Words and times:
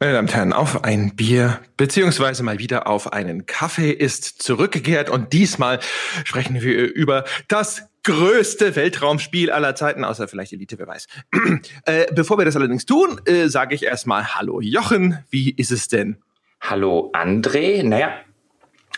Meine 0.00 0.12
Damen 0.12 0.28
und 0.28 0.34
Herren, 0.34 0.52
auf 0.52 0.84
ein 0.84 1.16
Bier 1.16 1.58
beziehungsweise 1.76 2.44
mal 2.44 2.60
wieder 2.60 2.86
auf 2.86 3.12
einen 3.12 3.46
Kaffee 3.46 3.90
ist 3.90 4.40
zurückgekehrt 4.40 5.10
und 5.10 5.32
diesmal 5.32 5.80
sprechen 6.22 6.62
wir 6.62 6.94
über 6.94 7.24
das 7.48 7.82
größte 8.04 8.76
Weltraumspiel 8.76 9.50
aller 9.50 9.74
Zeiten, 9.74 10.04
außer 10.04 10.28
vielleicht 10.28 10.52
Elite, 10.52 10.78
wer 10.78 10.86
weiß. 10.86 11.08
äh, 11.84 12.06
bevor 12.14 12.38
wir 12.38 12.44
das 12.44 12.54
allerdings 12.54 12.86
tun, 12.86 13.20
äh, 13.24 13.48
sage 13.48 13.74
ich 13.74 13.82
erstmal 13.82 14.36
Hallo 14.36 14.60
Jochen, 14.60 15.18
wie 15.30 15.50
ist 15.50 15.72
es 15.72 15.88
denn? 15.88 16.18
Hallo 16.60 17.10
André, 17.12 17.82
naja, 17.82 18.12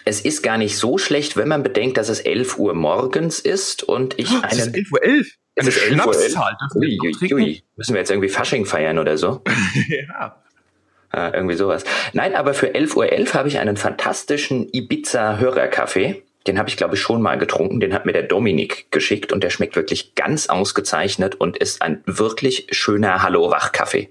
es 0.05 0.21
ist 0.21 0.43
gar 0.43 0.59
nicht 0.59 0.77
so 0.77 0.99
schlecht, 0.99 1.35
wenn 1.35 1.49
man 1.49 1.63
bedenkt, 1.63 1.97
dass 1.97 2.11
es 2.11 2.21
11 2.21 2.59
Uhr 2.59 2.75
morgens 2.75 3.41
ist 3.41 3.85
und 3.85 4.19
ich 4.19 4.31
oh, 4.33 4.43
einen... 4.43 4.51
Es 4.51 4.67
ist 4.67 4.77
11 4.77 4.93
Uhr 4.93 5.03
11. 5.03 5.35
Eine 5.57 5.69
es 5.71 5.77
ist 5.77 5.83
11 5.83 6.07
Uhr 6.07 6.23
11. 6.23 6.37
Ui, 6.75 6.99
ui, 7.03 7.35
ui. 7.35 7.63
Müssen 7.77 7.95
wir 7.95 8.01
jetzt 8.01 8.11
irgendwie 8.11 8.29
Fasching 8.29 8.67
feiern 8.67 8.99
oder 8.99 9.17
so? 9.17 9.43
ja. 9.89 10.40
Äh, 11.13 11.31
irgendwie 11.35 11.57
sowas. 11.57 11.85
Nein, 12.13 12.37
aber 12.37 12.55
für 12.55 12.69
11.11 12.69 12.97
Uhr 12.97 13.13
11 13.13 13.35
habe 13.35 13.49
ich 13.49 13.59
einen 13.59 13.77
fantastischen 13.77 14.69
Ibiza-Hörerkaffee. 14.73 16.23
Den 16.47 16.59
habe 16.59 16.69
ich, 16.69 16.77
glaube 16.77 16.95
ich, 16.95 17.01
schon 17.01 17.21
mal 17.21 17.37
getrunken. 17.37 17.81
Den 17.81 17.93
hat 17.93 18.07
mir 18.07 18.13
der 18.13 18.23
Dominik 18.23 18.91
geschickt 18.91 19.33
und 19.33 19.43
der 19.43 19.51
schmeckt 19.51 19.77
wirklich 19.77 20.15
ganz 20.15 20.47
ausgezeichnet 20.49 21.35
und 21.35 21.57
ist 21.57 21.83
ein 21.83 22.03
wirklich 22.07 22.69
schöner 22.71 23.23
Hallo-Wach-Kaffee. 23.23 24.09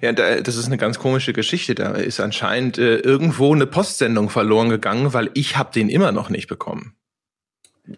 Ja, 0.00 0.12
da, 0.12 0.40
das 0.40 0.56
ist 0.56 0.66
eine 0.66 0.78
ganz 0.78 0.98
komische 0.98 1.32
Geschichte. 1.32 1.74
Da 1.74 1.92
ist 1.92 2.20
anscheinend 2.20 2.78
äh, 2.78 2.96
irgendwo 2.96 3.52
eine 3.52 3.66
Postsendung 3.66 4.30
verloren 4.30 4.70
gegangen, 4.70 5.12
weil 5.12 5.30
ich 5.34 5.56
habe 5.56 5.72
den 5.72 5.88
immer 5.88 6.12
noch 6.12 6.30
nicht 6.30 6.46
bekommen. 6.46 6.94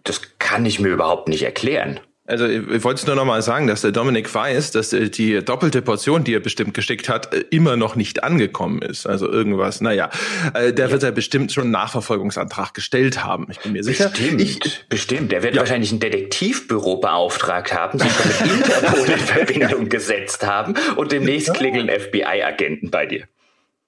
Das 0.05 0.21
kann 0.39 0.67
ich 0.67 0.81
mir 0.81 0.89
überhaupt 0.89 1.29
nicht 1.29 1.43
erklären. 1.43 2.01
Also 2.29 2.47
ich 2.47 2.85
wollte 2.85 3.01
es 3.01 3.07
nur 3.07 3.17
noch 3.17 3.25
mal 3.25 3.41
sagen, 3.41 3.67
dass 3.67 3.81
der 3.81 3.91
Dominik 3.91 4.33
weiß, 4.33 4.73
dass 4.73 4.93
äh, 4.93 5.09
die 5.09 5.43
doppelte 5.43 5.81
Portion, 5.81 6.25
die 6.25 6.35
er 6.35 6.41
bestimmt 6.41 6.75
geschickt 6.75 7.09
hat, 7.09 7.33
äh, 7.33 7.45
immer 7.51 7.77
noch 7.79 7.97
nicht 7.97 8.23
angekommen 8.23 8.83
ist. 8.83 9.07
Also 9.07 9.31
irgendwas, 9.31 9.81
naja, 9.81 10.11
äh, 10.53 10.75
der 10.75 10.91
wird 10.91 11.03
ja 11.03 11.11
bestimmt 11.11 11.53
schon 11.53 11.65
einen 11.65 11.71
Nachverfolgungsantrag 11.73 12.75
gestellt 12.75 13.25
haben. 13.25 13.47
Ich 13.51 13.61
bin 13.61 13.73
mir 13.73 13.83
sicher. 13.83 14.11
Bestimmt, 14.11 14.43
ich, 14.43 14.85
bestimmt. 14.91 15.33
Der 15.33 15.43
wird 15.43 15.55
ja. 15.55 15.63
wahrscheinlich 15.63 15.91
ein 15.91 16.01
Detektivbüro 16.01 16.99
beauftragt 16.99 17.73
haben, 17.73 17.99
sich 17.99 18.13
mit 18.43 18.53
Interpol 18.53 19.09
in 19.09 19.19
Verbindung 19.19 19.89
gesetzt 19.89 20.47
haben 20.47 20.75
und 20.97 21.13
demnächst 21.13 21.55
klingeln 21.55 21.89
FBI-Agenten 21.89 22.91
bei 22.91 23.07
dir. 23.07 23.25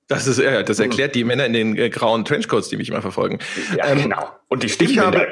Das 0.09 0.27
ist, 0.27 0.39
ja, 0.41 0.62
das 0.62 0.81
erklärt 0.81 1.14
die 1.14 1.25
Männer 1.25 1.45
in 1.45 1.53
den 1.53 1.77
äh, 1.77 1.91
grauen 1.91 2.25
Trenchcoats, 2.25 2.70
die 2.70 2.79
mich 2.79 2.89
immer 2.89 3.03
verfolgen. 3.03 3.39
Ja, 3.77 3.86
ähm, 3.86 4.03
genau. 4.03 4.31
Und 4.48 4.64
die 4.64 4.98
habe, 4.98 5.29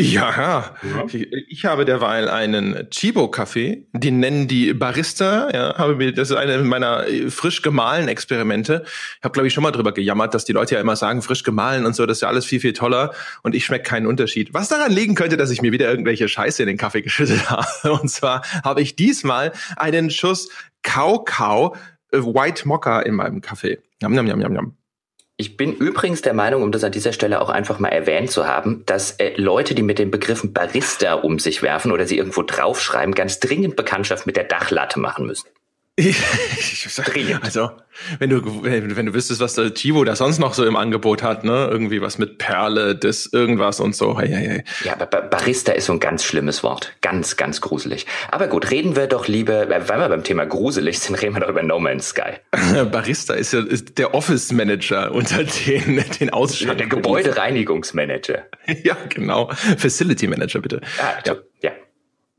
ja, 0.00 0.74
ja. 0.82 1.04
Ich, 1.06 1.32
ich, 1.32 1.64
habe 1.66 1.84
derweil 1.84 2.28
einen 2.28 2.90
Chibo-Kaffee, 2.90 3.86
den 3.92 4.18
nennen 4.18 4.48
die 4.48 4.74
Barista. 4.74 5.48
Ja, 5.52 5.78
habe 5.78 5.94
mir, 5.94 6.12
das 6.12 6.30
ist 6.30 6.36
eine 6.36 6.58
meiner 6.58 7.06
äh, 7.06 7.30
frisch 7.30 7.62
gemahlenen 7.62 8.08
Experimente. 8.08 8.82
Ich 8.86 9.22
habe, 9.22 9.32
glaube 9.32 9.46
ich, 9.46 9.54
schon 9.54 9.62
mal 9.62 9.70
drüber 9.70 9.92
gejammert, 9.92 10.34
dass 10.34 10.44
die 10.44 10.52
Leute 10.52 10.74
ja 10.74 10.80
immer 10.80 10.96
sagen, 10.96 11.22
frisch 11.22 11.44
gemahlen 11.44 11.86
und 11.86 11.94
so, 11.94 12.06
das 12.06 12.16
ist 12.16 12.22
ja 12.22 12.28
alles 12.28 12.44
viel, 12.44 12.58
viel 12.58 12.72
toller 12.72 13.12
und 13.44 13.54
ich 13.54 13.64
schmecke 13.64 13.84
keinen 13.84 14.06
Unterschied. 14.06 14.52
Was 14.52 14.68
daran 14.68 14.90
liegen 14.90 15.14
könnte, 15.14 15.36
dass 15.36 15.50
ich 15.50 15.62
mir 15.62 15.70
wieder 15.70 15.88
irgendwelche 15.88 16.28
Scheiße 16.28 16.60
in 16.64 16.66
den 16.66 16.76
Kaffee 16.76 17.02
geschüttet 17.02 17.48
habe. 17.50 17.92
Und 17.92 18.08
zwar 18.10 18.42
habe 18.64 18.82
ich 18.82 18.96
diesmal 18.96 19.52
einen 19.76 20.10
Schuss 20.10 20.48
Kau-Kau 20.82 21.76
äh, 22.10 22.18
White 22.18 22.66
Mocha 22.66 22.98
in 23.00 23.14
meinem 23.14 23.40
Kaffee. 23.40 23.78
Yum, 24.02 24.14
yum, 24.14 24.26
yum, 24.26 24.40
yum, 24.40 24.54
yum. 24.56 24.76
Ich 25.36 25.56
bin 25.56 25.74
übrigens 25.74 26.22
der 26.22 26.32
Meinung, 26.32 26.62
um 26.62 26.70
das 26.70 26.84
an 26.84 26.92
dieser 26.92 27.12
Stelle 27.12 27.40
auch 27.40 27.48
einfach 27.48 27.80
mal 27.80 27.88
erwähnt 27.88 28.30
zu 28.30 28.46
haben, 28.46 28.84
dass 28.86 29.12
äh, 29.12 29.34
Leute, 29.36 29.74
die 29.74 29.82
mit 29.82 29.98
den 29.98 30.12
Begriffen 30.12 30.52
Barista 30.52 31.14
um 31.14 31.40
sich 31.40 31.60
werfen 31.60 31.90
oder 31.90 32.06
sie 32.06 32.18
irgendwo 32.18 32.42
draufschreiben, 32.42 33.16
ganz 33.16 33.40
dringend 33.40 33.74
Bekanntschaft 33.74 34.26
mit 34.26 34.36
der 34.36 34.44
Dachlatte 34.44 35.00
machen 35.00 35.26
müssen. 35.26 35.48
Also, 37.42 37.70
wenn 38.18 38.30
du, 38.30 38.64
wenn 38.64 39.06
du 39.06 39.14
wüsstest, 39.14 39.40
was 39.40 39.54
der 39.54 39.72
Chivo 39.72 40.02
da 40.02 40.16
sonst 40.16 40.40
noch 40.40 40.52
so 40.52 40.64
im 40.64 40.74
Angebot 40.74 41.22
hat, 41.22 41.44
ne? 41.44 41.68
Irgendwie 41.70 42.02
was 42.02 42.18
mit 42.18 42.38
Perle, 42.38 42.96
das 42.96 43.26
irgendwas 43.26 43.78
und 43.78 43.94
so. 43.94 44.18
Hey, 44.18 44.28
hey, 44.28 44.48
hey. 44.48 44.64
Ja, 44.82 44.94
aber 44.94 45.06
Barista 45.06 45.70
ist 45.70 45.84
so 45.84 45.92
ein 45.92 46.00
ganz 46.00 46.24
schlimmes 46.24 46.64
Wort. 46.64 46.96
Ganz, 47.00 47.36
ganz 47.36 47.60
gruselig. 47.60 48.06
Aber 48.32 48.48
gut, 48.48 48.72
reden 48.72 48.96
wir 48.96 49.06
doch 49.06 49.28
lieber, 49.28 49.68
weil 49.68 49.88
wir 49.88 50.08
beim 50.08 50.24
Thema 50.24 50.46
gruselig 50.46 50.98
sind, 50.98 51.14
reden 51.14 51.34
wir 51.36 51.40
doch 51.40 51.48
über 51.48 51.62
No 51.62 51.78
Man's 51.78 52.08
Sky. 52.08 52.40
Barista 52.90 53.34
ist 53.34 53.52
ja 53.52 53.60
ist 53.60 53.96
der 53.96 54.14
Office 54.14 54.50
Manager 54.50 55.12
unter 55.12 55.44
den, 55.44 56.04
den 56.18 56.30
Ausstattungen. 56.30 56.78
Der 56.78 56.88
Gebäudereinigungsmanager. 56.88 58.46
ja, 58.82 58.96
genau. 59.08 59.52
Facility 59.78 60.26
Manager, 60.26 60.60
bitte. 60.60 60.80
Ah, 60.98 61.22
ja. 61.24 61.36
ja. 61.62 61.70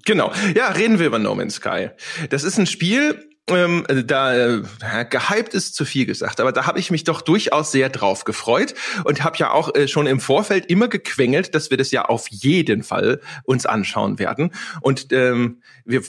Genau. 0.04 0.34
Ja, 0.56 0.72
reden 0.72 1.00
wir 1.00 1.08
über 1.08 1.20
No 1.20 1.34
Man's 1.36 1.56
Sky. 1.56 1.92
Das 2.30 2.44
ist 2.44 2.58
ein 2.58 2.68
Spiel, 2.68 3.30
ähm, 3.48 3.86
da 4.06 4.36
äh, 4.36 4.62
gehypt 5.10 5.54
ist 5.54 5.76
zu 5.76 5.86
viel 5.86 6.06
gesagt, 6.06 6.40
aber 6.40 6.52
da 6.52 6.66
habe 6.66 6.80
ich 6.80 6.90
mich 6.90 7.04
doch 7.04 7.22
durchaus 7.22 7.72
sehr 7.72 7.90
drauf 7.90 8.24
gefreut 8.24 8.74
und 9.04 9.24
habe 9.24 9.38
ja 9.38 9.52
auch 9.52 9.76
äh, 9.76 9.88
schon 9.88 10.08
im 10.08 10.20
Vorfeld 10.20 10.66
immer 10.68 10.88
gequengelt, 10.88 11.54
dass 11.54 11.70
wir 11.70 11.78
das 11.78 11.92
ja 11.92 12.06
auf 12.06 12.28
jeden 12.30 12.84
Fall 12.84 13.22
uns 13.44 13.66
anschauen 13.66 14.18
werden. 14.18 14.52
Und 14.82 15.12
ähm, 15.12 15.62
wir 15.86 16.02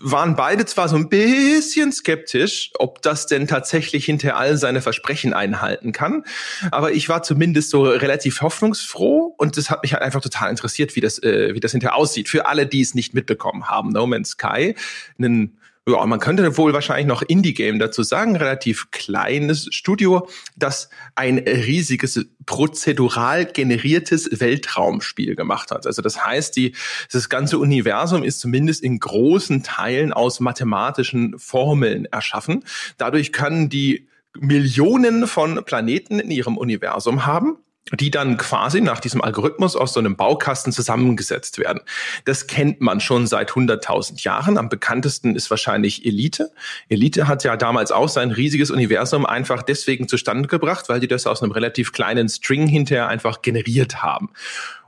waren 0.00 0.36
beide 0.36 0.64
zwar 0.64 0.88
so 0.88 0.96
ein 0.96 1.08
bisschen 1.08 1.92
skeptisch, 1.92 2.70
ob 2.78 3.02
das 3.02 3.26
denn 3.26 3.46
tatsächlich 3.46 4.04
hinter 4.04 4.36
all 4.36 4.56
seine 4.56 4.80
Versprechen 4.80 5.32
einhalten 5.32 5.92
kann, 5.92 6.24
aber 6.70 6.92
ich 6.92 7.08
war 7.08 7.22
zumindest 7.22 7.70
so 7.70 7.82
relativ 7.82 8.40
hoffnungsfroh 8.40 9.34
und 9.36 9.56
das 9.56 9.70
hat 9.70 9.82
mich 9.82 9.92
halt 9.92 10.02
einfach 10.02 10.20
total 10.20 10.50
interessiert, 10.50 10.94
wie 10.96 11.00
das, 11.00 11.22
äh, 11.22 11.54
wie 11.54 11.60
das 11.60 11.72
hinterher 11.72 11.96
aussieht. 11.96 12.28
Für 12.28 12.46
alle, 12.46 12.66
die 12.66 12.80
es 12.80 12.94
nicht 12.94 13.14
mitbekommen 13.14 13.68
haben, 13.68 13.90
No 13.90 14.06
Man's 14.06 14.30
Sky, 14.30 14.74
einen 15.18 15.57
ja, 15.88 16.04
man 16.06 16.20
könnte 16.20 16.56
wohl 16.56 16.72
wahrscheinlich 16.72 17.06
noch 17.06 17.22
Indie-Game 17.22 17.78
dazu 17.78 18.02
sagen, 18.02 18.36
relativ 18.36 18.90
kleines 18.90 19.68
Studio, 19.70 20.28
das 20.56 20.90
ein 21.14 21.38
riesiges 21.38 22.26
prozedural 22.46 23.46
generiertes 23.46 24.40
Weltraumspiel 24.40 25.34
gemacht 25.34 25.70
hat. 25.70 25.86
Also 25.86 26.02
das 26.02 26.24
heißt, 26.24 26.56
die, 26.56 26.74
das 27.12 27.28
ganze 27.28 27.58
Universum 27.58 28.22
ist 28.22 28.40
zumindest 28.40 28.82
in 28.82 28.98
großen 28.98 29.62
Teilen 29.62 30.12
aus 30.12 30.40
mathematischen 30.40 31.38
Formeln 31.38 32.04
erschaffen. 32.06 32.64
Dadurch 32.96 33.32
können 33.32 33.68
die 33.68 34.08
Millionen 34.38 35.26
von 35.26 35.64
Planeten 35.64 36.20
in 36.20 36.30
ihrem 36.30 36.56
Universum 36.56 37.26
haben 37.26 37.58
die 37.98 38.10
dann 38.10 38.36
quasi 38.36 38.80
nach 38.80 39.00
diesem 39.00 39.22
Algorithmus 39.22 39.74
aus 39.74 39.94
so 39.94 40.00
einem 40.00 40.16
Baukasten 40.16 40.72
zusammengesetzt 40.72 41.58
werden. 41.58 41.80
Das 42.24 42.46
kennt 42.46 42.80
man 42.80 43.00
schon 43.00 43.26
seit 43.26 43.52
100.000 43.52 44.22
Jahren. 44.24 44.58
Am 44.58 44.68
bekanntesten 44.68 45.34
ist 45.34 45.50
wahrscheinlich 45.50 46.04
Elite. 46.04 46.52
Elite 46.88 47.28
hat 47.28 47.44
ja 47.44 47.56
damals 47.56 47.90
auch 47.90 48.08
sein 48.08 48.30
riesiges 48.30 48.70
Universum 48.70 49.24
einfach 49.24 49.62
deswegen 49.62 50.06
zustande 50.06 50.48
gebracht, 50.48 50.88
weil 50.88 51.00
die 51.00 51.08
das 51.08 51.26
aus 51.26 51.42
einem 51.42 51.52
relativ 51.52 51.92
kleinen 51.92 52.28
String 52.28 52.66
hinterher 52.66 53.08
einfach 53.08 53.42
generiert 53.42 54.02
haben. 54.02 54.30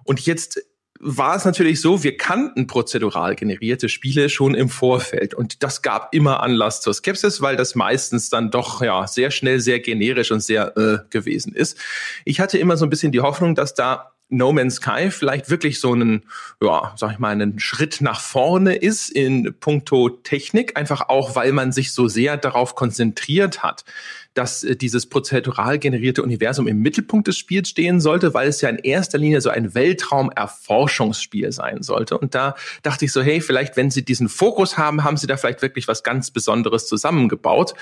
Und 0.05 0.21
jetzt 0.21 0.61
war 1.03 1.35
es 1.35 1.47
natürlich 1.47 1.81
so, 1.81 2.03
wir 2.03 2.19
kannten 2.19 2.67
prozedural 2.67 3.35
generierte 3.35 3.89
Spiele 3.89 4.29
schon 4.29 4.55
im 4.55 4.69
Vorfeld. 4.69 5.33
Und 5.33 5.63
das 5.63 5.81
gab 5.81 6.15
immer 6.15 6.43
Anlass 6.43 6.83
zur 6.83 6.93
Skepsis, 6.93 7.41
weil 7.41 7.57
das 7.57 7.75
meistens 7.75 8.29
dann 8.29 8.51
doch 8.51 8.83
ja 8.83 9.07
sehr 9.07 9.31
schnell 9.31 9.61
sehr 9.61 9.81
generisch 9.81 10.31
und 10.31 10.41
sehr 10.41 10.77
äh, 10.77 10.99
gewesen 11.09 11.55
ist. 11.55 11.79
Ich 12.27 12.39
hatte 12.39 12.59
immer 12.59 12.77
so 12.77 12.85
ein 12.85 12.91
bisschen 12.91 13.13
die 13.13 13.21
Hoffnung, 13.21 13.55
dass 13.55 13.73
da 13.73 14.13
No 14.31 14.53
Man's 14.53 14.77
Sky 14.77 15.11
vielleicht 15.11 15.51
wirklich 15.51 15.81
so 15.81 15.93
einen, 15.93 16.23
ja, 16.63 16.93
sag 16.97 17.13
ich 17.13 17.19
mal, 17.19 17.31
einen 17.31 17.59
Schritt 17.59 18.01
nach 18.01 18.21
vorne 18.21 18.77
ist 18.77 19.11
in 19.11 19.55
puncto 19.59 20.09
Technik, 20.09 20.77
einfach 20.77 21.09
auch, 21.09 21.35
weil 21.35 21.53
man 21.53 21.73
sich 21.73 21.93
so 21.93 22.09
sehr 22.09 22.37
darauf 22.37 22.75
konzentriert 22.77 23.63
hat, 23.63 23.85
dass 24.35 24.63
äh, 24.63 24.77
dieses 24.77 25.07
prozedural 25.07 25.79
generierte 25.79 26.23
Universum 26.23 26.67
im 26.67 26.79
Mittelpunkt 26.79 27.29
des 27.29 27.39
Spiels 27.39 27.69
stehen 27.69 28.01
sollte, 28.01 28.35
weil 28.35 28.49
es 28.49 28.61
ja 28.61 28.69
in 28.69 28.79
erster 28.79 29.19
Linie 29.19 29.41
so 29.41 29.51
ein 29.51 29.75
Weltraumerforschungsspiel 29.75 31.53
sein 31.53 31.83
sollte. 31.83 32.19
Und 32.19 32.35
da 32.35 32.55
dachte 32.83 33.05
ich 33.05 33.13
so, 33.13 33.23
hey, 33.23 33.41
vielleicht, 33.41 33.77
wenn 33.77 33.91
Sie 33.91 34.05
diesen 34.05 34.29
Fokus 34.29 34.79
haben, 34.79 35.05
haben 35.05 35.17
Sie 35.17 35.27
da 35.27 35.37
vielleicht 35.37 35.63
wirklich 35.63 35.89
was 35.89 36.03
ganz 36.03 36.31
Besonderes 36.31 36.87
zusammengebaut. 36.87 37.75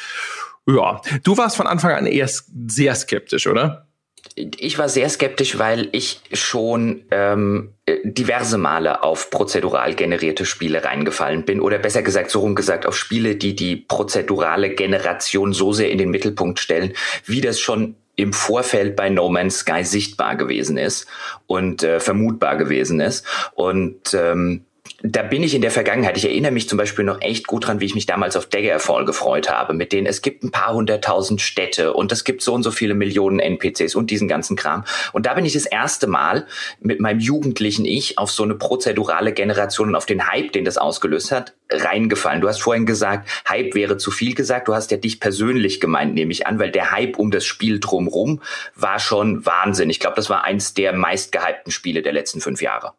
Ja, 0.66 1.00
du 1.22 1.36
warst 1.36 1.56
von 1.56 1.66
Anfang 1.66 1.92
an 1.92 2.06
eher 2.06 2.28
sehr 2.66 2.94
skeptisch, 2.94 3.46
oder? 3.46 3.87
Ich 4.34 4.78
war 4.78 4.88
sehr 4.88 5.08
skeptisch, 5.08 5.58
weil 5.58 5.88
ich 5.92 6.20
schon 6.32 7.04
ähm, 7.10 7.74
diverse 8.04 8.58
Male 8.58 9.02
auf 9.02 9.30
prozedural 9.30 9.94
generierte 9.94 10.44
Spiele 10.44 10.84
reingefallen 10.84 11.44
bin 11.44 11.60
oder 11.60 11.78
besser 11.78 12.02
gesagt 12.02 12.30
so 12.30 12.40
rum 12.40 12.54
gesagt 12.54 12.86
auf 12.86 12.96
Spiele, 12.96 13.36
die 13.36 13.54
die 13.54 13.76
prozedurale 13.76 14.70
Generation 14.70 15.52
so 15.52 15.72
sehr 15.72 15.90
in 15.90 15.98
den 15.98 16.10
Mittelpunkt 16.10 16.58
stellen, 16.58 16.92
wie 17.24 17.40
das 17.40 17.60
schon 17.60 17.96
im 18.16 18.32
Vorfeld 18.32 18.96
bei 18.96 19.10
No 19.10 19.28
Man's 19.28 19.58
Sky 19.58 19.84
sichtbar 19.84 20.36
gewesen 20.36 20.76
ist 20.76 21.06
und 21.46 21.84
äh, 21.84 22.00
vermutbar 22.00 22.56
gewesen 22.56 22.98
ist. 22.98 23.24
Und 23.54 24.12
ähm, 24.12 24.64
da 25.00 25.22
bin 25.22 25.44
ich 25.44 25.54
in 25.54 25.62
der 25.62 25.70
Vergangenheit. 25.70 26.16
Ich 26.16 26.24
erinnere 26.24 26.50
mich 26.50 26.68
zum 26.68 26.76
Beispiel 26.76 27.04
noch 27.04 27.20
echt 27.20 27.46
gut 27.46 27.68
dran, 27.68 27.78
wie 27.78 27.84
ich 27.84 27.94
mich 27.94 28.06
damals 28.06 28.34
auf 28.36 28.46
Daggerfall 28.46 29.04
gefreut 29.04 29.48
habe, 29.48 29.72
mit 29.72 29.92
denen 29.92 30.08
es 30.08 30.22
gibt 30.22 30.42
ein 30.42 30.50
paar 30.50 30.74
hunderttausend 30.74 31.40
Städte 31.40 31.92
und 31.92 32.10
es 32.10 32.24
gibt 32.24 32.42
so 32.42 32.52
und 32.52 32.64
so 32.64 32.72
viele 32.72 32.94
Millionen 32.94 33.38
NPCs 33.38 33.94
und 33.94 34.10
diesen 34.10 34.26
ganzen 34.26 34.56
Kram. 34.56 34.84
Und 35.12 35.26
da 35.26 35.34
bin 35.34 35.44
ich 35.44 35.52
das 35.52 35.66
erste 35.66 36.08
Mal 36.08 36.48
mit 36.80 36.98
meinem 36.98 37.20
jugendlichen 37.20 37.84
Ich 37.84 38.18
auf 38.18 38.32
so 38.32 38.42
eine 38.42 38.56
prozedurale 38.56 39.32
Generation 39.32 39.90
und 39.90 39.94
auf 39.94 40.06
den 40.06 40.26
Hype, 40.26 40.50
den 40.50 40.64
das 40.64 40.78
ausgelöst 40.78 41.30
hat, 41.30 41.54
reingefallen. 41.70 42.40
Du 42.40 42.48
hast 42.48 42.60
vorhin 42.60 42.84
gesagt, 42.84 43.28
Hype 43.48 43.76
wäre 43.76 43.98
zu 43.98 44.10
viel 44.10 44.34
gesagt. 44.34 44.66
Du 44.66 44.74
hast 44.74 44.90
ja 44.90 44.96
dich 44.96 45.20
persönlich 45.20 45.80
gemeint, 45.80 46.14
nehme 46.14 46.32
ich 46.32 46.48
an, 46.48 46.58
weil 46.58 46.72
der 46.72 46.90
Hype 46.90 47.20
um 47.20 47.30
das 47.30 47.44
Spiel 47.44 47.78
drumrum 47.78 48.42
war 48.74 48.98
schon 48.98 49.46
Wahnsinn. 49.46 49.90
Ich 49.90 50.00
glaube, 50.00 50.16
das 50.16 50.28
war 50.28 50.42
eins 50.42 50.74
der 50.74 50.92
meistgehypten 50.92 51.70
Spiele 51.70 52.02
der 52.02 52.12
letzten 52.12 52.40
fünf 52.40 52.60
Jahre. 52.60 52.94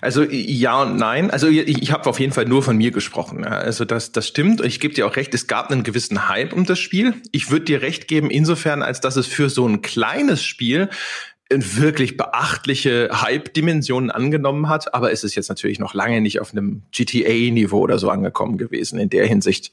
Also 0.00 0.22
ja 0.24 0.82
und 0.82 0.96
nein. 0.96 1.30
Also 1.30 1.48
ich, 1.48 1.82
ich 1.82 1.92
habe 1.92 2.08
auf 2.08 2.18
jeden 2.20 2.32
Fall 2.32 2.44
nur 2.44 2.62
von 2.62 2.76
mir 2.76 2.90
gesprochen. 2.90 3.44
Also 3.44 3.84
das, 3.84 4.12
das 4.12 4.28
stimmt. 4.28 4.60
Ich 4.64 4.80
gebe 4.80 4.94
dir 4.94 5.06
auch 5.06 5.16
recht, 5.16 5.32
es 5.34 5.46
gab 5.46 5.70
einen 5.70 5.82
gewissen 5.82 6.28
Hype 6.28 6.52
um 6.52 6.64
das 6.66 6.78
Spiel. 6.78 7.14
Ich 7.32 7.50
würde 7.50 7.64
dir 7.64 7.82
recht 7.82 8.08
geben, 8.08 8.30
insofern, 8.30 8.82
als 8.82 9.00
dass 9.00 9.16
es 9.16 9.26
für 9.26 9.48
so 9.48 9.66
ein 9.66 9.82
kleines 9.82 10.42
Spiel 10.42 10.88
wirklich 11.50 12.16
beachtliche 12.16 13.10
Hype-Dimensionen 13.12 14.10
angenommen 14.10 14.68
hat. 14.68 14.94
Aber 14.94 15.12
es 15.12 15.24
ist 15.24 15.34
jetzt 15.34 15.48
natürlich 15.48 15.78
noch 15.78 15.94
lange 15.94 16.20
nicht 16.20 16.40
auf 16.40 16.52
einem 16.52 16.82
GTA-Niveau 16.90 17.78
oder 17.78 17.98
so 17.98 18.10
angekommen 18.10 18.58
gewesen 18.58 18.98
in 18.98 19.10
der 19.10 19.26
Hinsicht. 19.26 19.72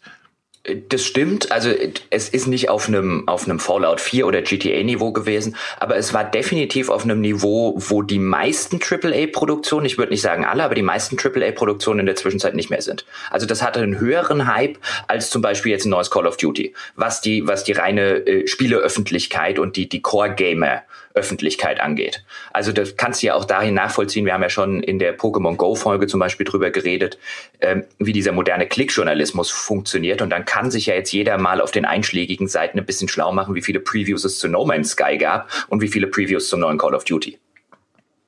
Das 0.89 1.03
stimmt. 1.03 1.51
Also 1.51 1.71
es 2.11 2.29
ist 2.29 2.45
nicht 2.45 2.69
auf 2.69 2.87
einem 2.87 3.27
auf 3.27 3.45
einem 3.45 3.59
Fallout 3.59 3.99
4 3.99 4.27
oder 4.27 4.43
GTA 4.43 4.83
Niveau 4.83 5.11
gewesen, 5.11 5.55
aber 5.79 5.95
es 5.95 6.13
war 6.13 6.23
definitiv 6.23 6.89
auf 6.89 7.03
einem 7.03 7.19
Niveau, 7.19 7.73
wo 7.77 8.03
die 8.03 8.19
meisten 8.19 8.79
AAA 8.79 9.27
Produktionen, 9.31 9.87
ich 9.87 9.97
würde 9.97 10.11
nicht 10.11 10.21
sagen 10.21 10.45
alle, 10.45 10.63
aber 10.63 10.75
die 10.75 10.83
meisten 10.83 11.17
AAA 11.17 11.53
Produktionen 11.53 12.01
in 12.01 12.05
der 12.05 12.15
Zwischenzeit 12.15 12.53
nicht 12.53 12.69
mehr 12.69 12.83
sind. 12.83 13.05
Also 13.31 13.47
das 13.47 13.63
hatte 13.63 13.79
einen 13.79 13.99
höheren 13.99 14.45
Hype 14.45 14.77
als 15.07 15.31
zum 15.31 15.41
Beispiel 15.41 15.71
jetzt 15.71 15.85
ein 15.85 15.89
neues 15.89 16.11
Call 16.11 16.27
of 16.27 16.37
Duty, 16.37 16.75
was 16.95 17.21
die 17.21 17.47
was 17.47 17.63
die 17.63 17.71
reine 17.71 18.17
äh, 18.27 18.47
Spieleöffentlichkeit 18.47 19.57
und 19.57 19.75
die 19.75 19.89
die 19.89 20.03
Core 20.03 20.35
Gamer 20.35 20.83
Öffentlichkeit 21.13 21.79
angeht. 21.79 22.23
Also 22.51 22.71
das 22.71 22.95
kannst 22.97 23.21
du 23.21 23.27
ja 23.27 23.35
auch 23.35 23.45
dahin 23.45 23.73
nachvollziehen. 23.73 24.25
Wir 24.25 24.33
haben 24.33 24.43
ja 24.43 24.49
schon 24.49 24.81
in 24.81 24.99
der 24.99 25.17
Pokémon 25.17 25.55
Go 25.55 25.75
Folge 25.75 26.07
zum 26.07 26.19
Beispiel 26.19 26.45
drüber 26.45 26.71
geredet, 26.71 27.17
ähm, 27.59 27.85
wie 27.99 28.13
dieser 28.13 28.31
moderne 28.31 28.67
Klickjournalismus 28.67 29.49
funktioniert. 29.49 30.21
Und 30.21 30.29
dann 30.29 30.45
kann 30.45 30.71
sich 30.71 30.87
ja 30.87 30.95
jetzt 30.95 31.11
jeder 31.11 31.37
mal 31.37 31.61
auf 31.61 31.71
den 31.71 31.85
einschlägigen 31.85 32.47
Seiten 32.47 32.79
ein 32.79 32.85
bisschen 32.85 33.07
schlau 33.07 33.31
machen, 33.31 33.55
wie 33.55 33.61
viele 33.61 33.79
Previews 33.79 34.23
es 34.23 34.39
zu 34.39 34.47
No 34.47 34.65
Man's 34.65 34.91
Sky 34.91 35.17
gab 35.17 35.49
und 35.69 35.81
wie 35.81 35.87
viele 35.87 36.07
Previews 36.07 36.49
zum 36.49 36.61
neuen 36.61 36.77
Call 36.77 36.95
of 36.95 37.03
Duty. 37.03 37.39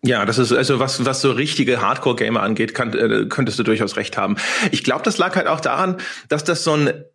Ja, 0.05 0.25
das 0.25 0.37
ist 0.37 0.51
also 0.51 0.79
was 0.79 1.05
was 1.05 1.21
so 1.21 1.31
richtige 1.31 1.81
Hardcore-Gamer 1.81 2.41
angeht, 2.41 2.73
kann, 2.73 2.93
äh, 2.93 3.25
könntest 3.29 3.57
du 3.57 3.63
durchaus 3.63 3.95
recht 3.95 4.17
haben. 4.17 4.35
Ich 4.71 4.83
glaube, 4.83 5.03
das 5.03 5.17
lag 5.17 5.33
halt 5.37 5.47
auch 5.47 5.61
daran, 5.61 5.97
dass 6.27 6.43
das 6.43 6.65
so 6.65 6.73
ein 6.73 7.05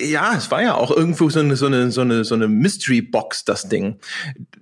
ja, 0.00 0.34
es 0.36 0.50
war 0.50 0.62
ja 0.62 0.74
auch 0.74 0.90
irgendwo 0.90 1.28
so 1.28 1.40
eine, 1.40 1.56
so 1.56 1.66
eine, 1.66 1.90
so 1.90 2.02
eine, 2.02 2.24
so 2.24 2.34
eine 2.34 2.48
Mystery 2.48 3.02
Box, 3.02 3.44
das 3.44 3.68
Ding. 3.68 3.98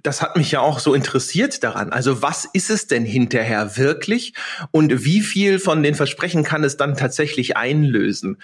Das 0.02 0.22
hat 0.22 0.36
mich 0.36 0.50
ja 0.50 0.60
auch 0.60 0.78
so 0.78 0.94
interessiert 0.94 1.62
daran. 1.62 1.90
Also 1.90 2.22
was 2.22 2.46
ist 2.52 2.70
es 2.70 2.86
denn 2.86 3.04
hinterher 3.04 3.76
wirklich? 3.76 4.34
Und 4.70 5.04
wie 5.04 5.20
viel 5.20 5.58
von 5.58 5.82
den 5.82 5.94
Versprechen 5.94 6.42
kann 6.42 6.64
es 6.64 6.76
dann 6.76 6.96
tatsächlich 6.96 7.56
einlösen? 7.56 8.38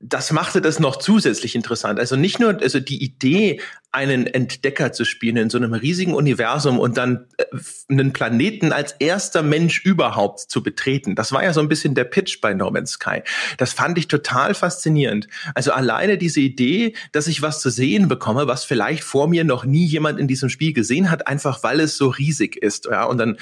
das 0.00 0.32
machte 0.32 0.60
das 0.60 0.78
noch 0.78 0.96
zusätzlich 0.96 1.54
interessant. 1.54 1.98
Also 1.98 2.16
nicht 2.16 2.38
nur, 2.38 2.60
also 2.60 2.80
die 2.80 3.02
Idee, 3.02 3.60
einen 3.94 4.26
Entdecker 4.26 4.92
zu 4.92 5.04
spielen 5.04 5.36
in 5.36 5.50
so 5.50 5.56
einem 5.56 5.72
riesigen 5.72 6.14
Universum 6.14 6.80
und 6.80 6.96
dann 6.96 7.26
äh, 7.36 7.44
einen 7.88 8.12
Planeten 8.12 8.72
als 8.72 8.92
erster 8.98 9.42
Mensch 9.42 9.84
überhaupt 9.84 10.40
zu 10.40 10.62
betreten. 10.62 11.14
Das 11.14 11.30
war 11.30 11.44
ja 11.44 11.52
so 11.52 11.60
ein 11.60 11.68
bisschen 11.68 11.94
der 11.94 12.04
Pitch 12.04 12.40
bei 12.40 12.54
No 12.54 12.70
Man's 12.70 12.92
Sky. 12.92 13.22
Das 13.56 13.72
fand 13.72 13.96
ich 13.96 14.08
total 14.08 14.54
faszinierend. 14.54 15.28
Also 15.54 15.72
alleine 15.72 16.18
diese 16.18 16.40
Idee, 16.40 16.94
dass 17.12 17.28
ich 17.28 17.40
was 17.40 17.60
zu 17.60 17.70
sehen 17.70 18.08
bekomme, 18.08 18.48
was 18.48 18.64
vielleicht 18.64 19.04
vor 19.04 19.28
mir 19.28 19.44
noch 19.44 19.64
nie 19.64 19.86
jemand 19.86 20.18
in 20.18 20.26
diesem 20.26 20.48
Spiel 20.48 20.72
gesehen 20.72 21.10
hat, 21.10 21.28
einfach 21.28 21.62
weil 21.62 21.78
es 21.78 21.96
so 21.96 22.08
riesig 22.08 22.56
ist. 22.56 22.86
Ja, 22.86 23.04
und 23.04 23.18
dann 23.18 23.38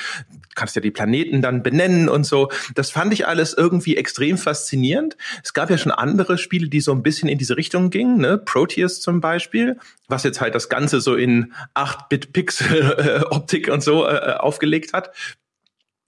kannst 0.55 0.76
du 0.76 0.81
ja 0.81 0.82
die 0.82 0.90
Planeten 0.90 1.40
dann 1.40 1.62
benennen 1.62 2.10
und 2.10 2.25
so. 2.25 2.50
Das 2.75 2.90
fand 2.90 3.14
ich 3.14 3.26
alles 3.26 3.55
irgendwie 3.55 3.96
extrem 3.96 4.37
faszinierend. 4.37 5.16
Es 5.43 5.55
gab 5.55 5.70
ja 5.70 5.78
schon 5.78 5.93
andere 5.93 6.37
Spiele, 6.37 6.69
die 6.69 6.81
so 6.81 6.93
ein 6.93 7.02
bisschen 7.02 7.31
in 7.31 7.38
diese 7.38 7.56
Richtung 7.56 7.88
gingen, 7.88 8.19
ne? 8.19 8.37
Proteus 8.37 9.00
zum 9.00 9.20
Beispiel, 9.20 9.78
was 10.08 10.25
jetzt 10.25 10.41
halt 10.42 10.54
das 10.54 10.68
Ganze 10.68 11.00
so 11.00 11.14
in 11.14 11.54
8-Bit-Pixel-Optik 11.74 13.68
und 13.68 13.82
so 13.82 14.06
äh, 14.06 14.34
aufgelegt 14.38 14.92
hat. 14.92 15.12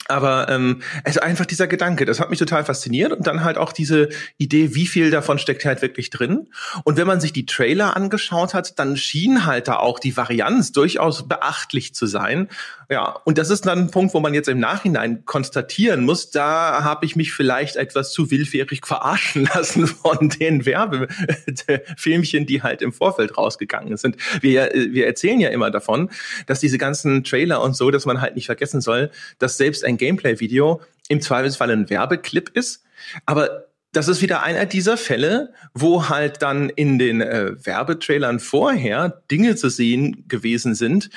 Aber 0.06 0.48
ähm, 0.50 0.82
also 1.04 1.20
einfach 1.20 1.46
dieser 1.46 1.66
Gedanke, 1.66 2.04
das 2.04 2.20
hat 2.20 2.28
mich 2.28 2.38
total 2.38 2.64
fasziniert 2.64 3.12
und 3.12 3.26
dann 3.26 3.42
halt 3.42 3.56
auch 3.56 3.72
diese 3.72 4.10
Idee, 4.36 4.74
wie 4.74 4.86
viel 4.86 5.10
davon 5.10 5.38
steckt 5.38 5.64
halt 5.64 5.80
wirklich 5.80 6.10
drin. 6.10 6.48
Und 6.84 6.98
wenn 6.98 7.06
man 7.06 7.20
sich 7.20 7.32
die 7.32 7.46
Trailer 7.46 7.96
angeschaut 7.96 8.52
hat, 8.52 8.78
dann 8.78 8.98
schien 8.98 9.46
halt 9.46 9.68
da 9.68 9.76
auch 9.76 9.98
die 9.98 10.16
Varianz 10.16 10.72
durchaus 10.72 11.26
beachtlich 11.26 11.94
zu 11.94 12.06
sein. 12.06 12.48
Ja, 12.90 13.16
und 13.24 13.38
das 13.38 13.50
ist 13.50 13.66
dann 13.66 13.78
ein 13.78 13.90
Punkt, 13.90 14.14
wo 14.14 14.20
man 14.20 14.34
jetzt 14.34 14.48
im 14.48 14.60
Nachhinein 14.60 15.24
konstatieren 15.24 16.04
muss, 16.04 16.30
da 16.30 16.84
habe 16.84 17.06
ich 17.06 17.16
mich 17.16 17.32
vielleicht 17.32 17.76
etwas 17.76 18.12
zu 18.12 18.30
willfährig 18.30 18.86
verarschen 18.86 19.48
lassen 19.54 19.86
von 19.86 20.28
den 20.28 20.66
Werbefilmchen, 20.66 22.46
die 22.46 22.62
halt 22.62 22.82
im 22.82 22.92
Vorfeld 22.92 23.36
rausgegangen 23.36 23.96
sind. 23.96 24.16
Wir, 24.40 24.70
wir 24.74 25.06
erzählen 25.06 25.40
ja 25.40 25.48
immer 25.50 25.70
davon, 25.70 26.10
dass 26.46 26.60
diese 26.60 26.78
ganzen 26.78 27.24
Trailer 27.24 27.62
und 27.62 27.76
so, 27.76 27.90
dass 27.90 28.06
man 28.06 28.20
halt 28.20 28.34
nicht 28.36 28.46
vergessen 28.46 28.80
soll, 28.80 29.10
dass 29.38 29.56
selbst 29.56 29.84
ein 29.84 29.96
Gameplay-Video 29.96 30.80
im 31.08 31.20
Zweifelsfall 31.20 31.70
ein 31.70 31.90
Werbeclip 31.90 32.50
ist. 32.54 32.84
Aber 33.26 33.66
das 33.94 34.08
ist 34.08 34.22
wieder 34.22 34.42
einer 34.42 34.66
dieser 34.66 34.96
Fälle, 34.96 35.52
wo 35.72 36.08
halt 36.08 36.42
dann 36.42 36.68
in 36.68 36.98
den 36.98 37.20
äh, 37.20 37.52
Werbetrailern 37.64 38.40
vorher 38.40 39.22
Dinge 39.30 39.54
zu 39.54 39.68
sehen 39.68 40.24
gewesen 40.26 40.74
sind, 40.74 41.10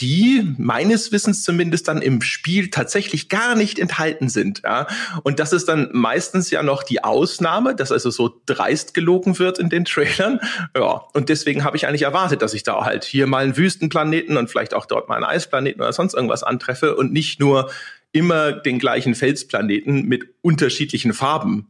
die 0.00 0.54
meines 0.58 1.12
Wissens 1.12 1.44
zumindest 1.44 1.86
dann 1.86 2.02
im 2.02 2.20
Spiel 2.20 2.70
tatsächlich 2.70 3.28
gar 3.28 3.54
nicht 3.54 3.78
enthalten 3.78 4.28
sind. 4.28 4.62
Ja? 4.64 4.88
Und 5.22 5.38
das 5.38 5.52
ist 5.52 5.68
dann 5.68 5.90
meistens 5.92 6.50
ja 6.50 6.62
noch 6.62 6.82
die 6.82 7.04
Ausnahme, 7.04 7.76
dass 7.76 7.92
also 7.92 8.10
so 8.10 8.40
dreist 8.46 8.94
gelogen 8.94 9.38
wird 9.38 9.58
in 9.58 9.68
den 9.68 9.84
Trailern. 9.84 10.40
Ja, 10.76 11.02
und 11.12 11.28
deswegen 11.28 11.62
habe 11.62 11.76
ich 11.76 11.86
eigentlich 11.86 12.02
erwartet, 12.02 12.42
dass 12.42 12.54
ich 12.54 12.64
da 12.64 12.84
halt 12.84 13.04
hier 13.04 13.26
mal 13.26 13.44
einen 13.44 13.56
Wüstenplaneten 13.56 14.36
und 14.36 14.50
vielleicht 14.50 14.74
auch 14.74 14.86
dort 14.86 15.08
mal 15.08 15.16
einen 15.16 15.24
Eisplaneten 15.24 15.80
oder 15.80 15.92
sonst 15.92 16.14
irgendwas 16.14 16.42
antreffe 16.42 16.96
und 16.96 17.12
nicht 17.12 17.38
nur 17.38 17.70
immer 18.10 18.52
den 18.52 18.78
gleichen 18.78 19.14
Felsplaneten 19.14 20.06
mit 20.06 20.24
unterschiedlichen 20.40 21.12
Farben 21.12 21.68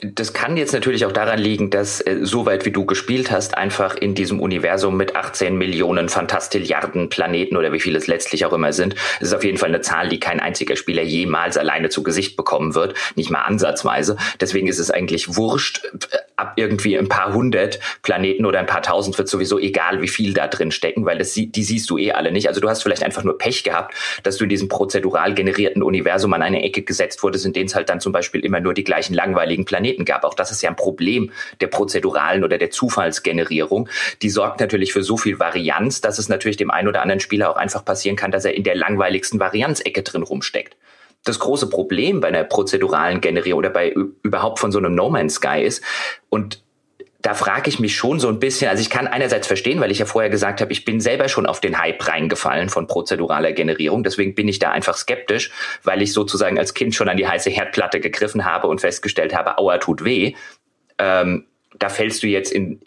das 0.00 0.32
kann 0.32 0.56
jetzt 0.56 0.72
natürlich 0.72 1.04
auch 1.04 1.12
daran 1.12 1.38
liegen, 1.38 1.68
dass 1.68 2.00
äh, 2.00 2.20
so 2.22 2.46
weit 2.46 2.64
wie 2.64 2.70
du 2.70 2.86
gespielt 2.86 3.30
hast, 3.30 3.58
einfach 3.58 3.94
in 3.94 4.14
diesem 4.14 4.40
Universum 4.40 4.96
mit 4.96 5.16
18 5.16 5.56
Millionen 5.56 6.08
Fantastilliarden 6.08 7.10
Planeten 7.10 7.56
oder 7.56 7.72
wie 7.72 7.80
viele 7.80 7.98
es 7.98 8.06
letztlich 8.06 8.46
auch 8.46 8.54
immer 8.54 8.72
sind, 8.72 8.94
das 9.20 9.28
ist 9.28 9.34
auf 9.34 9.44
jeden 9.44 9.58
Fall 9.58 9.68
eine 9.68 9.82
Zahl, 9.82 10.08
die 10.08 10.18
kein 10.18 10.40
einziger 10.40 10.76
Spieler 10.76 11.02
jemals 11.02 11.58
alleine 11.58 11.90
zu 11.90 12.02
Gesicht 12.02 12.36
bekommen 12.36 12.74
wird, 12.74 12.94
nicht 13.16 13.30
mal 13.30 13.42
ansatzweise. 13.42 14.16
Deswegen 14.40 14.66
ist 14.66 14.78
es 14.78 14.90
eigentlich 14.90 15.36
wurscht, 15.36 15.82
ab 16.42 16.54
irgendwie 16.56 16.98
ein 16.98 17.08
paar 17.08 17.32
hundert 17.32 17.78
Planeten 18.02 18.44
oder 18.44 18.58
ein 18.58 18.66
paar 18.66 18.82
tausend 18.82 19.16
wird 19.16 19.28
sowieso 19.28 19.58
egal, 19.58 20.02
wie 20.02 20.08
viel 20.08 20.34
da 20.34 20.48
drin 20.48 20.72
stecken, 20.72 21.06
weil 21.06 21.18
das, 21.18 21.32
die 21.32 21.50
siehst 21.62 21.88
du 21.88 21.98
eh 21.98 22.12
alle 22.12 22.32
nicht. 22.32 22.48
Also 22.48 22.60
du 22.60 22.68
hast 22.68 22.82
vielleicht 22.82 23.04
einfach 23.04 23.22
nur 23.22 23.38
Pech 23.38 23.62
gehabt, 23.62 23.94
dass 24.24 24.36
du 24.36 24.44
in 24.44 24.50
diesem 24.50 24.68
prozedural 24.68 25.34
generierten 25.34 25.82
Universum 25.82 26.32
an 26.32 26.42
eine 26.42 26.62
Ecke 26.62 26.82
gesetzt 26.82 27.22
wurdest, 27.22 27.46
in 27.46 27.52
denen 27.52 27.66
es 27.66 27.74
halt 27.74 27.88
dann 27.88 28.00
zum 28.00 28.12
Beispiel 28.12 28.44
immer 28.44 28.60
nur 28.60 28.74
die 28.74 28.84
gleichen 28.84 29.14
langweiligen 29.14 29.64
Planeten 29.64 30.04
gab. 30.04 30.24
Auch 30.24 30.34
das 30.34 30.50
ist 30.50 30.62
ja 30.62 30.70
ein 30.70 30.76
Problem 30.76 31.30
der 31.60 31.68
prozeduralen 31.68 32.44
oder 32.44 32.58
der 32.58 32.70
Zufallsgenerierung. 32.70 33.88
Die 34.20 34.30
sorgt 34.30 34.60
natürlich 34.60 34.92
für 34.92 35.02
so 35.02 35.16
viel 35.16 35.38
Varianz, 35.38 36.00
dass 36.00 36.18
es 36.18 36.28
natürlich 36.28 36.56
dem 36.56 36.70
einen 36.70 36.88
oder 36.88 37.02
anderen 37.02 37.20
Spieler 37.20 37.50
auch 37.50 37.56
einfach 37.56 37.84
passieren 37.84 38.16
kann, 38.16 38.32
dass 38.32 38.44
er 38.44 38.54
in 38.54 38.64
der 38.64 38.74
langweiligsten 38.74 39.38
Varianzecke 39.38 40.02
drin 40.02 40.22
rumsteckt. 40.22 40.76
Das 41.24 41.38
große 41.38 41.68
Problem 41.68 42.20
bei 42.20 42.28
einer 42.28 42.44
prozeduralen 42.44 43.20
Generierung 43.20 43.58
oder 43.60 43.70
bei 43.70 43.94
überhaupt 44.22 44.58
von 44.58 44.72
so 44.72 44.78
einem 44.78 44.94
No 44.94 45.08
Man's 45.10 45.34
Sky 45.34 45.62
ist, 45.62 45.82
und 46.28 46.62
da 47.20 47.34
frage 47.34 47.70
ich 47.70 47.78
mich 47.78 47.94
schon 47.94 48.18
so 48.18 48.26
ein 48.26 48.40
bisschen, 48.40 48.68
also 48.68 48.80
ich 48.80 48.90
kann 48.90 49.06
einerseits 49.06 49.46
verstehen, 49.46 49.80
weil 49.80 49.92
ich 49.92 50.00
ja 50.00 50.06
vorher 50.06 50.28
gesagt 50.28 50.60
habe, 50.60 50.72
ich 50.72 50.84
bin 50.84 51.00
selber 51.00 51.28
schon 51.28 51.46
auf 51.46 51.60
den 51.60 51.78
Hype 51.78 52.06
reingefallen 52.08 52.68
von 52.68 52.88
prozeduraler 52.88 53.52
Generierung, 53.52 54.02
deswegen 54.02 54.34
bin 54.34 54.48
ich 54.48 54.58
da 54.58 54.72
einfach 54.72 54.96
skeptisch, 54.96 55.52
weil 55.84 56.02
ich 56.02 56.12
sozusagen 56.12 56.58
als 56.58 56.74
Kind 56.74 56.96
schon 56.96 57.08
an 57.08 57.16
die 57.16 57.28
heiße 57.28 57.48
Herdplatte 57.48 58.00
gegriffen 58.00 58.44
habe 58.44 58.66
und 58.66 58.80
festgestellt 58.80 59.36
habe, 59.36 59.58
aua, 59.58 59.78
tut 59.78 60.04
weh. 60.04 60.34
Ähm, 60.98 61.46
da 61.78 61.88
fällst 61.88 62.24
du 62.24 62.26
jetzt 62.26 62.52
in 62.52 62.80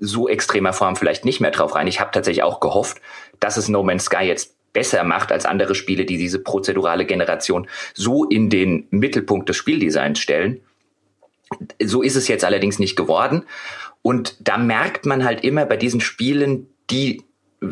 so 0.00 0.28
extremer 0.28 0.72
Form 0.72 0.96
vielleicht 0.96 1.24
nicht 1.24 1.40
mehr 1.40 1.50
drauf 1.50 1.74
rein. 1.74 1.86
Ich 1.86 2.00
habe 2.00 2.10
tatsächlich 2.10 2.42
auch 2.42 2.60
gehofft, 2.60 3.00
dass 3.40 3.56
es 3.56 3.68
No 3.68 3.82
Man's 3.82 4.04
Sky 4.04 4.24
jetzt 4.24 4.53
besser 4.74 5.02
macht 5.04 5.32
als 5.32 5.46
andere 5.46 5.74
Spiele, 5.74 6.04
die 6.04 6.18
diese 6.18 6.38
prozedurale 6.38 7.06
Generation 7.06 7.66
so 7.94 8.24
in 8.24 8.50
den 8.50 8.86
Mittelpunkt 8.90 9.48
des 9.48 9.56
Spieldesigns 9.56 10.18
stellen. 10.18 10.60
So 11.82 12.02
ist 12.02 12.16
es 12.16 12.28
jetzt 12.28 12.44
allerdings 12.44 12.78
nicht 12.78 12.96
geworden. 12.96 13.44
Und 14.02 14.36
da 14.46 14.58
merkt 14.58 15.06
man 15.06 15.24
halt 15.24 15.44
immer 15.44 15.64
bei 15.64 15.78
diesen 15.78 16.02
Spielen, 16.02 16.66
die 16.90 17.22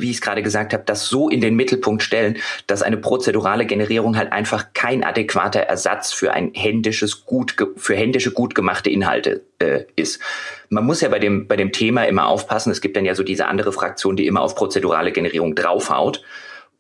wie 0.01 0.11
ich 0.11 0.17
es 0.17 0.23
gerade 0.23 0.43
gesagt 0.43 0.73
habe, 0.73 0.85
das 0.87 1.09
so 1.09 1.29
in 1.29 1.41
den 1.41 1.55
Mittelpunkt 1.55 2.03
stellen, 2.03 2.39
dass 2.67 2.83
eine 2.83 2.97
prozedurale 2.97 3.67
Generierung 3.67 4.17
halt 4.17 4.33
einfach 4.33 4.73
kein 4.75 5.05
adäquater 5.05 5.61
Ersatz 5.61 6.13
für 6.13 6.33
ein 6.33 6.53
händisches 6.55 7.25
gut 7.25 7.57
für 7.77 7.95
händische 7.95 8.31
gut 8.31 8.55
gemachte 8.55 8.91
Inhalte 8.91 9.43
äh, 9.59 9.85
ist. 9.97 10.21
Man 10.69 10.85
muss 10.85 11.01
ja 11.01 11.09
bei 11.09 11.19
dem 11.19 11.47
bei 11.47 11.57
dem 11.57 11.73
Thema 11.73 12.05
immer 12.05 12.27
aufpassen. 12.27 12.71
Es 12.71 12.81
gibt 12.81 12.97
dann 12.97 13.05
ja 13.05 13.15
so 13.15 13.23
diese 13.23 13.47
andere 13.47 13.73
Fraktion, 13.73 14.17
die 14.17 14.27
immer 14.27 14.41
auf 14.41 14.55
prozedurale 14.55 15.13
Generierung 15.13 15.55
draufhaut. 15.55 16.23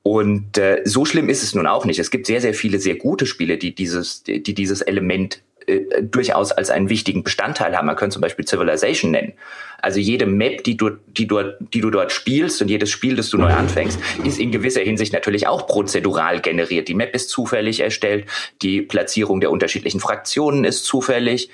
Und 0.02 0.58
äh, 0.58 0.82
so 0.84 1.04
schlimm 1.04 1.28
ist 1.28 1.42
es 1.42 1.54
nun 1.54 1.66
auch 1.66 1.84
nicht. 1.84 1.98
Es 1.98 2.10
gibt 2.10 2.26
sehr, 2.26 2.40
sehr 2.40 2.54
viele 2.54 2.78
sehr 2.78 2.96
gute 2.96 3.26
Spiele, 3.26 3.56
die 3.56 3.74
dieses, 3.74 4.24
die 4.24 4.42
dieses 4.42 4.80
Element 4.82 5.42
äh, 5.66 6.02
durchaus 6.02 6.50
als 6.50 6.70
einen 6.70 6.88
wichtigen 6.88 7.22
Bestandteil 7.22 7.76
haben. 7.76 7.86
Man 7.86 7.96
könnte 7.96 8.14
zum 8.14 8.22
Beispiel 8.22 8.46
Civilization 8.46 9.12
nennen. 9.12 9.34
Also 9.80 10.00
jede 10.00 10.26
Map, 10.26 10.64
die 10.64 10.76
du, 10.76 10.90
die 10.90 11.26
du, 11.26 11.40
die 11.60 11.80
du 11.80 11.90
dort 11.90 12.12
spielst 12.12 12.62
und 12.62 12.68
jedes 12.68 12.90
Spiel, 12.90 13.16
das 13.16 13.30
du 13.30 13.38
neu 13.38 13.52
anfängst, 13.52 13.98
ist 14.24 14.38
in 14.38 14.52
gewisser 14.52 14.80
Hinsicht 14.80 15.12
natürlich 15.12 15.46
auch 15.46 15.66
prozedural 15.66 16.40
generiert. 16.40 16.88
Die 16.88 16.94
Map 16.94 17.14
ist 17.14 17.30
zufällig 17.30 17.80
erstellt, 17.80 18.26
die 18.62 18.82
Platzierung 18.82 19.40
der 19.40 19.50
unterschiedlichen 19.50 20.00
Fraktionen 20.00 20.64
ist 20.64 20.84
zufällig 20.84 21.50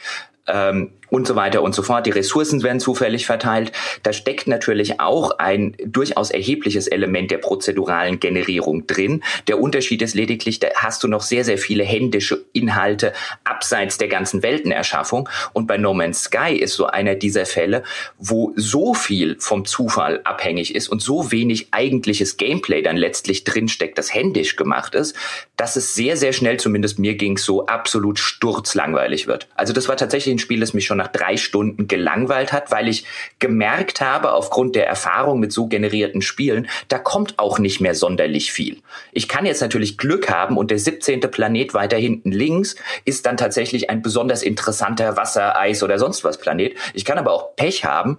ähm, 0.46 0.92
und 1.10 1.26
so 1.26 1.36
weiter 1.36 1.62
und 1.62 1.74
so 1.74 1.82
fort. 1.82 2.06
Die 2.06 2.10
Ressourcen 2.10 2.62
werden 2.62 2.80
zufällig 2.80 3.26
verteilt. 3.26 3.72
Da 4.02 4.12
steckt 4.12 4.46
natürlich 4.46 5.00
auch 5.00 5.38
ein 5.38 5.76
durchaus 5.84 6.30
erhebliches 6.30 6.86
Element 6.86 7.30
der 7.30 7.38
prozeduralen 7.38 8.20
Generierung 8.20 8.86
drin. 8.86 9.22
Der 9.46 9.60
Unterschied 9.60 10.02
ist 10.02 10.14
lediglich, 10.14 10.60
da 10.60 10.68
hast 10.76 11.02
du 11.02 11.08
noch 11.08 11.22
sehr, 11.22 11.44
sehr 11.44 11.58
viele 11.58 11.84
händische 11.84 12.44
Inhalte 12.52 13.12
abseits 13.44 13.98
der 13.98 14.08
ganzen 14.08 14.42
Weltenerschaffung. 14.42 15.28
Und 15.52 15.66
bei 15.66 15.76
No 15.78 15.94
Man's 15.94 16.24
Sky 16.24 16.56
ist 16.56 16.74
so 16.74 16.86
einer 16.86 17.14
dieser 17.14 17.46
Fälle, 17.46 17.82
wo 18.18 18.52
so 18.56 18.94
viel 18.94 19.36
vom 19.38 19.64
Zufall 19.64 20.20
abhängig 20.24 20.74
ist 20.74 20.88
und 20.88 21.00
so 21.00 21.32
wenig 21.32 21.68
eigentliches 21.70 22.36
Gameplay 22.36 22.82
dann 22.82 22.96
letztlich 22.96 23.44
drinsteckt, 23.44 23.98
das 23.98 24.12
händisch 24.12 24.56
gemacht 24.56 24.94
ist, 24.94 25.16
dass 25.56 25.76
es 25.76 25.94
sehr, 25.94 26.16
sehr 26.16 26.32
schnell, 26.32 26.58
zumindest 26.58 26.98
mir 26.98 27.14
ging 27.14 27.38
so 27.38 27.66
absolut 27.66 28.18
sturzlangweilig 28.18 29.26
wird. 29.26 29.48
Also 29.54 29.72
das 29.72 29.88
war 29.88 29.96
tatsächlich 29.96 30.34
ein 30.34 30.38
Spiel, 30.38 30.60
das 30.60 30.74
mich 30.74 30.86
schon 30.86 30.97
nach 30.98 31.08
drei 31.08 31.38
Stunden 31.38 31.88
gelangweilt 31.88 32.52
hat, 32.52 32.70
weil 32.70 32.88
ich 32.88 33.06
gemerkt 33.38 34.02
habe, 34.02 34.32
aufgrund 34.32 34.76
der 34.76 34.86
Erfahrung 34.86 35.40
mit 35.40 35.52
so 35.52 35.66
generierten 35.66 36.20
Spielen, 36.20 36.68
da 36.88 36.98
kommt 36.98 37.38
auch 37.38 37.58
nicht 37.58 37.80
mehr 37.80 37.94
sonderlich 37.94 38.52
viel. 38.52 38.82
Ich 39.12 39.28
kann 39.28 39.46
jetzt 39.46 39.62
natürlich 39.62 39.96
Glück 39.96 40.30
haben 40.30 40.58
und 40.58 40.70
der 40.70 40.78
17. 40.78 41.20
Planet 41.20 41.72
weiter 41.72 41.96
hinten 41.96 42.30
links 42.30 42.76
ist 43.04 43.24
dann 43.24 43.36
tatsächlich 43.36 43.88
ein 43.88 44.02
besonders 44.02 44.42
interessanter 44.42 45.16
Wasser, 45.16 45.58
Eis 45.58 45.82
oder 45.82 45.98
sonst 45.98 46.24
was 46.24 46.38
Planet. 46.38 46.74
Ich 46.92 47.04
kann 47.04 47.18
aber 47.18 47.32
auch 47.32 47.56
Pech 47.56 47.84
haben 47.84 48.18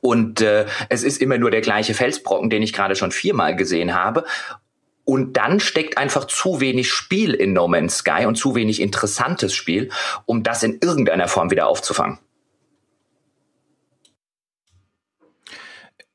und 0.00 0.40
äh, 0.40 0.66
es 0.88 1.02
ist 1.02 1.20
immer 1.20 1.36
nur 1.36 1.50
der 1.50 1.62
gleiche 1.62 1.94
Felsbrocken, 1.94 2.48
den 2.48 2.62
ich 2.62 2.72
gerade 2.72 2.94
schon 2.94 3.10
viermal 3.10 3.56
gesehen 3.56 3.94
habe. 3.94 4.24
Und 5.10 5.32
dann 5.32 5.58
steckt 5.58 5.98
einfach 5.98 6.26
zu 6.26 6.60
wenig 6.60 6.88
Spiel 6.88 7.34
in 7.34 7.52
No 7.52 7.66
Man's 7.66 7.96
Sky 7.96 8.26
und 8.26 8.36
zu 8.36 8.54
wenig 8.54 8.80
interessantes 8.80 9.52
Spiel, 9.52 9.90
um 10.24 10.44
das 10.44 10.62
in 10.62 10.78
irgendeiner 10.80 11.26
Form 11.26 11.50
wieder 11.50 11.66
aufzufangen. 11.66 12.20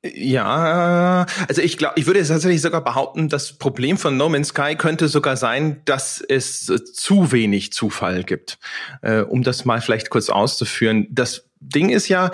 Ja, 0.02 1.26
also 1.50 1.62
ich 1.62 1.78
glaube, 1.78 1.96
ich 2.00 2.06
würde 2.06 2.26
tatsächlich 2.26 2.62
sogar 2.62 2.86
behaupten, 2.86 3.28
das 3.28 3.58
Problem 3.58 3.98
von 3.98 4.16
No 4.16 4.30
Man's 4.30 4.50
Sky 4.50 4.78
könnte 4.78 5.10
sogar 5.10 5.36
sein, 5.36 5.82
dass 5.84 6.22
es 6.22 6.66
zu 6.94 7.34
wenig 7.34 7.74
Zufall 7.74 8.24
gibt. 8.24 8.60
Äh, 9.02 9.24
um 9.24 9.44
das 9.44 9.66
mal 9.66 9.82
vielleicht 9.82 10.10
kurz 10.10 10.30
auszuführen. 10.30 11.06
Das 11.10 11.50
Ding 11.60 11.90
ist 11.90 12.08
ja, 12.08 12.32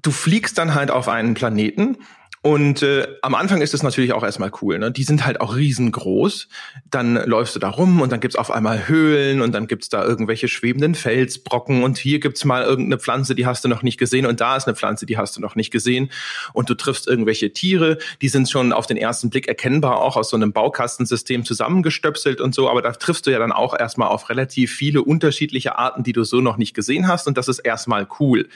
du 0.00 0.12
fliegst 0.12 0.58
dann 0.58 0.76
halt 0.76 0.92
auf 0.92 1.08
einen 1.08 1.34
Planeten 1.34 1.96
und 2.44 2.82
äh, 2.82 3.06
am 3.22 3.34
Anfang 3.34 3.62
ist 3.62 3.72
es 3.72 3.82
natürlich 3.82 4.12
auch 4.12 4.22
erstmal 4.22 4.50
cool. 4.60 4.78
Ne? 4.78 4.92
Die 4.92 5.04
sind 5.04 5.24
halt 5.24 5.40
auch 5.40 5.56
riesengroß. 5.56 6.46
Dann 6.90 7.14
läufst 7.14 7.56
du 7.56 7.58
da 7.58 7.70
rum 7.70 8.02
und 8.02 8.12
dann 8.12 8.20
gibt's 8.20 8.36
auf 8.36 8.50
einmal 8.50 8.86
Höhlen 8.86 9.40
und 9.40 9.52
dann 9.52 9.66
gibt's 9.66 9.88
da 9.88 10.04
irgendwelche 10.04 10.46
schwebenden 10.48 10.94
Felsbrocken 10.94 11.82
und 11.82 11.96
hier 11.96 12.20
gibt's 12.20 12.44
mal 12.44 12.62
irgendeine 12.62 12.98
Pflanze, 12.98 13.34
die 13.34 13.46
hast 13.46 13.64
du 13.64 13.68
noch 13.68 13.82
nicht 13.82 13.96
gesehen 13.96 14.26
und 14.26 14.42
da 14.42 14.58
ist 14.58 14.66
eine 14.66 14.76
Pflanze, 14.76 15.06
die 15.06 15.16
hast 15.16 15.38
du 15.38 15.40
noch 15.40 15.54
nicht 15.56 15.70
gesehen. 15.70 16.10
Und 16.52 16.68
du 16.68 16.74
triffst 16.74 17.08
irgendwelche 17.08 17.50
Tiere, 17.54 17.96
die 18.20 18.28
sind 18.28 18.50
schon 18.50 18.74
auf 18.74 18.86
den 18.86 18.98
ersten 18.98 19.30
Blick 19.30 19.48
erkennbar, 19.48 20.02
auch 20.02 20.18
aus 20.18 20.28
so 20.28 20.36
einem 20.36 20.52
Baukastensystem 20.52 21.46
zusammengestöpselt 21.46 22.42
und 22.42 22.54
so. 22.54 22.68
Aber 22.68 22.82
da 22.82 22.92
triffst 22.92 23.26
du 23.26 23.30
ja 23.30 23.38
dann 23.38 23.52
auch 23.52 23.74
erstmal 23.74 24.08
auf 24.08 24.28
relativ 24.28 24.70
viele 24.70 25.00
unterschiedliche 25.00 25.78
Arten, 25.78 26.02
die 26.02 26.12
du 26.12 26.24
so 26.24 26.42
noch 26.42 26.58
nicht 26.58 26.74
gesehen 26.74 27.08
hast 27.08 27.26
und 27.26 27.38
das 27.38 27.48
ist 27.48 27.60
erstmal 27.60 28.06
cool. 28.20 28.50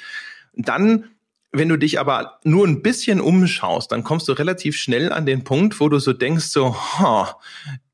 Dann 0.55 1.05
wenn 1.53 1.69
du 1.69 1.77
dich 1.77 1.99
aber 1.99 2.39
nur 2.45 2.67
ein 2.67 2.83
bisschen 2.83 3.21
umschaust, 3.21 3.93
dann 3.93 4.05
kommst 4.05 4.29
du 4.29 4.33
relativ 4.33 4.77
schnell 4.77 5.13
an 5.13 5.27
den 5.27 5.45
Punkt, 5.45 5.81
wo 5.81 5.89
du 5.89 5.99
so 5.99 6.13
denkst, 6.13 6.47
so, 6.47 6.77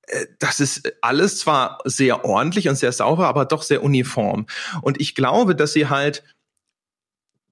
äh, 0.07 0.27
das 0.39 0.61
ist 0.61 0.93
alles 1.03 1.39
zwar 1.39 1.79
sehr 1.85 2.25
ordentlich 2.25 2.69
und 2.69 2.77
sehr 2.77 2.93
sauber, 2.93 3.29
aber 3.29 3.45
doch 3.45 3.63
sehr 3.63 3.83
uniform. 3.83 4.47
Und 4.83 5.01
ich 5.01 5.15
glaube, 5.15 5.55
dass 5.55 5.73
sie 5.73 5.89
halt 5.89 6.25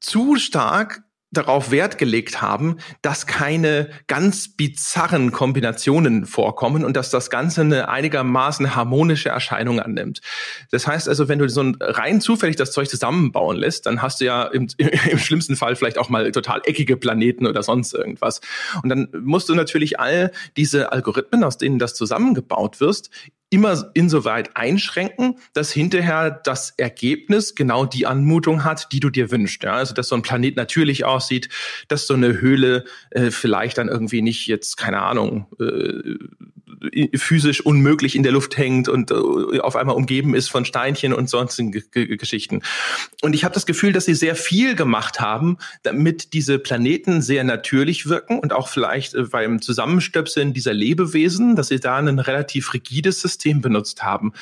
zu 0.01 0.37
stark 0.37 1.03
darauf 1.33 1.71
Wert 1.71 1.99
gelegt 1.99 2.43
haben, 2.43 2.77
dass 3.01 3.27
keine 3.27 3.89
ganz 4.07 4.55
bizarren 4.55 5.33
Kombinationen 5.33 6.27
vorkommen 6.27 6.85
und 6.85 6.97
dass 6.97 7.11
das 7.11 7.31
Ganze 7.31 7.63
eine 7.63 7.89
einigermaßen 7.89 8.77
harmonische 8.77 9.31
Erscheinung 9.31 9.81
annimmt. 9.81 10.21
Das 10.71 10.87
heißt 10.87 11.09
also, 11.09 11.29
wenn 11.29 11.39
du 11.39 11.49
so 11.49 11.63
ein 11.63 11.77
rein 11.81 12.21
zufällig 12.21 12.57
das 12.57 12.73
Zeug 12.73 12.89
zusammenbauen 12.89 13.57
lässt, 13.57 13.87
dann 13.87 14.03
hast 14.03 14.21
du 14.21 14.27
ja 14.27 14.45
im, 14.45 14.69
im 14.77 15.19
schlimmsten 15.19 15.57
Fall 15.57 15.75
vielleicht 15.75 15.99
auch 15.99 16.11
mal 16.11 16.31
total 16.33 16.61
eckige 16.65 16.97
Planeten 16.97 17.47
oder 17.47 17.63
sonst 17.63 17.95
irgendwas. 17.95 18.41
Und 18.83 18.91
dann 18.91 19.09
musst 19.19 19.49
du 19.49 19.55
natürlich 19.55 19.99
all 19.99 20.33
diese 20.57 20.93
Algorithmen, 20.93 21.45
aus 21.45 21.57
denen 21.57 21.79
das 21.79 21.95
zusammengebaut 21.95 22.81
wirst, 22.81 23.11
immer 23.53 23.91
insoweit 23.95 24.57
einschränken, 24.57 25.39
dass 25.53 25.71
hinterher 25.71 26.31
das 26.31 26.71
Ergebnis 26.79 27.55
genau 27.55 27.85
die 27.85 28.07
Anmutung 28.07 28.65
hat, 28.65 28.89
die 28.93 29.01
du 29.01 29.11
dir 29.11 29.31
wünschst. 29.31 29.63
Ja? 29.63 29.75
Also 29.75 29.95
dass 29.95 30.09
so 30.09 30.17
ein 30.17 30.23
Planet 30.23 30.57
natürlich 30.57 31.05
aussieht, 31.05 31.49
dass 31.89 32.07
so 32.07 32.15
eine 32.15 32.41
Höhle 32.41 32.85
äh, 33.11 33.31
vielleicht 33.31 33.79
dann 33.79 33.89
irgendwie 33.89 34.23
nicht 34.23 34.47
jetzt, 34.47 34.77
keine 34.77 35.03
Ahnung, 35.03 35.47
äh, 35.61 36.17
physisch 37.17 37.61
unmöglich 37.61 38.17
in 38.17 38.23
der 38.23 38.33
Luft 38.33 38.57
hängt 38.57 38.89
und 38.89 39.11
äh, 39.11 39.61
auf 39.61 39.77
einmal 39.77 39.97
umgeben 39.97 40.35
ist 40.35 40.49
von 40.49 40.65
Steinchen 40.65 41.13
und 41.13 41.29
sonstigen 41.29 41.73
Geschichten. 41.93 42.63
Und 43.21 43.35
ich 43.35 43.45
habe 43.45 43.55
das 43.55 43.67
Gefühl, 43.67 43.93
dass 43.93 44.05
sie 44.05 44.15
sehr 44.15 44.37
viel 44.37 44.75
gemacht 44.75 45.21
haben, 45.21 45.59
damit 45.83 46.33
diese 46.33 46.59
Planeten 46.59 47.23
sehr 47.23 47.45
natürlich 47.45 48.07
wirken 48.09 48.39
und 48.39 48.53
auch 48.53 48.69
vielleicht 48.69 49.15
äh, 49.15 49.23
beim 49.23 49.63
Zusammenstöpseln 49.63 50.53
dieser 50.53 50.75
Lebewesen, 50.75 51.57
dass 51.57 51.69
sie 51.69 51.81
da 51.81 51.97
ein 51.97 52.19
relativ 52.19 52.75
rigides 52.75 53.21
System 53.21 53.61
benutzt 53.61 54.03
haben. 54.03 54.33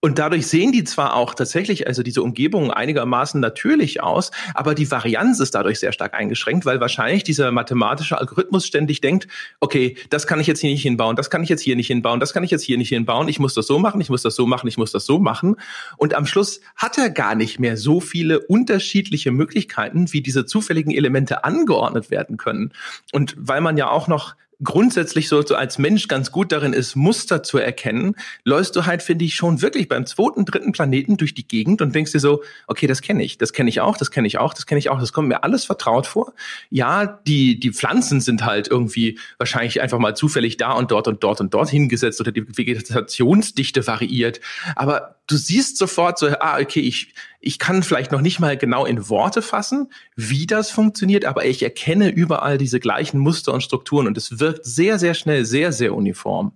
Und 0.00 0.18
dadurch 0.18 0.46
sehen 0.46 0.72
die 0.72 0.84
zwar 0.84 1.14
auch 1.14 1.34
tatsächlich, 1.34 1.86
also 1.86 2.02
diese 2.02 2.22
Umgebungen 2.22 2.70
einigermaßen 2.70 3.38
natürlich 3.38 4.02
aus, 4.02 4.30
aber 4.54 4.74
die 4.74 4.90
Varianz 4.90 5.40
ist 5.40 5.54
dadurch 5.54 5.78
sehr 5.78 5.92
stark 5.92 6.14
eingeschränkt, 6.14 6.64
weil 6.64 6.80
wahrscheinlich 6.80 7.22
dieser 7.22 7.52
mathematische 7.52 8.18
Algorithmus 8.18 8.66
ständig 8.66 9.02
denkt, 9.02 9.28
okay, 9.60 9.96
das 10.08 10.26
kann 10.26 10.40
ich 10.40 10.46
jetzt 10.46 10.60
hier 10.60 10.70
nicht 10.70 10.82
hinbauen, 10.82 11.16
das 11.16 11.28
kann 11.28 11.42
ich 11.42 11.50
jetzt 11.50 11.60
hier 11.60 11.76
nicht 11.76 11.88
hinbauen, 11.88 12.18
das 12.18 12.32
kann 12.32 12.42
ich 12.42 12.50
jetzt 12.50 12.62
hier 12.62 12.78
nicht 12.78 12.88
hinbauen, 12.88 13.28
ich 13.28 13.38
muss 13.38 13.52
das 13.52 13.66
so 13.66 13.78
machen, 13.78 14.00
ich 14.00 14.08
muss 14.08 14.22
das 14.22 14.34
so 14.34 14.46
machen, 14.46 14.68
ich 14.68 14.78
muss 14.78 14.92
das 14.92 15.04
so 15.04 15.18
machen. 15.18 15.56
Und 15.98 16.14
am 16.14 16.24
Schluss 16.24 16.60
hat 16.76 16.96
er 16.96 17.10
gar 17.10 17.34
nicht 17.34 17.58
mehr 17.58 17.76
so 17.76 18.00
viele 18.00 18.40
unterschiedliche 18.40 19.32
Möglichkeiten, 19.32 20.12
wie 20.12 20.22
diese 20.22 20.46
zufälligen 20.46 20.92
Elemente 20.92 21.44
angeordnet 21.44 22.10
werden 22.10 22.38
können. 22.38 22.72
Und 23.12 23.34
weil 23.36 23.60
man 23.60 23.76
ja 23.76 23.90
auch 23.90 24.08
noch 24.08 24.34
grundsätzlich 24.62 25.28
so, 25.28 25.42
so 25.42 25.54
als 25.54 25.78
Mensch 25.78 26.08
ganz 26.08 26.30
gut 26.30 26.52
darin 26.52 26.72
ist, 26.72 26.96
Muster 26.96 27.42
zu 27.42 27.58
erkennen, 27.58 28.14
läufst 28.44 28.76
du 28.76 28.86
halt, 28.86 29.02
finde 29.02 29.24
ich, 29.24 29.34
schon 29.34 29.62
wirklich 29.62 29.88
beim 29.88 30.06
zweiten, 30.06 30.44
dritten 30.44 30.72
Planeten 30.72 31.16
durch 31.16 31.34
die 31.34 31.46
Gegend 31.46 31.80
und 31.80 31.94
denkst 31.94 32.12
dir 32.12 32.20
so, 32.20 32.42
okay, 32.66 32.86
das 32.86 33.00
kenne 33.00 33.22
ich, 33.22 33.38
das 33.38 33.52
kenne 33.52 33.70
ich 33.70 33.80
auch, 33.80 33.96
das 33.96 34.10
kenne 34.10 34.26
ich 34.26 34.38
auch, 34.38 34.54
das 34.54 34.66
kenne 34.66 34.78
ich 34.78 34.90
auch, 34.90 35.00
das 35.00 35.12
kommt 35.12 35.28
mir 35.28 35.44
alles 35.44 35.64
vertraut 35.64 36.06
vor. 36.06 36.34
Ja, 36.68 37.06
die, 37.06 37.58
die 37.58 37.72
Pflanzen 37.72 38.20
sind 38.20 38.44
halt 38.44 38.68
irgendwie 38.68 39.18
wahrscheinlich 39.38 39.80
einfach 39.80 39.98
mal 39.98 40.14
zufällig 40.14 40.56
da 40.56 40.72
und 40.72 40.90
dort 40.90 41.08
und 41.08 41.22
dort 41.22 41.40
und 41.40 41.54
dort 41.54 41.70
hingesetzt 41.70 42.20
oder 42.20 42.32
die 42.32 42.46
Vegetationsdichte 42.46 43.86
variiert. 43.86 44.40
Aber 44.76 45.16
du 45.26 45.36
siehst 45.36 45.78
sofort 45.78 46.18
so, 46.18 46.28
ah, 46.40 46.58
okay, 46.60 46.80
ich, 46.80 47.14
ich 47.40 47.58
kann 47.58 47.82
vielleicht 47.82 48.12
noch 48.12 48.20
nicht 48.20 48.38
mal 48.38 48.56
genau 48.56 48.84
in 48.84 49.08
Worte 49.08 49.42
fassen, 49.42 49.90
wie 50.14 50.46
das 50.46 50.70
funktioniert, 50.70 51.24
aber 51.24 51.44
ich 51.46 51.62
erkenne 51.62 52.10
überall 52.10 52.58
diese 52.58 52.80
gleichen 52.80 53.18
Muster 53.18 53.52
und 53.54 53.62
Strukturen 53.62 54.06
und 54.06 54.16
es 54.16 54.38
wirkt 54.38 54.64
sehr, 54.64 54.98
sehr 54.98 55.14
schnell, 55.14 55.44
sehr, 55.44 55.72
sehr 55.72 55.94
uniform. 55.94 56.52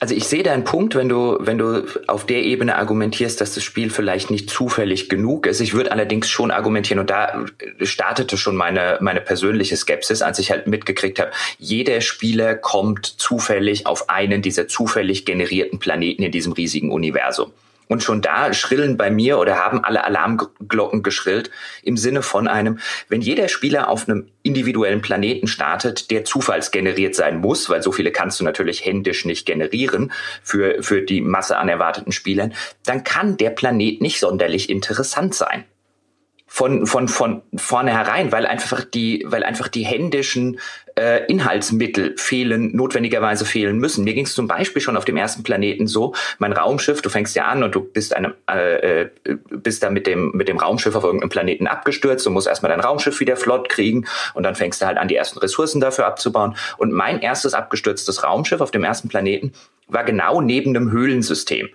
Also 0.00 0.14
ich 0.14 0.24
sehe 0.24 0.42
deinen 0.42 0.64
Punkt, 0.64 0.96
wenn 0.96 1.08
du, 1.08 1.38
wenn 1.40 1.56
du 1.56 1.86
auf 2.08 2.26
der 2.26 2.42
Ebene 2.42 2.76
argumentierst, 2.76 3.40
dass 3.40 3.54
das 3.54 3.62
Spiel 3.62 3.90
vielleicht 3.90 4.30
nicht 4.30 4.50
zufällig 4.50 5.08
genug 5.08 5.46
ist. 5.46 5.60
Ich 5.60 5.72
würde 5.72 5.92
allerdings 5.92 6.28
schon 6.28 6.50
argumentieren, 6.50 6.98
und 6.98 7.10
da 7.10 7.46
startete 7.80 8.36
schon 8.36 8.56
meine, 8.56 8.98
meine 9.00 9.20
persönliche 9.20 9.76
Skepsis, 9.76 10.20
als 10.20 10.38
ich 10.38 10.50
halt 10.50 10.66
mitgekriegt 10.66 11.20
habe, 11.20 11.30
jeder 11.58 12.00
Spieler 12.00 12.54
kommt 12.54 13.06
zufällig 13.06 13.86
auf 13.86 14.10
einen 14.10 14.42
dieser 14.42 14.68
zufällig 14.68 15.24
generierten 15.24 15.78
Planeten 15.78 16.22
in 16.22 16.32
diesem 16.32 16.52
riesigen 16.52 16.90
Universum. 16.90 17.52
Und 17.88 18.02
schon 18.02 18.22
da 18.22 18.52
schrillen 18.52 18.96
bei 18.96 19.10
mir 19.10 19.38
oder 19.38 19.56
haben 19.56 19.84
alle 19.84 20.04
Alarmglocken 20.04 21.02
geschrillt 21.02 21.50
im 21.82 21.96
Sinne 21.96 22.22
von 22.22 22.48
einem, 22.48 22.78
wenn 23.08 23.20
jeder 23.20 23.48
Spieler 23.48 23.88
auf 23.88 24.08
einem 24.08 24.28
individuellen 24.42 25.02
Planeten 25.02 25.46
startet, 25.46 26.10
der 26.10 26.24
zufallsgeneriert 26.24 27.14
sein 27.14 27.40
muss, 27.40 27.68
weil 27.68 27.82
so 27.82 27.92
viele 27.92 28.10
kannst 28.10 28.40
du 28.40 28.44
natürlich 28.44 28.84
händisch 28.84 29.24
nicht 29.24 29.46
generieren 29.46 30.12
für, 30.42 30.82
für 30.82 31.02
die 31.02 31.20
Masse 31.20 31.58
an 31.58 31.68
erwarteten 31.68 32.12
Spielern, 32.12 32.54
dann 32.84 33.04
kann 33.04 33.36
der 33.36 33.50
Planet 33.50 34.00
nicht 34.00 34.20
sonderlich 34.20 34.70
interessant 34.70 35.34
sein 35.34 35.64
von, 36.54 36.86
von, 36.86 37.08
von 37.08 37.42
vornherein, 37.56 38.30
weil 38.30 38.46
einfach 38.46 38.84
die, 38.84 39.24
weil 39.26 39.42
einfach 39.42 39.66
die 39.66 39.84
händischen 39.84 40.60
äh, 40.94 41.26
Inhaltsmittel 41.26 42.14
fehlen, 42.16 42.76
notwendigerweise 42.76 43.44
fehlen 43.44 43.78
müssen. 43.78 44.04
Mir 44.04 44.14
ging 44.14 44.24
es 44.24 44.34
zum 44.34 44.46
Beispiel 44.46 44.80
schon 44.80 44.96
auf 44.96 45.04
dem 45.04 45.16
ersten 45.16 45.42
Planeten 45.42 45.88
so, 45.88 46.14
mein 46.38 46.52
Raumschiff, 46.52 47.02
du 47.02 47.08
fängst 47.08 47.34
ja 47.34 47.46
an 47.46 47.64
und 47.64 47.74
du 47.74 47.80
bist 47.80 48.14
einem, 48.14 48.34
äh, 48.48 49.02
äh, 49.02 49.10
bist 49.50 49.82
da 49.82 49.90
mit 49.90 50.06
dem, 50.06 50.30
mit 50.36 50.46
dem 50.46 50.58
Raumschiff 50.58 50.94
auf 50.94 51.02
irgendeinem 51.02 51.30
Planeten 51.30 51.66
abgestürzt, 51.66 52.24
du 52.24 52.30
musst 52.30 52.46
erstmal 52.46 52.70
dein 52.70 52.78
Raumschiff 52.78 53.18
wieder 53.18 53.34
flott 53.36 53.68
kriegen 53.68 54.06
und 54.34 54.44
dann 54.44 54.54
fängst 54.54 54.80
du 54.80 54.86
halt 54.86 54.96
an, 54.96 55.08
die 55.08 55.16
ersten 55.16 55.40
Ressourcen 55.40 55.80
dafür 55.80 56.06
abzubauen. 56.06 56.54
Und 56.78 56.92
mein 56.92 57.18
erstes 57.18 57.54
abgestürztes 57.54 58.22
Raumschiff 58.22 58.60
auf 58.60 58.70
dem 58.70 58.84
ersten 58.84 59.08
Planeten 59.08 59.54
war 59.88 60.04
genau 60.04 60.40
neben 60.40 60.76
einem 60.76 60.92
Höhlensystem. 60.92 61.68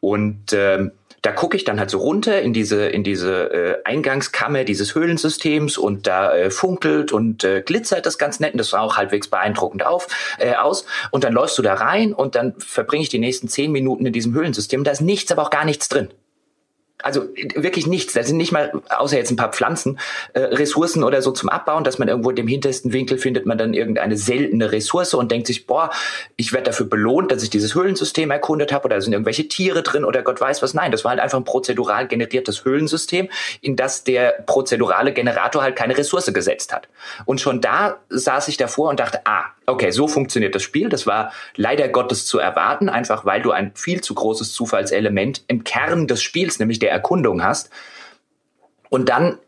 Und 0.00 0.52
ähm, 0.52 0.92
da 1.26 1.32
gucke 1.32 1.56
ich 1.56 1.64
dann 1.64 1.80
halt 1.80 1.90
so 1.90 1.98
runter 1.98 2.40
in 2.40 2.52
diese 2.52 2.86
in 2.86 3.02
diese 3.02 3.52
äh, 3.52 3.82
Eingangskammer 3.84 4.62
dieses 4.62 4.94
Höhlensystems 4.94 5.76
und 5.76 6.06
da 6.06 6.32
äh, 6.32 6.50
funkelt 6.52 7.10
und 7.10 7.42
äh, 7.42 7.62
glitzert 7.62 8.06
das 8.06 8.16
ganz 8.16 8.38
nett 8.38 8.52
und 8.52 8.58
das 8.58 8.70
sah 8.70 8.78
auch 8.78 8.96
halbwegs 8.96 9.26
beeindruckend 9.26 9.84
auf 9.84 10.06
äh, 10.38 10.54
aus. 10.54 10.86
Und 11.10 11.24
dann 11.24 11.32
läufst 11.32 11.58
du 11.58 11.62
da 11.62 11.74
rein 11.74 12.12
und 12.12 12.36
dann 12.36 12.54
verbringe 12.58 13.02
ich 13.02 13.08
die 13.08 13.18
nächsten 13.18 13.48
zehn 13.48 13.72
Minuten 13.72 14.06
in 14.06 14.12
diesem 14.12 14.34
Höhlensystem. 14.34 14.84
Da 14.84 14.92
ist 14.92 15.00
nichts 15.00 15.32
aber 15.32 15.42
auch 15.42 15.50
gar 15.50 15.64
nichts 15.64 15.88
drin 15.88 16.10
also 17.06 17.28
wirklich 17.54 17.86
nichts. 17.86 18.14
Da 18.14 18.24
sind 18.24 18.36
nicht 18.36 18.50
mal, 18.50 18.72
außer 18.88 19.16
jetzt 19.16 19.30
ein 19.30 19.36
paar 19.36 19.52
Pflanzen, 19.52 20.00
äh, 20.32 20.40
Ressourcen 20.40 21.04
oder 21.04 21.22
so 21.22 21.30
zum 21.30 21.48
Abbauen, 21.48 21.84
dass 21.84 21.98
man 21.98 22.08
irgendwo 22.08 22.32
dem 22.32 22.48
hintersten 22.48 22.92
Winkel 22.92 23.16
findet 23.16 23.46
man 23.46 23.56
dann 23.56 23.74
irgendeine 23.74 24.16
seltene 24.16 24.72
Ressource 24.72 25.14
und 25.14 25.30
denkt 25.30 25.46
sich, 25.46 25.66
boah, 25.66 25.90
ich 26.36 26.52
werde 26.52 26.64
dafür 26.64 26.86
belohnt, 26.86 27.30
dass 27.30 27.44
ich 27.44 27.50
dieses 27.50 27.76
Höhlensystem 27.76 28.32
erkundet 28.32 28.72
habe 28.72 28.86
oder 28.86 28.96
da 28.96 29.00
sind 29.00 29.12
irgendwelche 29.12 29.46
Tiere 29.46 29.82
drin 29.82 30.04
oder 30.04 30.22
Gott 30.22 30.40
weiß 30.40 30.62
was. 30.62 30.74
Nein, 30.74 30.90
das 30.90 31.04
war 31.04 31.10
halt 31.10 31.20
einfach 31.20 31.38
ein 31.38 31.44
prozedural 31.44 32.08
generiertes 32.08 32.64
Höhlensystem, 32.64 33.28
in 33.60 33.76
das 33.76 34.02
der 34.02 34.42
prozedurale 34.46 35.12
Generator 35.12 35.62
halt 35.62 35.76
keine 35.76 35.96
Ressource 35.96 36.32
gesetzt 36.32 36.72
hat. 36.72 36.88
Und 37.24 37.40
schon 37.40 37.60
da 37.60 37.98
saß 38.08 38.48
ich 38.48 38.56
davor 38.56 38.90
und 38.90 38.98
dachte, 38.98 39.20
ah, 39.26 39.44
okay, 39.66 39.90
so 39.90 40.08
funktioniert 40.08 40.54
das 40.54 40.62
Spiel. 40.62 40.88
Das 40.88 41.06
war 41.06 41.32
leider 41.56 41.88
Gottes 41.88 42.26
zu 42.26 42.38
erwarten, 42.38 42.88
einfach 42.88 43.24
weil 43.24 43.42
du 43.42 43.50
ein 43.50 43.72
viel 43.74 44.00
zu 44.00 44.14
großes 44.14 44.52
Zufallselement 44.52 45.42
im 45.48 45.64
Kern 45.64 46.06
des 46.06 46.22
Spiels, 46.22 46.58
nämlich 46.58 46.78
der 46.78 46.90
Erkundung 46.96 47.42
hast. 47.42 47.70
Und 48.88 49.08
dann 49.08 49.38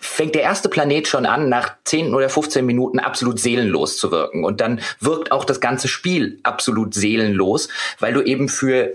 fängt 0.00 0.36
der 0.36 0.42
erste 0.42 0.68
Planet 0.68 1.08
schon 1.08 1.26
an, 1.26 1.48
nach 1.48 1.74
10 1.84 2.14
oder 2.14 2.28
15 2.28 2.64
Minuten 2.64 3.00
absolut 3.00 3.40
seelenlos 3.40 3.96
zu 3.96 4.12
wirken. 4.12 4.44
Und 4.44 4.60
dann 4.60 4.80
wirkt 5.00 5.32
auch 5.32 5.44
das 5.44 5.60
ganze 5.60 5.88
Spiel 5.88 6.38
absolut 6.44 6.94
seelenlos, 6.94 7.68
weil 7.98 8.12
du 8.12 8.22
eben 8.22 8.48
für 8.48 8.92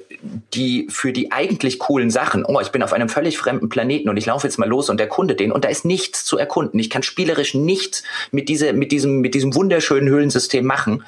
die, 0.53 0.87
für 0.89 1.11
die 1.11 1.33
eigentlich 1.33 1.79
coolen 1.79 2.09
Sachen, 2.09 2.45
oh, 2.45 2.61
ich 2.61 2.69
bin 2.69 2.81
auf 2.81 2.93
einem 2.93 3.09
völlig 3.09 3.37
fremden 3.37 3.67
Planeten 3.67 4.07
und 4.07 4.15
ich 4.15 4.25
laufe 4.25 4.47
jetzt 4.47 4.57
mal 4.57 4.69
los 4.69 4.89
und 4.89 5.01
erkunde 5.01 5.35
den 5.35 5.51
und 5.51 5.65
da 5.65 5.69
ist 5.69 5.83
nichts 5.83 6.23
zu 6.23 6.37
erkunden. 6.37 6.79
Ich 6.79 6.89
kann 6.89 7.03
spielerisch 7.03 7.53
nichts 7.53 8.03
mit, 8.31 8.47
diese, 8.47 8.71
mit, 8.71 8.93
diesem, 8.93 9.19
mit 9.19 9.33
diesem 9.33 9.55
wunderschönen 9.55 10.07
Höhlensystem 10.07 10.65
machen. 10.65 11.03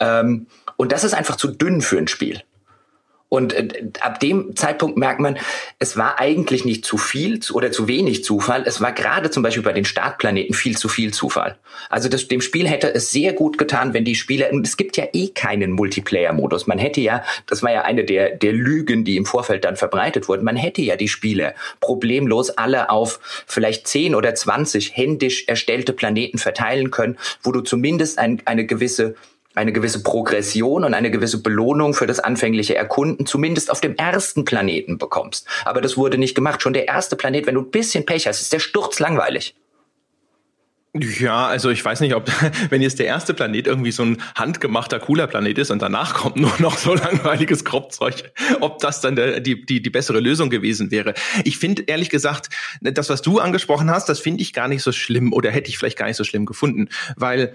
Ähm, 0.00 0.46
und 0.76 0.90
das 0.90 1.04
ist 1.04 1.14
einfach 1.14 1.36
zu 1.36 1.48
dünn 1.48 1.82
für 1.82 1.98
ein 1.98 2.08
Spiel. 2.08 2.42
Und 3.28 3.52
äh, 3.52 3.68
ab 4.00 4.20
dem 4.20 4.56
Zeitpunkt 4.56 4.96
merkt 4.96 5.20
man, 5.20 5.38
es 5.78 5.96
war 5.96 6.18
eigentlich 6.18 6.64
nicht 6.64 6.84
zu 6.84 6.96
viel 6.96 7.40
oder 7.52 7.70
zu 7.70 7.86
wenig 7.86 8.24
Zufall. 8.24 8.62
Es 8.64 8.80
war 8.80 8.92
gerade 8.92 9.30
zum 9.30 9.42
Beispiel 9.42 9.62
bei 9.62 9.72
den 9.72 9.84
Startplaneten 9.84 10.54
viel 10.54 10.78
zu 10.78 10.88
viel 10.88 11.12
Zufall. 11.12 11.58
Also 11.90 12.08
das, 12.08 12.26
dem 12.28 12.40
Spiel 12.40 12.66
hätte 12.66 12.92
es 12.94 13.10
sehr 13.10 13.34
gut 13.34 13.58
getan, 13.58 13.92
wenn 13.92 14.04
die 14.04 14.14
Spieler, 14.14 14.50
und 14.52 14.66
es 14.66 14.76
gibt 14.76 14.96
ja 14.96 15.06
eh 15.12 15.28
keinen 15.28 15.72
Multiplayer-Modus. 15.72 16.66
Man 16.66 16.78
hätte 16.78 17.00
ja, 17.00 17.22
das 17.46 17.62
war 17.62 17.70
ja 17.70 17.82
eine 17.82 18.04
der, 18.04 18.30
der 18.30 18.52
Lügen, 18.52 19.04
die 19.04 19.16
im 19.16 19.26
Vorfeld 19.26 19.64
dann 19.64 19.76
verbreitet 19.76 20.28
wurden, 20.28 20.44
man 20.44 20.56
hätte 20.56 20.80
ja 20.80 20.96
die 20.96 21.08
Spieler 21.08 21.54
problemlos 21.80 22.50
alle 22.50 22.88
auf 22.88 23.20
vielleicht 23.46 23.86
10 23.86 24.14
oder 24.14 24.34
20 24.34 24.96
händisch 24.96 25.44
erstellte 25.46 25.92
Planeten 25.92 26.38
verteilen 26.38 26.90
können, 26.90 27.18
wo 27.42 27.52
du 27.52 27.60
zumindest 27.60 28.18
ein, 28.18 28.40
eine 28.46 28.64
gewisse 28.64 29.14
eine 29.58 29.72
gewisse 29.72 30.02
Progression 30.02 30.84
und 30.84 30.94
eine 30.94 31.10
gewisse 31.10 31.42
Belohnung 31.42 31.92
für 31.92 32.06
das 32.06 32.20
anfängliche 32.20 32.76
Erkunden 32.76 33.26
zumindest 33.26 33.70
auf 33.70 33.80
dem 33.80 33.96
ersten 33.96 34.44
Planeten 34.44 34.98
bekommst. 34.98 35.46
Aber 35.64 35.80
das 35.80 35.96
wurde 35.96 36.16
nicht 36.16 36.34
gemacht. 36.34 36.62
Schon 36.62 36.72
der 36.72 36.88
erste 36.88 37.16
Planet, 37.16 37.46
wenn 37.46 37.56
du 37.56 37.62
ein 37.62 37.70
bisschen 37.70 38.06
Pech 38.06 38.26
hast, 38.26 38.40
ist 38.40 38.52
der 38.52 38.60
Sturz 38.60 39.00
langweilig. 39.00 39.54
Ja, 40.94 41.46
also 41.46 41.70
ich 41.70 41.84
weiß 41.84 42.00
nicht, 42.00 42.14
ob, 42.14 42.30
wenn 42.70 42.82
jetzt 42.82 42.98
der 42.98 43.06
erste 43.06 43.34
Planet 43.34 43.66
irgendwie 43.66 43.90
so 43.90 44.04
ein 44.04 44.22
handgemachter, 44.34 44.98
cooler 44.98 45.26
Planet 45.26 45.58
ist 45.58 45.70
und 45.70 45.82
danach 45.82 46.14
kommt 46.14 46.36
nur 46.36 46.52
noch 46.60 46.78
so 46.78 46.94
langweiliges 46.94 47.64
Kropfzeug, 47.64 48.32
ob 48.60 48.78
das 48.78 49.00
dann 49.00 49.14
der, 49.14 49.40
die, 49.40 49.66
die, 49.66 49.82
die 49.82 49.90
bessere 49.90 50.20
Lösung 50.20 50.50
gewesen 50.50 50.90
wäre. 50.90 51.14
Ich 51.44 51.58
finde 51.58 51.82
ehrlich 51.86 52.10
gesagt, 52.10 52.48
das, 52.80 53.10
was 53.10 53.22
du 53.22 53.38
angesprochen 53.38 53.90
hast, 53.90 54.08
das 54.08 54.18
finde 54.18 54.42
ich 54.42 54.52
gar 54.52 54.68
nicht 54.68 54.82
so 54.82 54.92
schlimm 54.92 55.32
oder 55.32 55.50
hätte 55.50 55.68
ich 55.68 55.78
vielleicht 55.78 55.98
gar 55.98 56.06
nicht 56.06 56.16
so 56.16 56.24
schlimm 56.24 56.46
gefunden, 56.46 56.88
weil 57.16 57.54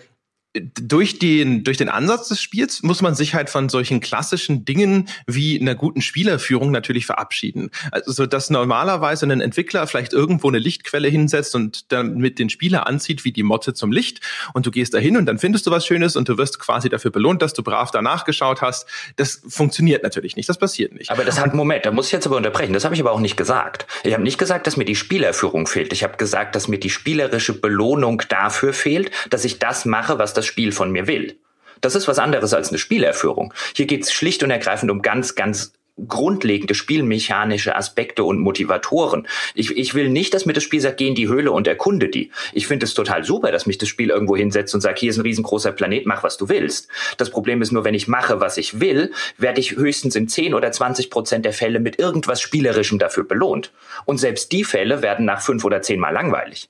durch 0.54 1.18
den, 1.18 1.63
durch 1.63 1.78
den 1.78 1.89
Ansatz 1.89 2.28
des 2.28 2.42
Spiels 2.42 2.84
muss 2.84 3.02
man 3.02 3.16
sich 3.16 3.34
halt 3.34 3.50
von 3.50 3.70
solchen 3.70 4.02
klassischen 4.02 4.66
Dingen 4.66 5.10
wie 5.26 5.60
einer 5.60 5.74
guten 5.74 6.02
Spielerführung 6.02 6.70
natürlich 6.70 7.08
verabschieden. 7.08 7.72
Also, 7.92 8.12
so 8.12 8.26
dass 8.28 8.52
normalerweise 8.52 9.26
ein 9.26 9.42
Entwickler 9.42 9.88
vielleicht 9.88 10.13
irgendwo 10.13 10.50
eine 10.50 10.60
Lichtquelle 10.60 11.08
hinsetzt 11.08 11.56
und 11.56 11.92
dann 11.92 12.18
mit 12.18 12.38
den 12.38 12.50
Spieler 12.50 12.86
anzieht 12.86 13.26
wie 13.26 13.32
die 13.32 13.42
Motte 13.42 13.74
zum 13.74 13.92
Licht 13.92 14.22
und 14.54 14.66
du 14.68 14.72
gehst 14.72 14.94
dahin 14.94 15.18
und 15.18 15.26
dann 15.26 15.39
findest 15.39 15.66
du 15.66 15.72
was 15.72 15.88
Schönes 15.88 16.16
und 16.16 16.30
du 16.30 16.38
wirst 16.38 16.60
quasi 16.60 16.88
dafür 16.88 17.10
belohnt, 17.10 17.42
dass 17.42 17.54
du 17.54 17.63
brav 17.63 17.89
danach 17.89 18.24
geschaut 18.24 18.62
hast. 18.62 18.88
Das 19.16 19.42
funktioniert 19.48 20.04
natürlich 20.04 20.36
nicht. 20.36 20.50
Das 20.50 20.60
passiert 20.60 20.94
nicht. 20.94 21.10
Aber 21.10 21.26
das 21.26 21.39
hat, 21.39 21.56
Moment, 21.56 21.86
da 21.86 21.92
muss 21.92 22.08
ich 22.08 22.12
jetzt 22.12 22.28
aber 22.28 22.38
unterbrechen. 22.38 22.74
Das 22.74 22.86
habe 22.86 22.94
ich 22.94 23.02
aber 23.02 23.12
auch 23.12 23.20
nicht 23.20 23.38
gesagt. 23.38 23.88
Ich 24.04 24.13
habe 24.13 24.24
nicht 24.24 24.38
gesagt, 24.38 24.68
dass 24.68 24.78
mir 24.78 24.86
die 24.86 24.96
Spielerführung 24.96 25.66
fehlt. 25.66 25.94
Ich 25.94 26.04
habe 26.04 26.18
gesagt, 26.18 26.56
dass 26.56 26.68
mir 26.68 26.78
die 26.78 26.92
spielerische 26.92 27.60
Belohnung 27.60 28.22
dafür 28.30 28.74
fehlt, 28.74 29.10
dass 29.32 29.46
ich 29.46 29.58
das 29.58 29.86
mache, 29.86 30.20
was 30.20 30.36
das 30.36 30.43
das 30.44 30.48
Spiel 30.48 30.74
von 30.74 30.92
mir 30.92 31.08
will. 31.08 31.38
Das 31.80 31.96
ist 31.96 32.08
was 32.08 32.20
anderes 32.20 32.54
als 32.54 32.70
eine 32.70 32.78
Spielerführung. 32.78 33.54
Hier 33.76 33.86
geht 33.86 34.04
es 34.04 34.14
schlicht 34.14 34.44
und 34.44 34.52
ergreifend 34.52 34.92
um 34.92 35.02
ganz, 35.02 35.36
ganz 35.36 35.74
grundlegende 36.08 36.74
spielmechanische 36.74 37.76
Aspekte 37.76 38.24
und 38.24 38.40
Motivatoren. 38.40 39.28
Ich, 39.54 39.78
ich 39.78 39.94
will 39.94 40.10
nicht, 40.10 40.34
dass 40.34 40.46
mir 40.46 40.54
das 40.54 40.64
Spiel 40.64 40.82
sagt, 40.82 40.98
geh 40.98 41.08
in 41.08 41.16
die 41.16 41.28
Höhle 41.28 41.52
und 41.52 41.68
erkunde 41.68 42.10
die. 42.10 42.32
Ich 42.52 42.68
finde 42.68 42.86
es 42.86 42.96
total 42.96 43.24
super, 43.24 43.52
dass 43.52 43.68
mich 43.68 43.78
das 43.78 43.90
Spiel 43.90 44.10
irgendwo 44.10 44.36
hinsetzt 44.36 44.74
und 44.74 44.82
sagt, 44.82 44.98
hier 45.00 45.12
ist 45.12 45.18
ein 45.18 45.22
riesengroßer 45.22 45.72
Planet, 45.72 46.06
mach 46.08 46.24
was 46.24 46.38
du 46.38 46.50
willst. 46.50 46.88
Das 47.18 47.30
Problem 47.30 47.62
ist 47.62 47.72
nur, 47.72 47.84
wenn 47.84 47.94
ich 47.94 48.08
mache, 48.08 48.40
was 48.40 48.58
ich 48.58 48.80
will, 48.80 49.12
werde 49.38 49.60
ich 49.60 49.76
höchstens 49.76 50.16
in 50.16 50.28
10 50.28 50.56
oder 50.56 50.72
20 50.72 51.12
Prozent 51.12 51.46
der 51.46 51.54
Fälle 51.54 51.80
mit 51.80 52.00
irgendwas 52.00 52.42
Spielerischem 52.42 52.98
dafür 52.98 53.24
belohnt. 53.24 53.72
Und 54.06 54.18
selbst 54.18 54.52
die 54.52 54.64
Fälle 54.64 55.04
werden 55.04 55.26
nach 55.26 55.42
fünf 55.42 55.64
oder 55.64 55.82
zehn 55.84 56.00
Mal 56.00 56.12
langweilig. 56.12 56.70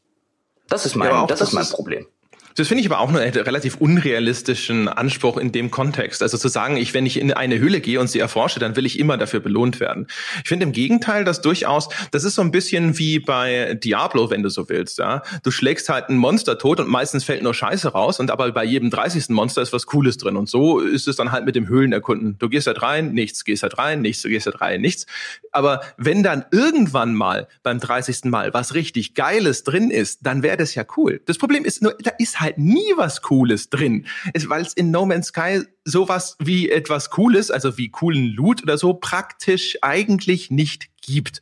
Das 0.68 0.86
ist 0.86 0.96
mein, 0.96 1.10
ja, 1.10 1.26
das, 1.28 1.40
das 1.40 1.50
ist 1.50 1.54
mein 1.54 1.68
Problem. 1.68 2.08
Das 2.56 2.68
finde 2.68 2.82
ich 2.82 2.92
aber 2.92 3.00
auch 3.00 3.10
einen 3.10 3.18
relativ 3.18 3.78
unrealistischen 3.78 4.88
Anspruch 4.88 5.38
in 5.38 5.52
dem 5.52 5.72
Kontext. 5.72 6.22
Also 6.22 6.38
zu 6.38 6.48
sagen, 6.48 6.78
ich, 6.78 6.94
wenn 6.94 7.06
ich 7.06 7.20
in 7.20 7.34
eine 7.34 7.60
Höhle 7.60 7.82
gehe 7.82 8.00
und 8.00 8.10
sie 8.10 8.20
erforsche, 8.20 8.60
dann 8.60 8.76
will 8.76 8.86
ich 8.86 9.00
immer 9.00 9.18
dafür 9.18 9.39
belohnt 9.39 9.80
werden. 9.80 10.08
Ich 10.44 10.50
finde 10.50 10.66
im 10.66 10.72
Gegenteil, 10.72 11.24
dass 11.24 11.42
durchaus, 11.42 11.89
das 12.12 12.24
ist 12.24 12.36
so 12.36 12.42
ein 12.42 12.52
bisschen 12.52 12.98
wie 12.98 13.20
bei 13.20 13.74
Diablo, 13.76 14.30
wenn 14.30 14.44
du 14.44 14.50
so 14.50 14.70
willst, 14.70 15.00
ja. 15.00 15.24
Du 15.44 15.52
schlägst 15.52 15.89
halt 15.89 16.10
ein 16.10 16.18
Monster 16.18 16.58
tot 16.58 16.80
und 16.80 16.89
meistens 16.89 17.24
fällt 17.24 17.44
nur 17.44 17.54
Scheiße 17.54 17.89
raus 17.89 18.20
und 18.20 18.30
aber 18.30 18.52
bei 18.52 18.63
jedem 18.63 18.89
30. 18.89 19.30
Monster 19.30 19.62
ist 19.62 19.74
was 19.74 19.86
Cooles 19.88 20.18
drin. 20.18 20.38
Und 20.38 20.50
so 20.50 20.80
ist 20.80 21.08
es 21.08 21.16
dann 21.16 21.32
halt 21.32 21.46
mit 21.46 21.56
dem 21.56 21.68
Höhlenerkunden. 21.68 22.38
Du 22.38 22.50
gehst 22.50 22.68
halt 22.68 22.82
rein, 22.82 23.13
nichts, 23.13 23.44
gehst 23.44 23.63
halt 23.63 23.78
rein, 23.78 24.02
nichts, 24.02 24.22
du 24.22 24.30
gehst 24.30 24.46
halt 24.46 24.62
rein, 24.62 24.82
nichts. 24.82 25.06
Aber 25.52 25.82
wenn 25.98 26.24
dann 26.24 26.46
irgendwann 26.52 27.16
mal 27.16 27.48
beim 27.63 27.80
30. 27.80 28.26
Mal 28.26 28.54
was 28.54 28.74
richtig 28.74 29.16
Geiles 29.16 29.63
drin 29.63 29.89
ist, 29.89 30.20
dann 30.24 30.44
wäre 30.44 30.58
das 30.58 30.76
ja 30.76 30.84
cool. 30.98 31.22
Das 31.26 31.38
Problem 31.38 31.66
ist 31.66 31.82
nur, 31.82 31.96
da 32.00 32.12
ist 32.20 32.39
halt 32.39 32.42
nie 32.58 32.93
was 32.95 33.21
Cooles 33.21 33.69
drin. 33.69 34.06
Weil 34.47 34.62
es 34.62 34.73
in 34.73 34.91
No 34.91 35.06
Man's 35.06 35.27
Sky 35.27 35.63
sowas 35.86 36.38
wie 36.39 36.69
etwas 36.69 37.10
Cooles, 37.10 37.51
also 37.51 37.77
wie 37.77 37.89
coolen 37.89 38.34
Loot 38.34 38.63
oder 38.63 38.77
so, 38.77 38.93
praktisch 38.93 39.77
eigentlich 39.82 40.51
nicht 40.51 40.89
gibt. 41.01 41.41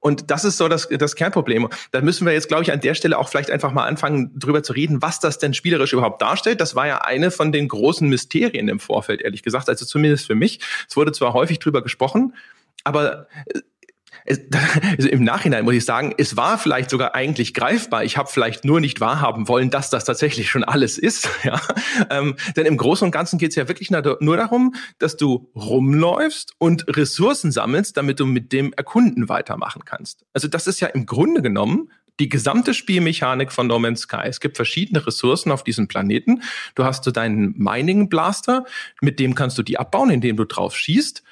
Und 0.00 0.30
das 0.30 0.44
ist 0.44 0.58
so 0.58 0.68
das, 0.68 0.88
das 0.88 1.16
Kernproblem. 1.16 1.68
Da 1.90 2.00
müssen 2.00 2.24
wir 2.24 2.32
jetzt, 2.32 2.48
glaube 2.48 2.62
ich, 2.62 2.72
an 2.72 2.80
der 2.80 2.94
Stelle 2.94 3.18
auch 3.18 3.28
vielleicht 3.28 3.50
einfach 3.50 3.72
mal 3.72 3.84
anfangen, 3.86 4.38
drüber 4.38 4.62
zu 4.62 4.72
reden, 4.72 5.02
was 5.02 5.18
das 5.18 5.38
denn 5.38 5.54
spielerisch 5.54 5.92
überhaupt 5.92 6.22
darstellt. 6.22 6.60
Das 6.60 6.76
war 6.76 6.86
ja 6.86 6.98
eine 6.98 7.30
von 7.30 7.50
den 7.50 7.66
großen 7.66 8.08
Mysterien 8.08 8.68
im 8.68 8.78
Vorfeld, 8.78 9.22
ehrlich 9.22 9.42
gesagt. 9.42 9.68
Also 9.68 9.84
zumindest 9.84 10.26
für 10.26 10.36
mich. 10.36 10.60
Es 10.88 10.96
wurde 10.96 11.12
zwar 11.12 11.32
häufig 11.32 11.58
drüber 11.58 11.82
gesprochen, 11.82 12.34
aber 12.84 13.26
äh, 13.46 13.60
also 14.98 15.08
im 15.08 15.24
Nachhinein 15.24 15.64
muss 15.64 15.74
ich 15.74 15.84
sagen, 15.84 16.14
es 16.18 16.36
war 16.36 16.58
vielleicht 16.58 16.90
sogar 16.90 17.14
eigentlich 17.14 17.54
greifbar. 17.54 18.04
Ich 18.04 18.16
habe 18.16 18.28
vielleicht 18.30 18.64
nur 18.64 18.80
nicht 18.80 19.00
wahrhaben 19.00 19.48
wollen, 19.48 19.70
dass 19.70 19.90
das 19.90 20.04
tatsächlich 20.04 20.50
schon 20.50 20.64
alles 20.64 20.98
ist. 20.98 21.28
Ja? 21.44 21.60
Ähm, 22.10 22.36
denn 22.56 22.66
im 22.66 22.76
Großen 22.76 23.06
und 23.06 23.10
Ganzen 23.10 23.38
geht 23.38 23.50
es 23.50 23.56
ja 23.56 23.68
wirklich 23.68 23.90
nur 23.90 24.36
darum, 24.36 24.74
dass 24.98 25.16
du 25.16 25.50
rumläufst 25.54 26.52
und 26.58 26.84
Ressourcen 26.94 27.52
sammelst, 27.52 27.96
damit 27.96 28.20
du 28.20 28.26
mit 28.26 28.52
dem 28.52 28.72
Erkunden 28.74 29.28
weitermachen 29.28 29.84
kannst. 29.84 30.26
Also 30.34 30.48
das 30.48 30.66
ist 30.66 30.80
ja 30.80 30.88
im 30.88 31.06
Grunde 31.06 31.40
genommen 31.40 31.90
die 32.20 32.28
gesamte 32.28 32.74
Spielmechanik 32.74 33.52
von 33.52 33.66
No 33.66 33.78
Man's 33.78 34.00
Sky. 34.00 34.22
Es 34.24 34.40
gibt 34.40 34.56
verschiedene 34.56 35.06
Ressourcen 35.06 35.52
auf 35.52 35.62
diesem 35.62 35.88
Planeten. 35.88 36.42
Du 36.74 36.84
hast 36.84 37.04
so 37.04 37.10
deinen 37.10 37.54
Mining 37.56 38.08
Blaster, 38.08 38.64
mit 39.00 39.20
dem 39.20 39.34
kannst 39.34 39.56
du 39.58 39.62
die 39.62 39.78
abbauen, 39.78 40.10
indem 40.10 40.36
du 40.36 40.44
drauf 40.44 40.76
schießt. 40.76 41.22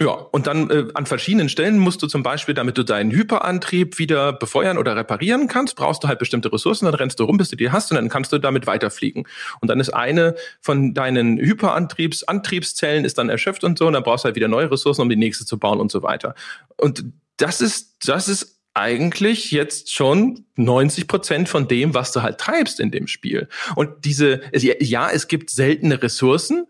Ja, 0.00 0.10
und 0.10 0.46
dann 0.46 0.70
äh, 0.70 0.86
an 0.94 1.06
verschiedenen 1.06 1.48
Stellen 1.48 1.76
musst 1.76 2.00
du 2.02 2.06
zum 2.06 2.22
Beispiel, 2.22 2.54
damit 2.54 2.78
du 2.78 2.84
deinen 2.84 3.10
Hyperantrieb 3.10 3.98
wieder 3.98 4.32
befeuern 4.32 4.78
oder 4.78 4.94
reparieren 4.94 5.48
kannst, 5.48 5.74
brauchst 5.74 6.04
du 6.04 6.08
halt 6.08 6.20
bestimmte 6.20 6.52
Ressourcen, 6.52 6.84
dann 6.84 6.94
rennst 6.94 7.18
du 7.18 7.24
rum, 7.24 7.36
bis 7.36 7.48
du 7.48 7.56
die 7.56 7.72
hast 7.72 7.90
und 7.90 7.96
dann 7.96 8.08
kannst 8.08 8.32
du 8.32 8.38
damit 8.38 8.68
weiterfliegen. 8.68 9.26
Und 9.60 9.66
dann 9.68 9.80
ist 9.80 9.90
eine 9.90 10.36
von 10.60 10.94
deinen 10.94 11.36
Hyperantriebs, 11.38 12.22
Antriebszellen 12.22 13.04
ist 13.04 13.18
dann 13.18 13.28
erschöpft 13.28 13.64
und 13.64 13.76
so, 13.76 13.88
und 13.88 13.94
dann 13.94 14.04
brauchst 14.04 14.24
du 14.24 14.26
halt 14.26 14.36
wieder 14.36 14.46
neue 14.46 14.70
Ressourcen, 14.70 15.02
um 15.02 15.08
die 15.08 15.16
nächste 15.16 15.44
zu 15.44 15.58
bauen 15.58 15.80
und 15.80 15.90
so 15.90 16.04
weiter. 16.04 16.36
Und 16.76 17.04
das 17.36 17.60
ist, 17.60 17.96
das 18.06 18.28
ist 18.28 18.60
eigentlich 18.74 19.50
jetzt 19.50 19.92
schon 19.92 20.44
90 20.54 21.08
Prozent 21.08 21.48
von 21.48 21.66
dem, 21.66 21.94
was 21.94 22.12
du 22.12 22.22
halt 22.22 22.38
treibst 22.38 22.78
in 22.78 22.92
dem 22.92 23.08
Spiel. 23.08 23.48
Und 23.74 24.04
diese, 24.04 24.42
ja, 24.52 25.10
es 25.10 25.26
gibt 25.26 25.50
seltene 25.50 26.00
Ressourcen, 26.00 26.66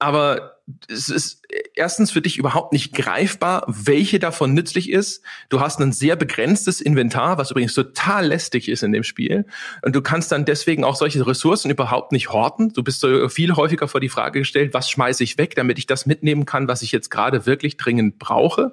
aber 0.00 0.55
es 0.88 1.08
ist 1.08 1.42
erstens 1.74 2.10
für 2.10 2.20
dich 2.20 2.38
überhaupt 2.38 2.72
nicht 2.72 2.92
greifbar, 2.92 3.64
welche 3.68 4.18
davon 4.18 4.52
nützlich 4.52 4.90
ist. 4.90 5.22
Du 5.48 5.60
hast 5.60 5.80
ein 5.80 5.92
sehr 5.92 6.16
begrenztes 6.16 6.80
Inventar, 6.80 7.38
was 7.38 7.52
übrigens 7.52 7.74
total 7.74 8.26
lästig 8.26 8.68
ist 8.68 8.82
in 8.82 8.90
dem 8.90 9.04
Spiel. 9.04 9.46
Und 9.82 9.94
du 9.94 10.02
kannst 10.02 10.32
dann 10.32 10.44
deswegen 10.44 10.82
auch 10.82 10.96
solche 10.96 11.24
Ressourcen 11.24 11.70
überhaupt 11.70 12.10
nicht 12.10 12.32
horten. 12.32 12.72
Du 12.72 12.82
bist 12.82 13.00
so 13.00 13.28
viel 13.28 13.54
häufiger 13.54 13.86
vor 13.86 14.00
die 14.00 14.08
Frage 14.08 14.40
gestellt, 14.40 14.74
was 14.74 14.90
schmeiße 14.90 15.22
ich 15.22 15.38
weg, 15.38 15.54
damit 15.54 15.78
ich 15.78 15.86
das 15.86 16.04
mitnehmen 16.04 16.46
kann, 16.46 16.66
was 16.66 16.82
ich 16.82 16.90
jetzt 16.90 17.10
gerade 17.10 17.46
wirklich 17.46 17.76
dringend 17.76 18.18
brauche. 18.18 18.72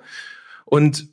Und 0.66 1.13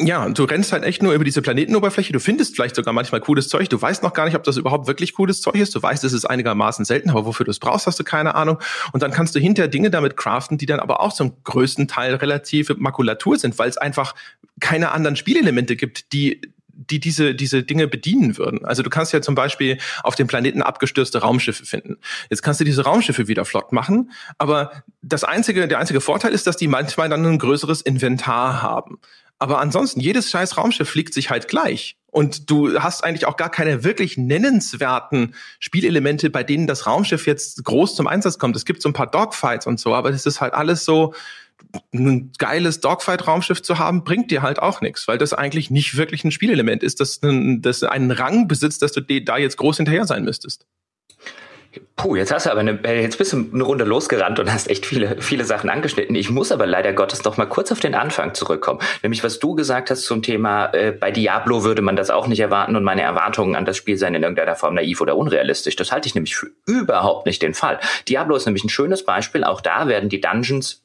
ja, 0.00 0.28
du 0.28 0.44
rennst 0.44 0.72
halt 0.72 0.84
echt 0.84 1.02
nur 1.02 1.12
über 1.14 1.24
diese 1.24 1.42
Planetenoberfläche. 1.42 2.12
Du 2.12 2.20
findest 2.20 2.54
vielleicht 2.54 2.76
sogar 2.76 2.92
manchmal 2.92 3.20
cooles 3.20 3.48
Zeug. 3.48 3.68
Du 3.68 3.80
weißt 3.80 4.02
noch 4.02 4.12
gar 4.12 4.26
nicht, 4.26 4.36
ob 4.36 4.44
das 4.44 4.56
überhaupt 4.56 4.86
wirklich 4.86 5.14
cooles 5.14 5.40
Zeug 5.40 5.56
ist. 5.56 5.74
Du 5.74 5.82
weißt, 5.82 6.04
es 6.04 6.12
ist 6.12 6.24
einigermaßen 6.24 6.84
selten, 6.84 7.10
aber 7.10 7.24
wofür 7.24 7.44
du 7.44 7.50
es 7.50 7.58
brauchst, 7.58 7.86
hast 7.86 7.98
du 7.98 8.04
keine 8.04 8.34
Ahnung. 8.34 8.58
Und 8.92 9.02
dann 9.02 9.10
kannst 9.10 9.34
du 9.34 9.40
hinterher 9.40 9.68
Dinge 9.68 9.90
damit 9.90 10.16
craften, 10.16 10.58
die 10.58 10.66
dann 10.66 10.78
aber 10.80 11.00
auch 11.00 11.12
zum 11.12 11.42
größten 11.42 11.88
Teil 11.88 12.14
relative 12.14 12.76
Makulatur 12.78 13.38
sind, 13.38 13.58
weil 13.58 13.68
es 13.68 13.78
einfach 13.78 14.14
keine 14.60 14.92
anderen 14.92 15.16
Spielelemente 15.16 15.74
gibt, 15.74 16.12
die 16.12 16.40
die 16.78 17.00
diese, 17.00 17.34
diese 17.34 17.64
Dinge 17.64 17.88
bedienen 17.88 18.38
würden. 18.38 18.64
Also 18.64 18.84
du 18.84 18.90
kannst 18.90 19.12
ja 19.12 19.20
zum 19.20 19.34
Beispiel 19.34 19.78
auf 20.04 20.14
dem 20.14 20.28
Planeten 20.28 20.62
abgestürzte 20.62 21.18
Raumschiffe 21.18 21.66
finden. 21.66 21.98
Jetzt 22.30 22.42
kannst 22.42 22.60
du 22.60 22.64
diese 22.64 22.84
Raumschiffe 22.84 23.26
wieder 23.26 23.44
flott 23.44 23.72
machen, 23.72 24.12
aber 24.38 24.84
das 25.02 25.24
einzige, 25.24 25.66
der 25.66 25.80
einzige 25.80 26.00
Vorteil 26.00 26.32
ist, 26.32 26.46
dass 26.46 26.56
die 26.56 26.68
manchmal 26.68 27.08
dann 27.08 27.26
ein 27.26 27.38
größeres 27.38 27.80
Inventar 27.80 28.62
haben. 28.62 29.00
Aber 29.38 29.60
ansonsten, 29.60 30.00
jedes 30.00 30.30
scheiß 30.30 30.56
Raumschiff 30.56 30.88
fliegt 30.88 31.14
sich 31.14 31.30
halt 31.30 31.48
gleich. 31.48 31.96
Und 32.10 32.50
du 32.50 32.80
hast 32.80 33.04
eigentlich 33.04 33.26
auch 33.26 33.36
gar 33.36 33.50
keine 33.50 33.84
wirklich 33.84 34.16
nennenswerten 34.16 35.34
Spielelemente, 35.60 36.30
bei 36.30 36.42
denen 36.42 36.66
das 36.66 36.86
Raumschiff 36.86 37.26
jetzt 37.26 37.64
groß 37.64 37.94
zum 37.94 38.06
Einsatz 38.06 38.38
kommt. 38.38 38.56
Es 38.56 38.64
gibt 38.64 38.82
so 38.82 38.88
ein 38.88 38.94
paar 38.94 39.10
Dogfights 39.10 39.66
und 39.66 39.78
so, 39.78 39.94
aber 39.94 40.10
das 40.10 40.26
ist 40.26 40.40
halt 40.40 40.54
alles 40.54 40.84
so, 40.84 41.14
ein 41.92 42.32
geiles 42.38 42.80
Dogfight-Raumschiff 42.80 43.62
zu 43.62 43.78
haben, 43.78 44.04
bringt 44.04 44.30
dir 44.30 44.42
halt 44.42 44.58
auch 44.60 44.80
nichts, 44.80 45.08
weil 45.08 45.18
das 45.18 45.32
eigentlich 45.32 45.70
nicht 45.70 45.96
wirklich 45.96 46.24
ein 46.24 46.30
Spielelement 46.30 46.82
ist, 46.82 47.00
das, 47.00 47.20
das 47.20 47.82
einen 47.82 48.10
Rang 48.10 48.48
besitzt, 48.48 48.82
dass 48.82 48.92
du 48.92 49.02
da 49.02 49.36
jetzt 49.36 49.56
groß 49.56 49.78
hinterher 49.78 50.06
sein 50.06 50.24
müsstest. 50.24 50.66
Puh, 51.96 52.16
jetzt 52.16 52.32
hast 52.32 52.46
du 52.46 52.50
aber 52.50 52.60
eine, 52.60 52.78
äh, 52.84 53.02
jetzt 53.02 53.18
bist 53.18 53.32
du 53.32 53.48
eine 53.52 53.62
Runde 53.62 53.84
losgerannt 53.84 54.38
und 54.38 54.52
hast 54.52 54.68
echt 54.68 54.86
viele, 54.86 55.20
viele 55.20 55.44
Sachen 55.44 55.70
angeschnitten. 55.70 56.14
Ich 56.14 56.30
muss 56.30 56.52
aber 56.52 56.66
leider 56.66 56.92
Gottes 56.92 57.24
noch 57.24 57.36
mal 57.36 57.46
kurz 57.46 57.72
auf 57.72 57.80
den 57.80 57.94
Anfang 57.94 58.34
zurückkommen. 58.34 58.80
Nämlich, 59.02 59.24
was 59.24 59.38
du 59.38 59.54
gesagt 59.54 59.90
hast 59.90 60.04
zum 60.04 60.22
Thema, 60.22 60.66
äh, 60.74 60.92
bei 60.92 61.10
Diablo 61.10 61.64
würde 61.64 61.82
man 61.82 61.96
das 61.96 62.10
auch 62.10 62.26
nicht 62.26 62.40
erwarten 62.40 62.76
und 62.76 62.84
meine 62.84 63.02
Erwartungen 63.02 63.56
an 63.56 63.64
das 63.64 63.76
Spiel 63.76 63.98
seien 63.98 64.14
in 64.14 64.22
irgendeiner 64.22 64.56
Form 64.56 64.74
naiv 64.74 65.00
oder 65.00 65.16
unrealistisch. 65.16 65.76
Das 65.76 65.92
halte 65.92 66.08
ich 66.08 66.14
nämlich 66.14 66.36
für 66.36 66.50
überhaupt 66.66 67.26
nicht 67.26 67.42
den 67.42 67.54
Fall. 67.54 67.80
Diablo 68.08 68.36
ist 68.36 68.46
nämlich 68.46 68.64
ein 68.64 68.70
schönes 68.70 69.04
Beispiel. 69.04 69.44
Auch 69.44 69.60
da 69.60 69.88
werden 69.88 70.08
die 70.08 70.20
Dungeons 70.20 70.82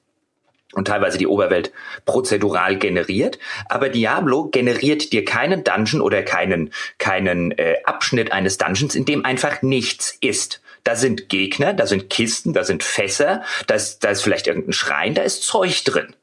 und 0.73 0.87
teilweise 0.87 1.17
die 1.17 1.27
Oberwelt 1.27 1.71
prozedural 2.05 2.77
generiert. 2.77 3.39
Aber 3.69 3.89
Diablo 3.89 4.49
generiert 4.49 5.13
dir 5.13 5.23
keinen 5.23 5.63
Dungeon 5.63 6.01
oder 6.01 6.23
keinen, 6.23 6.73
keinen 6.97 7.51
äh, 7.51 7.77
Abschnitt 7.85 8.31
eines 8.31 8.57
Dungeons, 8.57 8.95
in 8.95 9.05
dem 9.05 9.23
einfach 9.25 9.61
nichts 9.61 10.17
ist. 10.19 10.61
Da 10.83 10.95
sind 10.95 11.29
Gegner, 11.29 11.73
da 11.73 11.87
sind 11.87 12.09
Kisten, 12.09 12.53
da 12.53 12.63
sind 12.63 12.83
Fässer, 12.83 13.43
da 13.67 13.75
ist, 13.75 14.03
da 14.03 14.09
ist 14.09 14.21
vielleicht 14.21 14.47
irgendein 14.47 14.73
Schrein, 14.73 15.13
da 15.15 15.21
ist 15.21 15.43
Zeug 15.43 15.83
drin. 15.85 16.15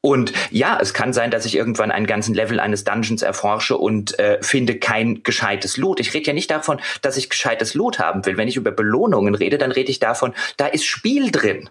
Und 0.00 0.32
ja, 0.50 0.78
es 0.80 0.94
kann 0.94 1.12
sein, 1.12 1.32
dass 1.32 1.44
ich 1.44 1.56
irgendwann 1.56 1.90
einen 1.90 2.06
ganzen 2.06 2.32
Level 2.32 2.60
eines 2.60 2.84
Dungeons 2.84 3.22
erforsche 3.22 3.76
und 3.76 4.16
äh, 4.20 4.38
finde 4.40 4.78
kein 4.78 5.24
gescheites 5.24 5.76
Loot. 5.76 5.98
Ich 5.98 6.14
rede 6.14 6.28
ja 6.28 6.32
nicht 6.32 6.50
davon, 6.50 6.80
dass 7.02 7.16
ich 7.16 7.28
gescheites 7.28 7.74
Loot 7.74 7.98
haben 7.98 8.24
will. 8.24 8.36
Wenn 8.36 8.46
ich 8.46 8.56
über 8.56 8.70
Belohnungen 8.70 9.34
rede, 9.34 9.58
dann 9.58 9.72
rede 9.72 9.90
ich 9.90 9.98
davon, 9.98 10.34
da 10.56 10.66
ist 10.66 10.84
Spiel 10.84 11.32
drin. 11.32 11.68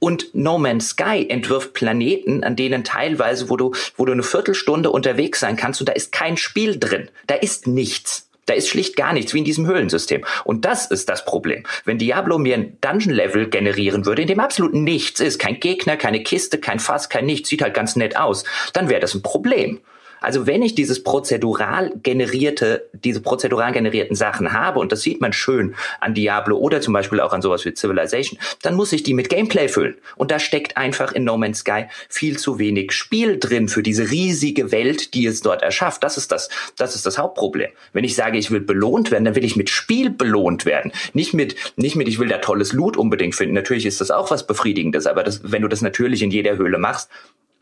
Und 0.00 0.34
No 0.34 0.58
Man's 0.58 0.88
Sky 0.88 1.26
entwirft 1.28 1.74
Planeten, 1.74 2.42
an 2.42 2.56
denen 2.56 2.84
teilweise, 2.84 3.50
wo 3.50 3.56
du, 3.56 3.72
wo 3.96 4.04
du 4.06 4.12
eine 4.12 4.22
Viertelstunde 4.22 4.90
unterwegs 4.90 5.38
sein 5.40 5.56
kannst 5.56 5.80
und 5.80 5.88
da 5.88 5.92
ist 5.92 6.10
kein 6.10 6.38
Spiel 6.38 6.78
drin. 6.78 7.10
Da 7.26 7.34
ist 7.34 7.66
nichts. 7.66 8.29
Da 8.50 8.56
ist 8.56 8.68
schlicht 8.68 8.96
gar 8.96 9.12
nichts, 9.12 9.32
wie 9.32 9.38
in 9.38 9.44
diesem 9.44 9.68
Höhlensystem. 9.68 10.24
Und 10.42 10.64
das 10.64 10.86
ist 10.86 11.08
das 11.08 11.24
Problem. 11.24 11.62
Wenn 11.84 11.98
Diablo 11.98 12.36
mir 12.36 12.56
ein 12.56 12.78
Dungeon-Level 12.80 13.48
generieren 13.48 14.06
würde, 14.06 14.22
in 14.22 14.28
dem 14.28 14.40
absolut 14.40 14.74
nichts 14.74 15.20
ist, 15.20 15.38
kein 15.38 15.60
Gegner, 15.60 15.96
keine 15.96 16.24
Kiste, 16.24 16.58
kein 16.58 16.80
Fass, 16.80 17.08
kein 17.08 17.26
nichts, 17.26 17.48
sieht 17.48 17.62
halt 17.62 17.74
ganz 17.74 17.94
nett 17.94 18.16
aus, 18.16 18.42
dann 18.72 18.88
wäre 18.88 18.98
das 18.98 19.14
ein 19.14 19.22
Problem. 19.22 19.78
Also 20.20 20.46
wenn 20.46 20.62
ich 20.62 20.74
dieses 20.74 21.02
prozedural 21.02 21.92
generierte, 22.02 22.88
diese 22.92 23.20
prozedural 23.20 23.72
generierten 23.72 24.16
Sachen 24.16 24.52
habe, 24.52 24.78
und 24.78 24.92
das 24.92 25.02
sieht 25.02 25.20
man 25.20 25.32
schön 25.32 25.74
an 26.00 26.14
Diablo 26.14 26.58
oder 26.58 26.80
zum 26.80 26.92
Beispiel 26.92 27.20
auch 27.20 27.32
an 27.32 27.42
sowas 27.42 27.64
wie 27.64 27.74
Civilization, 27.74 28.38
dann 28.62 28.74
muss 28.74 28.92
ich 28.92 29.02
die 29.02 29.14
mit 29.14 29.28
Gameplay 29.28 29.68
füllen. 29.68 29.96
Und 30.16 30.30
da 30.30 30.38
steckt 30.38 30.76
einfach 30.76 31.12
in 31.12 31.24
No 31.24 31.36
Man's 31.36 31.60
Sky 31.60 31.86
viel 32.08 32.38
zu 32.38 32.58
wenig 32.58 32.92
Spiel 32.92 33.38
drin 33.38 33.68
für 33.68 33.82
diese 33.82 34.10
riesige 34.10 34.72
Welt, 34.72 35.14
die 35.14 35.26
es 35.26 35.40
dort 35.40 35.62
erschafft. 35.62 36.04
Das 36.04 36.16
ist 36.16 36.32
das, 36.32 36.48
das 36.76 36.94
ist 36.94 37.06
das 37.06 37.18
Hauptproblem. 37.18 37.70
Wenn 37.92 38.04
ich 38.04 38.14
sage, 38.14 38.38
ich 38.38 38.50
will 38.50 38.60
belohnt 38.60 39.10
werden, 39.10 39.24
dann 39.24 39.34
will 39.34 39.44
ich 39.44 39.56
mit 39.56 39.70
Spiel 39.70 40.10
belohnt 40.10 40.66
werden. 40.66 40.92
Nicht 41.12 41.34
mit, 41.34 41.56
nicht 41.76 41.96
mit, 41.96 42.08
ich 42.08 42.18
will 42.18 42.28
da 42.28 42.38
tolles 42.38 42.72
Loot 42.72 42.96
unbedingt 42.96 43.34
finden. 43.34 43.54
Natürlich 43.54 43.86
ist 43.86 44.00
das 44.00 44.10
auch 44.10 44.30
was 44.30 44.46
Befriedigendes, 44.46 45.06
aber 45.06 45.22
das, 45.22 45.40
wenn 45.44 45.62
du 45.62 45.68
das 45.68 45.82
natürlich 45.82 46.22
in 46.22 46.30
jeder 46.30 46.56
Höhle 46.56 46.78
machst, 46.78 47.08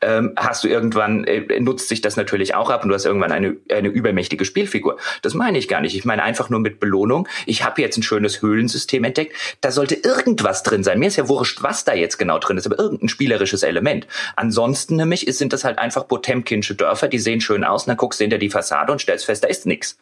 ähm, 0.00 0.32
hast 0.36 0.64
du 0.64 0.68
irgendwann, 0.68 1.24
äh, 1.24 1.60
nutzt 1.60 1.88
sich 1.88 2.00
das 2.00 2.16
natürlich 2.16 2.54
auch 2.54 2.70
ab 2.70 2.82
und 2.82 2.88
du 2.88 2.94
hast 2.94 3.04
irgendwann 3.04 3.32
eine, 3.32 3.56
eine 3.70 3.88
übermächtige 3.88 4.44
Spielfigur. 4.44 4.98
Das 5.22 5.34
meine 5.34 5.58
ich 5.58 5.68
gar 5.68 5.80
nicht. 5.80 5.96
Ich 5.96 6.04
meine 6.04 6.22
einfach 6.22 6.50
nur 6.50 6.60
mit 6.60 6.80
Belohnung. 6.80 7.28
Ich 7.46 7.64
habe 7.64 7.82
jetzt 7.82 7.96
ein 7.96 8.02
schönes 8.02 8.42
Höhlensystem 8.42 9.04
entdeckt. 9.04 9.34
Da 9.60 9.70
sollte 9.70 9.94
irgendwas 9.94 10.62
drin 10.62 10.84
sein. 10.84 10.98
Mir 10.98 11.06
ist 11.06 11.16
ja 11.16 11.28
wurscht, 11.28 11.62
was 11.62 11.84
da 11.84 11.94
jetzt 11.94 12.18
genau 12.18 12.38
drin 12.38 12.56
ist, 12.56 12.66
aber 12.66 12.78
irgendein 12.78 13.08
spielerisches 13.08 13.62
Element. 13.62 14.06
Ansonsten 14.36 14.96
nämlich 14.96 15.26
sind 15.36 15.52
das 15.52 15.64
halt 15.64 15.78
einfach 15.78 16.06
Potemkinsche 16.06 16.74
Dörfer, 16.74 17.08
die 17.08 17.18
sehen 17.18 17.40
schön 17.40 17.64
aus 17.64 17.84
und 17.84 17.88
dann 17.88 17.96
guckst 17.96 18.20
du 18.20 18.24
hinter 18.24 18.38
die 18.38 18.50
Fassade 18.50 18.92
und 18.92 19.00
stellst 19.00 19.24
fest, 19.24 19.44
da 19.44 19.48
ist 19.48 19.66
nichts. 19.66 19.98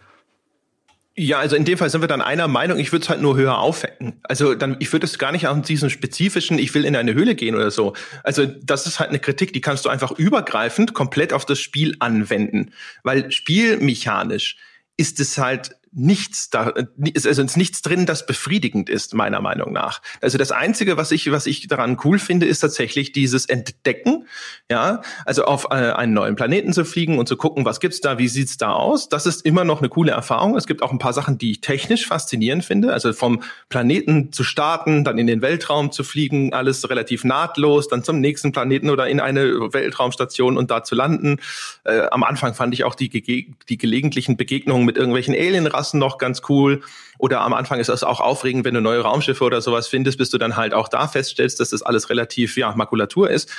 Ja, 1.18 1.38
also 1.38 1.56
in 1.56 1.64
dem 1.64 1.78
Fall 1.78 1.88
sind 1.88 2.02
wir 2.02 2.08
dann 2.08 2.20
einer 2.20 2.46
Meinung, 2.46 2.78
ich 2.78 2.92
würde 2.92 3.02
es 3.04 3.08
halt 3.08 3.22
nur 3.22 3.36
höher 3.36 3.56
aufhängen. 3.56 4.20
Also 4.24 4.54
dann, 4.54 4.76
ich 4.80 4.92
würde 4.92 5.06
es 5.06 5.18
gar 5.18 5.32
nicht 5.32 5.48
an 5.48 5.62
diesen 5.62 5.88
spezifischen, 5.88 6.58
ich 6.58 6.74
will 6.74 6.84
in 6.84 6.94
eine 6.94 7.14
Höhle 7.14 7.34
gehen 7.34 7.54
oder 7.54 7.70
so. 7.70 7.94
Also 8.22 8.44
das 8.44 8.86
ist 8.86 9.00
halt 9.00 9.08
eine 9.08 9.18
Kritik, 9.18 9.54
die 9.54 9.62
kannst 9.62 9.86
du 9.86 9.88
einfach 9.88 10.12
übergreifend 10.12 10.92
komplett 10.92 11.32
auf 11.32 11.46
das 11.46 11.58
Spiel 11.58 11.96
anwenden. 12.00 12.72
Weil 13.02 13.30
spielmechanisch 13.32 14.58
ist 14.98 15.18
es 15.18 15.38
halt 15.38 15.76
nichts 15.96 16.50
da, 16.50 16.74
ist 17.14 17.26
also 17.26 17.42
nichts 17.56 17.80
drin, 17.80 18.04
das 18.04 18.26
befriedigend 18.26 18.90
ist, 18.90 19.14
meiner 19.14 19.40
Meinung 19.40 19.72
nach. 19.72 20.02
Also 20.20 20.36
das 20.36 20.52
einzige, 20.52 20.98
was 20.98 21.10
ich, 21.10 21.30
was 21.32 21.46
ich 21.46 21.68
daran 21.68 21.96
cool 22.04 22.18
finde, 22.18 22.44
ist 22.44 22.60
tatsächlich 22.60 23.12
dieses 23.12 23.46
Entdecken, 23.46 24.26
ja, 24.70 25.00
also 25.24 25.46
auf 25.46 25.68
äh, 25.70 25.74
einen 25.74 26.12
neuen 26.12 26.36
Planeten 26.36 26.74
zu 26.74 26.84
fliegen 26.84 27.18
und 27.18 27.28
zu 27.28 27.38
gucken, 27.38 27.64
was 27.64 27.80
gibt's 27.80 28.02
da, 28.02 28.18
wie 28.18 28.28
sieht's 28.28 28.58
da 28.58 28.72
aus. 28.72 29.08
Das 29.08 29.24
ist 29.24 29.46
immer 29.46 29.64
noch 29.64 29.78
eine 29.78 29.88
coole 29.88 30.12
Erfahrung. 30.12 30.54
Es 30.54 30.66
gibt 30.66 30.82
auch 30.82 30.92
ein 30.92 30.98
paar 30.98 31.14
Sachen, 31.14 31.38
die 31.38 31.52
ich 31.52 31.60
technisch 31.62 32.06
faszinierend 32.06 32.64
finde. 32.64 32.92
Also 32.92 33.14
vom 33.14 33.42
Planeten 33.70 34.32
zu 34.32 34.44
starten, 34.44 35.02
dann 35.02 35.16
in 35.16 35.26
den 35.26 35.40
Weltraum 35.40 35.92
zu 35.92 36.04
fliegen, 36.04 36.52
alles 36.52 36.90
relativ 36.90 37.24
nahtlos, 37.24 37.88
dann 37.88 38.04
zum 38.04 38.20
nächsten 38.20 38.52
Planeten 38.52 38.90
oder 38.90 39.08
in 39.08 39.18
eine 39.18 39.72
Weltraumstation 39.72 40.58
und 40.58 40.70
da 40.70 40.84
zu 40.84 40.94
landen. 40.94 41.38
Äh, 41.84 42.02
am 42.10 42.22
Anfang 42.22 42.52
fand 42.52 42.74
ich 42.74 42.84
auch 42.84 42.94
die, 42.94 43.08
die 43.08 43.78
gelegentlichen 43.78 44.36
Begegnungen 44.36 44.84
mit 44.84 44.98
irgendwelchen 44.98 45.34
Alienrassen 45.34 45.85
Straßen 45.86 45.98
noch 45.98 46.18
ganz 46.18 46.42
cool. 46.48 46.82
Oder 47.18 47.40
am 47.40 47.54
Anfang 47.54 47.80
ist 47.80 47.88
es 47.88 48.02
auch 48.02 48.20
aufregend, 48.20 48.64
wenn 48.64 48.74
du 48.74 48.80
neue 48.80 49.00
Raumschiffe 49.00 49.44
oder 49.44 49.60
sowas 49.60 49.88
findest, 49.88 50.18
bis 50.18 50.30
du 50.30 50.38
dann 50.38 50.56
halt 50.56 50.74
auch 50.74 50.88
da 50.88 51.08
feststellst, 51.08 51.60
dass 51.60 51.70
das 51.70 51.82
alles 51.82 52.10
relativ, 52.10 52.56
ja, 52.56 52.74
Makulatur 52.74 53.30
ist. 53.30 53.50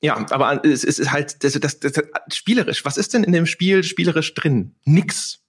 Ja, 0.00 0.24
aber 0.30 0.64
es 0.64 0.84
ist 0.84 1.10
halt 1.10 1.42
das, 1.42 1.54
das, 1.54 1.80
das, 1.80 1.92
spielerisch. 2.32 2.84
Was 2.84 2.96
ist 2.96 3.14
denn 3.14 3.24
in 3.24 3.32
dem 3.32 3.46
Spiel 3.46 3.82
spielerisch 3.82 4.34
drin? 4.34 4.74
Nix. 4.84 5.40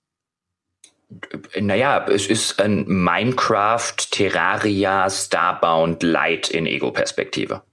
Naja, 1.59 2.05
es 2.07 2.27
ist 2.27 2.59
ein 2.61 2.85
Minecraft, 2.87 3.95
Terraria, 4.11 5.09
Starbound 5.09 6.03
Light 6.03 6.49
in 6.49 6.67
Ego-Perspektive. 6.67 7.63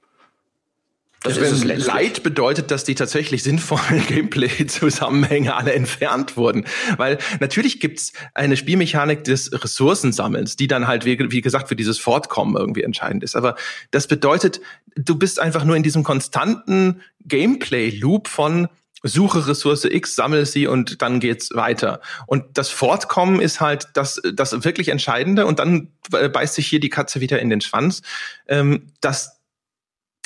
Das 1.26 1.36
ist 1.36 1.64
es 1.64 1.86
Light 1.86 2.22
bedeutet, 2.22 2.70
dass 2.70 2.84
die 2.84 2.94
tatsächlich 2.94 3.42
sinnvollen 3.42 4.06
Gameplay-Zusammenhänge 4.08 5.54
alle 5.54 5.72
entfernt 5.72 6.36
wurden. 6.36 6.64
Weil 6.96 7.18
natürlich 7.40 7.80
gibt's 7.80 8.12
eine 8.34 8.56
Spielmechanik 8.56 9.24
des 9.24 9.50
Ressourcensammelns, 9.52 10.56
die 10.56 10.68
dann 10.68 10.86
halt, 10.86 11.04
wie, 11.04 11.18
wie 11.30 11.40
gesagt, 11.40 11.68
für 11.68 11.76
dieses 11.76 11.98
Fortkommen 11.98 12.56
irgendwie 12.56 12.82
entscheidend 12.82 13.24
ist. 13.24 13.36
Aber 13.36 13.56
das 13.90 14.06
bedeutet, 14.06 14.60
du 14.94 15.16
bist 15.16 15.40
einfach 15.40 15.64
nur 15.64 15.76
in 15.76 15.82
diesem 15.82 16.04
konstanten 16.04 17.02
Gameplay-Loop 17.24 18.28
von 18.28 18.68
suche 19.02 19.46
Ressource 19.46 19.84
X, 19.84 20.16
sammle 20.16 20.46
sie 20.46 20.66
und 20.66 21.02
dann 21.02 21.20
geht's 21.20 21.54
weiter. 21.54 22.00
Und 22.26 22.44
das 22.54 22.70
Fortkommen 22.70 23.40
ist 23.40 23.60
halt 23.60 23.88
das, 23.94 24.20
das 24.34 24.64
wirklich 24.64 24.88
Entscheidende 24.88 25.46
und 25.46 25.58
dann 25.58 25.88
beißt 26.10 26.54
sich 26.54 26.66
hier 26.66 26.80
die 26.80 26.88
Katze 26.88 27.20
wieder 27.20 27.38
in 27.40 27.50
den 27.50 27.60
Schwanz, 27.60 28.02
ähm, 28.48 28.88
dass 29.00 29.35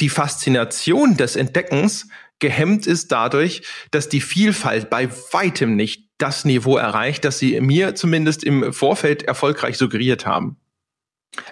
die 0.00 0.08
Faszination 0.08 1.16
des 1.16 1.36
Entdeckens 1.36 2.08
gehemmt 2.38 2.86
ist 2.86 3.12
dadurch, 3.12 3.62
dass 3.90 4.08
die 4.08 4.20
Vielfalt 4.20 4.90
bei 4.90 5.08
weitem 5.32 5.76
nicht 5.76 6.08
das 6.18 6.44
Niveau 6.44 6.76
erreicht, 6.76 7.24
das 7.24 7.38
sie 7.38 7.60
mir 7.60 7.94
zumindest 7.94 8.44
im 8.44 8.72
Vorfeld 8.72 9.22
erfolgreich 9.22 9.78
suggeriert 9.78 10.26
haben. 10.26 10.56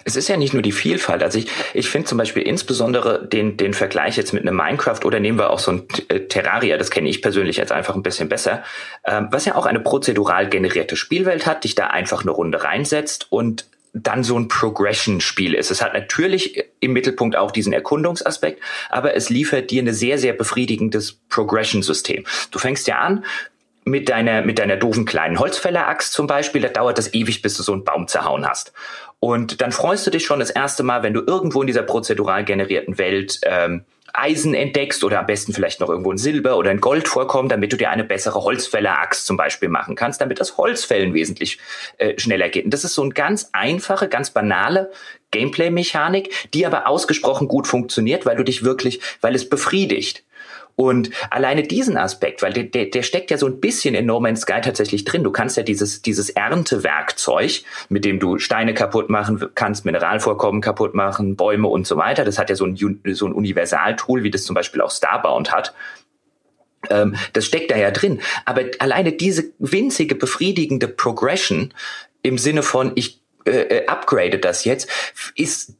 Es 0.03 0.17
ist 0.17 0.27
ja 0.27 0.35
nicht 0.35 0.53
nur 0.53 0.61
die 0.61 0.73
Vielfalt. 0.73 1.23
Also 1.23 1.39
ich, 1.39 1.47
ich 1.73 1.89
finde 1.89 2.07
zum 2.07 2.17
Beispiel 2.17 2.43
insbesondere 2.43 3.25
den, 3.25 3.55
den 3.55 3.73
Vergleich 3.73 4.17
jetzt 4.17 4.33
mit 4.33 4.45
einem 4.45 4.57
Minecraft 4.57 5.05
oder 5.05 5.21
nehmen 5.21 5.39
wir 5.39 5.51
auch 5.51 5.59
so 5.59 5.71
ein 5.71 5.87
äh, 6.09 6.21
Terraria, 6.21 6.77
das 6.77 6.91
kenne 6.91 7.07
ich 7.07 7.21
persönlich 7.21 7.57
jetzt 7.57 7.71
einfach 7.71 7.95
ein 7.95 8.03
bisschen 8.03 8.27
besser, 8.27 8.63
ähm, 9.05 9.29
was 9.31 9.45
ja 9.45 9.55
auch 9.55 9.65
eine 9.65 9.79
prozedural 9.79 10.49
generierte 10.49 10.97
Spielwelt 10.97 11.45
hat, 11.45 11.63
dich 11.63 11.75
da 11.75 11.87
einfach 11.87 12.23
eine 12.23 12.31
Runde 12.31 12.61
reinsetzt 12.61 13.27
und 13.31 13.67
dann 13.93 14.23
so 14.23 14.37
ein 14.37 14.47
Progression-Spiel 14.47 15.53
ist. 15.53 15.71
Es 15.71 15.81
hat 15.81 15.93
natürlich 15.93 16.63
im 16.79 16.93
Mittelpunkt 16.93 17.35
auch 17.35 17.51
diesen 17.51 17.73
Erkundungsaspekt, 17.73 18.61
aber 18.89 19.15
es 19.15 19.29
liefert 19.29 19.71
dir 19.71 19.81
ein 19.81 19.93
sehr, 19.93 20.17
sehr 20.17 20.33
befriedigendes 20.33 21.19
Progression-System. 21.29 22.25
Du 22.51 22.59
fängst 22.59 22.87
ja 22.87 22.99
an, 22.99 23.25
mit 23.85 24.09
deiner, 24.09 24.43
mit 24.43 24.59
deiner 24.59 24.77
doofen 24.77 25.05
kleinen 25.05 25.39
Holzfäller-Axt 25.39 26.13
zum 26.13 26.27
Beispiel, 26.27 26.61
da 26.61 26.69
dauert 26.69 26.97
das 26.97 27.13
ewig, 27.13 27.41
bis 27.41 27.57
du 27.57 27.63
so 27.63 27.73
einen 27.73 27.83
Baum 27.83 28.07
zerhauen 28.07 28.47
hast. 28.47 28.71
Und 29.19 29.61
dann 29.61 29.71
freust 29.71 30.07
du 30.07 30.11
dich 30.11 30.25
schon 30.25 30.39
das 30.39 30.49
erste 30.49 30.83
Mal, 30.83 31.03
wenn 31.03 31.13
du 31.13 31.21
irgendwo 31.21 31.61
in 31.61 31.67
dieser 31.67 31.83
prozedural 31.83 32.45
generierten 32.45 32.97
Welt 32.97 33.39
ähm, 33.43 33.83
Eisen 34.13 34.53
entdeckst 34.53 35.03
oder 35.03 35.19
am 35.19 35.25
besten 35.25 35.53
vielleicht 35.53 35.79
noch 35.79 35.89
irgendwo 35.89 36.11
ein 36.11 36.17
Silber 36.17 36.57
oder 36.57 36.71
ein 36.71 36.81
Gold 36.81 37.07
vorkommen, 37.07 37.49
damit 37.49 37.71
du 37.73 37.77
dir 37.77 37.89
eine 37.89 38.03
bessere 38.03 38.43
Holzfäller-Axt 38.43 39.25
zum 39.25 39.37
Beispiel 39.37 39.69
machen 39.69 39.95
kannst, 39.95 40.21
damit 40.21 40.39
das 40.39 40.57
Holzfällen 40.57 41.13
wesentlich 41.13 41.59
äh, 41.97 42.17
schneller 42.19 42.49
geht. 42.49 42.65
Und 42.65 42.73
das 42.73 42.83
ist 42.83 42.95
so 42.95 43.01
eine 43.01 43.13
ganz 43.13 43.49
einfache, 43.51 44.07
ganz 44.07 44.31
banale 44.31 44.91
Gameplay-Mechanik, 45.31 46.49
die 46.53 46.65
aber 46.65 46.87
ausgesprochen 46.87 47.47
gut 47.47 47.67
funktioniert, 47.67 48.25
weil 48.25 48.37
du 48.37 48.43
dich 48.43 48.63
wirklich, 48.63 48.99
weil 49.21 49.35
es 49.35 49.47
befriedigt. 49.47 50.23
Und 50.79 51.09
alleine 51.29 51.63
diesen 51.63 51.97
Aspekt, 51.97 52.41
weil 52.41 52.53
der, 52.53 52.63
der, 52.63 52.85
der 52.85 53.03
steckt 53.03 53.31
ja 53.31 53.37
so 53.37 53.47
ein 53.47 53.59
bisschen 53.59 53.95
in 53.95 54.05
No 54.05 54.21
Man's 54.21 54.43
Sky 54.43 54.61
tatsächlich 54.61 55.03
drin. 55.03 55.25
Du 55.25 55.31
kannst 55.31 55.57
ja 55.57 55.63
dieses, 55.63 56.01
dieses 56.01 56.29
Erntewerkzeug, 56.29 57.63
mit 57.89 58.05
dem 58.05 58.17
du 58.21 58.39
Steine 58.39 58.73
kaputt 58.73 59.09
machen 59.09 59.45
kannst, 59.55 59.83
Mineralvorkommen 59.83 60.61
kaputt 60.61 60.95
machen, 60.95 61.35
Bäume 61.35 61.67
und 61.67 61.85
so 61.85 61.97
weiter. 61.97 62.23
Das 62.23 62.39
hat 62.39 62.49
ja 62.49 62.55
so 62.55 62.63
ein, 62.63 62.77
so 63.11 63.25
ein 63.25 63.33
Universaltool, 63.33 64.23
wie 64.23 64.31
das 64.31 64.45
zum 64.45 64.53
Beispiel 64.53 64.79
auch 64.79 64.89
Starbound 64.89 65.51
hat. 65.51 65.73
Ähm, 66.89 67.17
das 67.33 67.45
steckt 67.45 67.71
da 67.71 67.77
ja 67.77 67.91
drin. 67.91 68.21
Aber 68.45 68.61
alleine 68.79 69.11
diese 69.11 69.51
winzige, 69.59 70.15
befriedigende 70.15 70.87
Progression 70.87 71.73
im 72.21 72.37
Sinne 72.37 72.63
von, 72.63 72.93
ich 72.95 73.19
äh, 73.43 73.79
äh 73.79 73.87
upgrade 73.87 74.39
das 74.39 74.63
jetzt, 74.63 74.89
ist 75.35 75.73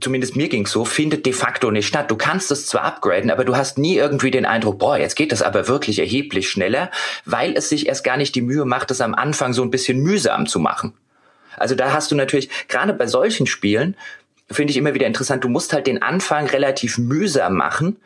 zumindest 0.00 0.36
mir 0.36 0.48
ging's 0.48 0.70
so, 0.70 0.84
findet 0.84 1.24
de 1.26 1.32
facto 1.32 1.70
nicht 1.70 1.86
statt. 1.86 2.10
Du 2.10 2.16
kannst 2.16 2.50
es 2.50 2.66
zwar 2.66 2.84
upgraden, 2.84 3.30
aber 3.30 3.44
du 3.44 3.56
hast 3.56 3.78
nie 3.78 3.96
irgendwie 3.96 4.30
den 4.30 4.44
Eindruck, 4.44 4.78
boah, 4.78 4.98
jetzt 4.98 5.16
geht 5.16 5.32
das 5.32 5.42
aber 5.42 5.68
wirklich 5.68 5.98
erheblich 5.98 6.50
schneller, 6.50 6.90
weil 7.24 7.54
es 7.56 7.68
sich 7.68 7.86
erst 7.88 8.04
gar 8.04 8.16
nicht 8.16 8.34
die 8.34 8.42
Mühe 8.42 8.64
macht, 8.64 8.90
es 8.90 9.00
am 9.00 9.14
Anfang 9.14 9.52
so 9.52 9.62
ein 9.62 9.70
bisschen 9.70 10.00
mühsam 10.00 10.46
zu 10.46 10.58
machen. 10.58 10.94
Also 11.56 11.74
da 11.74 11.92
hast 11.92 12.10
du 12.10 12.14
natürlich, 12.14 12.50
gerade 12.68 12.92
bei 12.92 13.06
solchen 13.06 13.46
Spielen, 13.46 13.96
finde 14.50 14.70
ich 14.70 14.76
immer 14.76 14.94
wieder 14.94 15.06
interessant, 15.06 15.42
du 15.42 15.48
musst 15.48 15.72
halt 15.72 15.86
den 15.86 16.02
Anfang 16.02 16.46
relativ 16.46 16.98
mühsam 16.98 17.54
machen, 17.54 17.96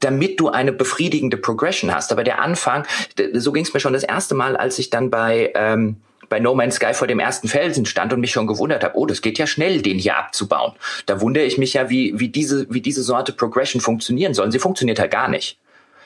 damit 0.00 0.38
du 0.38 0.48
eine 0.48 0.72
befriedigende 0.72 1.36
Progression 1.36 1.92
hast. 1.92 2.12
Aber 2.12 2.22
der 2.24 2.40
Anfang, 2.40 2.86
so 3.32 3.52
ging's 3.52 3.74
mir 3.74 3.80
schon 3.80 3.94
das 3.94 4.04
erste 4.04 4.34
Mal, 4.34 4.56
als 4.56 4.78
ich 4.78 4.90
dann 4.90 5.10
bei 5.10 5.52
ähm, 5.54 5.96
bei 6.28 6.40
No 6.40 6.54
Man's 6.54 6.76
Sky 6.76 6.94
vor 6.94 7.06
dem 7.06 7.18
ersten 7.18 7.48
Felsen 7.48 7.86
stand 7.86 8.12
und 8.12 8.20
mich 8.20 8.32
schon 8.32 8.46
gewundert 8.46 8.84
habe, 8.84 8.96
oh, 8.96 9.06
das 9.06 9.22
geht 9.22 9.38
ja 9.38 9.46
schnell, 9.46 9.82
den 9.82 9.98
hier 9.98 10.16
abzubauen. 10.16 10.74
Da 11.06 11.20
wundere 11.20 11.44
ich 11.44 11.58
mich 11.58 11.74
ja, 11.74 11.90
wie, 11.90 12.18
wie, 12.18 12.28
diese, 12.28 12.66
wie 12.70 12.80
diese 12.80 13.02
Sorte 13.02 13.32
Progression 13.32 13.80
funktionieren 13.80 14.34
soll. 14.34 14.50
Sie 14.52 14.58
funktioniert 14.58 14.98
ja 14.98 15.06
gar 15.06 15.28
nicht. 15.28 15.58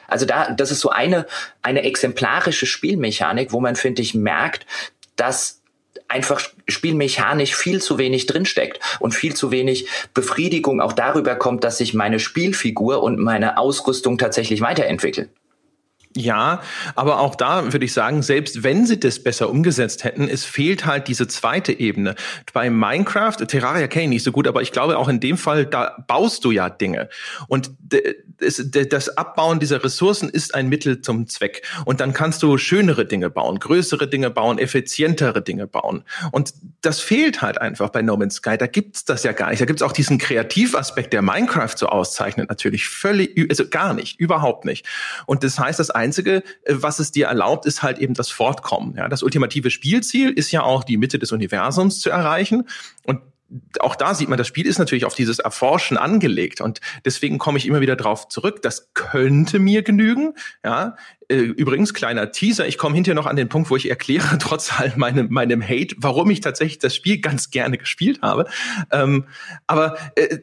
Also 0.09 0.27
da, 0.27 0.51
das 0.51 0.71
ist 0.71 0.81
so 0.81 0.91
eine, 0.91 1.27
eine 1.63 1.83
exemplarische 1.83 2.67
Spielmechanik, 2.67 3.53
wo 3.53 3.61
man, 3.61 3.77
finde 3.77 4.03
ich, 4.03 4.15
merkt, 4.15 4.67
dass 5.17 5.63
einfach 6.09 6.41
spielmechanisch 6.69 7.55
viel 7.55 7.81
zu 7.81 7.99
wenig 7.99 8.27
drinsteckt 8.27 8.79
und 9.01 9.15
viel 9.15 9.35
zu 9.35 9.51
wenig 9.51 9.89
Befriedigung 10.13 10.81
auch 10.81 10.93
darüber 10.93 11.35
kommt, 11.35 11.65
dass 11.65 11.79
sich 11.79 11.95
meine 11.95 12.19
Spielfigur 12.19 13.03
und 13.03 13.19
meine 13.19 13.57
Ausrüstung 13.57 14.19
tatsächlich 14.19 14.61
weiterentwickeln. 14.61 15.31
Ja, 16.15 16.63
aber 16.95 17.21
auch 17.21 17.35
da 17.35 17.73
würde 17.73 17.85
ich 17.85 17.93
sagen, 17.93 18.23
selbst 18.23 18.63
wenn 18.63 18.85
sie 18.85 19.01
das 19.01 19.23
besser 19.23 19.49
umgesetzt 19.49 20.05
hätten, 20.05 20.29
es 20.29 20.45
fehlt 20.45 20.85
halt 20.85 21.09
diese 21.09 21.27
zweite 21.27 21.73
Ebene. 21.73 22.15
Bei 22.53 22.69
Minecraft, 22.69 23.37
Terraria 23.47 23.87
kenne 23.87 24.05
ich 24.05 24.11
nicht 24.11 24.23
so 24.25 24.33
gut, 24.33 24.47
aber 24.47 24.61
ich 24.63 24.73
glaube 24.73 24.99
auch 24.99 25.09
in 25.09 25.21
dem 25.21 25.39
Fall, 25.39 25.65
da 25.65 26.05
baust 26.07 26.45
du 26.45 26.51
ja 26.51 26.69
Dinge. 26.69 27.09
Und 27.49 27.71
das 28.39 29.17
Abbauen 29.17 29.61
dieser 29.61 29.83
Ressourcen 29.83 30.29
ist 30.29 30.55
ein 30.55 30.69
Mittel 30.69 31.01
zum 31.01 31.27
Zweck. 31.29 31.63
Und 31.85 32.01
dann 32.01 32.13
kannst 32.13 32.43
du 32.43 32.59
schönere 32.59 33.07
Dinge 33.07 33.31
bauen, 33.31 33.59
größere 33.59 34.09
Dinge 34.09 34.31
bauen, 34.31 34.59
effizientere 34.59 35.43
Dinge 35.43 35.67
bauen. 35.67 36.05
Und 36.31 36.53
das 36.83 37.01
fehlt 37.01 37.41
halt 37.41 37.59
einfach 37.61 37.91
bei 37.91 38.03
No 38.03 38.17
Man's 38.17 38.37
Sky. 38.37 38.59
Da 38.59 38.67
gibt's 38.67 39.05
das 39.05 39.23
ja 39.23 39.33
gar 39.33 39.51
nicht. 39.51 39.61
Da 39.61 39.65
gibt's 39.65 39.83
auch 39.83 39.93
diesen 39.93 40.19
Kreativaspekt, 40.19 41.13
der 41.13 41.23
Minecraft 41.23 41.77
so 41.77 41.87
auszeichnet, 41.87 42.49
natürlich 42.49 42.87
völlig, 42.87 43.49
also 43.49 43.69
gar 43.69 43.95
nicht, 43.95 44.19
überhaupt 44.21 44.65
nicht. 44.65 44.87
Und 45.27 45.45
das 45.45 45.59
heißt, 45.59 45.79
das 45.79 45.91
Einzige, 46.03 46.43
äh, 46.65 46.75
was 46.75 46.99
es 46.99 47.13
dir 47.13 47.27
erlaubt, 47.27 47.67
ist 47.67 47.83
halt 47.83 47.99
eben 47.99 48.15
das 48.15 48.31
Fortkommen. 48.31 48.95
Ja, 48.97 49.09
das 49.09 49.23
ultimative 49.23 49.71
Spielziel 49.71 50.31
ist 50.31 50.51
ja 50.51 50.63
auch 50.63 50.85
die 50.85 50.97
Mitte 50.97 51.19
des 51.19 51.33
Universums 51.33 52.01
zu 52.01 52.11
erreichen. 52.11 52.69
Und 53.05 53.21
auch 53.81 53.97
da 53.97 54.15
sieht 54.15 54.29
man, 54.29 54.39
das 54.39 54.47
Spiel 54.47 54.67
ist 54.67 54.79
natürlich 54.79 55.05
auf 55.05 55.15
dieses 55.15 55.39
Erforschen 55.39 55.97
angelegt 55.97 56.61
und 56.61 56.81
deswegen 57.05 57.39
komme 57.39 57.59
ich 57.59 57.67
immer 57.67 57.81
wieder 57.81 57.97
drauf 57.97 58.29
zurück. 58.29 58.63
Das 58.63 58.93
könnte 58.95 59.59
mir 59.59 59.83
genügen. 59.83 60.35
Ja, 60.65 60.97
äh, 61.29 61.37
übrigens 61.37 61.95
kleiner 61.95 62.31
Teaser. 62.31 62.67
Ich 62.67 62.79
komme 62.79 62.95
hinterher 62.95 63.15
noch 63.15 63.27
an 63.27 63.37
den 63.37 63.49
Punkt, 63.49 63.71
wo 63.71 63.77
ich 63.77 63.89
erkläre, 63.89 64.37
trotz 64.41 64.79
all 64.79 64.93
meinem 64.97 65.29
meinem 65.31 65.63
Hate, 65.63 65.95
warum 65.99 66.31
ich 66.31 66.41
tatsächlich 66.41 66.79
das 66.79 66.95
Spiel 66.95 67.21
ganz 67.21 67.51
gerne 67.51 67.79
gespielt 67.79 68.21
habe. 68.23 68.47
Ähm, 68.91 69.27
aber 69.67 69.97
äh, 70.17 70.39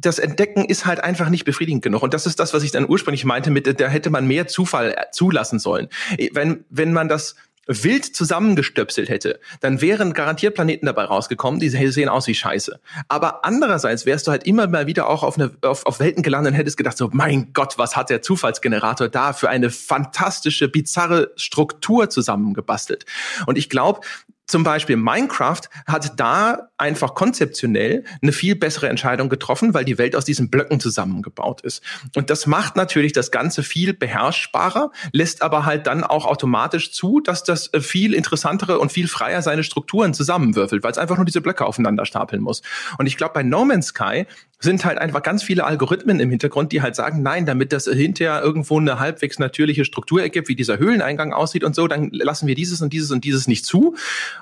das 0.00 0.20
Entdecken 0.20 0.64
ist 0.64 0.86
halt 0.86 1.00
einfach 1.00 1.28
nicht 1.28 1.44
befriedigend 1.44 1.82
genug. 1.82 2.02
Und 2.02 2.14
das 2.14 2.26
ist 2.26 2.38
das, 2.38 2.54
was 2.54 2.62
ich 2.62 2.70
dann 2.70 2.88
ursprünglich 2.88 3.24
meinte 3.24 3.50
mit, 3.50 3.80
da 3.80 3.88
hätte 3.88 4.10
man 4.10 4.26
mehr 4.26 4.46
Zufall 4.46 4.94
zulassen 5.12 5.58
sollen. 5.58 5.88
Wenn, 6.32 6.64
wenn 6.70 6.92
man 6.92 7.08
das 7.08 7.34
wild 7.68 8.04
zusammengestöpselt 8.04 9.08
hätte, 9.08 9.38
dann 9.60 9.80
wären 9.80 10.14
garantiert 10.14 10.54
Planeten 10.54 10.86
dabei 10.86 11.04
rausgekommen, 11.04 11.60
die 11.60 11.68
sehen 11.68 12.08
aus 12.08 12.26
wie 12.26 12.34
Scheiße. 12.34 12.80
Aber 13.08 13.44
andererseits 13.44 14.06
wärst 14.06 14.26
du 14.26 14.30
halt 14.30 14.44
immer 14.44 14.66
mal 14.66 14.86
wieder 14.86 15.08
auch 15.08 15.22
auf, 15.22 15.38
eine, 15.38 15.50
auf, 15.62 15.86
auf 15.86 16.00
Welten 16.00 16.22
gelandet 16.22 16.52
und 16.52 16.58
hättest 16.58 16.78
gedacht 16.78 16.96
so, 16.96 17.10
mein 17.12 17.52
Gott, 17.52 17.78
was 17.78 17.94
hat 17.94 18.10
der 18.10 18.22
Zufallsgenerator 18.22 19.08
da 19.08 19.32
für 19.32 19.50
eine 19.50 19.70
fantastische, 19.70 20.68
bizarre 20.68 21.32
Struktur 21.36 22.08
zusammengebastelt. 22.08 23.04
Und 23.46 23.58
ich 23.58 23.68
glaube, 23.68 24.00
zum 24.48 24.64
Beispiel 24.64 24.96
Minecraft 24.96 25.60
hat 25.86 26.18
da 26.18 26.70
einfach 26.78 27.14
konzeptionell 27.14 28.04
eine 28.22 28.32
viel 28.32 28.56
bessere 28.56 28.88
Entscheidung 28.88 29.28
getroffen, 29.28 29.74
weil 29.74 29.84
die 29.84 29.98
Welt 29.98 30.16
aus 30.16 30.24
diesen 30.24 30.48
Blöcken 30.50 30.80
zusammengebaut 30.80 31.60
ist. 31.60 31.82
Und 32.16 32.30
das 32.30 32.46
macht 32.46 32.74
natürlich 32.74 33.12
das 33.12 33.30
Ganze 33.30 33.62
viel 33.62 33.92
beherrschbarer, 33.92 34.90
lässt 35.12 35.42
aber 35.42 35.66
halt 35.66 35.86
dann 35.86 36.02
auch 36.02 36.24
automatisch 36.24 36.92
zu, 36.92 37.20
dass 37.20 37.44
das 37.44 37.72
äh, 37.74 37.80
viel 37.80 38.14
interessantere 38.14 38.78
und 38.78 38.90
viel 38.90 39.06
freier 39.06 39.42
seine 39.42 39.64
Strukturen 39.64 40.14
zusammenwürfelt, 40.14 40.82
weil 40.82 40.92
es 40.92 40.98
einfach 40.98 41.16
nur 41.16 41.26
diese 41.26 41.42
Blöcke 41.42 41.66
aufeinander 41.66 42.06
stapeln 42.06 42.42
muss. 42.42 42.62
Und 42.98 43.06
ich 43.06 43.16
glaube, 43.16 43.34
bei 43.34 43.42
No 43.42 43.64
Man's 43.64 43.88
Sky 43.88 44.26
sind 44.60 44.84
halt 44.84 44.98
einfach 44.98 45.22
ganz 45.22 45.42
viele 45.42 45.64
Algorithmen 45.64 46.20
im 46.20 46.30
Hintergrund, 46.30 46.72
die 46.72 46.82
halt 46.82 46.96
sagen, 46.96 47.22
nein, 47.22 47.46
damit 47.46 47.72
das 47.72 47.84
hinterher 47.84 48.42
irgendwo 48.42 48.78
eine 48.78 48.98
halbwegs 48.98 49.38
natürliche 49.38 49.84
Struktur 49.84 50.20
ergibt, 50.20 50.48
wie 50.48 50.56
dieser 50.56 50.78
Höhleneingang 50.78 51.32
aussieht 51.32 51.64
und 51.64 51.74
so, 51.74 51.86
dann 51.86 52.10
lassen 52.10 52.46
wir 52.46 52.54
dieses 52.54 52.82
und 52.82 52.92
dieses 52.92 53.10
und 53.10 53.24
dieses 53.24 53.46
nicht 53.46 53.64
zu. 53.64 53.96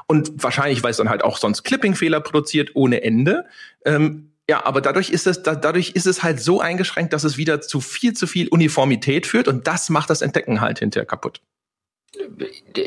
Und 0.07 0.33
wahrscheinlich, 0.43 0.83
weil 0.83 0.93
es 0.93 0.97
dann 0.97 1.11
halt 1.11 1.23
auch 1.23 1.39
sonst 1.39 1.65
Clipping-Fehler 1.65 2.21
produziert 2.21 2.71
ohne 2.75 3.03
Ende. 3.03 3.45
Ähm, 3.85 4.31
Ja, 4.49 4.65
aber 4.65 4.81
dadurch 4.81 5.11
ist 5.11 5.27
es, 5.27 5.43
dadurch 5.43 5.91
ist 5.97 6.07
es 6.07 6.23
halt 6.23 6.41
so 6.41 6.61
eingeschränkt, 6.61 7.13
dass 7.13 7.25
es 7.25 7.37
wieder 7.37 7.61
zu 7.61 7.81
viel 7.81 8.13
zu 8.13 8.29
viel 8.29 8.47
Uniformität 8.49 9.27
führt 9.27 9.49
und 9.49 9.67
das 9.67 9.91
macht 9.91 10.09
das 10.09 10.23
Entdecken 10.23 10.61
halt 10.61 10.79
hinterher 10.79 11.05
kaputt. 11.05 11.41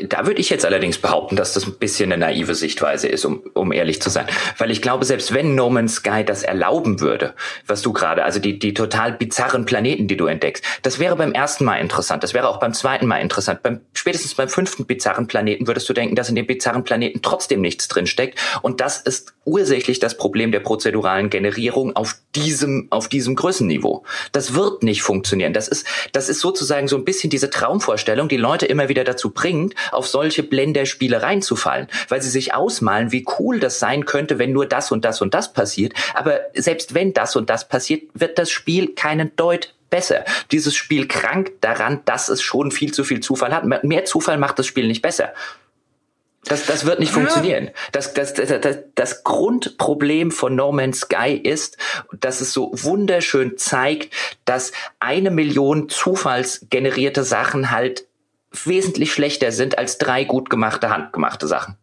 Da 0.08 0.26
würde 0.26 0.40
ich 0.40 0.50
jetzt 0.50 0.64
allerdings 0.64 0.98
behaupten, 0.98 1.36
dass 1.36 1.54
das 1.54 1.66
ein 1.66 1.74
bisschen 1.74 2.12
eine 2.12 2.20
naive 2.20 2.54
Sichtweise 2.54 3.08
ist, 3.08 3.24
um, 3.24 3.42
um 3.54 3.72
ehrlich 3.72 4.00
zu 4.00 4.10
sein. 4.10 4.26
Weil 4.58 4.70
ich 4.70 4.82
glaube, 4.82 5.04
selbst 5.04 5.34
wenn 5.34 5.54
No 5.54 5.70
Man's 5.70 5.96
Sky 5.96 6.24
das 6.24 6.42
erlauben 6.42 7.00
würde, 7.00 7.34
was 7.66 7.82
du 7.82 7.92
gerade, 7.92 8.24
also 8.24 8.38
die, 8.38 8.58
die 8.58 8.74
total 8.74 9.12
bizarren 9.12 9.66
Planeten, 9.66 10.08
die 10.08 10.16
du 10.16 10.26
entdeckst, 10.26 10.64
das 10.82 10.98
wäre 10.98 11.16
beim 11.16 11.32
ersten 11.32 11.64
Mal 11.64 11.76
interessant, 11.76 12.22
das 12.22 12.34
wäre 12.34 12.48
auch 12.48 12.60
beim 12.60 12.72
zweiten 12.72 13.06
Mal 13.06 13.18
interessant. 13.18 13.62
Beim, 13.62 13.80
spätestens 13.92 14.34
beim 14.34 14.48
fünften 14.48 14.86
bizarren 14.86 15.26
Planeten 15.26 15.66
würdest 15.66 15.88
du 15.88 15.92
denken, 15.92 16.16
dass 16.16 16.28
in 16.28 16.34
dem 16.34 16.46
bizarren 16.46 16.84
Planeten 16.84 17.20
trotzdem 17.22 17.60
nichts 17.60 17.88
drinsteckt. 17.88 18.38
Und 18.62 18.80
das 18.80 19.00
ist 19.00 19.34
ursächlich 19.44 19.98
das 19.98 20.16
Problem 20.16 20.52
der 20.52 20.60
prozeduralen 20.60 21.30
Generierung 21.30 21.96
auf 21.96 22.16
diesem, 22.34 22.86
auf 22.90 23.08
diesem 23.08 23.34
Größenniveau. 23.34 24.04
Das 24.32 24.54
wird 24.54 24.82
nicht 24.82 25.02
funktionieren. 25.02 25.52
Das 25.52 25.68
ist, 25.68 25.86
das 26.12 26.28
ist 26.28 26.40
sozusagen 26.40 26.88
so 26.88 26.96
ein 26.96 27.04
bisschen 27.04 27.30
diese 27.30 27.50
Traumvorstellung, 27.50 28.28
die 28.28 28.36
Leute 28.36 28.66
immer 28.66 28.88
wieder 28.88 29.04
dazu 29.04 29.19
bringt, 29.28 29.74
auf 29.92 30.06
solche 30.06 30.42
Blenderspiele 30.42 31.22
reinzufallen, 31.22 31.88
weil 32.08 32.22
sie 32.22 32.30
sich 32.30 32.54
ausmalen, 32.54 33.12
wie 33.12 33.26
cool 33.38 33.60
das 33.60 33.78
sein 33.78 34.06
könnte, 34.06 34.38
wenn 34.38 34.52
nur 34.52 34.64
das 34.64 34.90
und 34.90 35.04
das 35.04 35.20
und 35.20 35.34
das 35.34 35.52
passiert. 35.52 35.92
Aber 36.14 36.40
selbst 36.54 36.94
wenn 36.94 37.12
das 37.12 37.36
und 37.36 37.50
das 37.50 37.68
passiert, 37.68 38.04
wird 38.14 38.38
das 38.38 38.50
Spiel 38.50 38.94
keinen 38.94 39.36
Deut 39.36 39.74
besser. 39.90 40.24
Dieses 40.50 40.74
Spiel 40.74 41.06
krankt 41.06 41.62
daran, 41.62 42.00
dass 42.06 42.30
es 42.30 42.40
schon 42.40 42.70
viel 42.70 42.94
zu 42.94 43.04
viel 43.04 43.20
Zufall 43.20 43.52
hat. 43.52 43.64
Mehr 43.84 44.04
Zufall 44.06 44.38
macht 44.38 44.58
das 44.58 44.66
Spiel 44.66 44.86
nicht 44.86 45.02
besser. 45.02 45.34
Das, 46.44 46.64
das 46.64 46.86
wird 46.86 47.00
nicht 47.00 47.12
funktionieren. 47.12 47.70
Das, 47.92 48.14
das, 48.14 48.32
das, 48.32 48.48
das, 48.60 48.78
das 48.94 49.24
Grundproblem 49.24 50.30
von 50.30 50.54
No 50.56 50.72
Man's 50.72 51.00
Sky 51.00 51.34
ist, 51.34 51.76
dass 52.18 52.40
es 52.40 52.54
so 52.54 52.70
wunderschön 52.72 53.58
zeigt, 53.58 54.14
dass 54.46 54.72
eine 55.00 55.30
Million 55.30 55.90
zufallsgenerierte 55.90 57.24
Sachen 57.24 57.70
halt 57.70 58.06
wesentlich 58.64 59.12
schlechter 59.12 59.52
sind 59.52 59.78
als 59.78 59.98
drei 59.98 60.24
gut 60.24 60.50
gemachte, 60.50 60.90
handgemachte 60.90 61.46
Sachen. 61.46 61.76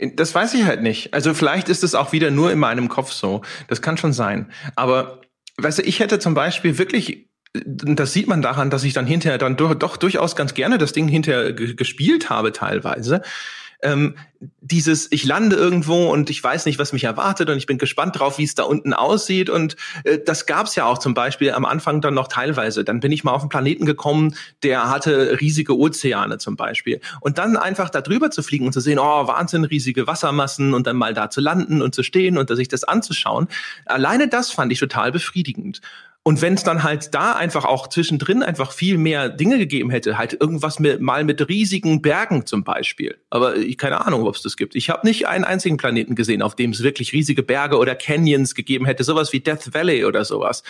Das 0.00 0.34
weiß 0.34 0.54
ich 0.54 0.64
halt 0.64 0.82
nicht. 0.82 1.14
Also 1.14 1.34
vielleicht 1.34 1.68
ist 1.68 1.82
es 1.82 1.94
auch 1.94 2.12
wieder 2.12 2.30
nur 2.30 2.52
in 2.52 2.58
meinem 2.58 2.88
Kopf 2.88 3.12
so. 3.12 3.42
Das 3.68 3.82
kann 3.82 3.96
schon 3.96 4.12
sein. 4.12 4.50
Aber 4.76 5.22
weißt 5.56 5.78
du, 5.78 5.82
ich 5.82 6.00
hätte 6.00 6.18
zum 6.18 6.34
Beispiel 6.34 6.78
wirklich 6.78 7.28
das 7.56 8.12
sieht 8.12 8.26
man 8.26 8.42
daran, 8.42 8.68
dass 8.68 8.82
ich 8.82 8.94
dann 8.94 9.06
hinterher 9.06 9.38
dann 9.38 9.56
doch, 9.56 9.74
doch 9.74 9.96
durchaus 9.96 10.34
ganz 10.34 10.54
gerne 10.54 10.76
das 10.76 10.92
Ding 10.92 11.06
hinterher 11.06 11.52
gespielt 11.52 12.28
habe 12.28 12.50
teilweise 12.50 13.22
ähm, 13.84 14.16
dieses, 14.60 15.10
ich 15.12 15.24
lande 15.24 15.56
irgendwo 15.56 16.10
und 16.10 16.30
ich 16.30 16.42
weiß 16.42 16.66
nicht, 16.66 16.78
was 16.78 16.92
mich 16.92 17.04
erwartet 17.04 17.48
und 17.48 17.56
ich 17.56 17.66
bin 17.66 17.78
gespannt 17.78 18.18
drauf, 18.18 18.38
wie 18.38 18.44
es 18.44 18.54
da 18.54 18.64
unten 18.64 18.92
aussieht. 18.92 19.48
Und 19.48 19.76
äh, 20.04 20.18
das 20.18 20.46
gab's 20.46 20.74
ja 20.74 20.86
auch 20.86 20.98
zum 20.98 21.14
Beispiel 21.14 21.52
am 21.52 21.64
Anfang 21.64 22.00
dann 22.00 22.14
noch 22.14 22.28
teilweise. 22.28 22.84
Dann 22.84 23.00
bin 23.00 23.12
ich 23.12 23.24
mal 23.24 23.32
auf 23.32 23.42
einen 23.42 23.48
Planeten 23.48 23.86
gekommen, 23.86 24.34
der 24.62 24.90
hatte 24.90 25.40
riesige 25.40 25.78
Ozeane 25.78 26.38
zum 26.38 26.56
Beispiel. 26.56 27.00
Und 27.20 27.38
dann 27.38 27.56
einfach 27.56 27.90
da 27.90 28.00
drüber 28.00 28.30
zu 28.30 28.42
fliegen 28.42 28.66
und 28.66 28.72
zu 28.72 28.80
sehen, 28.80 28.98
oh, 28.98 29.26
Wahnsinn, 29.26 29.64
riesige 29.64 30.06
Wassermassen 30.06 30.74
und 30.74 30.86
dann 30.86 30.96
mal 30.96 31.14
da 31.14 31.30
zu 31.30 31.40
landen 31.40 31.82
und 31.82 31.94
zu 31.94 32.02
stehen 32.02 32.38
und 32.38 32.54
sich 32.54 32.68
das 32.68 32.84
anzuschauen. 32.84 33.48
Alleine 33.86 34.28
das 34.28 34.50
fand 34.50 34.72
ich 34.72 34.78
total 34.78 35.12
befriedigend. 35.12 35.80
Und 36.26 36.40
wenn 36.40 36.54
es 36.54 36.62
dann 36.62 36.82
halt 36.82 37.14
da 37.14 37.34
einfach 37.34 37.66
auch 37.66 37.86
zwischendrin 37.86 38.42
einfach 38.42 38.72
viel 38.72 38.96
mehr 38.96 39.28
Dinge 39.28 39.58
gegeben 39.58 39.90
hätte, 39.90 40.16
halt 40.16 40.32
irgendwas 40.40 40.78
mit, 40.78 41.02
mal 41.02 41.22
mit 41.22 41.46
riesigen 41.50 42.00
Bergen 42.00 42.46
zum 42.46 42.64
Beispiel. 42.64 43.18
Aber 43.28 43.56
ich 43.56 43.76
keine 43.76 44.06
Ahnung, 44.06 44.26
ob 44.26 44.34
es 44.34 44.40
das 44.40 44.56
gibt. 44.56 44.74
Ich 44.74 44.88
habe 44.88 45.06
nicht 45.06 45.28
einen 45.28 45.44
einzigen 45.44 45.76
Planeten 45.76 46.14
gesehen, 46.14 46.40
auf 46.40 46.56
dem 46.56 46.70
es 46.70 46.82
wirklich 46.82 47.12
riesige 47.12 47.42
Berge 47.42 47.76
oder 47.76 47.94
Canyons 47.94 48.54
gegeben 48.54 48.86
hätte, 48.86 49.04
sowas 49.04 49.34
wie 49.34 49.40
Death 49.40 49.74
Valley 49.74 50.06
oder 50.06 50.24
sowas. 50.24 50.62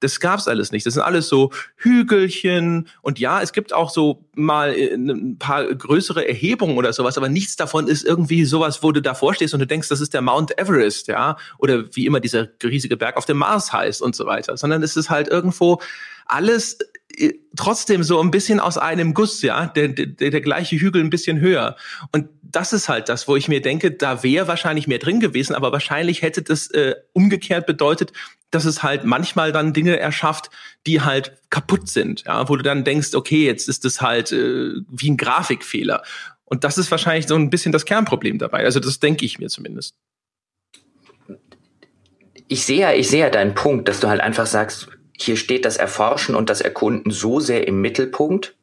Das 0.00 0.18
gab's 0.18 0.48
alles 0.48 0.72
nicht. 0.72 0.86
Das 0.86 0.94
sind 0.94 1.02
alles 1.02 1.28
so 1.28 1.50
Hügelchen 1.76 2.88
und 3.02 3.18
ja, 3.18 3.42
es 3.42 3.52
gibt 3.52 3.74
auch 3.74 3.90
so 3.90 4.24
mal 4.34 4.74
äh, 4.74 4.94
ein 4.94 5.36
paar 5.38 5.66
größere 5.66 6.26
Erhebungen 6.26 6.78
oder 6.78 6.94
sowas, 6.94 7.18
aber 7.18 7.28
nichts 7.28 7.56
davon 7.56 7.86
ist 7.86 8.02
irgendwie 8.02 8.46
sowas, 8.46 8.82
wo 8.82 8.92
du 8.92 9.02
davor 9.02 9.34
stehst 9.34 9.52
und 9.52 9.60
du 9.60 9.66
denkst, 9.66 9.88
das 9.88 10.00
ist 10.00 10.14
der 10.14 10.22
Mount 10.22 10.58
Everest, 10.58 11.08
ja, 11.08 11.36
oder 11.58 11.84
wie 11.94 12.06
immer 12.06 12.20
dieser 12.20 12.48
riesige 12.62 12.96
Berg 12.96 13.18
auf 13.18 13.26
dem 13.26 13.36
Mars 13.36 13.74
heißt 13.74 14.00
und 14.00 14.16
so 14.16 14.24
weiter, 14.24 14.56
sondern 14.56 14.82
es 14.82 14.96
ist 14.96 15.01
halt 15.10 15.28
irgendwo 15.28 15.80
alles 16.26 16.78
äh, 17.16 17.32
trotzdem 17.56 18.02
so 18.02 18.20
ein 18.20 18.30
bisschen 18.30 18.60
aus 18.60 18.78
einem 18.78 19.14
Guss, 19.14 19.42
ja, 19.42 19.66
der, 19.66 19.88
der, 19.88 20.30
der 20.30 20.40
gleiche 20.40 20.76
Hügel 20.76 21.02
ein 21.02 21.10
bisschen 21.10 21.40
höher. 21.40 21.76
Und 22.12 22.28
das 22.42 22.72
ist 22.72 22.88
halt 22.88 23.08
das, 23.08 23.28
wo 23.28 23.36
ich 23.36 23.48
mir 23.48 23.62
denke, 23.62 23.90
da 23.90 24.22
wäre 24.22 24.48
wahrscheinlich 24.48 24.86
mehr 24.86 24.98
drin 24.98 25.20
gewesen, 25.20 25.54
aber 25.54 25.72
wahrscheinlich 25.72 26.22
hätte 26.22 26.42
das 26.42 26.68
äh, 26.70 26.94
umgekehrt 27.12 27.66
bedeutet, 27.66 28.12
dass 28.50 28.64
es 28.66 28.82
halt 28.82 29.04
manchmal 29.04 29.50
dann 29.50 29.72
Dinge 29.72 29.98
erschafft, 29.98 30.50
die 30.86 31.00
halt 31.00 31.38
kaputt 31.48 31.88
sind, 31.88 32.24
ja, 32.26 32.48
wo 32.48 32.56
du 32.56 32.62
dann 32.62 32.84
denkst, 32.84 33.14
okay, 33.14 33.46
jetzt 33.46 33.68
ist 33.68 33.84
es 33.84 34.00
halt 34.00 34.32
äh, 34.32 34.74
wie 34.90 35.10
ein 35.10 35.16
Grafikfehler. 35.16 36.02
Und 36.44 36.64
das 36.64 36.76
ist 36.76 36.90
wahrscheinlich 36.90 37.26
so 37.26 37.34
ein 37.34 37.48
bisschen 37.48 37.72
das 37.72 37.86
Kernproblem 37.86 38.38
dabei. 38.38 38.64
Also 38.64 38.78
das 38.78 39.00
denke 39.00 39.24
ich 39.24 39.38
mir 39.38 39.48
zumindest 39.48 39.94
ich 42.52 42.66
sehe 42.66 42.80
ja, 42.80 42.92
ich 42.92 43.08
sehe 43.08 43.20
ja 43.20 43.30
deinen 43.30 43.54
Punkt, 43.54 43.88
dass 43.88 44.00
du 44.00 44.08
halt 44.08 44.20
einfach 44.20 44.44
sagst, 44.44 44.88
hier 45.18 45.36
steht 45.36 45.64
das 45.64 45.78
Erforschen 45.78 46.34
und 46.34 46.50
das 46.50 46.60
Erkunden 46.60 47.10
so 47.10 47.40
sehr 47.40 47.66
im 47.66 47.80
Mittelpunkt, 47.80 48.54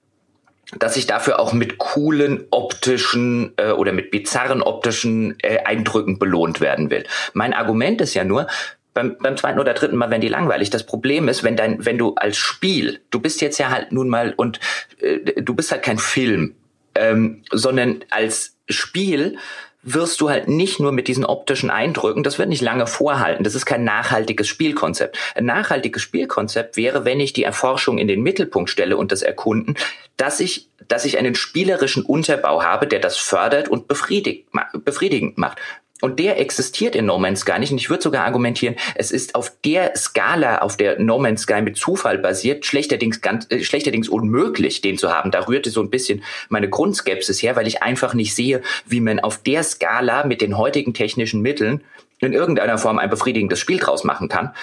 dass 0.78 0.96
ich 0.96 1.08
dafür 1.08 1.40
auch 1.40 1.54
mit 1.54 1.80
coolen 1.80 2.46
optischen 2.52 3.54
äh, 3.58 3.72
oder 3.72 3.92
mit 3.92 4.12
bizarren 4.12 4.62
optischen 4.62 5.40
äh, 5.40 5.64
Eindrücken 5.66 6.20
belohnt 6.20 6.62
werden 6.62 6.92
will. 6.92 7.04
Mein 7.34 7.54
Argument 7.54 8.00
ist 8.02 8.14
ja 8.14 8.24
nur, 8.24 8.46
beim, 8.94 9.18
beim 9.18 9.38
zweiten 9.38 9.60
oder 9.60 9.74
dritten 9.74 9.96
Mal 9.96 10.12
werden 10.12 10.22
die 10.22 10.28
langweilig. 10.28 10.70
Das 10.70 10.86
Problem 10.86 11.28
ist, 11.28 11.44
wenn 11.44 11.56
dein, 11.56 11.84
wenn 11.84 11.98
du 11.98 12.14
als 12.14 12.38
Spiel, 12.38 13.00
du 13.10 13.20
bist 13.20 13.42
jetzt 13.42 13.58
ja 13.58 13.70
halt 13.70 13.92
nun 13.92 14.08
mal 14.08 14.36
und 14.38 14.60
äh, 15.00 15.42
du 15.42 15.56
bist 15.56 15.72
halt 15.72 15.82
kein 15.82 15.98
Film, 15.98 16.54
ähm, 16.94 17.42
sondern 17.52 18.06
als 18.12 18.56
Spiel 18.70 19.38
wirst 19.82 20.20
du 20.20 20.30
halt 20.30 20.48
nicht 20.48 20.80
nur 20.80 20.92
mit 20.92 21.08
diesen 21.08 21.26
optischen 21.26 21.70
Eindrücken, 21.70 22.24
das 22.24 22.38
wird 22.38 22.50
nicht 22.50 22.62
lange 22.62 22.86
vorhalten, 22.86 23.44
das 23.44 23.56
ist 23.56 23.66
kein 23.66 23.84
nachhaltiges 23.84 24.48
Spielkonzept. 24.48 25.18
Ein 25.36 25.46
nachhaltiges 25.46 26.02
Spielkonzept 26.02 26.76
wäre, 26.76 27.06
wenn 27.06 27.20
ich 27.20 27.34
die 27.34 27.44
Erforschung 27.44 27.98
in 27.98 28.08
den 28.08 28.22
Mittelpunkt 28.22 28.70
stelle 28.70 28.98
und 28.98 29.12
das 29.12 29.22
Erkunden, 29.22 29.76
dass 30.18 30.42
ich, 30.42 30.68
dass 30.88 31.06
ich 31.06 31.18
einen 31.18 31.34
spielerischen 31.34 32.04
Unterbau 32.04 32.62
habe, 32.62 32.88
der 32.88 33.00
das 33.00 33.18
fördert 33.18 33.70
und 33.70 33.88
befriedigt, 33.88 34.48
befriedigend 34.84 35.38
macht. 35.38 35.60
Und 36.02 36.20
der 36.20 36.40
existiert 36.40 36.96
in 36.96 37.06
No 37.06 37.18
Man's 37.20 37.42
Sky 37.42 37.60
nicht. 37.60 37.72
Und 37.72 37.78
ich 37.78 37.90
würde 37.90 38.04
sogar 38.04 38.26
argumentieren, 38.26 38.76
es 38.96 39.12
ist 39.12 39.36
auf 39.36 39.52
der 39.66 39.96
Skala, 39.96 40.60
auf 40.60 40.78
der 40.78 41.00
No 41.00 41.20
Man's 41.20 41.42
Sky 41.42 41.62
mit 41.62 41.78
Zufall 41.78 42.18
basiert, 42.18 42.66
schlechterdings, 42.66 43.22
ganz, 43.22 43.48
äh, 43.50 43.64
schlechterdings 43.64 44.08
unmöglich, 44.08 44.82
den 44.82 44.98
zu 44.98 45.14
haben. 45.14 45.32
Da 45.32 45.48
rührte 45.48 45.70
so 45.70 45.82
ein 45.82 45.90
bisschen 45.90 46.24
meine 46.48 46.70
Grundskepsis 46.70 47.42
her, 47.42 47.56
weil 47.56 47.68
ich 47.68 47.84
einfach 47.84 48.14
nicht 48.14 48.34
sehe, 48.34 48.62
wie 48.86 49.02
man 49.02 49.20
auf 49.20 49.44
der 49.44 49.64
Skala 49.64 50.26
mit 50.26 50.42
den 50.42 50.58
heutigen 50.58 50.94
technischen 50.94 51.42
Mitteln 51.42 51.82
in 52.20 52.34
irgendeiner 52.34 52.78
Form 52.78 53.00
ein 53.00 53.10
befriedigendes 53.10 53.60
Spiel 53.60 53.80
draus 53.80 54.04
machen 54.04 54.30
kann. 54.30 54.54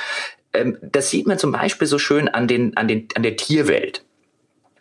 Ähm, 0.52 0.78
das 0.80 1.10
sieht 1.10 1.26
man 1.26 1.38
zum 1.38 1.52
Beispiel 1.52 1.86
so 1.86 1.98
schön 1.98 2.28
an, 2.28 2.48
den, 2.48 2.76
an, 2.76 2.88
den, 2.88 3.08
an 3.14 3.22
der 3.22 3.36
Tierwelt. 3.36 4.02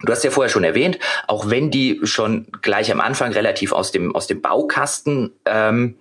Du 0.01 0.11
hast 0.11 0.23
ja 0.23 0.31
vorher 0.31 0.49
schon 0.49 0.63
erwähnt, 0.63 0.99
auch 1.27 1.49
wenn 1.49 1.71
die 1.71 2.01
schon 2.03 2.47
gleich 2.61 2.91
am 2.91 2.99
Anfang 2.99 3.31
relativ 3.31 3.71
aus 3.71 3.91
dem, 3.91 4.13
aus 4.13 4.27
dem 4.27 4.41
Baukasten 4.41 5.31
ähm, 5.45 5.95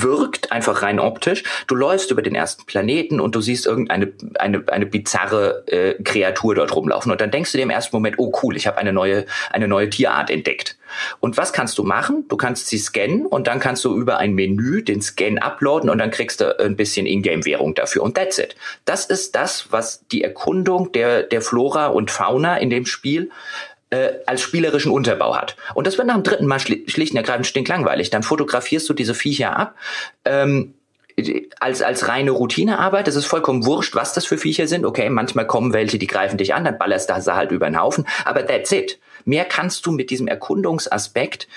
wirkt, 0.00 0.52
einfach 0.52 0.82
rein 0.82 0.98
optisch. 0.98 1.42
Du 1.66 1.74
läufst 1.74 2.10
über 2.10 2.22
den 2.22 2.34
ersten 2.34 2.64
Planeten 2.64 3.20
und 3.20 3.34
du 3.34 3.40
siehst 3.40 3.66
irgendeine 3.66 4.12
eine, 4.38 4.64
eine 4.68 4.86
bizarre 4.86 5.64
äh, 5.66 6.02
Kreatur 6.02 6.54
dort 6.54 6.74
rumlaufen. 6.74 7.12
Und 7.12 7.20
dann 7.20 7.30
denkst 7.30 7.52
du 7.52 7.58
dir 7.58 7.64
im 7.64 7.70
ersten 7.70 7.94
Moment, 7.94 8.18
oh 8.18 8.32
cool, 8.42 8.56
ich 8.56 8.66
habe 8.66 8.78
eine 8.78 8.92
neue, 8.92 9.26
eine 9.50 9.68
neue 9.68 9.90
Tierart 9.90 10.30
entdeckt. 10.30 10.76
Und 11.20 11.36
was 11.36 11.52
kannst 11.52 11.78
du 11.78 11.84
machen? 11.84 12.26
Du 12.28 12.36
kannst 12.36 12.68
sie 12.68 12.78
scannen 12.78 13.26
und 13.26 13.46
dann 13.46 13.60
kannst 13.60 13.84
du 13.84 13.96
über 13.96 14.18
ein 14.18 14.34
Menü 14.34 14.82
den 14.82 15.00
Scan 15.00 15.38
uploaden 15.38 15.88
und 15.90 15.98
dann 15.98 16.10
kriegst 16.10 16.40
du 16.40 16.58
ein 16.58 16.76
bisschen 16.76 17.06
Ingame-Währung 17.06 17.74
dafür. 17.74 18.02
Und 18.02 18.16
that's 18.16 18.38
it. 18.38 18.56
Das 18.84 19.06
ist 19.06 19.34
das, 19.34 19.68
was 19.70 20.06
die 20.08 20.22
Erkundung 20.22 20.92
der, 20.92 21.22
der 21.22 21.42
Flora 21.42 21.86
und 21.86 22.10
Fauna 22.10 22.56
in 22.58 22.70
dem 22.70 22.86
Spiel 22.86 23.30
äh, 23.92 24.14
als 24.26 24.40
spielerischen 24.40 24.90
Unterbau 24.90 25.36
hat. 25.36 25.56
Und 25.74 25.86
das 25.86 25.98
wird 25.98 26.06
nach 26.06 26.14
dem 26.14 26.22
dritten 26.22 26.46
Mal 26.46 26.58
schli 26.58 26.84
schlicht 26.88 27.12
und 27.12 27.18
ergreifend 27.18 27.46
stinklangweilig. 27.46 28.10
Dann 28.10 28.22
fotografierst 28.22 28.88
du 28.88 28.94
diese 28.94 29.14
Viecher 29.14 29.56
ab. 29.56 29.74
Ähm, 30.24 30.74
als, 31.60 31.82
als 31.82 32.08
reine 32.08 32.30
Routinearbeit. 32.30 33.06
Es 33.06 33.16
ist 33.16 33.26
vollkommen 33.26 33.66
wurscht, 33.66 33.94
was 33.94 34.14
das 34.14 34.24
für 34.24 34.38
Viecher 34.38 34.66
sind. 34.66 34.86
Okay, 34.86 35.10
manchmal 35.10 35.46
kommen 35.46 35.74
welche, 35.74 35.98
die 35.98 36.06
greifen 36.06 36.38
dich 36.38 36.54
an, 36.54 36.64
dann 36.64 36.78
ballerst 36.78 37.10
du 37.10 37.20
sie 37.20 37.34
halt 37.34 37.52
über 37.52 37.66
den 37.66 37.78
Haufen. 37.78 38.06
Aber 38.24 38.46
that's 38.46 38.72
it. 38.72 38.98
Mehr 39.26 39.44
kannst 39.44 39.84
du 39.84 39.92
mit 39.92 40.08
diesem 40.08 40.26
Erkundungsaspekt 40.26 41.48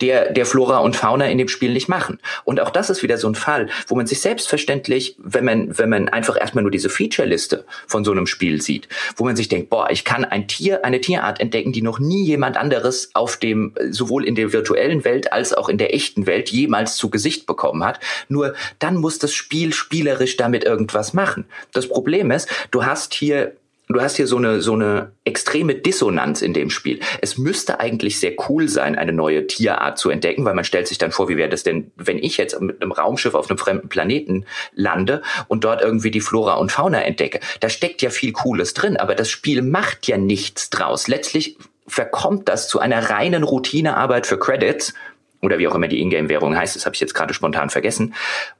der, 0.00 0.32
der 0.32 0.46
Flora 0.46 0.78
und 0.78 0.96
Fauna 0.96 1.26
in 1.26 1.38
dem 1.38 1.48
Spiel 1.48 1.72
nicht 1.72 1.88
machen. 1.88 2.18
Und 2.44 2.60
auch 2.60 2.70
das 2.70 2.90
ist 2.90 3.02
wieder 3.02 3.18
so 3.18 3.28
ein 3.28 3.34
Fall, 3.34 3.68
wo 3.86 3.94
man 3.94 4.06
sich 4.06 4.20
selbstverständlich, 4.20 5.16
wenn 5.18 5.44
man, 5.44 5.78
wenn 5.78 5.88
man 5.88 6.08
einfach 6.08 6.38
erstmal 6.38 6.62
nur 6.62 6.70
diese 6.70 6.88
Featureliste 6.88 7.64
von 7.86 8.04
so 8.04 8.12
einem 8.12 8.26
Spiel 8.26 8.62
sieht, 8.62 8.88
wo 9.16 9.24
man 9.24 9.36
sich 9.36 9.48
denkt, 9.48 9.70
boah, 9.70 9.88
ich 9.90 10.04
kann 10.04 10.24
ein 10.24 10.48
Tier, 10.48 10.84
eine 10.84 11.00
Tierart 11.00 11.40
entdecken, 11.40 11.72
die 11.72 11.82
noch 11.82 11.98
nie 11.98 12.24
jemand 12.24 12.56
anderes 12.56 13.10
auf 13.14 13.36
dem, 13.36 13.74
sowohl 13.90 14.24
in 14.24 14.34
der 14.34 14.52
virtuellen 14.52 15.04
Welt 15.04 15.32
als 15.32 15.52
auch 15.52 15.68
in 15.68 15.78
der 15.78 15.94
echten 15.94 16.26
Welt 16.26 16.50
jemals 16.50 16.96
zu 16.96 17.10
Gesicht 17.10 17.46
bekommen 17.46 17.84
hat. 17.84 18.00
Nur 18.28 18.54
dann 18.78 18.96
muss 18.96 19.18
das 19.18 19.32
Spiel 19.32 19.72
spielerisch 19.72 20.36
damit 20.36 20.64
irgendwas 20.64 21.12
machen. 21.12 21.44
Das 21.72 21.88
Problem 21.88 22.30
ist, 22.30 22.48
du 22.70 22.84
hast 22.84 23.14
hier 23.14 23.52
du 23.88 24.00
hast 24.00 24.16
hier 24.16 24.26
so 24.26 24.36
eine, 24.36 24.60
so 24.60 24.74
eine 24.74 25.12
extreme 25.24 25.74
Dissonanz 25.74 26.42
in 26.42 26.52
dem 26.52 26.70
Spiel. 26.70 27.00
Es 27.20 27.38
müsste 27.38 27.80
eigentlich 27.80 28.20
sehr 28.20 28.34
cool 28.48 28.68
sein, 28.68 28.96
eine 28.96 29.12
neue 29.12 29.46
Tierart 29.46 29.98
zu 29.98 30.10
entdecken, 30.10 30.44
weil 30.44 30.54
man 30.54 30.64
stellt 30.64 30.88
sich 30.88 30.98
dann 30.98 31.12
vor, 31.12 31.28
wie 31.28 31.36
wäre 31.36 31.48
das 31.48 31.62
denn, 31.62 31.90
wenn 31.96 32.18
ich 32.18 32.36
jetzt 32.36 32.60
mit 32.60 32.82
einem 32.82 32.92
Raumschiff 32.92 33.34
auf 33.34 33.48
einem 33.48 33.58
fremden 33.58 33.88
Planeten 33.88 34.44
lande 34.74 35.22
und 35.48 35.64
dort 35.64 35.80
irgendwie 35.80 36.10
die 36.10 36.20
Flora 36.20 36.54
und 36.54 36.72
Fauna 36.72 37.02
entdecke. 37.02 37.40
Da 37.60 37.68
steckt 37.68 38.02
ja 38.02 38.10
viel 38.10 38.32
Cooles 38.32 38.74
drin, 38.74 38.96
aber 38.96 39.14
das 39.14 39.30
Spiel 39.30 39.62
macht 39.62 40.06
ja 40.06 40.18
nichts 40.18 40.70
draus. 40.70 41.08
Letztlich 41.08 41.56
verkommt 41.86 42.48
das 42.48 42.68
zu 42.68 42.80
einer 42.80 43.10
reinen 43.10 43.42
Routinearbeit 43.42 44.26
für 44.26 44.38
Credits, 44.38 44.94
oder 45.40 45.58
wie 45.58 45.68
auch 45.68 45.74
immer 45.74 45.88
die 45.88 46.00
Ingame-Währung 46.00 46.56
heißt, 46.56 46.74
das 46.74 46.84
habe 46.84 46.94
ich 46.94 47.00
jetzt 47.00 47.14
gerade 47.14 47.32
spontan 47.32 47.70
vergessen. 47.70 48.14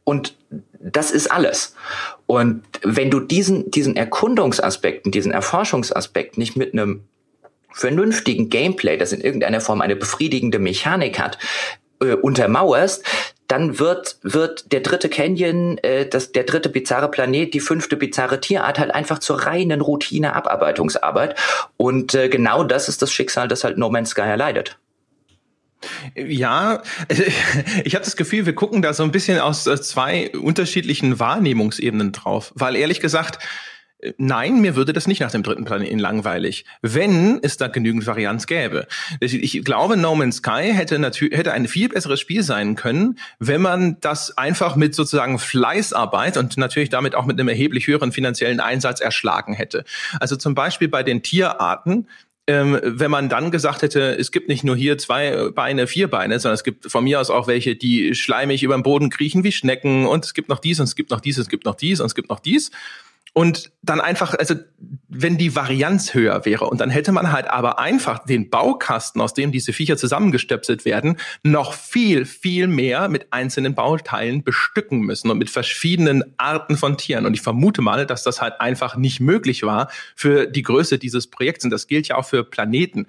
Und 0.05 0.37
das 0.81 1.11
ist 1.11 1.31
alles. 1.31 1.75
Und 2.29 2.63
wenn 2.83 3.11
du 3.11 3.21
diesen, 3.21 3.71
diesen 3.71 3.97
Erkundungsaspekten, 3.97 5.11
diesen 5.11 5.33
Erforschungsaspekt 5.33 6.37
nicht 6.37 6.57
mit 6.57 6.75
einem 6.75 7.05
vernünftigen 7.73 8.51
Gameplay, 8.51 8.99
das 8.99 9.13
in 9.13 9.23
irgendeiner 9.23 9.63
Form 9.63 9.81
eine 9.81 9.97
befriedigende 9.97 10.59
Mechanik 10.59 11.19
hat, 11.19 11.39
äh, 12.01 12.13
untermauerst, 12.13 13.03
dann 13.47 13.79
wird, 13.79 14.19
wird 14.23 14.73
der 14.73 14.81
dritte 14.81 15.09
Canyon, 15.09 15.79
äh, 15.79 16.07
das, 16.07 16.33
der 16.33 16.45
dritte 16.45 16.69
bizarre 16.69 17.11
Planet, 17.11 17.55
die 17.55 17.61
fünfte 17.61 17.97
bizarre 17.97 18.41
Tierart 18.41 18.79
halt 18.79 18.95
einfach 18.95 19.21
zur 19.21 19.47
reinen 19.47 19.81
Routine-Abarbeitungsarbeit. 19.81 21.35
Und 21.79 22.15
äh, 22.15 22.29
genau 22.29 22.63
das 22.63 22.91
ist 22.91 23.01
das 23.01 23.11
Schicksal, 23.11 23.49
das 23.49 23.65
halt 23.65 23.79
No 23.79 23.89
Man's 23.89 24.11
Sky 24.11 24.21
erleidet. 24.21 24.77
Ja, 26.17 26.83
ich 27.85 27.95
habe 27.95 28.05
das 28.05 28.17
Gefühl, 28.17 28.47
wir 28.47 28.55
gucken 28.55 28.83
da 28.83 28.93
so 28.93 29.03
ein 29.03 29.13
bisschen 29.13 29.39
aus 29.39 29.67
äh, 29.67 29.81
zwei 29.81 30.31
unterschiedlichen 30.31 31.19
Wahrnehmungsebenen 31.19 32.13
drauf, 32.13 32.53
weil 32.55 32.77
ehrlich 32.77 33.01
gesagt, 33.01 33.39
äh, 34.01 34.13
Nein, 34.17 34.61
mir 34.61 34.77
würde 34.77 34.93
das 34.93 35.07
nicht 35.07 35.21
nach 35.21 35.31
dem 35.31 35.43
dritten 35.43 35.65
Planeten 35.65 35.99
langweilig, 35.99 36.65
wenn 36.83 37.41
es 37.43 37.57
da 37.57 37.69
genügend 37.69 38.07
Varianz 38.07 38.47
gäbe. 38.47 38.87
Ich 39.21 39.65
glaube, 39.65 39.97
No 39.97 40.15
Man's 40.15 40.37
Sky 40.37 40.73
hätte 40.73 40.99
natürlich 40.99 41.37
hätte 41.37 41.53
ein 41.53 41.69
viel 41.69 41.89
besseres 41.89 42.21
Spiel 42.21 42.43
sein 42.43 42.75
können, 42.75 43.19
wenn 43.39 43.61
man 43.61 43.99
das 44.01 44.37
einfach 44.37 44.77
mit 44.77 44.95
sozusagen 44.95 45.39
Fleißarbeit 45.39 46.37
und 46.37 46.57
natürlich 46.57 46.91
damit 46.91 47.15
auch 47.15 47.27
mit 47.27 47.39
einem 47.39 47.49
erheblich 47.49 47.87
höheren 47.87 48.13
finanziellen 48.13 48.61
Einsatz 48.61 49.01
erschlagen 49.01 49.55
hätte. 49.55 49.85
Also 50.21 50.37
zum 50.37 50.55
Beispiel 50.55 50.89
bei 50.89 51.03
den 51.03 51.23
Tierarten 51.23 52.07
ähm, 52.49 52.81
wenn 52.83 53.11
man 53.11 53.29
dann 53.29 53.51
gesagt 53.51 53.83
hätte, 53.83 54.19
es 54.19 54.33
gibt 54.33 54.49
nicht 54.49 54.65
nur 54.65 54.75
hier 54.75 54.97
zwei 54.97 55.51
Beine, 55.51 55.87
vier 55.87 56.09
Beine, 56.09 56.41
sondern 56.41 56.55
es 56.55 56.65
gibt 56.65 56.91
von 56.91 57.05
mir 57.05 57.21
aus 57.21 57.29
auch 57.29 57.47
welche, 57.47 57.77
die 57.77 58.15
schleimig 58.15 58.63
über 58.63 58.75
den 58.75 58.83
Boden 58.83 59.11
kriechen 59.11 59.45
wie 59.45 59.53
Schnecken 59.53 60.07
und 60.07 60.25
es 60.25 60.33
gibt 60.33 60.49
noch 60.49 60.59
dies 60.59 60.81
und 60.81 60.85
es 60.85 60.97
gibt 60.97 61.11
noch 61.11 61.21
dies, 61.21 61.37
und 61.37 61.43
es 61.43 61.49
gibt 61.51 61.67
noch 61.67 61.75
dies 61.75 62.01
und 62.01 62.07
es 62.07 62.15
gibt 62.15 62.31
noch 62.31 62.41
dies. 62.41 62.69
Und 62.69 62.75
dann 63.89 64.01
einfach, 64.01 64.35
also 64.35 64.55
wenn 65.09 65.39
die 65.39 65.55
Varianz 65.55 66.13
höher 66.13 66.45
wäre 66.45 66.67
und 66.67 66.81
dann 66.81 66.91
hätte 66.91 67.13
man 67.13 67.33
halt 67.33 67.49
aber 67.49 67.79
einfach 67.79 68.19
den 68.25 68.51
Baukasten, 68.51 69.21
aus 69.21 69.33
dem 69.33 69.53
diese 69.53 69.73
Viecher 69.73 69.97
zusammengestöpselt 69.97 70.85
werden, 70.85 71.17
noch 71.43 71.73
viel, 71.73 72.27
viel 72.27 72.67
mehr 72.67 73.09
mit 73.09 73.33
einzelnen 73.33 73.75
Bauteilen 73.75 74.43
bestücken 74.43 75.01
müssen 75.01 75.31
und 75.31 75.39
mit 75.39 75.51
verschiedenen 75.51 76.25
Arten 76.37 76.77
von 76.77 76.99
Tieren. 76.99 77.27
Und 77.27 77.35
ich 77.35 77.41
vermute 77.41 77.81
mal, 77.81 78.07
dass 78.07 78.23
das 78.23 78.43
halt 78.43 78.61
einfach 78.61 78.97
nicht 78.97 79.21
möglich 79.21 79.63
war 79.63 79.89
für 80.15 80.47
die 80.47 80.63
Größe 80.63 80.99
dieses 80.99 81.29
Projekts. 81.29 81.65
Und 81.65 81.71
das 81.71 81.87
gilt 81.87 82.09
ja 82.09 82.17
auch 82.17 82.27
für 82.27 82.45
Planeten. 82.45 83.07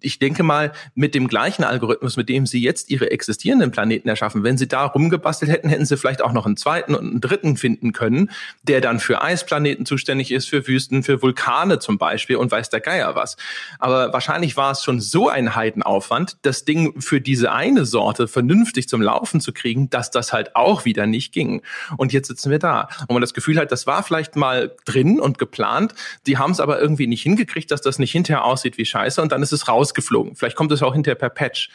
Ich 0.00 0.18
denke 0.18 0.42
mal, 0.42 0.72
mit 0.94 1.14
dem 1.14 1.28
gleichen 1.28 1.64
Algorithmus, 1.64 2.16
mit 2.16 2.28
dem 2.28 2.46
sie 2.46 2.62
jetzt 2.62 2.90
ihre 2.90 3.10
existierenden 3.10 3.70
Planeten 3.72 4.08
erschaffen, 4.08 4.44
wenn 4.44 4.58
sie 4.58 4.68
da 4.68 4.84
rumgebastelt 4.84 5.50
hätten, 5.50 5.68
hätten 5.68 5.86
sie 5.86 5.96
vielleicht 5.96 6.22
auch 6.22 6.32
noch 6.32 6.46
einen 6.46 6.56
zweiten 6.56 6.94
und 6.94 7.10
einen 7.10 7.20
dritten 7.20 7.56
finden 7.56 7.92
können, 7.92 8.30
der 8.62 8.80
dann 8.80 9.00
für 9.00 9.22
Eisplaneten 9.22 9.61
zuständig 9.84 10.30
ist, 10.30 10.48
für 10.48 10.66
Wüsten, 10.66 11.02
für 11.02 11.22
Vulkane 11.22 11.78
zum 11.78 11.98
Beispiel 11.98 12.36
und 12.36 12.50
weiß 12.50 12.70
der 12.70 12.80
Geier 12.80 13.14
was. 13.14 13.36
Aber 13.78 14.12
wahrscheinlich 14.12 14.56
war 14.56 14.72
es 14.72 14.82
schon 14.82 15.00
so 15.00 15.28
ein 15.28 15.54
Heidenaufwand, 15.54 16.36
das 16.42 16.64
Ding 16.64 17.00
für 17.00 17.20
diese 17.20 17.52
eine 17.52 17.84
Sorte 17.84 18.28
vernünftig 18.28 18.88
zum 18.88 19.02
Laufen 19.02 19.40
zu 19.40 19.52
kriegen, 19.52 19.90
dass 19.90 20.10
das 20.10 20.32
halt 20.32 20.56
auch 20.56 20.84
wieder 20.84 21.06
nicht 21.06 21.32
ging. 21.32 21.62
Und 21.96 22.12
jetzt 22.12 22.28
sitzen 22.28 22.50
wir 22.50 22.58
da. 22.58 22.88
Und 23.08 23.12
man 23.12 23.20
das 23.20 23.34
Gefühl 23.34 23.58
hat, 23.58 23.72
das 23.72 23.86
war 23.86 24.02
vielleicht 24.02 24.36
mal 24.36 24.74
drin 24.84 25.20
und 25.20 25.38
geplant. 25.38 25.94
Die 26.26 26.38
haben 26.38 26.52
es 26.52 26.60
aber 26.60 26.80
irgendwie 26.80 27.06
nicht 27.06 27.22
hingekriegt, 27.22 27.70
dass 27.70 27.80
das 27.80 27.98
nicht 27.98 28.12
hinterher 28.12 28.44
aussieht 28.44 28.78
wie 28.78 28.84
Scheiße 28.84 29.20
und 29.22 29.32
dann 29.32 29.42
ist 29.42 29.52
es 29.52 29.68
rausgeflogen. 29.68 30.36
Vielleicht 30.36 30.56
kommt 30.56 30.72
es 30.72 30.82
auch 30.82 30.94
hinterher 30.94 31.16
per 31.16 31.30
Patch. 31.30 31.70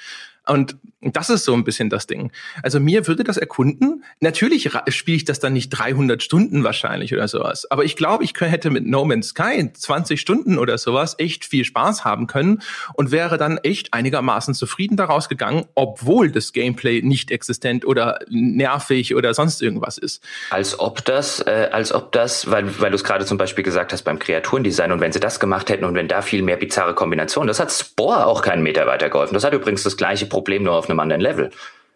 Und 0.47 0.77
das 1.01 1.29
ist 1.29 1.45
so 1.45 1.53
ein 1.53 1.63
bisschen 1.63 1.89
das 1.89 2.07
Ding. 2.07 2.31
Also 2.63 2.79
mir 2.79 3.07
würde 3.07 3.23
das 3.23 3.37
erkunden. 3.37 4.03
Natürlich 4.19 4.71
spiele 4.87 5.17
ich 5.17 5.25
das 5.25 5.39
dann 5.39 5.53
nicht 5.53 5.69
300 5.69 6.23
Stunden 6.23 6.63
wahrscheinlich 6.63 7.13
oder 7.13 7.27
sowas. 7.27 7.69
Aber 7.69 7.83
ich 7.85 7.95
glaube, 7.95 8.23
ich 8.23 8.33
hätte 8.39 8.71
mit 8.71 8.87
No 8.87 9.05
Man's 9.05 9.29
Sky 9.29 9.71
20 9.71 10.19
Stunden 10.19 10.57
oder 10.57 10.77
sowas 10.77 11.15
echt 11.19 11.45
viel 11.45 11.65
Spaß 11.65 12.03
haben 12.03 12.25
können 12.25 12.63
und 12.93 13.11
wäre 13.11 13.37
dann 13.37 13.57
echt 13.59 13.93
einigermaßen 13.93 14.55
zufrieden 14.55 14.97
daraus 14.97 15.29
gegangen, 15.29 15.65
obwohl 15.75 16.31
das 16.31 16.51
Gameplay 16.51 17.01
nicht 17.03 17.29
existent 17.29 17.85
oder 17.85 18.19
nervig 18.29 19.13
oder 19.13 19.33
sonst 19.33 19.61
irgendwas 19.61 19.99
ist. 19.99 20.23
Als 20.49 20.79
ob 20.79 21.05
das, 21.05 21.41
äh, 21.41 21.69
als 21.71 21.93
ob 21.93 22.11
das, 22.11 22.49
weil, 22.49 22.79
weil 22.81 22.89
du 22.89 22.95
es 22.95 23.03
gerade 23.03 23.25
zum 23.25 23.37
Beispiel 23.37 23.63
gesagt 23.63 23.93
hast 23.93 24.03
beim 24.03 24.17
Kreaturendesign 24.17 24.91
und 24.91 24.99
wenn 24.99 25.11
sie 25.11 25.19
das 25.19 25.39
gemacht 25.39 25.69
hätten 25.69 25.85
und 25.85 25.93
wenn 25.93 26.07
da 26.07 26.23
viel 26.23 26.41
mehr 26.41 26.57
bizarre 26.57 26.95
Kombinationen, 26.95 27.47
das 27.47 27.59
hat 27.59 27.71
Spore 27.71 28.25
auch 28.25 28.41
keinen 28.41 28.63
Meter 28.63 28.87
weitergeholfen. 28.87 29.35
Das 29.35 29.43
hat 29.43 29.53
übrigens 29.53 29.83
das 29.83 29.95
gleiche 29.95 30.25
Problem 30.25 30.36
Problem 30.37 30.61
nur 30.61 30.75
auf 30.75 30.87
einem 30.87 30.99
anderen 30.99 31.19
Level. 31.19 31.49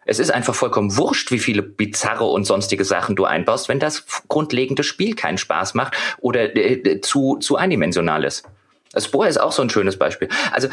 Es 0.04 0.18
ist 0.18 0.32
einfach 0.32 0.56
vollkommen 0.56 0.96
wurscht, 0.96 1.30
wie 1.30 1.38
viele 1.38 1.62
bizarre 1.62 2.24
und 2.24 2.44
sonstige 2.44 2.84
Sachen 2.84 3.14
du 3.14 3.24
einbaust, 3.24 3.68
wenn 3.68 3.78
das 3.78 4.04
grundlegende 4.26 4.82
Spiel 4.82 5.14
keinen 5.14 5.38
Spaß 5.38 5.74
macht 5.74 5.96
oder 6.18 6.56
äh, 6.56 7.00
zu, 7.00 7.36
zu 7.36 7.54
eindimensional 7.54 8.24
ist. 8.24 8.44
Spore 8.98 9.28
ist 9.28 9.40
auch 9.40 9.52
so 9.52 9.62
ein 9.62 9.70
schönes 9.70 9.96
Beispiel. 9.96 10.28
Also 10.50 10.68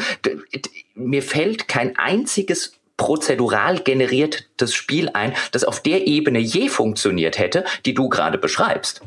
mir 0.94 1.22
fällt 1.22 1.68
kein 1.68 1.96
einziges 1.96 2.72
prozedural 2.96 3.78
generiertes 3.78 4.74
Spiel 4.74 5.10
ein, 5.10 5.32
das 5.52 5.62
auf 5.62 5.80
der 5.80 6.08
Ebene 6.08 6.40
je 6.40 6.68
funktioniert 6.68 7.38
hätte, 7.38 7.64
die 7.86 7.94
du 7.94 8.08
gerade 8.08 8.36
beschreibst. 8.36 9.00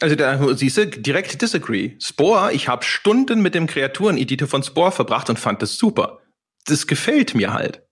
Also 0.00 0.16
da 0.16 0.38
siehst 0.56 0.76
du, 0.78 0.86
direkt 0.88 1.40
disagree. 1.40 1.92
Spore, 2.00 2.52
ich 2.52 2.66
habe 2.66 2.84
Stunden 2.84 3.40
mit 3.40 3.54
dem 3.54 3.68
Kreatureneditor 3.68 4.48
von 4.48 4.64
Spore 4.64 4.90
verbracht 4.90 5.30
und 5.30 5.38
fand 5.38 5.62
das 5.62 5.78
super. 5.78 6.18
Das 6.66 6.88
gefällt 6.88 7.36
mir 7.36 7.54
halt 7.54 7.82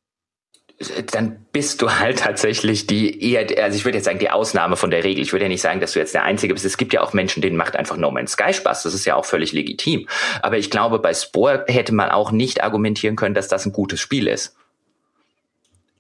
dann 1.13 1.45
bist 1.53 1.83
du 1.83 1.99
halt 1.99 2.21
tatsächlich 2.21 2.87
die 2.87 3.33
eher, 3.33 3.47
also 3.65 3.77
ich 3.77 3.85
würde 3.85 3.99
jetzt 3.99 4.05
sagen, 4.05 4.21
die 4.21 4.31
Ausnahme 4.31 4.77
von 4.77 4.91
der 4.91 5.03
Regel. 5.03 5.23
Ich 5.23 5.33
würde 5.33 5.47
ja 5.47 5.49
nicht 5.49 5.61
sagen, 5.61 5.81
dass 5.81 5.93
du 5.93 5.99
jetzt 5.99 6.15
der 6.15 6.23
Einzige 6.23 6.55
bist. 6.55 6.65
Es 6.65 6.77
gibt 6.77 6.93
ja 6.93 7.01
auch 7.01 7.13
Menschen, 7.13 7.43
denen 7.43 7.57
macht 7.57 7.75
einfach 7.75 7.97
No 7.97 8.13
Man's 8.13 8.33
Sky 8.33 8.53
Spaß. 8.53 8.85
Das 8.85 8.95
ist 8.95 9.05
ja 9.05 9.17
auch 9.17 9.25
völlig 9.25 9.53
legitim. 9.53 10.07
Aber 10.41 10.57
ich 10.57 10.71
glaube, 10.71 11.01
bei 11.01 11.13
Spore 11.15 11.65
hätte 11.67 11.93
man 11.93 12.11
auch 12.11 12.31
nicht 12.31 12.63
argumentieren 12.63 13.17
können, 13.17 13.35
dass 13.35 13.49
das 13.49 13.67
ein 13.67 13.73
gutes 13.73 14.01
Spiel 14.01 14.29
ist. 14.29 14.55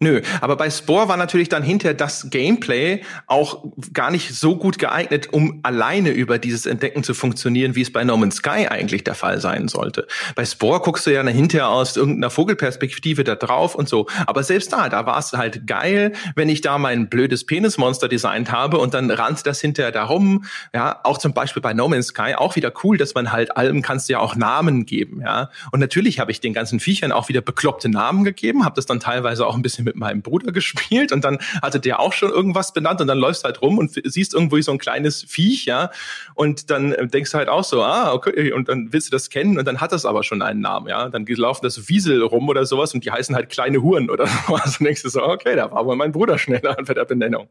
Nö, 0.00 0.20
aber 0.40 0.54
bei 0.54 0.70
Spore 0.70 1.08
war 1.08 1.16
natürlich 1.16 1.48
dann 1.48 1.64
hinterher 1.64 1.94
das 1.94 2.30
Gameplay 2.30 3.02
auch 3.26 3.64
gar 3.92 4.12
nicht 4.12 4.32
so 4.32 4.56
gut 4.56 4.78
geeignet, 4.78 5.32
um 5.32 5.58
alleine 5.64 6.10
über 6.10 6.38
dieses 6.38 6.66
Entdecken 6.66 7.02
zu 7.02 7.14
funktionieren, 7.14 7.74
wie 7.74 7.82
es 7.82 7.92
bei 7.92 8.04
No 8.04 8.16
Man's 8.16 8.36
Sky 8.36 8.68
eigentlich 8.68 9.02
der 9.02 9.16
Fall 9.16 9.40
sein 9.40 9.66
sollte. 9.66 10.06
Bei 10.36 10.44
Spore 10.44 10.78
guckst 10.78 11.04
du 11.06 11.12
ja 11.12 11.26
hinterher 11.26 11.68
aus 11.68 11.96
irgendeiner 11.96 12.30
Vogelperspektive 12.30 13.24
da 13.24 13.34
drauf 13.34 13.74
und 13.74 13.88
so. 13.88 14.06
Aber 14.26 14.44
selbst 14.44 14.72
da, 14.72 14.88
da 14.88 15.04
war 15.04 15.18
es 15.18 15.32
halt 15.32 15.66
geil, 15.66 16.12
wenn 16.36 16.48
ich 16.48 16.60
da 16.60 16.78
mein 16.78 17.08
blödes 17.08 17.44
Penismonster 17.44 18.08
designt 18.08 18.52
habe 18.52 18.78
und 18.78 18.94
dann 18.94 19.10
rannt 19.10 19.46
das 19.46 19.60
hinterher 19.60 19.90
da 19.90 20.04
rum. 20.04 20.44
Ja, 20.72 21.00
auch 21.02 21.18
zum 21.18 21.34
Beispiel 21.34 21.60
bei 21.60 21.74
No 21.74 21.88
Man's 21.88 22.08
Sky 22.08 22.36
auch 22.36 22.54
wieder 22.54 22.72
cool, 22.84 22.98
dass 22.98 23.14
man 23.14 23.32
halt 23.32 23.56
allem 23.56 23.82
kannst 23.82 24.08
du 24.08 24.12
ja 24.12 24.20
auch 24.20 24.36
Namen 24.36 24.86
geben, 24.86 25.22
ja. 25.22 25.50
Und 25.72 25.80
natürlich 25.80 26.20
habe 26.20 26.30
ich 26.30 26.40
den 26.40 26.54
ganzen 26.54 26.78
Viechern 26.78 27.10
auch 27.10 27.28
wieder 27.28 27.40
bekloppte 27.40 27.88
Namen 27.88 28.22
gegeben, 28.22 28.64
habe 28.64 28.76
das 28.76 28.86
dann 28.86 29.00
teilweise 29.00 29.44
auch 29.44 29.56
ein 29.56 29.62
bisschen 29.62 29.87
mit 29.88 29.96
meinem 29.96 30.22
Bruder 30.22 30.52
gespielt 30.58 31.12
und 31.12 31.24
dann 31.24 31.38
hatte 31.62 31.80
der 31.80 32.00
auch 32.00 32.12
schon 32.12 32.30
irgendwas 32.30 32.72
benannt 32.72 33.00
und 33.00 33.08
dann 33.08 33.18
läufst 33.18 33.44
halt 33.44 33.62
rum 33.62 33.78
und 33.78 34.00
siehst 34.04 34.34
irgendwo 34.34 34.60
so 34.60 34.72
ein 34.72 34.78
kleines 34.78 35.24
Viech, 35.24 35.64
ja, 35.64 35.90
und 36.34 36.70
dann 36.70 36.92
äh, 36.92 37.06
denkst 37.06 37.32
du 37.32 37.38
halt 37.38 37.48
auch 37.48 37.64
so, 37.64 37.82
ah, 37.82 38.12
okay, 38.12 38.52
und 38.52 38.68
dann 38.68 38.92
willst 38.92 39.08
du 39.08 39.10
das 39.10 39.30
kennen 39.30 39.58
und 39.58 39.64
dann 39.64 39.80
hat 39.80 39.92
das 39.92 40.04
aber 40.04 40.22
schon 40.22 40.42
einen 40.42 40.60
Namen, 40.60 40.88
ja, 40.88 41.08
dann 41.08 41.26
laufen 41.26 41.64
das 41.64 41.88
Wiesel 41.88 42.22
rum 42.22 42.48
oder 42.48 42.66
sowas 42.66 42.94
und 42.94 43.04
die 43.04 43.10
heißen 43.10 43.34
halt 43.34 43.48
kleine 43.48 43.82
Huren 43.82 44.10
oder 44.10 44.26
sowas 44.46 44.78
und 44.78 44.86
denkst 44.86 45.02
du 45.02 45.08
so, 45.08 45.22
okay, 45.22 45.56
da 45.56 45.70
war 45.70 45.86
wohl 45.86 45.96
mein 45.96 46.12
Bruder 46.12 46.38
schneller 46.38 46.76
bei 46.86 46.94
der 46.94 47.04
Benennung. 47.04 47.48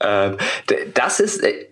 Ähm, 0.00 0.36
das 0.94 1.20
ist, 1.20 1.42
äh, 1.42 1.66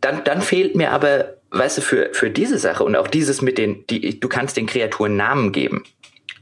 dann, 0.00 0.24
dann 0.24 0.42
fehlt 0.42 0.74
mir 0.74 0.90
aber, 0.90 1.36
weißt 1.50 1.78
du, 1.78 1.82
für, 1.82 2.10
für 2.12 2.30
diese 2.30 2.58
Sache 2.58 2.84
und 2.84 2.96
auch 2.96 3.08
dieses 3.08 3.40
mit 3.42 3.58
den, 3.58 3.86
die, 3.86 4.18
du 4.18 4.28
kannst 4.28 4.56
den 4.56 4.66
Kreaturen 4.66 5.16
Namen 5.16 5.52
geben 5.52 5.84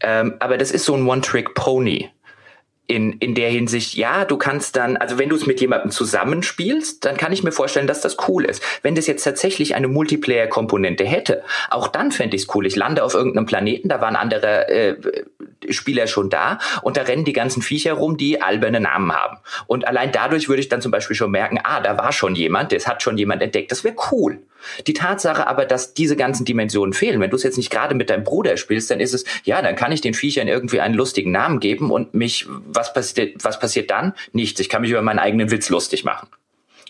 Ähm, 0.01 0.35
aber 0.39 0.59
das 0.59 0.71
ist 0.71 0.85
so 0.85 0.95
ein 0.95 1.07
One-Trick-Pony 1.07 2.11
in, 2.89 3.15
in 3.15 3.35
der 3.35 3.51
Hinsicht, 3.51 3.95
ja, 3.95 4.25
du 4.25 4.37
kannst 4.37 4.77
dann, 4.77 4.97
also 4.97 5.19
wenn 5.19 5.29
du 5.29 5.37
es 5.37 5.47
mit 5.47 5.61
jemandem 5.61 5.91
zusammenspielst, 5.91 7.05
dann 7.05 7.17
kann 7.17 7.33
ich 7.33 7.43
mir 7.43 7.51
vorstellen, 7.51 7.87
dass 7.87 8.01
das 8.01 8.17
cool 8.29 8.45
ist. 8.45 8.63
Wenn 8.83 8.95
das 8.95 9.07
jetzt 9.07 9.25
tatsächlich 9.25 9.75
eine 9.75 9.89
Multiplayer-Komponente 9.89 11.05
hätte, 11.05 11.43
auch 11.71 11.89
dann 11.89 12.13
fände 12.13 12.37
ich 12.37 12.43
es 12.43 12.55
cool. 12.55 12.67
Ich 12.67 12.77
lande 12.77 13.03
auf 13.03 13.15
irgendeinem 13.15 13.47
Planeten, 13.47 13.89
da 13.89 14.01
waren 14.01 14.15
andere 14.15 14.69
äh, 14.69 14.97
Spieler 15.71 16.07
schon 16.07 16.31
da 16.31 16.59
und 16.83 16.97
da 16.97 17.03
rennen 17.03 17.25
die 17.25 17.33
ganzen 17.33 17.61
Viecher 17.61 17.95
rum, 17.95 18.17
die 18.17 18.41
alberne 18.41 18.81
Namen 18.81 19.13
haben. 19.13 19.39
Und 19.67 19.89
allein 19.89 20.13
dadurch 20.13 20.49
würde 20.49 20.61
ich 20.61 20.69
dann 20.69 20.81
zum 20.81 20.93
Beispiel 20.93 21.17
schon 21.17 21.33
merken, 21.33 21.59
ah, 21.65 21.81
da 21.81 21.99
war 21.99 22.13
schon 22.13 22.37
jemand, 22.37 22.71
das 22.71 22.87
hat 22.87 23.03
schon 23.03 23.19
jemand 23.19 23.43
entdeckt. 23.43 23.73
Das 23.73 23.83
wäre 23.83 23.97
cool. 24.13 24.39
Die 24.87 24.93
Tatsache 24.93 25.47
aber, 25.47 25.65
dass 25.65 25.95
diese 25.95 26.17
ganzen 26.17 26.45
Dimensionen 26.45 26.93
fehlen, 26.93 27.21
wenn 27.21 27.31
du 27.31 27.37
es 27.37 27.43
jetzt 27.43 27.57
nicht 27.57 27.71
gerade 27.71 27.95
mit 27.95 28.11
deinem 28.11 28.25
Bruder 28.25 28.57
spielst, 28.57 28.91
dann 28.91 29.01
ist 29.01 29.15
es, 29.15 29.25
ja, 29.45 29.61
dann 29.63 29.77
kann 29.77 29.93
ich 29.93 30.01
den 30.01 30.15
Viechern 30.15 30.49
irgendwie 30.49 30.81
einen 30.81 30.95
lustigen 30.95 31.31
Namen 31.31 31.61
geben 31.61 31.91
und 31.91 32.15
mich, 32.15 32.47
was 32.49 32.93
passiert, 32.93 33.45
was 33.45 33.59
passiert 33.59 33.91
dann? 33.91 34.15
Nichts. 34.33 34.61
Ich 34.61 34.69
kann 34.69 34.83
mich 34.83 34.91
über 34.91 35.03
meinen 35.03 35.19
eigenen 35.19 35.51
Witz 35.51 35.69
lustig 35.69 36.05
machen. 36.05 36.29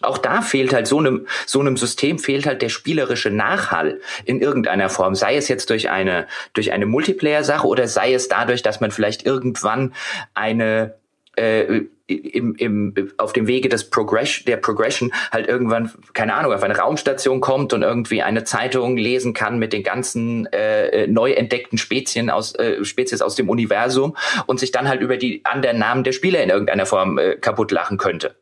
Auch 0.03 0.19
da 0.19 0.43
fehlt 0.43 0.75
halt 0.75 0.87
so 0.87 0.99
einem, 0.99 1.27
so 1.47 1.61
einem 1.61 1.77
System 1.77 2.19
fehlt 2.19 2.47
halt 2.47 2.61
der 2.61 2.69
spielerische 2.69 3.31
Nachhall 3.31 4.01
in 4.27 4.41
irgendeiner 4.41 4.91
Form. 4.91 5.15
Sei 5.15 5.37
es 5.37 5.49
jetzt 5.49 5.71
durch 5.71 5.89
eine, 5.89 6.27
durch 6.53 6.73
eine 6.73 6.85
Multiplayer-Sache 6.85 7.67
oder 7.67 7.89
sei 7.89 8.13
es 8.13 8.29
dadurch, 8.29 8.63
dass 8.63 8.81
man 8.81 8.91
vielleicht 8.91 9.25
irgendwann 9.25 9.95
eine, 10.35 10.95
äh, 11.37 11.83
im, 12.07 12.55
im, 12.55 12.95
auf 13.17 13.33
dem 13.33 13.47
Wege 13.47 13.69
des 13.69 13.91
Progression, 13.91 14.45
der 14.47 14.59
Progression 14.59 15.13
halt 15.33 15.49
irgendwann, 15.49 15.91
keine 16.15 16.35
Ahnung, 16.35 16.53
auf 16.53 16.63
eine 16.63 16.77
Raumstation 16.77 17.41
kommt 17.41 17.73
und 17.73 17.83
irgendwie 17.83 18.23
eine 18.23 18.45
Zeitung 18.45 18.97
lesen 18.97 19.35
kann 19.35 19.59
mit 19.59 19.73
den 19.73 19.83
ganzen 19.83 20.47
äh, 20.47 21.07
neu 21.09 21.33
entdeckten 21.33 21.79
Spezien 21.79 22.31
aus, 22.31 22.55
äh, 22.55 22.85
Spezies 22.85 23.23
aus 23.23 23.35
dem 23.35 23.49
Universum 23.49 24.17
und 24.47 24.61
sich 24.61 24.71
dann 24.71 24.89
halt 24.89 25.01
über 25.01 25.17
die 25.17 25.45
anderen 25.45 25.79
Namen 25.79 26.05
der 26.05 26.13
Spieler 26.13 26.43
in 26.43 26.51
irgendeiner 26.51 26.87
Form 26.87 27.19
äh, 27.19 27.37
kaputt 27.37 27.73
lachen 27.73 27.99
könnte. 27.99 28.37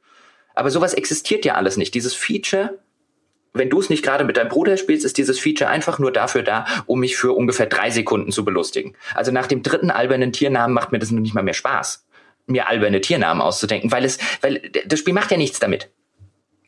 Aber 0.54 0.70
sowas 0.70 0.94
existiert 0.94 1.44
ja 1.44 1.54
alles 1.54 1.76
nicht. 1.76 1.94
Dieses 1.94 2.14
Feature 2.14 2.78
wenn 3.56 3.70
du 3.70 3.78
es 3.78 3.88
nicht 3.88 4.02
gerade 4.02 4.24
mit 4.24 4.36
deinem 4.36 4.48
Bruder 4.48 4.76
spielst, 4.76 5.04
ist 5.04 5.16
dieses 5.16 5.38
Feature 5.38 5.70
einfach 5.70 6.00
nur 6.00 6.10
dafür 6.10 6.42
da, 6.42 6.66
um 6.86 6.98
mich 6.98 7.16
für 7.16 7.32
ungefähr 7.32 7.66
drei 7.66 7.88
Sekunden 7.88 8.32
zu 8.32 8.44
belustigen. 8.44 8.96
Also 9.14 9.30
nach 9.30 9.46
dem 9.46 9.62
dritten 9.62 9.92
albernen 9.92 10.32
Tiernamen 10.32 10.74
macht 10.74 10.90
mir 10.90 10.98
das 10.98 11.12
noch 11.12 11.20
nicht 11.20 11.36
mal 11.36 11.44
mehr 11.44 11.54
Spaß 11.54 12.03
mir 12.46 12.68
alberne 12.68 13.00
Tiernamen 13.00 13.40
auszudenken, 13.40 13.90
weil 13.92 14.04
es, 14.04 14.18
weil 14.40 14.60
das 14.86 14.98
Spiel 14.98 15.14
macht 15.14 15.30
ja 15.30 15.36
nichts 15.36 15.58
damit. 15.58 15.90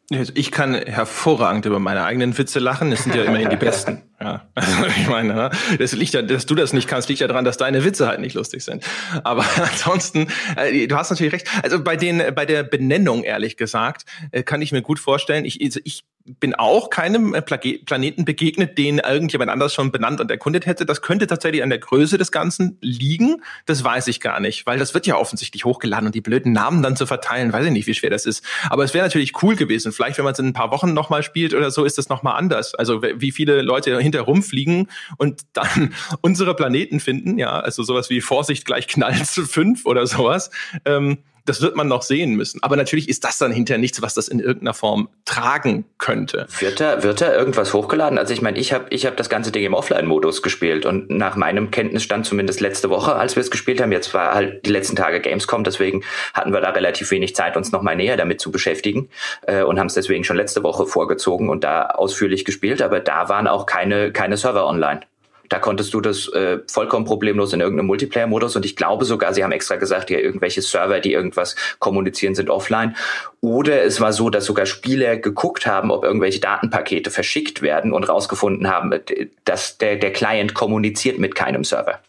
Ich 0.08 0.52
kann 0.52 0.74
hervorragend 0.74 1.66
über 1.66 1.80
meine 1.80 2.04
eigenen 2.04 2.38
Witze 2.38 2.60
lachen. 2.60 2.92
Es 2.92 3.02
sind 3.02 3.16
ja 3.16 3.24
immerhin 3.24 3.50
die 3.50 3.56
besten. 3.56 4.02
Ja, 4.18 4.48
also 4.54 4.86
ich 4.86 5.08
meine, 5.08 5.34
ne? 5.34 5.50
das 5.78 5.92
liegt 5.92 6.14
ja, 6.14 6.22
dass 6.22 6.46
du 6.46 6.54
das 6.54 6.72
nicht 6.72 6.88
kannst, 6.88 7.10
liegt 7.10 7.20
ja 7.20 7.28
daran, 7.28 7.44
dass 7.44 7.58
deine 7.58 7.84
Witze 7.84 8.06
halt 8.06 8.18
nicht 8.18 8.32
lustig 8.32 8.64
sind. 8.64 8.82
Aber 9.24 9.44
ansonsten, 9.58 10.28
äh, 10.56 10.86
du 10.86 10.96
hast 10.96 11.10
natürlich 11.10 11.34
recht. 11.34 11.50
Also 11.62 11.84
bei 11.84 11.96
den, 11.96 12.22
bei 12.34 12.46
der 12.46 12.62
Benennung 12.62 13.24
ehrlich 13.24 13.58
gesagt, 13.58 14.06
äh, 14.30 14.42
kann 14.42 14.62
ich 14.62 14.72
mir 14.72 14.80
gut 14.80 14.98
vorstellen. 14.98 15.44
Ich, 15.44 15.62
also 15.62 15.80
ich 15.84 16.04
bin 16.40 16.54
auch 16.54 16.90
keinem 16.90 17.34
äh, 17.34 17.42
Planeten 17.42 18.24
begegnet, 18.24 18.78
den 18.78 18.98
irgendjemand 18.98 19.50
anders 19.50 19.72
schon 19.72 19.92
benannt 19.92 20.20
und 20.20 20.30
erkundet 20.30 20.66
hätte. 20.66 20.84
Das 20.84 21.02
könnte 21.02 21.26
tatsächlich 21.26 21.62
an 21.62 21.70
der 21.70 21.78
Größe 21.78 22.18
des 22.18 22.32
Ganzen 22.32 22.78
liegen. 22.80 23.42
Das 23.64 23.82
weiß 23.82 24.08
ich 24.08 24.20
gar 24.20 24.40
nicht, 24.40 24.66
weil 24.66 24.78
das 24.78 24.94
wird 24.94 25.06
ja 25.06 25.16
offensichtlich 25.16 25.64
hochgeladen 25.64 26.06
und 26.06 26.14
die 26.14 26.20
blöden 26.20 26.52
Namen 26.52 26.82
dann 26.82 26.96
zu 26.96 27.06
verteilen, 27.06 27.52
weiß 27.52 27.66
ich 27.66 27.72
nicht, 27.72 27.86
wie 27.86 27.94
schwer 27.94 28.10
das 28.10 28.26
ist. 28.26 28.44
Aber 28.68 28.84
es 28.84 28.94
wäre 28.94 29.04
natürlich 29.04 29.42
cool 29.42 29.56
gewesen. 29.56 29.92
Vielleicht, 29.92 30.18
wenn 30.18 30.24
man 30.24 30.32
es 30.32 30.38
in 30.38 30.46
ein 30.46 30.52
paar 30.52 30.70
Wochen 30.70 30.92
nochmal 30.92 31.22
spielt 31.22 31.54
oder 31.54 31.70
so, 31.70 31.84
ist 31.84 31.98
das 31.98 32.08
nochmal 32.08 32.36
anders. 32.36 32.74
Also 32.74 33.02
wie 33.02 33.32
viele 33.32 33.62
Leute 33.62 33.98
hinter 34.00 34.22
rumfliegen 34.22 34.88
und 35.16 35.42
dann 35.52 35.94
unsere 36.20 36.54
Planeten 36.54 37.00
finden, 37.00 37.38
ja, 37.38 37.60
also 37.60 37.82
sowas 37.82 38.10
wie 38.10 38.20
Vorsicht 38.20 38.64
gleich 38.64 38.88
Knall 38.88 39.24
zu 39.24 39.44
fünf 39.44 39.86
oder 39.86 40.06
sowas. 40.06 40.50
Ähm, 40.84 41.18
das 41.46 41.62
wird 41.62 41.76
man 41.76 41.88
noch 41.88 42.02
sehen 42.02 42.34
müssen. 42.34 42.62
Aber 42.62 42.76
natürlich 42.76 43.08
ist 43.08 43.24
das 43.24 43.38
dann 43.38 43.52
hinterher 43.52 43.78
nichts, 43.78 44.02
was 44.02 44.14
das 44.14 44.28
in 44.28 44.40
irgendeiner 44.40 44.74
Form 44.74 45.08
tragen 45.24 45.84
könnte. 45.98 46.46
Wird 46.58 46.80
da, 46.80 47.02
wird 47.02 47.20
da 47.20 47.32
irgendwas 47.34 47.72
hochgeladen? 47.72 48.18
Also 48.18 48.34
ich 48.34 48.42
meine, 48.42 48.58
ich 48.58 48.72
habe 48.72 48.86
ich 48.90 49.06
hab 49.06 49.16
das 49.16 49.28
ganze 49.28 49.52
Ding 49.52 49.64
im 49.64 49.74
Offline-Modus 49.74 50.42
gespielt 50.42 50.84
und 50.84 51.08
nach 51.08 51.36
meinem 51.36 51.70
Kenntnisstand 51.70 52.26
zumindest 52.26 52.60
letzte 52.60 52.90
Woche, 52.90 53.14
als 53.14 53.36
wir 53.36 53.40
es 53.40 53.50
gespielt 53.50 53.80
haben, 53.80 53.92
jetzt 53.92 54.12
war 54.12 54.34
halt 54.34 54.66
die 54.66 54.70
letzten 54.70 54.96
Tage 54.96 55.20
Gamescom, 55.20 55.64
deswegen 55.64 56.02
hatten 56.34 56.52
wir 56.52 56.60
da 56.60 56.70
relativ 56.70 57.10
wenig 57.10 57.34
Zeit, 57.34 57.56
uns 57.56 57.72
nochmal 57.72 57.96
näher 57.96 58.16
damit 58.16 58.40
zu 58.40 58.50
beschäftigen 58.50 59.08
äh, 59.46 59.62
und 59.62 59.78
haben 59.78 59.86
es 59.86 59.94
deswegen 59.94 60.24
schon 60.24 60.36
letzte 60.36 60.62
Woche 60.62 60.86
vorgezogen 60.86 61.48
und 61.48 61.64
da 61.64 61.86
ausführlich 61.86 62.44
gespielt, 62.44 62.82
aber 62.82 63.00
da 63.00 63.28
waren 63.28 63.46
auch 63.46 63.66
keine, 63.66 64.12
keine 64.12 64.36
Server 64.36 64.66
online. 64.66 65.00
Da 65.48 65.58
konntest 65.58 65.94
du 65.94 66.00
das 66.00 66.28
äh, 66.28 66.58
vollkommen 66.70 67.04
problemlos 67.04 67.52
in 67.52 67.60
irgendeinem 67.60 67.86
Multiplayer-Modus 67.86 68.56
und 68.56 68.64
ich 68.64 68.76
glaube 68.76 69.04
sogar, 69.04 69.34
sie 69.34 69.44
haben 69.44 69.52
extra 69.52 69.76
gesagt, 69.76 70.10
ja, 70.10 70.18
irgendwelche 70.18 70.62
Server, 70.62 71.00
die 71.00 71.12
irgendwas 71.12 71.56
kommunizieren, 71.78 72.34
sind 72.34 72.50
offline. 72.50 72.96
Oder 73.40 73.84
es 73.84 74.00
war 74.00 74.12
so, 74.12 74.30
dass 74.30 74.44
sogar 74.44 74.66
Spieler 74.66 75.16
geguckt 75.16 75.66
haben, 75.66 75.90
ob 75.90 76.04
irgendwelche 76.04 76.40
Datenpakete 76.40 77.10
verschickt 77.10 77.62
werden 77.62 77.92
und 77.92 78.04
rausgefunden 78.04 78.68
haben, 78.68 78.92
äh, 78.92 79.28
dass 79.44 79.78
der, 79.78 79.96
der 79.96 80.12
Client 80.12 80.54
kommuniziert 80.54 81.18
mit 81.18 81.34
keinem 81.34 81.64
Server. 81.64 82.00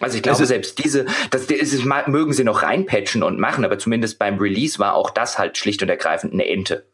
Also 0.00 0.16
ich 0.16 0.22
glaube, 0.22 0.46
selbst 0.46 0.78
diese, 0.82 1.06
das, 1.30 1.48
das 1.48 1.84
mögen 2.06 2.32
sie 2.32 2.44
noch 2.44 2.62
reinpatchen 2.62 3.22
und 3.22 3.38
machen, 3.38 3.64
aber 3.64 3.78
zumindest 3.78 4.18
beim 4.18 4.38
Release 4.38 4.78
war 4.78 4.94
auch 4.94 5.10
das 5.10 5.38
halt 5.38 5.58
schlicht 5.58 5.82
und 5.82 5.88
ergreifend 5.88 6.32
eine 6.32 6.46
Ente. 6.46 6.84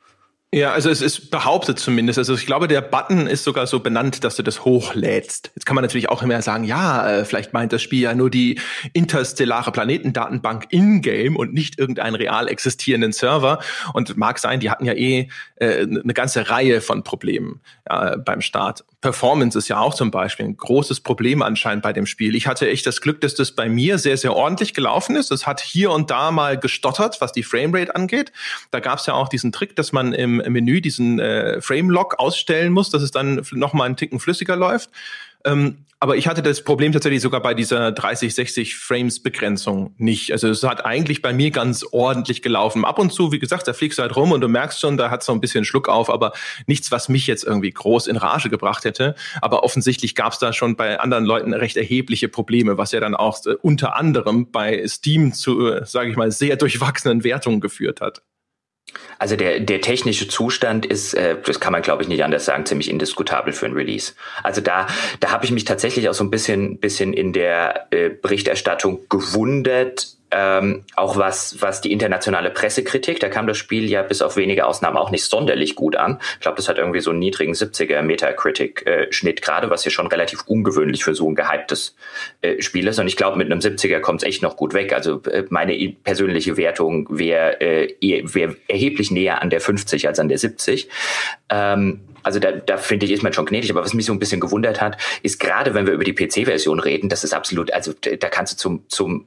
Ja, 0.54 0.70
also 0.70 0.88
es 0.88 1.02
ist 1.02 1.32
behauptet 1.32 1.80
zumindest. 1.80 2.16
Also 2.16 2.34
ich 2.34 2.46
glaube, 2.46 2.68
der 2.68 2.80
Button 2.80 3.26
ist 3.26 3.42
sogar 3.42 3.66
so 3.66 3.80
benannt, 3.80 4.22
dass 4.22 4.36
du 4.36 4.44
das 4.44 4.64
hochlädst. 4.64 5.50
Jetzt 5.56 5.66
kann 5.66 5.74
man 5.74 5.82
natürlich 5.82 6.08
auch 6.08 6.22
immer 6.22 6.40
sagen, 6.42 6.62
ja, 6.62 7.10
äh, 7.10 7.24
vielleicht 7.24 7.52
meint 7.52 7.72
das 7.72 7.82
Spiel 7.82 8.02
ja 8.02 8.14
nur 8.14 8.30
die 8.30 8.60
interstellare 8.92 9.72
Planetendatenbank 9.72 10.66
in-game 10.70 11.34
und 11.34 11.54
nicht 11.54 11.80
irgendeinen 11.80 12.14
real 12.14 12.46
existierenden 12.46 13.10
Server. 13.10 13.58
Und 13.94 14.16
mag 14.16 14.38
sein, 14.38 14.60
die 14.60 14.70
hatten 14.70 14.84
ja 14.84 14.92
eh 14.92 15.28
äh, 15.56 15.80
eine 15.80 16.14
ganze 16.14 16.48
Reihe 16.48 16.80
von 16.80 17.02
Problemen 17.02 17.60
ja, 17.90 18.14
beim 18.16 18.40
Start. 18.40 18.84
Performance 19.04 19.58
ist 19.58 19.68
ja 19.68 19.80
auch 19.80 19.92
zum 19.92 20.10
Beispiel 20.10 20.46
ein 20.46 20.56
großes 20.56 21.00
Problem 21.00 21.42
anscheinend 21.42 21.82
bei 21.82 21.92
dem 21.92 22.06
Spiel. 22.06 22.34
Ich 22.34 22.46
hatte 22.46 22.70
echt 22.70 22.86
das 22.86 23.02
Glück, 23.02 23.20
dass 23.20 23.34
das 23.34 23.52
bei 23.52 23.68
mir 23.68 23.98
sehr, 23.98 24.16
sehr 24.16 24.34
ordentlich 24.34 24.72
gelaufen 24.72 25.14
ist. 25.14 25.30
Es 25.30 25.46
hat 25.46 25.60
hier 25.60 25.90
und 25.90 26.10
da 26.10 26.30
mal 26.30 26.58
gestottert, 26.58 27.20
was 27.20 27.32
die 27.32 27.42
Framerate 27.42 27.94
angeht. 27.94 28.32
Da 28.70 28.80
gab 28.80 29.00
es 29.00 29.04
ja 29.04 29.12
auch 29.12 29.28
diesen 29.28 29.52
Trick, 29.52 29.76
dass 29.76 29.92
man 29.92 30.14
im 30.14 30.36
Menü 30.36 30.80
diesen 30.80 31.18
äh, 31.18 31.60
Frame-Lock 31.60 32.18
ausstellen 32.18 32.72
muss, 32.72 32.88
dass 32.88 33.02
es 33.02 33.10
dann 33.10 33.42
noch 33.52 33.74
mal 33.74 33.84
einen 33.84 33.96
Ticken 33.96 34.20
flüssiger 34.20 34.56
läuft. 34.56 34.88
Ähm, 35.44 35.84
aber 36.00 36.16
ich 36.16 36.26
hatte 36.26 36.42
das 36.42 36.62
Problem 36.62 36.92
tatsächlich 36.92 37.22
sogar 37.22 37.40
bei 37.40 37.54
dieser 37.54 37.92
30, 37.92 38.34
60 38.34 38.76
Frames 38.76 39.22
Begrenzung 39.22 39.94
nicht. 39.96 40.32
Also 40.32 40.48
es 40.48 40.62
hat 40.62 40.84
eigentlich 40.84 41.22
bei 41.22 41.32
mir 41.32 41.50
ganz 41.50 41.84
ordentlich 41.90 42.42
gelaufen. 42.42 42.84
Ab 42.84 42.98
und 42.98 43.12
zu, 43.12 43.32
wie 43.32 43.38
gesagt, 43.38 43.66
da 43.68 43.72
fliegst 43.72 43.98
du 43.98 44.02
halt 44.02 44.14
rum 44.16 44.32
und 44.32 44.40
du 44.40 44.48
merkst 44.48 44.80
schon, 44.80 44.96
da 44.96 45.10
hat 45.10 45.20
es 45.20 45.26
so 45.26 45.32
ein 45.32 45.40
bisschen 45.40 45.64
Schluck 45.64 45.88
auf, 45.88 46.10
aber 46.10 46.32
nichts, 46.66 46.90
was 46.90 47.08
mich 47.08 47.26
jetzt 47.26 47.44
irgendwie 47.44 47.70
groß 47.70 48.06
in 48.06 48.16
Rage 48.16 48.50
gebracht 48.50 48.84
hätte. 48.84 49.14
Aber 49.40 49.62
offensichtlich 49.62 50.14
gab 50.14 50.32
es 50.32 50.38
da 50.38 50.52
schon 50.52 50.76
bei 50.76 51.00
anderen 51.00 51.24
Leuten 51.24 51.54
recht 51.54 51.76
erhebliche 51.76 52.28
Probleme, 52.28 52.76
was 52.76 52.92
ja 52.92 53.00
dann 53.00 53.14
auch 53.14 53.44
äh, 53.46 53.54
unter 53.62 53.96
anderem 53.96 54.50
bei 54.50 54.86
Steam 54.86 55.32
zu, 55.32 55.68
äh, 55.68 55.86
sage 55.86 56.10
ich 56.10 56.16
mal, 56.16 56.30
sehr 56.30 56.56
durchwachsenen 56.56 57.24
Wertungen 57.24 57.60
geführt 57.60 58.00
hat. 58.00 58.22
Also 59.24 59.36
der, 59.36 59.58
der 59.58 59.80
technische 59.80 60.28
Zustand 60.28 60.84
ist, 60.84 61.14
äh, 61.14 61.38
das 61.46 61.58
kann 61.58 61.72
man 61.72 61.80
glaube 61.80 62.02
ich 62.02 62.10
nicht 62.10 62.22
anders 62.22 62.44
sagen, 62.44 62.66
ziemlich 62.66 62.90
indiskutabel 62.90 63.54
für 63.54 63.64
ein 63.64 63.72
Release. 63.72 64.12
Also 64.42 64.60
da, 64.60 64.86
da 65.20 65.30
habe 65.30 65.46
ich 65.46 65.50
mich 65.50 65.64
tatsächlich 65.64 66.10
auch 66.10 66.12
so 66.12 66.24
ein 66.24 66.30
bisschen, 66.30 66.76
bisschen 66.76 67.14
in 67.14 67.32
der 67.32 67.86
äh, 67.90 68.10
Berichterstattung 68.10 69.08
gewundert, 69.08 70.08
ähm, 70.36 70.82
auch 70.96 71.16
was, 71.16 71.62
was 71.62 71.80
die 71.80 71.92
internationale 71.92 72.50
Pressekritik, 72.50 73.20
da 73.20 73.28
kam 73.28 73.46
das 73.46 73.56
Spiel 73.56 73.88
ja 73.88 74.02
bis 74.02 74.20
auf 74.20 74.36
wenige 74.36 74.66
Ausnahmen 74.66 74.96
auch 74.96 75.12
nicht 75.12 75.24
sonderlich 75.24 75.76
gut 75.76 75.94
an. 75.94 76.18
Ich 76.34 76.40
glaube, 76.40 76.56
das 76.56 76.68
hat 76.68 76.76
irgendwie 76.76 76.98
so 76.98 77.10
einen 77.10 77.20
niedrigen 77.20 77.52
70er 77.52 78.02
Metacritic-Schnitt 78.02 79.42
gerade, 79.42 79.70
was 79.70 79.84
hier 79.84 79.92
schon 79.92 80.08
relativ 80.08 80.42
ungewöhnlich 80.46 81.04
für 81.04 81.14
so 81.14 81.30
ein 81.30 81.36
gehyptes 81.36 81.94
äh, 82.42 82.60
Spiel 82.60 82.88
ist. 82.88 82.98
Und 82.98 83.06
ich 83.06 83.16
glaube, 83.16 83.38
mit 83.38 83.50
einem 83.50 83.60
70er 83.60 84.00
kommt 84.00 84.22
es 84.22 84.28
echt 84.28 84.42
noch 84.42 84.56
gut 84.56 84.74
weg. 84.74 84.92
Also 84.92 85.22
äh, 85.22 85.44
meine 85.50 85.76
persönliche 86.02 86.56
Wertung 86.56 87.06
wäre 87.10 87.60
äh, 87.60 87.94
wär 88.00 88.56
erheblich 88.66 89.12
näher 89.12 89.40
an 89.40 89.50
der 89.50 89.60
50 89.60 90.08
als 90.08 90.18
an 90.18 90.28
der 90.28 90.38
70. 90.38 90.88
Ähm, 91.48 92.00
also 92.24 92.40
da, 92.40 92.50
da 92.50 92.76
finde 92.76 93.06
ich, 93.06 93.12
ist 93.12 93.22
man 93.22 93.32
schon 93.32 93.46
gnädig. 93.46 93.70
Aber 93.70 93.84
was 93.84 93.94
mich 93.94 94.06
so 94.06 94.12
ein 94.12 94.18
bisschen 94.18 94.40
gewundert 94.40 94.80
hat, 94.80 94.96
ist 95.22 95.38
gerade, 95.38 95.74
wenn 95.74 95.86
wir 95.86 95.92
über 95.92 96.04
die 96.04 96.14
PC-Version 96.14 96.80
reden, 96.80 97.08
das 97.08 97.22
ist 97.22 97.34
absolut, 97.34 97.72
also 97.72 97.92
da 97.92 98.28
kannst 98.28 98.54
du 98.54 98.56
zum, 98.56 98.84
zum 98.88 99.26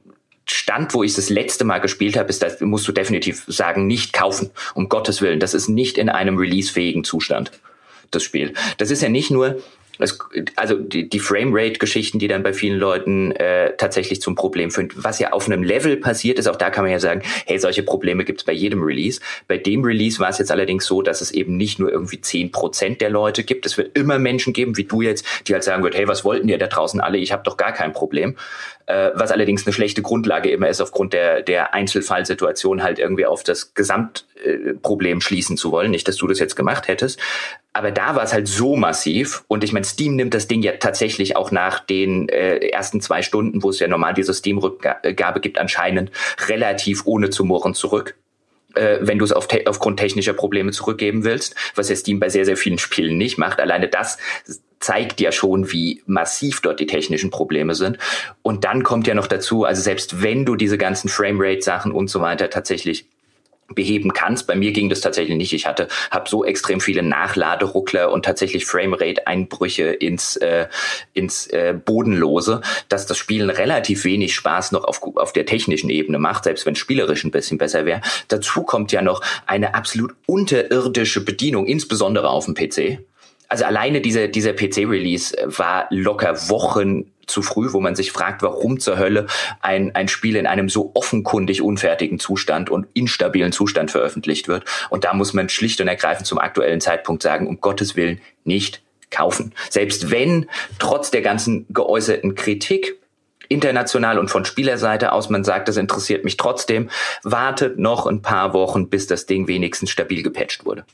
Stand, 0.50 0.94
wo 0.94 1.02
ich 1.02 1.14
das 1.14 1.30
letzte 1.30 1.64
Mal 1.64 1.78
gespielt 1.78 2.16
habe, 2.16 2.28
ist, 2.30 2.42
das 2.42 2.60
musst 2.60 2.88
du 2.88 2.92
definitiv 2.92 3.44
sagen, 3.46 3.86
nicht 3.86 4.12
kaufen. 4.12 4.50
Um 4.74 4.88
Gottes 4.88 5.20
Willen. 5.20 5.40
Das 5.40 5.54
ist 5.54 5.68
nicht 5.68 5.98
in 5.98 6.08
einem 6.08 6.38
releasefähigen 6.38 7.04
Zustand, 7.04 7.52
das 8.10 8.22
Spiel. 8.22 8.54
Das 8.78 8.90
ist 8.90 9.02
ja 9.02 9.08
nicht 9.08 9.30
nur, 9.30 9.60
es, 9.98 10.18
also 10.56 10.76
die, 10.76 11.08
die 11.08 11.18
Framerate-Geschichten, 11.18 12.18
die 12.18 12.28
dann 12.28 12.42
bei 12.42 12.52
vielen 12.52 12.78
Leuten 12.78 13.32
äh, 13.32 13.74
tatsächlich 13.76 14.20
zum 14.20 14.34
Problem 14.34 14.70
führen. 14.70 14.90
Was 14.94 15.18
ja 15.18 15.32
auf 15.32 15.46
einem 15.46 15.62
Level 15.62 15.96
passiert 15.96 16.38
ist, 16.38 16.46
auch 16.46 16.56
da 16.56 16.70
kann 16.70 16.84
man 16.84 16.92
ja 16.92 17.00
sagen, 17.00 17.22
hey, 17.46 17.58
solche 17.58 17.82
Probleme 17.82 18.24
gibt 18.24 18.40
es 18.40 18.44
bei 18.44 18.52
jedem 18.52 18.82
Release. 18.82 19.20
Bei 19.48 19.58
dem 19.58 19.84
Release 19.84 20.18
war 20.20 20.28
es 20.28 20.38
jetzt 20.38 20.52
allerdings 20.52 20.86
so, 20.86 21.02
dass 21.02 21.20
es 21.20 21.30
eben 21.30 21.56
nicht 21.56 21.78
nur 21.78 21.90
irgendwie 21.90 22.20
zehn 22.20 22.52
Prozent 22.52 23.00
der 23.00 23.10
Leute 23.10 23.44
gibt. 23.44 23.66
Es 23.66 23.76
wird 23.76 23.96
immer 23.96 24.18
Menschen 24.18 24.52
geben, 24.52 24.76
wie 24.76 24.84
du 24.84 25.02
jetzt, 25.02 25.24
die 25.46 25.54
halt 25.54 25.64
sagen 25.64 25.82
wird, 25.82 25.96
hey, 25.96 26.06
was 26.06 26.24
wollten 26.24 26.48
ihr 26.48 26.58
da 26.58 26.68
draußen 26.68 27.00
alle? 27.00 27.18
Ich 27.18 27.32
habe 27.32 27.42
doch 27.42 27.56
gar 27.56 27.72
kein 27.72 27.92
Problem. 27.92 28.36
Äh, 28.88 29.10
was 29.14 29.30
allerdings 29.30 29.66
eine 29.66 29.74
schlechte 29.74 30.00
Grundlage 30.00 30.50
immer 30.50 30.66
ist, 30.66 30.80
aufgrund 30.80 31.12
der, 31.12 31.42
der 31.42 31.74
Einzelfallsituation 31.74 32.82
halt 32.82 32.98
irgendwie 32.98 33.26
auf 33.26 33.42
das 33.42 33.74
Gesamtproblem 33.74 35.18
äh, 35.18 35.20
schließen 35.20 35.58
zu 35.58 35.70
wollen. 35.72 35.90
Nicht, 35.90 36.08
dass 36.08 36.16
du 36.16 36.26
das 36.26 36.38
jetzt 36.38 36.56
gemacht 36.56 36.88
hättest. 36.88 37.20
Aber 37.74 37.90
da 37.90 38.16
war 38.16 38.22
es 38.22 38.32
halt 38.32 38.48
so 38.48 38.76
massiv. 38.76 39.44
Und 39.46 39.62
ich 39.62 39.74
meine, 39.74 39.84
Steam 39.84 40.16
nimmt 40.16 40.32
das 40.32 40.48
Ding 40.48 40.62
ja 40.62 40.72
tatsächlich 40.78 41.36
auch 41.36 41.50
nach 41.50 41.80
den 41.80 42.30
äh, 42.30 42.66
ersten 42.68 43.02
zwei 43.02 43.20
Stunden, 43.20 43.62
wo 43.62 43.68
es 43.68 43.78
ja 43.78 43.88
normal 43.88 44.14
diese 44.14 44.32
Steam-Rückgabe 44.32 45.40
gibt, 45.40 45.58
anscheinend 45.58 46.10
relativ 46.46 47.02
ohne 47.04 47.28
zu 47.28 47.44
murren 47.44 47.74
zurück 47.74 48.14
äh, 48.74 48.98
wenn 49.00 49.18
du 49.18 49.24
es 49.24 49.32
auf 49.32 49.48
te 49.48 49.64
aufgrund 49.66 49.98
technischer 49.98 50.34
Probleme 50.34 50.72
zurückgeben 50.72 51.24
willst, 51.24 51.54
was 51.74 51.88
ja 51.88 51.96
Steam 51.96 52.20
bei 52.20 52.28
sehr, 52.28 52.44
sehr 52.44 52.56
vielen 52.56 52.78
Spielen 52.78 53.16
nicht 53.18 53.38
macht. 53.38 53.60
Alleine 53.60 53.88
das 53.88 54.18
zeigt 54.80 55.20
ja 55.20 55.32
schon, 55.32 55.72
wie 55.72 56.02
massiv 56.06 56.60
dort 56.60 56.80
die 56.80 56.86
technischen 56.86 57.30
Probleme 57.30 57.74
sind. 57.74 57.98
Und 58.42 58.64
dann 58.64 58.82
kommt 58.82 59.06
ja 59.06 59.14
noch 59.14 59.26
dazu, 59.26 59.64
also 59.64 59.82
selbst 59.82 60.22
wenn 60.22 60.44
du 60.44 60.56
diese 60.56 60.78
ganzen 60.78 61.08
Framerate-Sachen 61.08 61.92
und 61.92 62.08
so 62.08 62.20
weiter 62.20 62.50
tatsächlich 62.50 63.06
beheben 63.74 64.12
kannst. 64.12 64.46
Bei 64.46 64.54
mir 64.54 64.72
ging 64.72 64.88
das 64.88 65.00
tatsächlich 65.00 65.36
nicht. 65.36 65.52
Ich 65.52 65.66
hatte, 65.66 65.88
habe 66.10 66.28
so 66.28 66.44
extrem 66.44 66.80
viele 66.80 67.02
Nachladeruckler 67.02 68.10
und 68.10 68.24
tatsächlich 68.24 68.64
Framerate-Einbrüche 68.66 69.84
ins 69.84 70.36
äh, 70.36 70.68
ins 71.12 71.46
äh, 71.48 71.74
Bodenlose, 71.74 72.62
dass 72.88 73.06
das 73.06 73.18
Spielen 73.18 73.50
relativ 73.50 74.04
wenig 74.04 74.34
Spaß 74.34 74.72
noch 74.72 74.84
auf, 74.84 75.02
auf 75.16 75.32
der 75.32 75.46
technischen 75.46 75.90
Ebene 75.90 76.18
macht, 76.18 76.44
selbst 76.44 76.64
wenn 76.64 76.76
spielerisch 76.76 77.24
ein 77.24 77.30
bisschen 77.30 77.58
besser 77.58 77.84
wäre. 77.84 78.00
Dazu 78.28 78.62
kommt 78.62 78.92
ja 78.92 79.02
noch 79.02 79.22
eine 79.46 79.74
absolut 79.74 80.14
unterirdische 80.26 81.22
Bedienung, 81.24 81.66
insbesondere 81.66 82.30
auf 82.30 82.46
dem 82.46 82.54
PC. 82.54 83.00
Also 83.48 83.64
alleine 83.64 84.00
dieser 84.00 84.28
dieser 84.28 84.52
PC-Release 84.52 85.36
war 85.44 85.86
locker 85.90 86.48
Wochen 86.48 87.10
zu 87.26 87.42
früh, 87.42 87.72
wo 87.72 87.80
man 87.80 87.94
sich 87.94 88.10
fragt, 88.12 88.42
warum 88.42 88.80
zur 88.80 88.98
Hölle 88.98 89.26
ein, 89.60 89.94
ein 89.94 90.08
Spiel 90.08 90.36
in 90.36 90.46
einem 90.46 90.68
so 90.68 90.92
offenkundig 90.94 91.62
unfertigen 91.62 92.18
Zustand 92.18 92.70
und 92.70 92.86
instabilen 92.94 93.52
Zustand 93.52 93.90
veröffentlicht 93.90 94.48
wird. 94.48 94.64
Und 94.90 95.04
da 95.04 95.14
muss 95.14 95.34
man 95.34 95.48
schlicht 95.48 95.80
und 95.80 95.88
ergreifend 95.88 96.26
zum 96.26 96.38
aktuellen 96.38 96.80
Zeitpunkt 96.80 97.22
sagen, 97.22 97.46
um 97.46 97.60
Gottes 97.60 97.96
Willen 97.96 98.20
nicht 98.44 98.82
kaufen. 99.10 99.54
Selbst 99.70 100.10
wenn 100.10 100.46
trotz 100.78 101.10
der 101.10 101.22
ganzen 101.22 101.66
geäußerten 101.70 102.34
Kritik 102.34 102.96
international 103.48 104.18
und 104.18 104.30
von 104.30 104.44
Spielerseite 104.44 105.12
aus 105.12 105.30
man 105.30 105.42
sagt, 105.42 105.68
das 105.68 105.78
interessiert 105.78 106.24
mich 106.24 106.36
trotzdem, 106.36 106.90
wartet 107.22 107.78
noch 107.78 108.06
ein 108.06 108.20
paar 108.20 108.52
Wochen, 108.52 108.90
bis 108.90 109.06
das 109.06 109.24
Ding 109.24 109.48
wenigstens 109.48 109.90
stabil 109.90 110.22
gepatcht 110.22 110.66
wurde. 110.66 110.84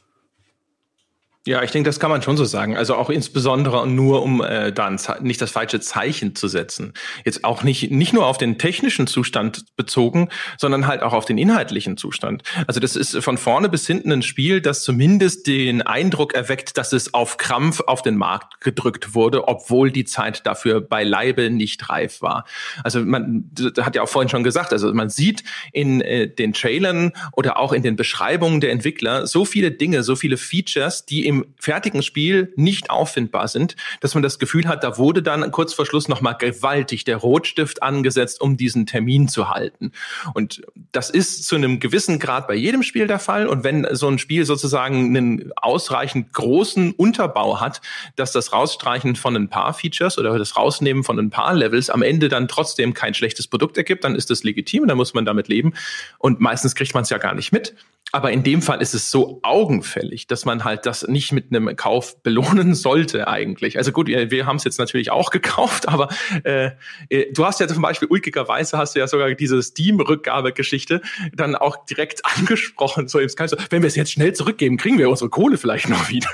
Ja, 1.46 1.62
ich 1.62 1.70
denke, 1.72 1.88
das 1.90 2.00
kann 2.00 2.10
man 2.10 2.22
schon 2.22 2.38
so 2.38 2.46
sagen. 2.46 2.74
Also 2.74 2.94
auch 2.94 3.10
insbesondere 3.10 3.86
nur, 3.86 4.22
um 4.22 4.42
äh, 4.42 4.72
dann 4.72 4.98
nicht 5.20 5.42
das 5.42 5.50
falsche 5.50 5.78
Zeichen 5.78 6.34
zu 6.34 6.48
setzen. 6.48 6.94
Jetzt 7.26 7.44
auch 7.44 7.62
nicht 7.62 7.90
nicht 7.90 8.14
nur 8.14 8.26
auf 8.26 8.38
den 8.38 8.56
technischen 8.56 9.06
Zustand 9.06 9.76
bezogen, 9.76 10.30
sondern 10.56 10.86
halt 10.86 11.02
auch 11.02 11.12
auf 11.12 11.26
den 11.26 11.36
inhaltlichen 11.36 11.98
Zustand. 11.98 12.42
Also 12.66 12.80
das 12.80 12.96
ist 12.96 13.22
von 13.22 13.36
vorne 13.36 13.68
bis 13.68 13.86
hinten 13.86 14.10
ein 14.10 14.22
Spiel, 14.22 14.62
das 14.62 14.84
zumindest 14.84 15.46
den 15.46 15.82
Eindruck 15.82 16.32
erweckt, 16.32 16.78
dass 16.78 16.94
es 16.94 17.12
auf 17.12 17.36
Krampf 17.36 17.82
auf 17.86 18.00
den 18.00 18.16
Markt 18.16 18.62
gedrückt 18.62 19.14
wurde, 19.14 19.46
obwohl 19.46 19.90
die 19.90 20.06
Zeit 20.06 20.46
dafür 20.46 20.80
beileibe 20.80 21.50
nicht 21.50 21.90
reif 21.90 22.22
war. 22.22 22.46
Also 22.82 23.00
man 23.00 23.50
hat 23.82 23.94
ja 23.96 24.02
auch 24.02 24.08
vorhin 24.08 24.30
schon 24.30 24.44
gesagt, 24.44 24.72
also 24.72 24.94
man 24.94 25.10
sieht 25.10 25.44
in 25.72 26.00
äh, 26.00 26.26
den 26.26 26.54
Trailern 26.54 27.12
oder 27.32 27.58
auch 27.58 27.74
in 27.74 27.82
den 27.82 27.96
Beschreibungen 27.96 28.62
der 28.62 28.72
Entwickler 28.72 29.26
so 29.26 29.44
viele 29.44 29.72
Dinge, 29.72 30.02
so 30.04 30.16
viele 30.16 30.38
Features, 30.38 31.04
die 31.04 31.26
im 31.26 31.33
im 31.34 31.54
fertigen 31.58 32.02
Spiel 32.02 32.52
nicht 32.56 32.90
auffindbar 32.90 33.48
sind, 33.48 33.76
dass 34.00 34.14
man 34.14 34.22
das 34.22 34.38
Gefühl 34.38 34.68
hat, 34.68 34.84
da 34.84 34.98
wurde 34.98 35.22
dann 35.22 35.50
kurz 35.50 35.74
vor 35.74 35.86
Schluss 35.86 36.08
nochmal 36.08 36.36
gewaltig 36.38 37.04
der 37.04 37.16
Rotstift 37.16 37.82
angesetzt, 37.82 38.40
um 38.40 38.56
diesen 38.56 38.86
Termin 38.86 39.28
zu 39.28 39.50
halten. 39.50 39.92
Und 40.34 40.62
das 40.92 41.10
ist 41.10 41.46
zu 41.46 41.56
einem 41.56 41.80
gewissen 41.80 42.18
Grad 42.18 42.46
bei 42.46 42.54
jedem 42.54 42.82
Spiel 42.82 43.06
der 43.06 43.18
Fall. 43.18 43.46
Und 43.46 43.64
wenn 43.64 43.86
so 43.92 44.08
ein 44.08 44.18
Spiel 44.18 44.44
sozusagen 44.44 45.16
einen 45.16 45.52
ausreichend 45.56 46.32
großen 46.32 46.92
Unterbau 46.92 47.60
hat, 47.60 47.80
dass 48.16 48.32
das 48.32 48.52
Rausstreichen 48.52 49.16
von 49.16 49.36
ein 49.36 49.48
paar 49.48 49.74
Features 49.74 50.18
oder 50.18 50.38
das 50.38 50.56
Rausnehmen 50.56 51.04
von 51.04 51.18
ein 51.18 51.30
paar 51.30 51.54
Levels 51.54 51.90
am 51.90 52.02
Ende 52.02 52.28
dann 52.28 52.48
trotzdem 52.48 52.94
kein 52.94 53.14
schlechtes 53.14 53.46
Produkt 53.46 53.76
ergibt, 53.76 54.04
dann 54.04 54.14
ist 54.14 54.30
das 54.30 54.44
legitim, 54.44 54.86
dann 54.86 54.96
muss 54.96 55.14
man 55.14 55.24
damit 55.24 55.48
leben. 55.48 55.74
Und 56.18 56.40
meistens 56.40 56.74
kriegt 56.74 56.94
man 56.94 57.02
es 57.02 57.10
ja 57.10 57.18
gar 57.18 57.34
nicht 57.34 57.52
mit. 57.52 57.74
Aber 58.14 58.30
in 58.30 58.44
dem 58.44 58.62
Fall 58.62 58.80
ist 58.80 58.94
es 58.94 59.10
so 59.10 59.40
augenfällig, 59.42 60.28
dass 60.28 60.44
man 60.44 60.62
halt 60.62 60.86
das 60.86 61.08
nicht 61.08 61.32
mit 61.32 61.46
einem 61.50 61.74
Kauf 61.74 62.22
belohnen 62.22 62.74
sollte 62.76 63.26
eigentlich. 63.26 63.76
Also 63.76 63.90
gut, 63.90 64.06
wir, 64.06 64.46
haben 64.46 64.54
es 64.54 64.62
jetzt 64.62 64.78
natürlich 64.78 65.10
auch 65.10 65.30
gekauft, 65.30 65.88
aber 65.88 66.08
äh, 66.44 66.70
äh, 67.08 67.32
du 67.32 67.44
hast 67.44 67.58
ja 67.58 67.66
zum 67.66 67.82
Beispiel 67.82 68.06
ulkigerweise 68.08 68.78
hast 68.78 68.94
du 68.94 69.00
ja 69.00 69.08
sogar 69.08 69.34
diese 69.34 69.60
Steam-Rückgabegeschichte 69.60 71.02
dann 71.34 71.56
auch 71.56 71.86
direkt 71.86 72.24
angesprochen. 72.38 73.08
So, 73.08 73.18
wenn 73.18 73.82
wir 73.82 73.88
es 73.88 73.96
jetzt 73.96 74.12
schnell 74.12 74.32
zurückgeben, 74.32 74.76
kriegen 74.76 74.96
wir 74.96 75.10
unsere 75.10 75.28
Kohle 75.28 75.58
vielleicht 75.58 75.88
noch 75.88 76.08
wieder. 76.08 76.30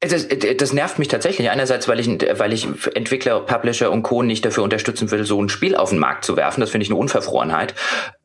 Das, 0.00 0.26
das 0.28 0.72
nervt 0.72 0.98
mich 0.98 1.08
tatsächlich. 1.08 1.50
Einerseits, 1.50 1.88
weil 1.88 2.00
ich, 2.00 2.08
weil 2.08 2.52
ich 2.52 2.66
Entwickler, 2.94 3.40
Publisher 3.40 3.90
und 3.90 4.02
Co. 4.02 4.22
nicht 4.22 4.44
dafür 4.44 4.62
unterstützen 4.62 5.10
will, 5.10 5.24
so 5.24 5.42
ein 5.42 5.48
Spiel 5.50 5.76
auf 5.76 5.90
den 5.90 5.98
Markt 5.98 6.24
zu 6.24 6.36
werfen. 6.36 6.60
Das 6.60 6.70
finde 6.70 6.84
ich 6.84 6.90
eine 6.90 6.98
Unverfrorenheit. 6.98 7.74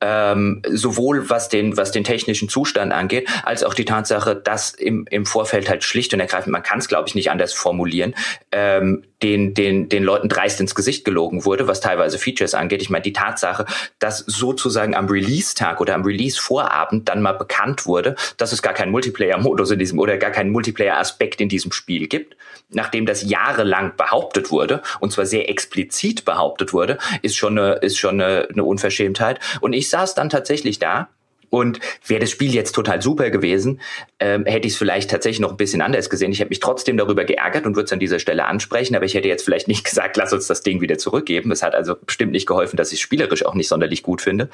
Ähm, 0.01 0.63
sowohl 0.67 1.29
was 1.29 1.47
den, 1.47 1.77
was 1.77 1.91
den 1.91 2.03
technischen 2.03 2.49
Zustand 2.49 2.91
angeht, 2.91 3.29
als 3.43 3.63
auch 3.63 3.75
die 3.75 3.85
Tatsache, 3.85 4.35
dass 4.35 4.71
im, 4.71 5.05
im 5.11 5.27
Vorfeld 5.27 5.69
halt 5.69 5.83
schlicht 5.83 6.13
und 6.13 6.19
ergreifend, 6.19 6.51
man 6.51 6.63
kann 6.63 6.79
es, 6.79 6.87
glaube 6.87 7.07
ich, 7.07 7.13
nicht 7.13 7.29
anders 7.29 7.53
formulieren, 7.53 8.15
ähm, 8.51 9.03
den, 9.21 9.53
den, 9.53 9.89
den 9.89 10.03
Leuten 10.03 10.29
dreist 10.29 10.59
ins 10.59 10.73
Gesicht 10.73 11.05
gelogen 11.05 11.45
wurde, 11.45 11.67
was 11.67 11.81
teilweise 11.81 12.17
Features 12.17 12.55
angeht. 12.55 12.81
Ich 12.81 12.89
meine, 12.89 13.03
die 13.03 13.13
Tatsache, 13.13 13.65
dass 13.99 14.19
sozusagen 14.19 14.95
am 14.95 15.07
Release-Tag 15.07 15.79
oder 15.79 15.93
am 15.93 16.03
Release-Vorabend 16.03 17.07
dann 17.07 17.21
mal 17.21 17.33
bekannt 17.33 17.85
wurde, 17.85 18.15
dass 18.37 18.51
es 18.51 18.61
gar 18.61 18.73
keinen 18.73 18.91
Multiplayer-Modus 18.91 19.71
in 19.71 19.79
diesem 19.79 19.99
oder 19.99 20.17
gar 20.17 20.31
keinen 20.31 20.51
Multiplayer-Aspekt 20.51 21.41
in 21.41 21.49
diesem 21.49 21.71
Spiel 21.71 22.07
gibt, 22.07 22.35
nachdem 22.71 23.05
das 23.05 23.23
jahrelang 23.23 23.93
behauptet 23.95 24.51
wurde, 24.51 24.81
und 24.99 25.11
zwar 25.11 25.25
sehr 25.25 25.49
explizit 25.49 26.25
behauptet 26.25 26.73
wurde, 26.73 26.97
ist 27.21 27.35
schon 27.35 27.57
eine, 27.57 27.73
ist 27.75 27.97
schon 27.97 28.21
eine, 28.21 28.47
eine 28.51 28.63
Unverschämtheit. 28.63 29.39
Und 29.61 29.73
ich 29.73 29.89
saß 29.89 30.15
dann 30.15 30.29
tatsächlich 30.29 30.79
da 30.79 31.09
und 31.51 31.79
wäre 32.07 32.21
das 32.21 32.31
Spiel 32.31 32.55
jetzt 32.55 32.71
total 32.71 33.01
super 33.01 33.29
gewesen, 33.29 33.81
ähm, 34.19 34.45
hätte 34.45 34.67
ich 34.67 34.73
es 34.73 34.79
vielleicht 34.79 35.11
tatsächlich 35.11 35.41
noch 35.41 35.51
ein 35.51 35.57
bisschen 35.57 35.81
anders 35.81 36.09
gesehen. 36.09 36.31
Ich 36.31 36.39
hätte 36.39 36.49
mich 36.49 36.61
trotzdem 36.61 36.95
darüber 36.95 37.25
geärgert 37.25 37.65
und 37.65 37.75
würde 37.75 37.85
es 37.85 37.91
an 37.91 37.99
dieser 37.99 38.19
Stelle 38.19 38.45
ansprechen, 38.45 38.95
aber 38.95 39.05
ich 39.05 39.13
hätte 39.13 39.27
jetzt 39.27 39.43
vielleicht 39.43 39.67
nicht 39.67 39.83
gesagt, 39.89 40.15
lass 40.15 40.31
uns 40.31 40.47
das 40.47 40.63
Ding 40.63 40.79
wieder 40.79 40.97
zurückgeben. 40.97 41.49
Das 41.49 41.61
hat 41.61 41.75
also 41.75 41.95
bestimmt 41.95 42.31
nicht 42.31 42.47
geholfen, 42.47 42.77
dass 42.77 42.93
ich 42.93 42.99
es 42.99 43.01
spielerisch 43.01 43.45
auch 43.45 43.53
nicht 43.53 43.67
sonderlich 43.67 44.01
gut 44.01 44.21
finde. 44.21 44.49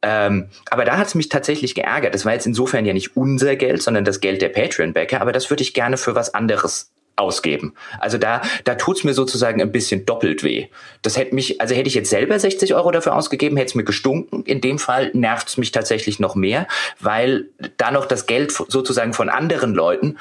Ähm, 0.00 0.48
aber 0.70 0.84
da 0.84 0.96
hat 0.96 1.08
es 1.08 1.16
mich 1.16 1.28
tatsächlich 1.28 1.74
geärgert. 1.74 2.14
Das 2.14 2.24
war 2.24 2.32
jetzt 2.32 2.46
insofern 2.46 2.86
ja 2.86 2.92
nicht 2.92 3.16
unser 3.16 3.56
Geld, 3.56 3.82
sondern 3.82 4.04
das 4.04 4.20
Geld 4.20 4.40
der 4.40 4.48
Patreon-Bäcker, 4.48 5.20
aber 5.20 5.32
das 5.32 5.50
würde 5.50 5.64
ich 5.64 5.74
gerne 5.74 5.96
für 5.96 6.14
was 6.14 6.34
anderes 6.34 6.92
ausgeben. 7.18 7.74
Also 7.98 8.18
da, 8.18 8.42
da 8.64 8.74
tut's 8.74 9.04
mir 9.04 9.14
sozusagen 9.14 9.60
ein 9.60 9.72
bisschen 9.72 10.06
doppelt 10.06 10.42
weh. 10.42 10.68
Das 11.02 11.16
hätte 11.16 11.34
mich, 11.34 11.60
also 11.60 11.74
hätte 11.74 11.88
ich 11.88 11.94
jetzt 11.94 12.10
selber 12.10 12.38
60 12.38 12.74
Euro 12.74 12.90
dafür 12.90 13.14
ausgegeben, 13.14 13.56
hätte 13.56 13.68
es 13.68 13.74
mir 13.74 13.84
gestunken. 13.84 14.42
In 14.44 14.60
dem 14.60 14.78
Fall 14.78 15.10
nervt's 15.14 15.56
mich 15.56 15.72
tatsächlich 15.72 16.18
noch 16.18 16.34
mehr, 16.34 16.66
weil 17.00 17.46
da 17.76 17.90
noch 17.90 18.06
das 18.06 18.26
Geld 18.26 18.52
sozusagen 18.52 19.12
von 19.12 19.28
anderen 19.28 19.74
Leuten 19.74 20.18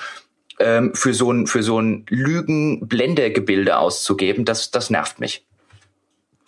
ähm, 0.59 0.93
für 0.95 1.13
so 1.13 1.31
ein 1.31 1.47
für 1.47 1.63
so 1.63 1.79
ein 1.79 2.05
Lügen-Blendergebilde 2.09 3.77
auszugeben, 3.77 4.45
das 4.45 4.71
das 4.71 4.89
nervt 4.89 5.19
mich. 5.19 5.45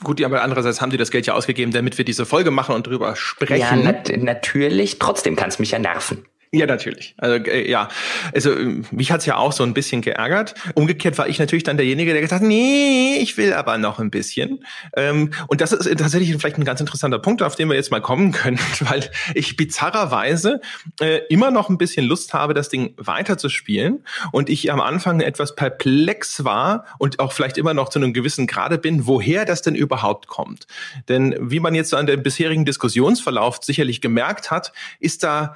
Gut, 0.03 0.23
aber 0.23 0.41
andererseits 0.43 0.79
haben 0.79 0.91
die 0.91 0.97
das 0.97 1.11
Geld 1.11 1.27
ja 1.27 1.33
ausgegeben, 1.33 1.73
damit 1.73 1.97
wir 1.97 2.05
diese 2.05 2.25
Folge 2.25 2.51
machen 2.51 2.73
und 2.73 2.87
drüber 2.87 3.15
sprechen. 3.17 3.59
Ja, 3.59 3.75
nat 3.75 4.11
natürlich. 4.17 4.97
Trotzdem 4.97 5.35
kann 5.35 5.49
es 5.49 5.59
mich 5.59 5.71
ja 5.71 5.79
nerven. 5.79 6.25
Ja, 6.51 6.65
natürlich. 6.65 7.13
Also 7.17 7.35
äh, 7.45 7.69
ja, 7.69 7.89
also 8.33 8.51
äh, 8.51 8.81
mich 8.89 9.11
hat's 9.11 9.27
ja 9.27 9.37
auch 9.37 9.51
so 9.51 9.61
ein 9.63 9.75
bisschen 9.75 10.01
geärgert. 10.01 10.55
Umgekehrt 10.73 11.19
war 11.19 11.27
ich 11.27 11.37
natürlich 11.37 11.63
dann 11.63 11.77
derjenige, 11.77 12.11
der 12.11 12.21
gesagt 12.21 12.41
hat, 12.41 12.47
nee, 12.47 13.17
ich 13.21 13.37
will 13.37 13.53
aber 13.53 13.77
noch 13.77 13.99
ein 13.99 14.09
bisschen. 14.09 14.65
Ähm, 14.95 15.29
und 15.45 15.61
das 15.61 15.73
ist 15.73 15.85
tatsächlich 15.99 16.35
vielleicht 16.35 16.57
ein 16.57 16.65
ganz 16.65 16.79
interessanter 16.79 17.19
Punkt, 17.19 17.43
auf 17.43 17.55
den 17.55 17.69
wir 17.69 17.75
jetzt 17.75 17.91
mal 17.91 18.01
kommen 18.01 18.31
können, 18.31 18.57
weil 18.79 19.11
ich 19.35 19.57
bizarrerweise 19.57 20.59
äh, 20.99 21.19
immer 21.29 21.51
noch 21.51 21.69
ein 21.69 21.77
bisschen 21.77 22.07
Lust 22.07 22.33
habe, 22.33 22.55
das 22.55 22.69
Ding 22.69 22.95
weiter 22.97 23.37
zu 23.37 23.49
spielen 23.49 24.03
und 24.31 24.49
ich 24.49 24.71
am 24.71 24.81
Anfang 24.81 25.21
etwas 25.21 25.53
perplex 25.53 26.45
war 26.45 26.85
und 26.97 27.19
auch 27.19 27.31
vielleicht 27.31 27.59
immer 27.59 27.75
noch 27.75 27.89
zu 27.89 27.99
einem 27.99 28.11
gewissen 28.11 28.47
Grade 28.47 28.79
bin, 28.79 29.05
woher 29.05 29.45
das 29.45 29.61
denn 29.61 29.75
überhaupt 29.75 30.25
kommt. 30.25 30.65
Denn 31.09 31.35
wie 31.39 31.59
man 31.59 31.75
jetzt 31.75 31.91
so 31.91 31.97
an 31.97 32.07
dem 32.07 32.23
bisherigen 32.23 32.65
Diskussionsverlauf 32.65 33.59
sicherlich 33.61 34.01
gemerkt 34.01 34.49
hat, 34.49 34.73
ist 34.99 35.21
da 35.21 35.55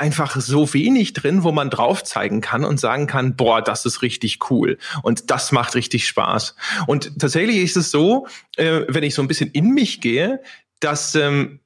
einfach 0.00 0.40
so 0.40 0.72
wenig 0.72 1.12
drin, 1.12 1.44
wo 1.44 1.52
man 1.52 1.68
drauf 1.68 2.02
zeigen 2.02 2.40
kann 2.40 2.64
und 2.64 2.80
sagen 2.80 3.06
kann, 3.06 3.36
boah, 3.36 3.62
das 3.62 3.84
ist 3.84 4.00
richtig 4.00 4.50
cool 4.50 4.78
und 5.02 5.30
das 5.30 5.52
macht 5.52 5.74
richtig 5.74 6.06
Spaß. 6.06 6.56
Und 6.86 7.18
tatsächlich 7.18 7.58
ist 7.58 7.76
es 7.76 7.90
so, 7.90 8.26
äh, 8.56 8.82
wenn 8.88 9.04
ich 9.04 9.14
so 9.14 9.20
ein 9.22 9.28
bisschen 9.28 9.50
in 9.50 9.70
mich 9.74 10.00
gehe, 10.00 10.40
dass 10.80 11.14
ähm, 11.14 11.60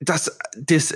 dass 0.00 0.38
das 0.56 0.92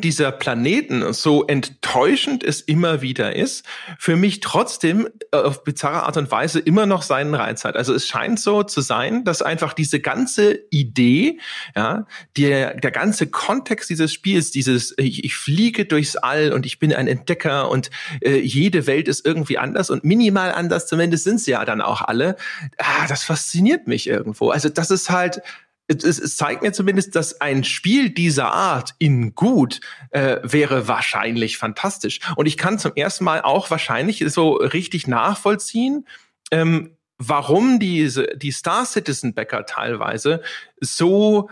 dieser 0.00 0.32
Planeten, 0.32 1.12
so 1.12 1.46
enttäuschend 1.46 2.42
es 2.44 2.60
immer 2.60 3.02
wieder 3.02 3.36
ist, 3.36 3.64
für 3.98 4.16
mich 4.16 4.40
trotzdem 4.40 5.08
äh, 5.32 5.36
auf 5.36 5.64
bizarre 5.64 6.04
Art 6.04 6.16
und 6.16 6.30
Weise 6.30 6.60
immer 6.60 6.86
noch 6.86 7.02
seinen 7.02 7.34
Reiz 7.34 7.64
hat. 7.64 7.76
Also 7.76 7.94
es 7.94 8.06
scheint 8.06 8.40
so 8.40 8.62
zu 8.62 8.80
sein, 8.80 9.24
dass 9.24 9.42
einfach 9.42 9.72
diese 9.72 10.00
ganze 10.00 10.58
Idee, 10.70 11.38
ja, 11.76 12.06
der, 12.36 12.74
der 12.74 12.90
ganze 12.90 13.26
Kontext 13.26 13.90
dieses 13.90 14.12
Spiels, 14.12 14.50
dieses 14.50 14.94
ich, 14.98 15.24
ich 15.24 15.34
fliege 15.34 15.84
durchs 15.84 16.16
All 16.16 16.52
und 16.52 16.66
ich 16.66 16.78
bin 16.78 16.94
ein 16.94 17.06
Entdecker 17.06 17.70
und 17.70 17.90
äh, 18.20 18.38
jede 18.38 18.86
Welt 18.86 19.08
ist 19.08 19.26
irgendwie 19.26 19.58
anders 19.58 19.90
und 19.90 20.04
minimal 20.04 20.52
anders, 20.52 20.86
zumindest 20.86 21.24
sind 21.24 21.40
sie 21.40 21.52
ja 21.52 21.64
dann 21.64 21.80
auch 21.80 22.02
alle, 22.02 22.36
ah, 22.78 23.06
das 23.08 23.24
fasziniert 23.24 23.86
mich 23.86 24.06
irgendwo. 24.06 24.50
Also 24.50 24.68
das 24.68 24.90
ist 24.90 25.10
halt 25.10 25.42
es, 25.90 26.18
es 26.18 26.36
zeigt 26.36 26.62
mir 26.62 26.72
zumindest, 26.72 27.16
dass 27.16 27.40
ein 27.40 27.64
Spiel 27.64 28.10
dieser 28.10 28.52
Art 28.52 28.94
in 28.98 29.34
gut 29.34 29.80
äh, 30.10 30.38
wäre 30.42 30.88
wahrscheinlich 30.88 31.58
fantastisch. 31.58 32.20
Und 32.36 32.46
ich 32.46 32.56
kann 32.56 32.78
zum 32.78 32.92
ersten 32.94 33.24
Mal 33.24 33.42
auch 33.42 33.70
wahrscheinlich 33.70 34.24
so 34.28 34.52
richtig 34.54 35.06
nachvollziehen, 35.06 36.06
ähm, 36.52 36.96
warum 37.18 37.78
diese 37.80 38.28
die 38.36 38.52
Star 38.52 38.86
Citizen 38.86 39.34
Bäcker 39.34 39.66
teilweise 39.66 40.42
so 40.80 41.50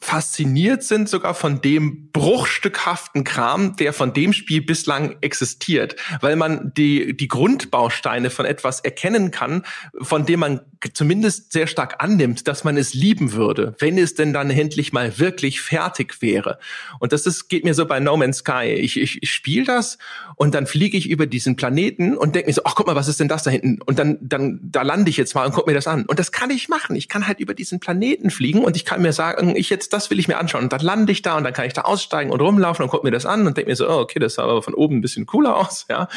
fasziniert 0.00 0.84
sind 0.84 1.08
sogar 1.08 1.34
von 1.34 1.60
dem 1.60 2.10
bruchstückhaften 2.12 3.24
Kram, 3.24 3.76
der 3.76 3.92
von 3.92 4.12
dem 4.12 4.32
Spiel 4.32 4.62
bislang 4.62 5.16
existiert, 5.22 5.96
weil 6.20 6.36
man 6.36 6.72
die, 6.76 7.16
die 7.16 7.28
Grundbausteine 7.28 8.30
von 8.30 8.46
etwas 8.46 8.80
erkennen 8.80 9.30
kann, 9.30 9.64
von 10.00 10.24
dem 10.24 10.40
man 10.40 10.60
zumindest 10.94 11.52
sehr 11.52 11.66
stark 11.66 11.96
annimmt, 11.98 12.46
dass 12.46 12.62
man 12.62 12.76
es 12.76 12.94
lieben 12.94 13.32
würde, 13.32 13.74
wenn 13.80 13.98
es 13.98 14.14
denn 14.14 14.32
dann 14.32 14.50
endlich 14.50 14.92
mal 14.92 15.18
wirklich 15.18 15.60
fertig 15.60 16.22
wäre. 16.22 16.58
Und 17.00 17.12
das 17.12 17.26
ist, 17.26 17.48
geht 17.48 17.64
mir 17.64 17.74
so 17.74 17.84
bei 17.84 17.98
No 17.98 18.16
Man's 18.16 18.38
Sky. 18.38 18.74
Ich, 18.78 18.98
ich, 18.98 19.22
ich 19.22 19.32
spiele 19.32 19.64
das 19.64 19.98
und 20.36 20.54
dann 20.54 20.66
fliege 20.66 20.96
ich 20.96 21.10
über 21.10 21.26
diesen 21.26 21.56
Planeten 21.56 22.16
und 22.16 22.36
denke 22.36 22.48
mir 22.48 22.54
so, 22.54 22.62
ach 22.64 22.76
guck 22.76 22.86
mal, 22.86 22.94
was 22.94 23.08
ist 23.08 23.18
denn 23.18 23.28
das 23.28 23.42
da 23.42 23.50
hinten? 23.50 23.82
Und 23.82 23.98
dann, 23.98 24.18
dann, 24.20 24.60
da 24.62 24.82
lande 24.82 25.10
ich 25.10 25.16
jetzt 25.16 25.34
mal 25.34 25.44
und 25.44 25.52
guck 25.52 25.66
mir 25.66 25.74
das 25.74 25.88
an. 25.88 26.06
Und 26.06 26.20
das 26.20 26.30
kann 26.30 26.50
ich 26.50 26.68
machen. 26.68 26.94
Ich 26.94 27.08
kann 27.08 27.26
halt 27.26 27.40
über 27.40 27.54
diesen 27.54 27.80
Planeten 27.80 28.30
fliegen 28.30 28.64
und 28.64 28.76
ich 28.76 28.84
kann 28.84 29.02
mir 29.02 29.12
sagen, 29.12 29.56
ich 29.56 29.70
jetzt, 29.70 29.87
das 29.88 30.10
will 30.10 30.18
ich 30.18 30.28
mir 30.28 30.38
anschauen. 30.38 30.64
Und 30.64 30.72
dann 30.72 30.80
lande 30.80 31.12
ich 31.12 31.22
da 31.22 31.36
und 31.36 31.44
dann 31.44 31.52
kann 31.52 31.66
ich 31.66 31.72
da 31.72 31.82
aussteigen 31.82 32.30
und 32.30 32.40
rumlaufen 32.40 32.82
und 32.82 32.90
guck 32.90 33.04
mir 33.04 33.10
das 33.10 33.26
an 33.26 33.46
und 33.46 33.56
denke 33.56 33.70
mir 33.70 33.76
so, 33.76 33.88
oh, 33.88 34.00
okay, 34.00 34.18
das 34.18 34.34
sah 34.34 34.44
aber 34.44 34.62
von 34.62 34.74
oben 34.74 34.98
ein 34.98 35.00
bisschen 35.00 35.26
cooler 35.26 35.56
aus, 35.58 35.86
ja. 35.90 36.08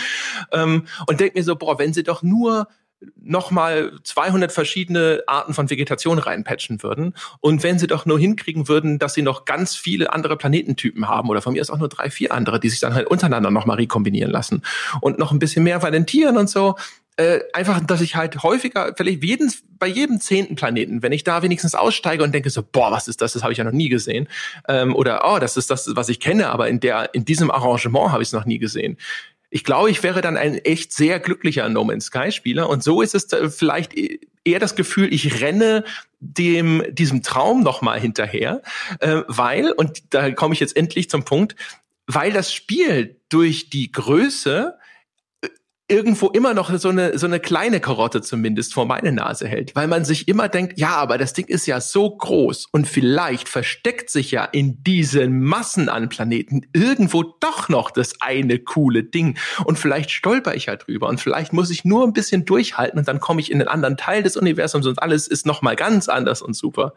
Ähm, 0.52 0.88
und 1.08 1.20
denke 1.20 1.38
mir 1.38 1.44
so, 1.44 1.56
boah, 1.56 1.80
wenn 1.80 1.94
sie 1.94 2.04
doch 2.04 2.24
nur 2.24 2.68
nochmal 3.20 3.94
200 4.04 4.52
verschiedene 4.52 5.24
Arten 5.26 5.54
von 5.54 5.70
Vegetation 5.70 6.20
reinpatchen 6.20 6.84
würden. 6.84 7.16
Und 7.40 7.64
wenn 7.64 7.80
sie 7.80 7.88
doch 7.88 8.06
nur 8.06 8.20
hinkriegen 8.20 8.68
würden, 8.68 9.00
dass 9.00 9.14
sie 9.14 9.24
noch 9.24 9.46
ganz 9.46 9.76
viele 9.76 10.14
andere 10.14 10.38
Planetentypen 10.38 11.08
haben 11.08 11.30
oder 11.30 11.42
von 11.42 11.54
mir 11.54 11.62
ist 11.62 11.72
auch 11.72 11.80
nur 11.80 11.90
drei, 11.90 12.12
vier 12.12 12.32
andere, 12.32 12.60
die 12.60 12.70
sich 12.70 12.80
dann 12.80 12.94
halt 12.94 13.08
untereinander 13.08 13.50
nochmal 13.50 13.78
rekombinieren 13.78 14.32
lassen 14.32 14.62
und 15.02 15.18
noch 15.18 15.32
ein 15.32 15.40
bisschen 15.40 15.64
mehr 15.64 15.82
valentieren 15.82 16.38
und 16.38 16.50
so. 16.50 16.76
Äh, 17.18 17.42
einfach, 17.54 17.82
dass 17.82 18.02
ich 18.02 18.16
halt 18.16 18.42
häufiger, 18.42 18.94
vielleicht 18.96 19.24
jeden, 19.24 19.52
bei 19.78 19.88
jedem 19.88 20.20
zehnten 20.20 20.56
Planeten, 20.56 21.04
wenn 21.04 21.12
ich 21.12 21.24
da 21.24 21.42
wenigstens 21.42 21.76
aussteige 21.76 22.24
und 22.24 22.34
denke 22.34 22.50
so, 22.50 22.64
boah, 22.64 22.92
was 22.92 23.08
ist 23.08 23.22
das? 23.22 23.34
Das 23.34 23.44
habe 23.44 23.52
ich 23.52 23.58
ja 23.58 23.64
noch 23.64 23.72
nie 23.72 23.90
gesehen. 23.90 24.28
Ähm, 24.68 24.96
oder, 24.96 25.22
oh, 25.26 25.40
das 25.40 25.58
ist 25.58 25.70
das, 25.70 25.90
was 25.96 26.10
ich 26.10 26.20
kenne, 26.20 26.50
aber 26.50 26.70
in 26.70 26.80
der, 26.80 27.14
in 27.14 27.26
diesem 27.26 27.52
Arrangement 27.52 28.12
habe 28.12 28.24
ich 28.24 28.30
es 28.30 28.34
noch 28.34 28.46
nie 28.46 28.60
gesehen 28.60 28.98
ich 29.54 29.66
glaube, 29.66 29.92
ich 29.92 30.02
wäre 30.02 30.22
dann 30.22 30.38
ein 30.38 30.58
echt 30.60 30.94
sehr 30.94 31.20
glücklicher 31.20 31.68
No 31.68 31.84
Man's 31.84 32.06
Sky 32.06 32.32
Spieler. 32.32 32.70
Und 32.70 32.84
so 32.84 33.02
ist 33.02 33.14
es 33.14 33.28
vielleicht 33.54 33.96
e-, 33.96 34.22
eher 34.46 34.60
das 34.60 34.76
Gefühl, 34.76 35.14
ich 35.14 35.42
renne 35.42 35.84
dem 36.20 36.84
diesem 36.90 37.22
Traum 37.22 37.62
noch 37.62 37.82
mal 37.82 38.00
hinterher, 38.00 38.62
äh, 39.00 39.22
weil 39.28 39.72
und 39.72 40.14
da 40.14 40.32
komme 40.32 40.54
ich 40.54 40.62
jetzt 40.62 40.78
endlich 40.78 41.10
zum 41.10 41.26
Punkt, 41.26 41.56
weil 42.08 42.32
das 42.32 42.54
Spiel 42.54 43.18
durch 43.30 43.70
die 43.70 43.92
Größe 43.92 44.78
irgendwo 45.92 46.30
immer 46.30 46.54
noch 46.54 46.74
so 46.78 46.90
eine, 46.90 47.18
so 47.20 47.26
eine 47.28 47.40
kleine 47.40 47.82
Karotte 47.82 48.22
zumindest 48.22 48.74
vor 48.74 48.86
meine 48.86 49.12
Nase 49.12 49.48
hält, 49.48 49.76
weil 49.76 49.88
man 49.88 50.06
sich 50.06 50.28
immer 50.28 50.48
denkt, 50.48 50.80
ja, 50.80 50.96
aber 50.96 51.18
das 51.18 51.34
Ding 51.34 51.48
ist 51.48 51.66
ja 51.66 51.82
so 51.82 52.10
groß 52.10 52.68
und 52.72 52.88
vielleicht 52.88 53.50
versteckt 53.50 54.10
sich 54.10 54.32
ja 54.32 54.46
in 54.46 54.82
diesen 54.84 55.44
Massen 55.44 55.90
an 55.90 56.08
Planeten 56.08 56.62
irgendwo 56.74 57.24
doch 57.24 57.68
noch 57.68 57.92
das 57.92 58.22
eine 58.22 58.58
coole 58.60 59.04
Ding 59.04 59.38
und 59.66 59.78
vielleicht 59.78 60.12
stolper 60.12 60.56
ich 60.56 60.68
ja 60.68 60.78
drüber 60.78 61.10
und 61.10 61.20
vielleicht 61.20 61.52
muss 61.52 61.70
ich 61.70 61.84
nur 61.84 62.08
ein 62.08 62.14
bisschen 62.14 62.46
durchhalten 62.46 62.98
und 62.98 63.08
dann 63.08 63.20
komme 63.20 63.42
ich 63.42 63.52
in 63.52 63.60
einen 63.60 63.68
anderen 63.68 63.98
Teil 63.98 64.24
des 64.24 64.38
Universums 64.38 64.88
und 64.88 65.02
alles 65.04 65.28
ist 65.28 65.46
noch 65.46 65.62
mal 65.62 65.76
ganz 65.76 66.08
anders 66.08 66.42
und 66.42 66.56
super. 66.56 66.94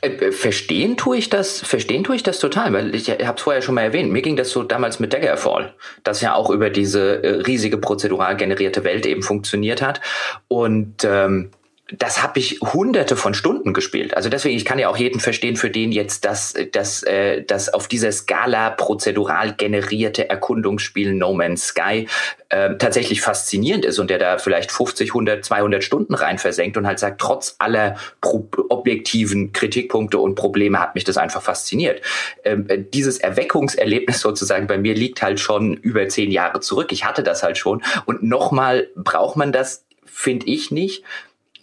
Äh, 0.00 0.08
äh, 0.08 0.32
verstehen 0.32 0.96
tue 0.96 1.16
ich 1.16 1.28
das, 1.28 1.60
verstehen 1.60 2.04
tue 2.04 2.16
ich 2.16 2.22
das 2.22 2.38
total, 2.38 2.72
weil 2.72 2.94
ich 2.94 3.10
habe 3.10 3.34
es 3.36 3.42
vorher 3.42 3.62
schon 3.62 3.74
mal 3.74 3.82
erwähnt. 3.82 4.12
Mir 4.12 4.22
ging 4.22 4.36
das 4.36 4.50
so 4.50 4.62
damals 4.62 5.00
mit 5.00 5.12
Daggerfall, 5.12 5.74
das 6.04 6.20
ja 6.20 6.34
auch 6.34 6.50
über 6.50 6.70
diese 6.70 7.22
äh, 7.22 7.28
riesige 7.42 7.78
prozedural 7.78 8.36
generierte 8.36 8.84
Welt 8.84 9.06
eben 9.06 9.22
funktioniert 9.22 9.82
hat. 9.82 10.00
Und 10.46 11.04
ähm, 11.04 11.50
das 11.90 12.22
habe 12.22 12.38
ich 12.38 12.60
hunderte 12.60 13.16
von 13.16 13.32
Stunden 13.32 13.72
gespielt. 13.72 14.14
Also 14.14 14.28
deswegen, 14.28 14.56
ich 14.56 14.66
kann 14.66 14.78
ja 14.78 14.90
auch 14.90 14.98
jeden 14.98 15.20
verstehen, 15.20 15.56
für 15.56 15.70
den 15.70 15.90
jetzt 15.90 16.26
das, 16.26 16.54
das, 16.72 17.02
äh, 17.02 17.42
das 17.42 17.72
auf 17.72 17.88
dieser 17.88 18.12
Skala 18.12 18.70
prozedural 18.70 19.54
generierte 19.54 20.28
Erkundungsspiel 20.28 21.14
No 21.14 21.32
Man's 21.32 21.68
Sky 21.68 22.06
äh, 22.50 22.76
tatsächlich 22.76 23.22
faszinierend 23.22 23.86
ist 23.86 23.98
und 23.98 24.10
der 24.10 24.18
da 24.18 24.36
vielleicht 24.36 24.70
50, 24.70 25.10
100, 25.10 25.42
200 25.42 25.82
Stunden 25.82 26.12
rein 26.12 26.36
versenkt 26.36 26.76
und 26.76 26.86
halt 26.86 26.98
sagt, 26.98 27.22
trotz 27.22 27.56
aller 27.58 27.96
pro 28.20 28.46
objektiven 28.68 29.52
Kritikpunkte 29.52 30.18
und 30.18 30.34
Probleme 30.34 30.80
hat 30.80 30.94
mich 30.94 31.04
das 31.04 31.16
einfach 31.16 31.42
fasziniert. 31.42 32.02
Ähm, 32.44 32.66
äh, 32.68 32.78
dieses 32.78 33.16
Erweckungserlebnis 33.16 34.20
sozusagen 34.20 34.66
bei 34.66 34.76
mir 34.76 34.92
liegt 34.94 35.22
halt 35.22 35.40
schon 35.40 35.74
über 35.74 36.06
zehn 36.08 36.30
Jahre 36.30 36.60
zurück. 36.60 36.92
Ich 36.92 37.06
hatte 37.06 37.22
das 37.22 37.42
halt 37.42 37.56
schon 37.56 37.82
und 38.04 38.22
nochmal 38.22 38.88
braucht 38.94 39.36
man 39.36 39.52
das 39.52 39.86
finde 40.18 40.46
ich 40.46 40.72
nicht, 40.72 41.04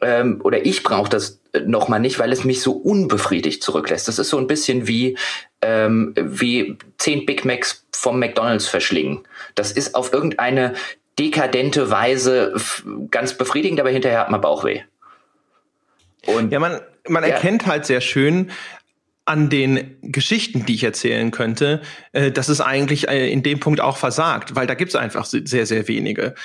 ähm, 0.05 0.39
oder 0.43 0.63
ich 0.65 0.83
brauche 0.83 1.09
das 1.09 1.41
nochmal 1.65 1.99
nicht, 1.99 2.19
weil 2.19 2.31
es 2.31 2.43
mich 2.43 2.61
so 2.61 2.73
unbefriedigt 2.73 3.63
zurücklässt. 3.63 4.07
Das 4.07 4.19
ist 4.19 4.29
so 4.29 4.37
ein 4.37 4.45
bisschen 4.45 4.87
wie, 4.87 5.17
ähm, 5.61 6.13
wie 6.15 6.77
zehn 6.99 7.25
Big 7.25 7.43
Macs 7.43 7.85
vom 7.91 8.19
McDonalds 8.19 8.67
verschlingen. 8.67 9.23
Das 9.55 9.71
ist 9.71 9.95
auf 9.95 10.13
irgendeine 10.13 10.75
dekadente 11.17 11.89
Weise 11.89 12.53
ganz 13.09 13.35
befriedigend, 13.35 13.79
aber 13.79 13.89
hinterher 13.89 14.19
hat 14.19 14.29
man 14.29 14.41
Bauchweh. 14.41 14.81
Und 16.27 16.51
ja, 16.51 16.59
man, 16.59 16.81
man 17.07 17.23
ja. 17.23 17.29
erkennt 17.29 17.65
halt 17.65 17.85
sehr 17.85 18.01
schön, 18.01 18.51
an 19.27 19.49
den 19.49 19.97
Geschichten, 20.03 20.67
die 20.67 20.75
ich 20.75 20.83
erzählen 20.83 21.31
könnte, 21.31 21.81
äh, 22.11 22.31
dass 22.31 22.47
es 22.47 22.61
eigentlich 22.61 23.07
äh, 23.07 23.31
in 23.31 23.41
dem 23.41 23.59
Punkt 23.59 23.81
auch 23.81 23.97
versagt, 23.97 24.55
weil 24.55 24.67
da 24.67 24.75
gibt's 24.75 24.95
einfach 24.95 25.25
sehr, 25.25 25.65
sehr 25.65 25.87
wenige 25.87 26.35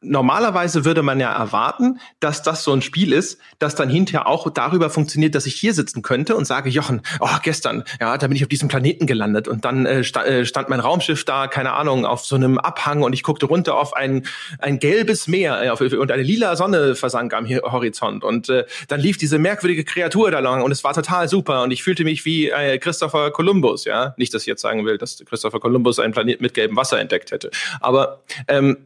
normalerweise 0.00 0.84
würde 0.84 1.02
man 1.02 1.18
ja 1.18 1.32
erwarten, 1.32 2.00
dass 2.20 2.42
das 2.42 2.62
so 2.62 2.72
ein 2.72 2.82
Spiel 2.82 3.12
ist, 3.12 3.38
das 3.58 3.74
dann 3.74 3.88
hinterher 3.88 4.26
auch 4.28 4.48
darüber 4.50 4.90
funktioniert, 4.90 5.34
dass 5.34 5.46
ich 5.46 5.54
hier 5.54 5.74
sitzen 5.74 6.02
könnte 6.02 6.36
und 6.36 6.46
sage, 6.46 6.70
Jochen, 6.70 7.02
oh, 7.20 7.28
gestern, 7.42 7.84
ja, 8.00 8.16
da 8.16 8.26
bin 8.28 8.36
ich 8.36 8.42
auf 8.42 8.48
diesem 8.48 8.68
Planeten 8.68 9.06
gelandet 9.06 9.48
und 9.48 9.64
dann 9.64 9.86
äh, 9.86 10.04
sta 10.04 10.24
äh, 10.24 10.44
stand 10.46 10.68
mein 10.68 10.80
Raumschiff 10.80 11.24
da, 11.24 11.48
keine 11.48 11.72
Ahnung, 11.72 12.06
auf 12.06 12.24
so 12.24 12.36
einem 12.36 12.58
Abhang 12.58 13.02
und 13.02 13.12
ich 13.12 13.22
guckte 13.22 13.46
runter 13.46 13.76
auf 13.76 13.94
ein, 13.94 14.26
ein 14.60 14.78
gelbes 14.78 15.26
Meer 15.26 15.62
äh, 15.62 15.70
auf, 15.70 15.80
und 15.80 16.12
eine 16.12 16.22
lila 16.22 16.54
Sonne 16.54 16.94
versank 16.94 17.34
am 17.34 17.48
Horizont 17.48 18.22
und 18.22 18.48
äh, 18.48 18.66
dann 18.86 19.00
lief 19.00 19.18
diese 19.18 19.38
merkwürdige 19.38 19.84
Kreatur 19.84 20.30
da 20.30 20.38
lang 20.38 20.62
und 20.62 20.70
es 20.70 20.84
war 20.84 20.94
total 20.94 21.28
super 21.28 21.62
und 21.62 21.72
ich 21.72 21.82
fühlte 21.82 22.04
mich 22.04 22.24
wie 22.24 22.50
äh, 22.50 22.78
Christopher 22.78 23.32
Columbus, 23.32 23.84
ja, 23.84 24.14
nicht, 24.16 24.32
dass 24.32 24.42
ich 24.42 24.48
jetzt 24.48 24.62
sagen 24.62 24.86
will, 24.86 24.98
dass 24.98 25.22
Christopher 25.24 25.58
Columbus 25.58 25.98
einen 25.98 26.12
Planeten 26.12 26.42
mit 26.42 26.54
gelbem 26.54 26.76
Wasser 26.76 27.00
entdeckt 27.00 27.32
hätte, 27.32 27.50
aber 27.80 28.22
ähm, 28.46 28.76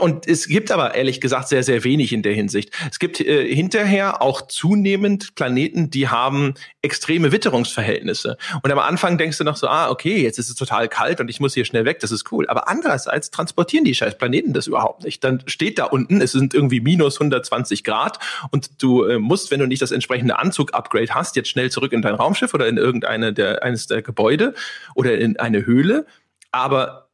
und 0.00 0.26
es 0.26 0.46
gibt 0.46 0.70
aber 0.70 0.94
ehrlich 0.94 1.20
gesagt 1.20 1.48
sehr, 1.48 1.62
sehr 1.62 1.84
wenig 1.84 2.12
in 2.12 2.22
der 2.22 2.32
Hinsicht. 2.32 2.70
Es 2.90 2.98
gibt 2.98 3.20
äh, 3.20 3.54
hinterher 3.54 4.22
auch 4.22 4.42
zunehmend 4.42 5.34
Planeten, 5.34 5.90
die 5.90 6.08
haben 6.08 6.54
extreme 6.82 7.32
Witterungsverhältnisse. 7.32 8.36
Und 8.62 8.72
am 8.72 8.78
Anfang 8.78 9.18
denkst 9.18 9.38
du 9.38 9.44
noch 9.44 9.56
so, 9.56 9.68
ah, 9.68 9.90
okay, 9.90 10.20
jetzt 10.22 10.38
ist 10.38 10.48
es 10.48 10.56
total 10.56 10.88
kalt 10.88 11.20
und 11.20 11.28
ich 11.28 11.40
muss 11.40 11.54
hier 11.54 11.64
schnell 11.64 11.84
weg, 11.84 12.00
das 12.00 12.10
ist 12.10 12.30
cool. 12.32 12.48
Aber 12.48 12.68
andererseits 12.68 13.30
transportieren 13.30 13.84
die 13.84 13.94
scheiß 13.94 14.18
Planeten 14.18 14.52
das 14.52 14.66
überhaupt 14.66 15.04
nicht. 15.04 15.22
Dann 15.22 15.42
steht 15.46 15.78
da 15.78 15.84
unten, 15.84 16.20
es 16.20 16.32
sind 16.32 16.54
irgendwie 16.54 16.80
minus 16.80 17.16
120 17.16 17.84
Grad 17.84 18.18
und 18.50 18.82
du 18.82 19.04
äh, 19.04 19.18
musst, 19.18 19.50
wenn 19.50 19.60
du 19.60 19.66
nicht 19.66 19.82
das 19.82 19.92
entsprechende 19.92 20.38
Anzug-Upgrade 20.38 21.14
hast, 21.14 21.36
jetzt 21.36 21.48
schnell 21.48 21.70
zurück 21.70 21.92
in 21.92 22.02
dein 22.02 22.14
Raumschiff 22.14 22.52
oder 22.54 22.66
in 22.66 22.78
irgendeine 22.78 23.32
der, 23.32 23.62
eines 23.62 23.86
der 23.86 24.02
Gebäude 24.02 24.54
oder 24.94 25.16
in 25.18 25.38
eine 25.38 25.64
Höhle. 25.66 26.06
Aber 26.50 27.07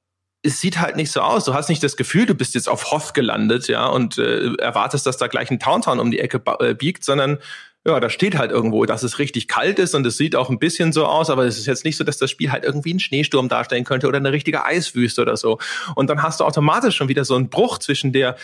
es 0.44 0.60
sieht 0.60 0.78
halt 0.78 0.96
nicht 0.96 1.10
so 1.10 1.20
aus. 1.20 1.44
Du 1.44 1.54
hast 1.54 1.68
nicht 1.68 1.82
das 1.82 1.96
Gefühl, 1.96 2.26
du 2.26 2.34
bist 2.34 2.54
jetzt 2.54 2.68
auf 2.68 2.90
Hoth 2.92 3.14
gelandet, 3.14 3.66
ja, 3.66 3.86
und 3.86 4.18
äh, 4.18 4.54
erwartest, 4.56 5.06
dass 5.06 5.16
da 5.16 5.26
gleich 5.26 5.50
ein 5.50 5.58
Towntown 5.58 5.98
um 5.98 6.10
die 6.10 6.20
Ecke 6.20 6.42
äh, 6.60 6.74
biegt, 6.74 7.02
sondern 7.02 7.38
ja, 7.86 8.00
da 8.00 8.08
steht 8.08 8.38
halt 8.38 8.50
irgendwo, 8.50 8.86
dass 8.86 9.02
es 9.02 9.18
richtig 9.18 9.46
kalt 9.46 9.78
ist 9.78 9.94
und 9.94 10.06
es 10.06 10.16
sieht 10.16 10.36
auch 10.36 10.48
ein 10.48 10.58
bisschen 10.58 10.92
so 10.92 11.04
aus, 11.04 11.28
aber 11.28 11.44
es 11.44 11.58
ist 11.58 11.66
jetzt 11.66 11.84
nicht 11.84 11.96
so, 11.96 12.04
dass 12.04 12.16
das 12.16 12.30
Spiel 12.30 12.50
halt 12.50 12.64
irgendwie 12.64 12.90
einen 12.90 13.00
Schneesturm 13.00 13.48
darstellen 13.48 13.84
könnte 13.84 14.08
oder 14.08 14.16
eine 14.16 14.32
richtige 14.32 14.64
Eiswüste 14.64 15.20
oder 15.20 15.36
so. 15.36 15.58
Und 15.94 16.08
dann 16.08 16.22
hast 16.22 16.40
du 16.40 16.44
automatisch 16.44 16.96
schon 16.96 17.08
wieder 17.08 17.24
so 17.24 17.34
einen 17.34 17.50
Bruch 17.50 17.78
zwischen 17.78 18.12
der 18.12 18.36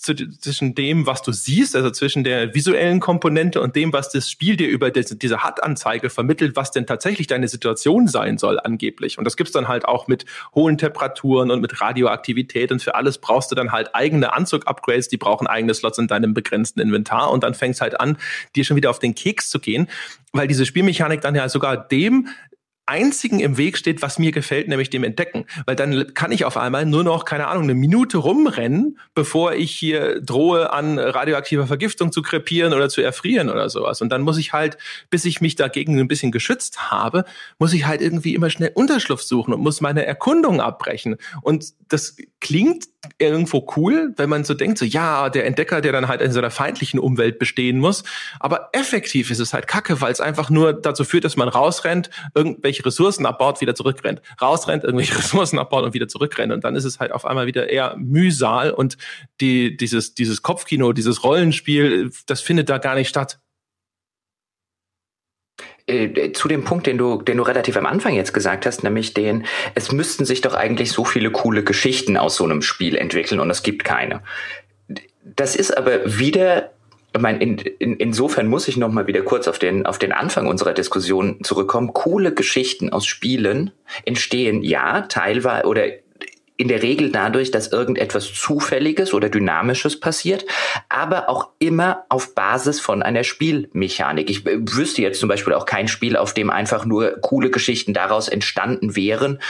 zwischen 0.00 0.74
dem, 0.74 1.06
was 1.06 1.20
du 1.20 1.30
siehst, 1.30 1.76
also 1.76 1.90
zwischen 1.90 2.24
der 2.24 2.54
visuellen 2.54 3.00
Komponente 3.00 3.60
und 3.60 3.76
dem, 3.76 3.92
was 3.92 4.10
das 4.10 4.30
Spiel 4.30 4.56
dir 4.56 4.66
über 4.66 4.90
diese 4.90 5.44
HUD-Anzeige 5.44 6.08
vermittelt, 6.08 6.56
was 6.56 6.70
denn 6.70 6.86
tatsächlich 6.86 7.26
deine 7.26 7.48
Situation 7.48 8.08
sein 8.08 8.38
soll, 8.38 8.58
angeblich. 8.58 9.18
Und 9.18 9.24
das 9.24 9.36
gibt's 9.36 9.52
dann 9.52 9.68
halt 9.68 9.84
auch 9.84 10.08
mit 10.08 10.24
hohen 10.54 10.78
Temperaturen 10.78 11.50
und 11.50 11.60
mit 11.60 11.82
Radioaktivität 11.82 12.72
und 12.72 12.82
für 12.82 12.94
alles 12.94 13.18
brauchst 13.18 13.50
du 13.50 13.54
dann 13.54 13.72
halt 13.72 13.94
eigene 13.94 14.32
Anzug-Upgrades, 14.32 15.08
die 15.08 15.18
brauchen 15.18 15.46
eigene 15.46 15.74
Slots 15.74 15.98
in 15.98 16.08
deinem 16.08 16.32
begrenzten 16.32 16.80
Inventar 16.80 17.30
und 17.30 17.44
dann 17.44 17.52
fängst 17.52 17.82
halt 17.82 18.00
an, 18.00 18.16
dir 18.60 18.64
schon 18.64 18.76
wieder 18.76 18.90
auf 18.90 18.98
den 18.98 19.14
Keks 19.14 19.50
zu 19.50 19.58
gehen, 19.58 19.88
weil 20.32 20.48
diese 20.48 20.66
Spielmechanik 20.66 21.20
dann 21.20 21.34
ja 21.34 21.48
sogar 21.48 21.76
dem 21.76 22.28
einzigen 22.90 23.38
im 23.38 23.56
Weg 23.56 23.78
steht, 23.78 24.02
was 24.02 24.18
mir 24.18 24.32
gefällt, 24.32 24.66
nämlich 24.66 24.90
dem 24.90 25.04
Entdecken. 25.04 25.46
Weil 25.64 25.76
dann 25.76 26.12
kann 26.12 26.32
ich 26.32 26.44
auf 26.44 26.56
einmal 26.56 26.84
nur 26.84 27.04
noch, 27.04 27.24
keine 27.24 27.46
Ahnung, 27.46 27.62
eine 27.62 27.74
Minute 27.74 28.18
rumrennen, 28.18 28.98
bevor 29.14 29.52
ich 29.52 29.70
hier 29.70 30.20
drohe, 30.20 30.72
an 30.72 30.98
radioaktiver 30.98 31.68
Vergiftung 31.68 32.10
zu 32.10 32.20
krepieren 32.20 32.72
oder 32.72 32.88
zu 32.88 33.00
erfrieren 33.00 33.48
oder 33.48 33.70
sowas. 33.70 34.02
Und 34.02 34.08
dann 34.10 34.22
muss 34.22 34.38
ich 34.38 34.52
halt, 34.52 34.76
bis 35.08 35.24
ich 35.24 35.40
mich 35.40 35.54
dagegen 35.54 36.00
ein 36.00 36.08
bisschen 36.08 36.32
geschützt 36.32 36.90
habe, 36.90 37.24
muss 37.60 37.72
ich 37.72 37.86
halt 37.86 38.00
irgendwie 38.00 38.34
immer 38.34 38.50
schnell 38.50 38.72
Unterschlupf 38.74 39.22
suchen 39.22 39.54
und 39.54 39.60
muss 39.60 39.80
meine 39.80 40.04
Erkundung 40.04 40.60
abbrechen. 40.60 41.16
Und 41.42 41.72
das 41.88 42.16
klingt 42.40 42.86
irgendwo 43.18 43.66
cool, 43.76 44.14
wenn 44.16 44.28
man 44.28 44.44
so 44.44 44.54
denkt, 44.54 44.78
so 44.78 44.84
ja, 44.84 45.28
der 45.28 45.46
Entdecker, 45.46 45.80
der 45.80 45.92
dann 45.92 46.08
halt 46.08 46.20
in 46.20 46.32
so 46.32 46.38
einer 46.38 46.50
feindlichen 46.50 46.98
Umwelt 46.98 47.38
bestehen 47.38 47.78
muss. 47.78 48.02
Aber 48.38 48.70
effektiv 48.72 49.30
ist 49.30 49.40
es 49.40 49.52
halt 49.52 49.66
kacke, 49.66 50.00
weil 50.00 50.12
es 50.12 50.20
einfach 50.20 50.50
nur 50.50 50.72
dazu 50.72 51.04
führt, 51.04 51.24
dass 51.24 51.36
man 51.36 51.48
rausrennt, 51.48 52.10
irgendwelche 52.34 52.84
Ressourcen 52.84 53.26
abbaut, 53.26 53.60
wieder 53.60 53.74
zurückrennt. 53.74 54.22
Rausrennt, 54.40 54.84
irgendwelche 54.84 55.16
Ressourcen 55.18 55.58
abbaut 55.58 55.84
und 55.84 55.94
wieder 55.94 56.08
zurückrennt. 56.08 56.52
Und 56.52 56.64
dann 56.64 56.76
ist 56.76 56.84
es 56.84 56.98
halt 56.98 57.12
auf 57.12 57.24
einmal 57.24 57.46
wieder 57.46 57.68
eher 57.68 57.96
Mühsal 57.98 58.70
und 58.70 58.96
die, 59.40 59.76
dieses, 59.76 60.14
dieses 60.14 60.42
Kopfkino, 60.42 60.92
dieses 60.92 61.22
Rollenspiel, 61.22 62.10
das 62.26 62.40
findet 62.40 62.68
da 62.68 62.78
gar 62.78 62.94
nicht 62.94 63.08
statt. 63.08 63.38
Äh, 65.90 66.32
zu 66.32 66.48
dem 66.48 66.64
Punkt, 66.64 66.86
den 66.86 66.98
du, 66.98 67.22
den 67.22 67.36
du 67.36 67.42
relativ 67.42 67.76
am 67.76 67.86
Anfang 67.86 68.14
jetzt 68.14 68.32
gesagt 68.32 68.66
hast, 68.66 68.84
nämlich 68.84 69.14
den, 69.14 69.44
es 69.74 69.92
müssten 69.92 70.24
sich 70.24 70.40
doch 70.40 70.54
eigentlich 70.54 70.92
so 70.92 71.04
viele 71.04 71.30
coole 71.30 71.64
Geschichten 71.64 72.16
aus 72.16 72.36
so 72.36 72.44
einem 72.44 72.62
Spiel 72.62 72.96
entwickeln 72.96 73.40
und 73.40 73.50
es 73.50 73.62
gibt 73.62 73.84
keine. 73.84 74.22
Das 75.24 75.56
ist 75.56 75.76
aber 75.76 76.18
wieder 76.18 76.70
ich 77.12 77.20
meine, 77.20 77.40
in, 77.40 77.58
in, 77.58 77.96
insofern 77.96 78.46
muss 78.46 78.68
ich 78.68 78.76
noch 78.76 78.88
mal 78.88 79.08
wieder 79.08 79.22
kurz 79.22 79.48
auf 79.48 79.58
den, 79.58 79.84
auf 79.84 79.98
den 79.98 80.12
Anfang 80.12 80.46
unserer 80.46 80.74
Diskussion 80.74 81.38
zurückkommen. 81.42 81.92
Coole 81.92 82.32
Geschichten 82.32 82.90
aus 82.90 83.04
Spielen 83.04 83.72
entstehen 84.04 84.62
ja 84.62 85.02
teilweise 85.02 85.66
oder 85.66 85.86
in 86.60 86.68
der 86.68 86.82
Regel 86.82 87.10
dadurch, 87.10 87.50
dass 87.50 87.72
irgendetwas 87.72 88.34
Zufälliges 88.34 89.14
oder 89.14 89.30
Dynamisches 89.30 89.98
passiert, 89.98 90.44
aber 90.90 91.30
auch 91.30 91.48
immer 91.58 92.04
auf 92.10 92.34
Basis 92.34 92.80
von 92.80 93.02
einer 93.02 93.24
Spielmechanik. 93.24 94.28
Ich 94.28 94.44
wüsste 94.44 95.00
jetzt 95.00 95.20
zum 95.20 95.30
Beispiel 95.30 95.54
auch 95.54 95.64
kein 95.64 95.88
Spiel, 95.88 96.18
auf 96.18 96.34
dem 96.34 96.50
einfach 96.50 96.84
nur 96.84 97.12
coole 97.22 97.48
Geschichten 97.48 97.94
daraus 97.94 98.28
entstanden 98.28 98.94
wären, 98.94 99.40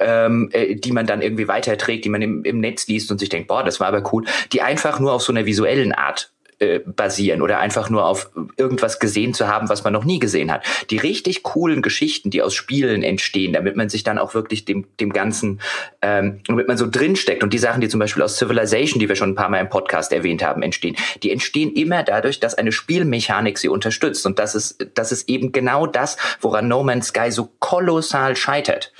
ähm, 0.00 0.48
äh, 0.52 0.74
die 0.74 0.90
man 0.90 1.06
dann 1.06 1.22
irgendwie 1.22 1.46
weiterträgt, 1.46 2.04
die 2.04 2.08
man 2.08 2.20
im, 2.20 2.42
im 2.42 2.58
Netz 2.58 2.88
liest 2.88 3.12
und 3.12 3.20
sich 3.20 3.28
denkt, 3.28 3.46
boah, 3.46 3.62
das 3.62 3.78
war 3.78 3.86
aber 3.86 4.02
cool, 4.12 4.24
die 4.52 4.60
einfach 4.60 4.98
nur 4.98 5.12
auf 5.12 5.22
so 5.22 5.32
einer 5.32 5.46
visuellen 5.46 5.92
Art 5.92 6.32
äh, 6.60 6.80
basieren 6.80 7.42
oder 7.42 7.58
einfach 7.58 7.88
nur 7.88 8.04
auf 8.04 8.30
irgendwas 8.56 8.98
gesehen 8.98 9.32
zu 9.32 9.48
haben, 9.48 9.68
was 9.70 9.82
man 9.82 9.94
noch 9.94 10.04
nie 10.04 10.18
gesehen 10.18 10.52
hat. 10.52 10.62
Die 10.90 10.98
richtig 10.98 11.42
coolen 11.42 11.80
Geschichten, 11.80 12.28
die 12.28 12.42
aus 12.42 12.54
Spielen 12.54 13.02
entstehen, 13.02 13.54
damit 13.54 13.76
man 13.76 13.88
sich 13.88 14.04
dann 14.04 14.18
auch 14.18 14.34
wirklich 14.34 14.66
dem, 14.66 14.86
dem 15.00 15.10
Ganzen, 15.10 15.60
ähm, 16.02 16.40
damit 16.46 16.68
man 16.68 16.76
so 16.76 16.86
drinsteckt. 16.86 17.42
Und 17.42 17.54
die 17.54 17.58
Sachen, 17.58 17.80
die 17.80 17.88
zum 17.88 17.98
Beispiel 17.98 18.22
aus 18.22 18.36
Civilization, 18.36 19.00
die 19.00 19.08
wir 19.08 19.16
schon 19.16 19.30
ein 19.30 19.34
paar 19.34 19.48
Mal 19.48 19.60
im 19.60 19.70
Podcast 19.70 20.12
erwähnt 20.12 20.44
haben, 20.44 20.62
entstehen, 20.62 20.96
die 21.22 21.30
entstehen 21.30 21.72
immer 21.72 22.02
dadurch, 22.02 22.40
dass 22.40 22.54
eine 22.54 22.72
Spielmechanik 22.72 23.56
sie 23.56 23.68
unterstützt. 23.68 24.26
Und 24.26 24.38
das 24.38 24.54
ist, 24.54 24.86
das 24.94 25.12
ist 25.12 25.28
eben 25.30 25.52
genau 25.52 25.86
das, 25.86 26.18
woran 26.40 26.68
No 26.68 26.82
Man's 26.82 27.08
Sky 27.08 27.30
so 27.30 27.48
kolossal 27.58 28.36
scheitert 28.36 28.92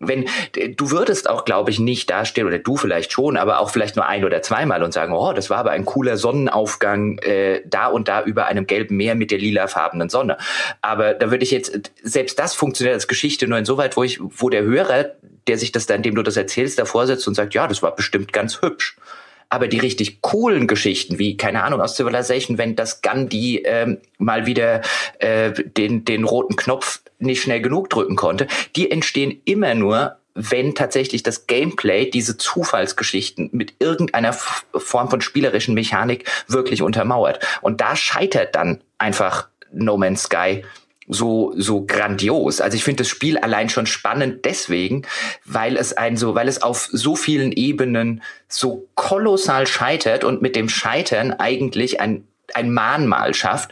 wenn 0.00 0.26
du 0.76 0.90
würdest 0.90 1.28
auch, 1.28 1.44
glaube 1.44 1.70
ich, 1.70 1.78
nicht 1.78 2.08
dastehen 2.08 2.46
oder 2.46 2.58
du 2.58 2.76
vielleicht 2.78 3.12
schon, 3.12 3.36
aber 3.36 3.60
auch 3.60 3.70
vielleicht 3.70 3.96
nur 3.96 4.06
ein 4.06 4.24
oder 4.24 4.40
zweimal 4.40 4.82
und 4.82 4.92
sagen, 4.92 5.12
oh, 5.12 5.34
das 5.34 5.50
war 5.50 5.58
aber 5.58 5.72
ein 5.72 5.84
cooler 5.84 6.16
Sonnenaufgang 6.16 7.18
äh, 7.18 7.60
da 7.66 7.86
und 7.86 8.08
da 8.08 8.24
über 8.24 8.46
einem 8.46 8.66
gelben 8.66 8.96
Meer 8.96 9.14
mit 9.14 9.30
der 9.30 9.38
lilafarbenen 9.38 10.08
Sonne. 10.08 10.38
Aber 10.80 11.12
da 11.12 11.30
würde 11.30 11.44
ich 11.44 11.50
jetzt 11.50 11.92
selbst 12.02 12.38
das 12.38 12.54
funktioniert 12.54 12.94
als 12.94 13.08
Geschichte 13.08 13.46
nur 13.46 13.58
insoweit, 13.58 13.96
wo 13.98 14.02
ich, 14.02 14.18
wo 14.20 14.48
der 14.48 14.62
Hörer, 14.62 15.10
der 15.46 15.58
sich 15.58 15.70
das 15.70 15.84
dann, 15.84 15.98
indem 15.98 16.14
du 16.14 16.22
das 16.22 16.36
erzählst, 16.38 16.78
davor 16.78 17.06
sitzt 17.06 17.28
und 17.28 17.34
sagt, 17.34 17.52
ja, 17.52 17.68
das 17.68 17.82
war 17.82 17.94
bestimmt 17.94 18.32
ganz 18.32 18.62
hübsch. 18.62 18.96
Aber 19.50 19.68
die 19.68 19.80
richtig 19.80 20.22
coolen 20.22 20.66
Geschichten, 20.66 21.18
wie, 21.18 21.36
keine 21.36 21.64
Ahnung, 21.64 21.80
aus 21.80 21.96
Civilization, 21.96 22.56
wenn 22.56 22.76
das 22.76 23.02
Gandhi 23.02 23.62
ähm, 23.64 23.98
mal 24.16 24.46
wieder 24.46 24.80
äh, 25.18 25.50
den, 25.52 26.04
den 26.04 26.24
roten 26.24 26.56
Knopf 26.56 27.00
nicht 27.20 27.42
schnell 27.42 27.60
genug 27.60 27.90
drücken 27.90 28.16
konnte, 28.16 28.46
die 28.76 28.90
entstehen 28.90 29.40
immer 29.44 29.74
nur, 29.74 30.16
wenn 30.34 30.74
tatsächlich 30.74 31.22
das 31.22 31.46
Gameplay 31.46 32.08
diese 32.08 32.36
Zufallsgeschichten 32.36 33.50
mit 33.52 33.74
irgendeiner 33.78 34.32
Form 34.32 35.10
von 35.10 35.20
spielerischen 35.20 35.74
Mechanik 35.74 36.30
wirklich 36.46 36.82
untermauert. 36.82 37.40
Und 37.62 37.80
da 37.80 37.96
scheitert 37.96 38.54
dann 38.54 38.80
einfach 38.98 39.48
No 39.72 39.96
Man's 39.96 40.24
Sky 40.24 40.64
so 41.12 41.52
so 41.56 41.84
grandios. 41.84 42.60
Also 42.60 42.76
ich 42.76 42.84
finde 42.84 43.02
das 43.02 43.08
Spiel 43.08 43.36
allein 43.36 43.68
schon 43.68 43.86
spannend 43.86 44.44
deswegen, 44.44 45.02
weil 45.44 45.76
es 45.76 45.92
ein 45.92 46.16
so, 46.16 46.36
weil 46.36 46.46
es 46.46 46.62
auf 46.62 46.88
so 46.92 47.16
vielen 47.16 47.50
Ebenen 47.50 48.22
so 48.48 48.88
kolossal 48.94 49.66
scheitert 49.66 50.22
und 50.22 50.40
mit 50.40 50.54
dem 50.54 50.68
Scheitern 50.68 51.32
eigentlich 51.32 52.00
ein 52.00 52.26
ein 52.54 52.72
Mahnmal 52.72 53.34
schafft, 53.34 53.70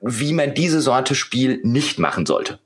wie 0.00 0.32
man 0.32 0.54
diese 0.54 0.80
Sorte 0.80 1.14
Spiel 1.14 1.60
nicht 1.62 1.98
machen 1.98 2.26
sollte. 2.26 2.58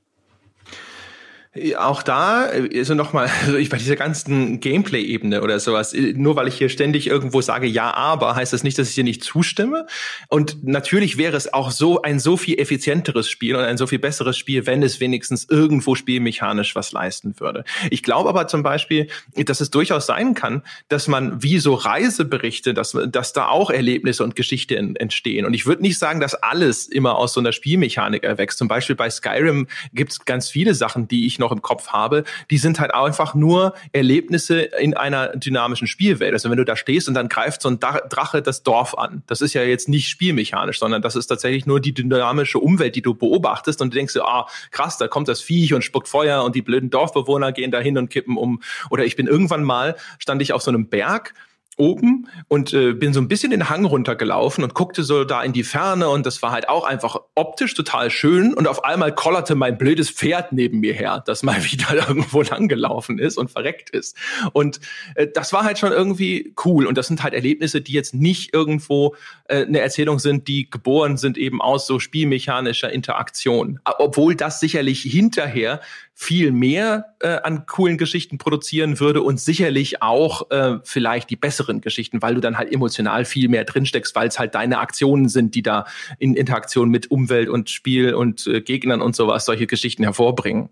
Auch 1.77 2.01
da, 2.01 2.45
also 2.45 2.95
nochmal, 2.95 3.29
also 3.45 3.69
bei 3.69 3.77
dieser 3.77 3.95
ganzen 3.95 4.59
Gameplay-Ebene 4.59 5.43
oder 5.43 5.59
sowas, 5.59 5.93
nur 5.93 6.35
weil 6.35 6.47
ich 6.47 6.55
hier 6.55 6.69
ständig 6.69 7.05
irgendwo 7.05 7.41
sage, 7.41 7.67
ja, 7.67 7.93
aber, 7.93 8.35
heißt 8.35 8.53
das 8.53 8.63
nicht, 8.63 8.79
dass 8.79 8.89
ich 8.89 8.95
dir 8.95 9.03
nicht 9.03 9.23
zustimme. 9.23 9.85
Und 10.29 10.63
natürlich 10.63 11.17
wäre 11.17 11.37
es 11.37 11.53
auch 11.53 11.69
so 11.69 12.01
ein 12.01 12.19
so 12.19 12.37
viel 12.37 12.57
effizienteres 12.57 13.29
Spiel 13.29 13.55
und 13.55 13.63
ein 13.63 13.77
so 13.77 13.85
viel 13.85 13.99
besseres 13.99 14.35
Spiel, 14.35 14.65
wenn 14.65 14.81
es 14.81 14.99
wenigstens 14.99 15.47
irgendwo 15.47 15.93
spielmechanisch 15.93 16.75
was 16.75 16.91
leisten 16.91 17.39
würde. 17.39 17.65
Ich 17.91 18.01
glaube 18.01 18.29
aber 18.29 18.47
zum 18.47 18.63
Beispiel, 18.63 19.07
dass 19.35 19.61
es 19.61 19.69
durchaus 19.69 20.07
sein 20.07 20.33
kann, 20.33 20.63
dass 20.87 21.07
man 21.07 21.43
wie 21.43 21.59
so 21.59 21.75
Reiseberichte, 21.75 22.73
dass, 22.73 22.97
dass 23.07 23.31
da 23.33 23.49
auch 23.49 23.69
Erlebnisse 23.69 24.23
und 24.23 24.35
Geschichte 24.35 24.75
entstehen. 24.75 25.45
Und 25.45 25.53
ich 25.53 25.67
würde 25.67 25.83
nicht 25.83 25.99
sagen, 25.99 26.19
dass 26.19 26.33
alles 26.33 26.87
immer 26.87 27.15
aus 27.15 27.33
so 27.33 27.39
einer 27.39 27.51
Spielmechanik 27.51 28.23
erwächst. 28.23 28.57
Zum 28.57 28.67
Beispiel 28.67 28.95
bei 28.95 29.11
Skyrim 29.11 29.67
gibt 29.93 30.13
es 30.13 30.25
ganz 30.25 30.49
viele 30.49 30.73
Sachen, 30.73 31.07
die 31.07 31.27
ich 31.27 31.42
noch 31.43 31.51
im 31.51 31.61
Kopf 31.61 31.89
habe, 31.89 32.23
die 32.49 32.57
sind 32.57 32.79
halt 32.79 32.93
einfach 32.93 33.35
nur 33.35 33.73
Erlebnisse 33.91 34.61
in 34.61 34.95
einer 34.95 35.27
dynamischen 35.35 35.87
Spielwelt. 35.87 36.33
Also 36.33 36.49
wenn 36.49 36.57
du 36.57 36.65
da 36.65 36.75
stehst 36.75 37.07
und 37.07 37.13
dann 37.13 37.29
greift 37.29 37.61
so 37.61 37.69
ein 37.69 37.79
Drache 37.79 38.41
das 38.41 38.63
Dorf 38.63 38.97
an, 38.97 39.23
das 39.27 39.41
ist 39.41 39.53
ja 39.53 39.63
jetzt 39.63 39.89
nicht 39.89 40.07
spielmechanisch, 40.09 40.79
sondern 40.79 41.01
das 41.01 41.15
ist 41.15 41.27
tatsächlich 41.27 41.65
nur 41.65 41.79
die 41.79 41.93
dynamische 41.93 42.59
Umwelt, 42.59 42.95
die 42.95 43.01
du 43.01 43.13
beobachtest 43.13 43.81
und 43.81 43.93
du 43.93 43.97
denkst 43.97 44.17
ah, 44.17 44.47
krass, 44.71 44.97
da 44.97 45.07
kommt 45.07 45.27
das 45.27 45.41
Viech 45.41 45.73
und 45.73 45.83
spuckt 45.83 46.07
Feuer 46.07 46.43
und 46.43 46.55
die 46.55 46.61
blöden 46.61 46.89
Dorfbewohner 46.89 47.51
gehen 47.51 47.71
da 47.71 47.79
hin 47.79 47.97
und 47.97 48.09
kippen 48.09 48.37
um. 48.37 48.61
Oder 48.89 49.05
ich 49.05 49.15
bin 49.15 49.27
irgendwann 49.27 49.63
mal, 49.63 49.95
stand 50.19 50.41
ich 50.41 50.53
auf 50.53 50.61
so 50.61 50.71
einem 50.71 50.87
Berg 50.87 51.33
oben 51.77 52.27
und 52.47 52.73
äh, 52.73 52.93
bin 52.93 53.13
so 53.13 53.21
ein 53.21 53.27
bisschen 53.27 53.51
den 53.51 53.69
Hang 53.69 53.85
runtergelaufen 53.85 54.63
und 54.63 54.73
guckte 54.73 55.03
so 55.03 55.23
da 55.23 55.41
in 55.43 55.53
die 55.53 55.63
Ferne 55.63 56.09
und 56.09 56.25
das 56.25 56.41
war 56.41 56.51
halt 56.51 56.69
auch 56.69 56.85
einfach 56.85 57.17
optisch 57.35 57.73
total 57.73 58.09
schön 58.09 58.53
und 58.53 58.67
auf 58.67 58.83
einmal 58.83 59.13
kollerte 59.13 59.55
mein 59.55 59.77
blödes 59.77 60.09
Pferd 60.09 60.53
neben 60.53 60.79
mir 60.79 60.93
her, 60.93 61.23
das 61.25 61.43
mal 61.43 61.63
wieder 61.71 62.07
irgendwo 62.07 62.41
langgelaufen 62.41 63.19
ist 63.19 63.37
und 63.37 63.49
verreckt 63.51 63.89
ist. 63.89 64.15
Und 64.53 64.79
äh, 65.15 65.27
das 65.33 65.53
war 65.53 65.63
halt 65.63 65.79
schon 65.79 65.91
irgendwie 65.91 66.53
cool 66.65 66.85
und 66.85 66.97
das 66.97 67.07
sind 67.07 67.23
halt 67.23 67.33
Erlebnisse, 67.33 67.81
die 67.81 67.93
jetzt 67.93 68.13
nicht 68.13 68.53
irgendwo 68.53 69.15
äh, 69.45 69.65
eine 69.65 69.79
Erzählung 69.79 70.19
sind, 70.19 70.47
die 70.47 70.69
geboren 70.69 71.17
sind 71.17 71.37
eben 71.37 71.61
aus 71.61 71.87
so 71.87 71.99
spielmechanischer 71.99 72.91
Interaktion. 72.91 73.79
Obwohl 73.97 74.35
das 74.35 74.59
sicherlich 74.59 75.01
hinterher 75.01 75.81
viel 76.15 76.51
mehr 76.51 77.15
äh, 77.19 77.39
an 77.43 77.65
coolen 77.65 77.97
Geschichten 77.97 78.37
produzieren 78.37 78.99
würde 78.99 79.21
und 79.21 79.39
sicherlich 79.39 80.01
auch 80.01 80.51
äh, 80.51 80.77
vielleicht 80.83 81.29
die 81.29 81.35
besseren 81.35 81.81
Geschichten, 81.81 82.21
weil 82.21 82.35
du 82.35 82.41
dann 82.41 82.57
halt 82.57 82.71
emotional 82.71 83.25
viel 83.25 83.49
mehr 83.49 83.65
drinsteckst, 83.65 84.15
weil 84.15 84.27
es 84.27 84.37
halt 84.37 84.55
deine 84.55 84.79
Aktionen 84.79 85.27
sind, 85.27 85.55
die 85.55 85.63
da 85.63 85.85
in 86.19 86.35
Interaktion 86.35 86.89
mit 86.89 87.09
Umwelt 87.09 87.49
und 87.49 87.69
Spiel 87.69 88.13
und 88.13 88.45
äh, 88.47 88.61
Gegnern 88.61 89.01
und 89.01 89.15
sowas 89.15 89.45
solche 89.45 89.65
Geschichten 89.65 90.03
hervorbringen. 90.03 90.69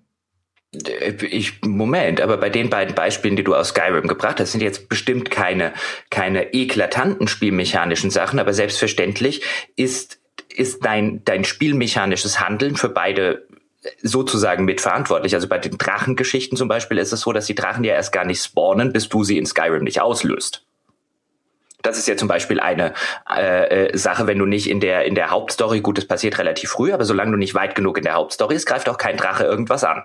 Äh, 0.86 1.14
ich, 1.26 1.62
Moment, 1.64 2.22
aber 2.22 2.38
bei 2.38 2.50
den 2.50 2.70
beiden 2.70 2.94
Beispielen, 2.94 3.36
die 3.36 3.44
du 3.44 3.56
aus 3.56 3.70
Skyrim 3.70 4.08
gebracht 4.08 4.40
hast, 4.40 4.52
sind 4.52 4.62
jetzt 4.62 4.90
bestimmt 4.90 5.32
keine, 5.32 5.74
keine 6.12 6.54
eklatanten 6.54 7.28
spielmechanischen 7.28 8.12
Sachen, 8.12 8.40
aber 8.40 8.54
selbstverständlich 8.54 9.44
ist 9.76 10.20
ist 10.54 10.84
dein, 10.84 11.24
dein 11.24 11.46
spielmechanisches 11.46 12.42
Handeln 12.42 12.76
für 12.76 12.90
beide 12.90 13.48
sozusagen 14.02 14.66
mitverantwortlich. 14.66 15.34
Also 15.34 15.48
bei 15.48 15.58
den 15.58 15.78
Drachengeschichten 15.78 16.58
zum 16.58 16.68
Beispiel 16.68 16.98
ist 16.98 17.12
es 17.12 17.22
so, 17.22 17.32
dass 17.32 17.46
die 17.46 17.56
Drachen 17.56 17.84
ja 17.84 17.94
erst 17.94 18.12
gar 18.12 18.26
nicht 18.26 18.44
spawnen, 18.44 18.94
bis 18.94 19.10
du 19.10 19.24
sie 19.24 19.38
in 19.38 19.46
Skyrim 19.46 19.84
nicht 19.84 20.02
auslöst. 20.02 20.66
Das 21.82 21.98
ist 21.98 22.08
ja 22.08 22.16
zum 22.16 22.28
Beispiel 22.28 22.60
eine 22.60 22.94
äh, 23.28 23.88
äh, 23.88 23.98
Sache, 23.98 24.28
wenn 24.28 24.38
du 24.38 24.46
nicht 24.46 24.70
in 24.70 24.80
der 24.80 25.06
in 25.06 25.16
der 25.16 25.32
Hauptstory, 25.32 25.82
gut, 25.82 25.98
das 25.98 26.06
passiert 26.06 26.38
relativ 26.38 26.70
früh, 26.70 26.94
aber 26.94 27.06
solange 27.06 27.32
du 27.32 27.38
nicht 27.38 27.56
weit 27.56 27.74
genug 27.74 27.98
in 27.98 28.04
der 28.04 28.14
Hauptstory 28.14 28.54
ist, 28.54 28.68
greift 28.68 28.88
auch 28.88 29.00
kein 29.00 29.18
Drache 29.18 29.46
irgendwas 29.46 29.84
an. 29.84 30.04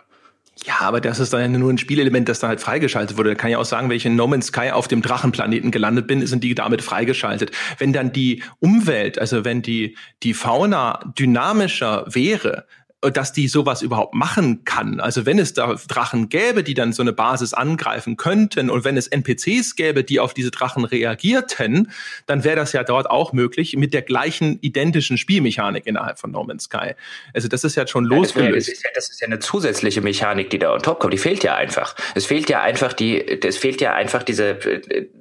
Ja, 0.65 0.81
aber 0.81 1.03
das 1.03 1.19
ist 1.19 1.35
dann 1.35 1.53
nur 1.53 1.71
ein 1.71 1.77
Spielelement, 1.77 2.31
das 2.31 2.41
da 2.41 2.49
halt 2.49 2.63
freigeschaltet 2.63 3.19
wurde. 3.19 3.31
Da 3.31 3.35
kann 3.35 3.51
ich 3.51 3.57
auch 3.57 3.67
sagen, 3.67 3.91
wenn 3.91 3.97
ich 3.97 4.07
in 4.07 4.17
No 4.17 4.27
Man's 4.27 4.47
Sky 4.47 4.71
auf 4.71 4.89
dem 4.89 5.03
Drachenplaneten 5.03 5.71
gelandet 5.71 6.07
bin, 6.07 6.27
sind 6.27 6.43
die 6.43 6.55
damit 6.55 6.81
freigeschaltet. 6.81 7.51
Wenn 7.77 7.93
dann 7.93 8.11
die 8.11 8.43
Umwelt, 8.59 9.19
also 9.19 9.45
wenn 9.45 9.61
die, 9.61 9.99
die 10.23 10.33
Fauna 10.33 11.13
dynamischer 11.19 12.07
wäre, 12.09 12.65
dass 13.11 13.33
die 13.33 13.49
sowas 13.49 13.83
überhaupt 13.83 14.15
machen 14.15 14.65
kann. 14.65 15.01
Also 15.01 15.27
wenn 15.27 15.39
es 15.39 15.55
da 15.55 15.75
Drachen 15.89 16.29
gäbe, 16.29 16.63
die 16.63 16.75
dann 16.75 16.93
so 16.93 17.03
eine 17.03 17.13
Basis 17.13 17.55
angreifen 17.55 18.17
könnten 18.17 18.71
und 18.71 18.85
wenn 18.85 18.97
es 18.97 19.07
NPCs 19.07 19.77
gäbe, 19.77 20.05
die 20.05 20.21
auf 20.21 20.35
diese 20.35 20.51
Drachen 20.51 20.85
reagierten, 20.85 21.91
dann 22.27 22.45
wäre 22.45 22.57
das 22.57 22.73
ja 22.73 22.85
dort 22.85 23.11
auch 23.11 23.33
möglich 23.33 23.77
mit 23.77 23.95
der 23.95 24.03
gleichen 24.03 24.59
identischen 24.61 25.19
Spielmechanik 25.19 25.87
innerhalb 25.87 26.19
von 26.19 26.31
No 26.31 26.45
Man's 26.45 26.65
Sky. 26.65 26.95
Also 27.35 27.49
das 27.49 27.65
ist 27.65 27.77
ja 27.77 27.87
schon 27.87 28.11
ja, 28.11 28.17
losgelöst. 28.17 28.69
Das, 28.69 28.75
ist 28.75 28.85
ja, 28.85 28.91
das 28.95 29.11
ist 29.11 29.21
ja 29.21 29.27
eine 29.27 29.39
zusätzliche 29.39 30.01
Mechanik, 30.01 30.51
die 30.51 30.59
da 30.59 30.73
on 30.73 30.83
top 30.83 31.01
kommt. 31.01 31.13
Die 31.13 31.19
fehlt 31.19 31.45
ja 31.45 31.55
einfach. 31.55 31.95
Es 32.15 32.27
fehlt 32.27 32.49
ja 32.49 32.63
einfach 32.63 32.93
die, 32.93 33.25
es 33.27 33.57
fehlt 33.57 33.81
ja 33.81 33.95
einfach 33.95 34.23
diese, 34.23 34.59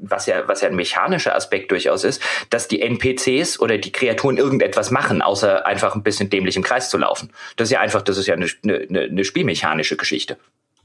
was 0.02 0.26
ja, 0.26 0.48
was 0.48 0.62
ja 0.62 0.70
ein 0.70 0.76
mechanischer 0.76 1.36
Aspekt 1.36 1.72
durchaus 1.72 2.04
ist, 2.04 2.22
dass 2.50 2.68
die 2.68 2.82
NPCs 2.82 3.60
oder 3.60 3.78
die 3.78 3.92
Kreaturen 3.92 4.38
irgendetwas 4.38 4.92
machen, 4.92 5.22
außer 5.22 5.66
einfach 5.66 5.96
ein 5.96 6.04
bisschen 6.04 6.30
dämlich 6.30 6.56
im 6.56 6.64
Kreis 6.64 6.90
zu 6.90 6.98
laufen. 6.98 7.32
Das 7.56 7.70
ist 7.70 7.72
ja 7.76 7.82
einfach, 7.82 8.02
das 8.02 8.18
ist 8.18 8.28
ja 8.28 8.34
eine, 8.34 8.48
eine, 8.64 9.02
eine 9.02 9.24
spielmechanische 9.26 9.98
Geschichte. 9.98 10.38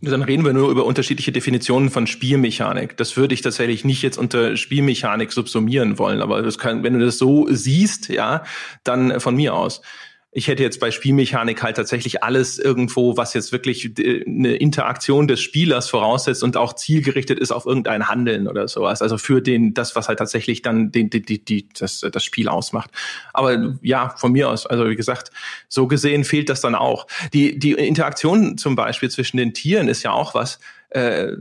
Dann 0.03 0.23
reden 0.23 0.47
wir 0.47 0.55
nur 0.55 0.71
über 0.71 0.87
unterschiedliche 0.87 1.31
Definitionen 1.31 1.91
von 1.91 2.07
Spielmechanik. 2.07 2.97
Das 2.97 3.19
würde 3.19 3.35
ich 3.35 3.43
tatsächlich 3.43 3.85
nicht 3.85 4.01
jetzt 4.01 4.17
unter 4.17 4.57
Spielmechanik 4.57 5.31
subsumieren 5.31 5.99
wollen, 5.99 6.23
aber 6.23 6.43
kann, 6.53 6.83
wenn 6.83 6.99
du 6.99 7.05
das 7.05 7.19
so 7.19 7.47
siehst, 7.51 8.09
ja, 8.09 8.45
dann 8.83 9.21
von 9.21 9.37
mir 9.37 9.55
aus 9.55 9.83
ich 10.33 10.47
hätte 10.47 10.63
jetzt 10.63 10.79
bei 10.79 10.93
Spielmechanik 10.93 11.61
halt 11.63 11.77
tatsächlich 11.77 12.23
alles 12.23 12.59
irgendwo, 12.59 13.17
was 13.17 13.35
jetzt 13.35 13.51
wirklich 13.51 13.99
äh, 13.99 14.25
eine 14.25 14.55
Interaktion 14.55 15.27
des 15.27 15.41
Spielers 15.41 15.89
voraussetzt 15.89 16.45
und 16.45 16.57
auch 16.57 16.75
zielgerichtet 16.75 17.41
ist 17.41 17.51
auf 17.51 17.67
irgendein 17.67 18.09
Handeln 18.09 18.47
oder 18.47 18.69
sowas. 18.69 19.03
Also 19.03 19.19
für 19.19 19.43
den, 19.43 19.75
das, 19.75 19.97
was 19.97 20.09
halt 20.09 20.21
tatsächlich 20.21 20.63
dann 20.63 20.93
den, 20.93 21.11
die, 21.11 21.23
die, 21.23 21.45
die, 21.45 21.69
das, 21.77 22.01
das 22.01 22.23
Spiel 22.23 22.49
ausmacht. 22.49 22.91
Aber 23.33 23.77
ja, 23.83 24.11
von 24.17 24.31
mir 24.31 24.49
aus, 24.49 24.67
also 24.67 24.89
wie 24.89 24.97
gesagt, 24.97 25.33
so 25.69 25.89
gesehen 25.89 26.23
fehlt 26.23 26.49
das 26.49 26.61
dann 26.61 26.77
auch. 26.77 27.09
Die, 27.33 27.59
die 27.59 27.73
Interaktion 27.73 28.57
zum 28.57 28.77
Beispiel 28.77 29.11
zwischen 29.11 29.37
den 29.37 29.53
Tieren 29.53 29.89
ist 29.89 30.05
ja 30.05 30.13
auch 30.13 30.35
was, 30.35 30.61
äh, 30.91 31.33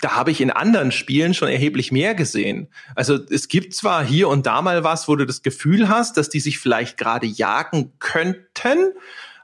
da 0.00 0.16
habe 0.16 0.30
ich 0.30 0.40
in 0.40 0.50
anderen 0.50 0.92
Spielen 0.92 1.34
schon 1.34 1.48
erheblich 1.48 1.92
mehr 1.92 2.14
gesehen. 2.14 2.68
Also 2.94 3.18
es 3.30 3.48
gibt 3.48 3.74
zwar 3.74 4.04
hier 4.04 4.28
und 4.28 4.46
da 4.46 4.62
mal 4.62 4.84
was, 4.84 5.08
wo 5.08 5.16
du 5.16 5.26
das 5.26 5.42
Gefühl 5.42 5.88
hast, 5.88 6.16
dass 6.16 6.28
die 6.28 6.40
sich 6.40 6.58
vielleicht 6.58 6.96
gerade 6.96 7.26
jagen 7.26 7.92
könnten, 7.98 8.92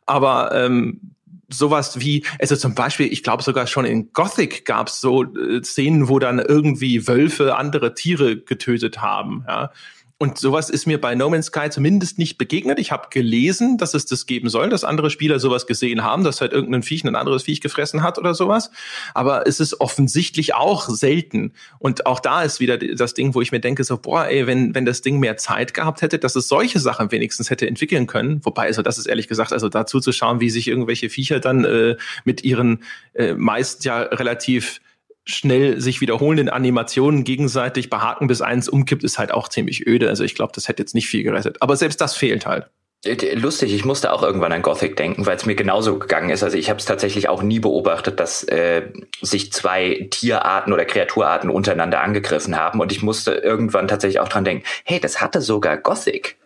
aber 0.07 0.53
ähm, 0.55 1.13
sowas 1.49 2.01
wie, 2.01 2.25
also 2.41 2.57
zum 2.57 2.75
Beispiel, 2.75 3.13
ich 3.13 3.23
glaube 3.23 3.43
sogar 3.43 3.67
schon 3.67 3.85
in 3.85 4.13
Gothic 4.13 4.65
gab 4.65 4.89
es 4.89 5.01
so 5.01 5.25
äh, 5.25 5.63
Szenen, 5.63 6.09
wo 6.09 6.19
dann 6.19 6.39
irgendwie 6.39 7.07
Wölfe 7.07 7.57
andere 7.57 7.95
Tiere 7.95 8.37
getötet 8.37 9.01
haben. 9.01 9.45
Ja? 9.47 9.71
Und 10.19 10.39
sowas 10.39 10.71
ist 10.71 10.87
mir 10.87 10.99
bei 10.99 11.15
No 11.15 11.29
Man's 11.29 11.47
Sky 11.47 11.69
zumindest 11.69 12.19
nicht 12.19 12.39
begegnet. 12.39 12.79
Ich 12.79 12.91
habe 12.91 13.09
gelesen, 13.11 13.77
dass 13.77 13.93
es 13.93 14.07
das 14.07 14.25
geben 14.25 14.49
soll, 14.49 14.71
dass 14.71 14.83
andere 14.83 15.11
Spieler 15.11 15.39
sowas 15.39 15.67
gesehen 15.67 16.03
haben, 16.05 16.25
dass 16.25 16.41
halt 16.41 16.53
irgendein 16.55 16.83
Viech 16.83 17.05
ein 17.05 17.15
anderes 17.17 17.43
Viech 17.43 17.61
gefressen 17.61 18.03
hat 18.03 18.17
oder 18.17 18.33
sowas. 18.33 18.71
Aber 19.13 19.47
es 19.47 19.61
ist 19.61 19.79
offensichtlich 19.79 20.55
auch 20.55 20.89
selten. 20.89 21.53
Und 21.79 22.07
auch 22.07 22.19
da 22.19 22.43
ist 22.43 22.61
wieder 22.61 22.79
das 22.79 23.13
Ding, 23.13 23.35
wo 23.35 23.43
ich 23.43 23.53
mir 23.53 23.61
denke, 23.61 23.85
so, 23.85 23.99
boah, 23.99 24.25
ey, 24.25 24.47
wenn, 24.47 24.75
wenn 24.75 24.87
das 24.87 25.03
Ding 25.03 25.21
mehr 25.21 25.37
Zeit 25.37 25.75
gehabt 25.75 26.01
hätte, 26.01 26.19
dass 26.19 26.35
es 26.35 26.49
solche 26.49 26.81
Sachen 26.81 27.13
wenigstens 27.13 27.51
hätte 27.51 27.67
entwickeln 27.67 28.07
können. 28.07 28.41
Wobei, 28.43 28.69
also 28.69 28.81
das 28.81 28.97
ist 28.97 29.05
ehrlich 29.05 29.29
gesagt, 29.29 29.53
also 29.53 29.69
dazu 29.69 30.01
zu 30.01 30.13
schauen, 30.13 30.41
wie 30.41 30.49
sich 30.49 30.67
irgendwelche 30.67 31.11
Viecher 31.11 31.41
dann 31.41 31.67
äh, 31.67 31.97
mit 32.25 32.43
ihren 32.43 32.85
äh, 33.13 33.35
meist 33.35 33.85
ja 33.85 34.01
relativ 34.01 34.81
schnell 35.27 35.81
sich 35.81 36.01
wiederholenden 36.01 36.49
Animationen 36.49 37.25
gegenseitig 37.25 37.91
bei 37.91 37.99
Haken 37.99 38.29
bis 38.29 38.41
eins 38.41 38.69
umkippt, 38.69 39.05
ist 39.05 39.19
halt 39.19 39.33
auch 39.33 39.49
ziemlich 39.49 39.87
öde. 39.87 40.09
Also 40.09 40.25
ich 40.25 40.35
glaube, 40.35 40.53
das 40.55 40.69
hätte 40.69 40.83
jetzt 40.83 40.95
nicht 40.95 41.09
viel 41.09 41.25
gerettet. 41.25 41.61
Aber 41.61 41.77
selbst 41.77 42.01
das 42.01 42.17
fehlt 42.17 42.47
halt. 42.47 42.71
Äh, 43.05 43.35
lustig, 43.35 43.75
ich 43.75 43.85
musste 43.85 44.13
auch 44.13 44.23
irgendwann 44.23 44.53
an 44.53 44.63
Gothic 44.63 44.97
denken, 44.97 45.27
weil 45.27 45.37
es 45.37 45.45
mir 45.45 45.57
genauso 45.57 45.99
gegangen 45.99 46.31
ist. 46.31 46.43
Also 46.43 46.57
ich 46.57 46.71
habe 46.71 46.79
es 46.79 46.87
tatsächlich 46.87 47.29
auch 47.29 47.43
nie 47.43 47.59
beobachtet, 47.59 48.21
dass 48.21 48.45
äh, 48.45 48.83
sich 49.21 49.53
zwei 49.53 50.09
Tierarten 50.11 50.73
oder 50.73 50.85
Kreaturarten 50.85 51.51
untereinander 51.51 52.01
angegriffen 52.01 52.57
haben. 52.57 52.81
Und 52.81 52.93
ich 52.93 53.03
musste 53.03 53.33
irgendwann 53.33 53.89
tatsächlich 53.89 54.21
auch 54.21 54.29
dran 54.29 54.45
denken, 54.45 54.65
hey, 54.85 55.01
das 55.01 55.21
hatte 55.21 55.41
sogar 55.41 55.77
Gothic. 55.77 56.37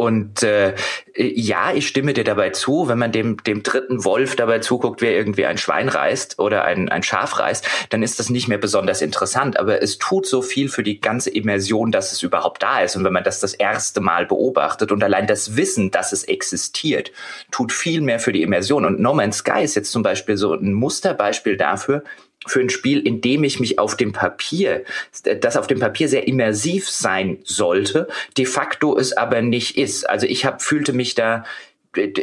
Und 0.00 0.42
äh, 0.42 0.76
ja, 1.14 1.74
ich 1.74 1.86
stimme 1.86 2.14
dir 2.14 2.24
dabei 2.24 2.48
zu, 2.48 2.88
wenn 2.88 2.96
man 2.96 3.12
dem, 3.12 3.36
dem 3.42 3.62
dritten 3.62 4.02
Wolf 4.02 4.34
dabei 4.34 4.60
zuguckt, 4.60 5.02
wer 5.02 5.12
irgendwie 5.12 5.44
ein 5.44 5.58
Schwein 5.58 5.90
reißt 5.90 6.38
oder 6.38 6.64
ein, 6.64 6.88
ein 6.88 7.02
Schaf 7.02 7.38
reißt, 7.38 7.68
dann 7.90 8.02
ist 8.02 8.18
das 8.18 8.30
nicht 8.30 8.48
mehr 8.48 8.56
besonders 8.56 9.02
interessant. 9.02 9.58
Aber 9.58 9.82
es 9.82 9.98
tut 9.98 10.24
so 10.24 10.40
viel 10.40 10.70
für 10.70 10.82
die 10.82 11.02
ganze 11.02 11.28
Immersion, 11.28 11.92
dass 11.92 12.12
es 12.12 12.22
überhaupt 12.22 12.62
da 12.62 12.80
ist. 12.80 12.96
Und 12.96 13.04
wenn 13.04 13.12
man 13.12 13.24
das 13.24 13.40
das 13.40 13.52
erste 13.52 14.00
Mal 14.00 14.24
beobachtet 14.24 14.90
und 14.90 15.04
allein 15.04 15.26
das 15.26 15.58
Wissen, 15.58 15.90
dass 15.90 16.12
es 16.12 16.24
existiert, 16.24 17.12
tut 17.50 17.70
viel 17.70 18.00
mehr 18.00 18.20
für 18.20 18.32
die 18.32 18.40
Immersion. 18.40 18.86
Und 18.86 19.00
No 19.00 19.12
Man's 19.12 19.36
Sky 19.36 19.62
ist 19.62 19.74
jetzt 19.74 19.92
zum 19.92 20.02
Beispiel 20.02 20.38
so 20.38 20.54
ein 20.54 20.72
Musterbeispiel 20.72 21.58
dafür, 21.58 22.04
für 22.46 22.60
ein 22.60 22.70
Spiel, 22.70 23.00
in 23.00 23.20
dem 23.20 23.44
ich 23.44 23.60
mich 23.60 23.78
auf 23.78 23.96
dem 23.96 24.12
Papier, 24.12 24.84
das 25.40 25.56
auf 25.56 25.66
dem 25.66 25.78
Papier 25.78 26.08
sehr 26.08 26.26
immersiv 26.26 26.88
sein 26.88 27.38
sollte, 27.44 28.08
de 28.38 28.46
facto 28.46 28.96
es 28.96 29.14
aber 29.16 29.42
nicht 29.42 29.76
ist. 29.76 30.08
Also 30.08 30.26
ich 30.26 30.44
hab, 30.44 30.62
fühlte 30.62 30.92
mich 30.92 31.14
da 31.14 31.44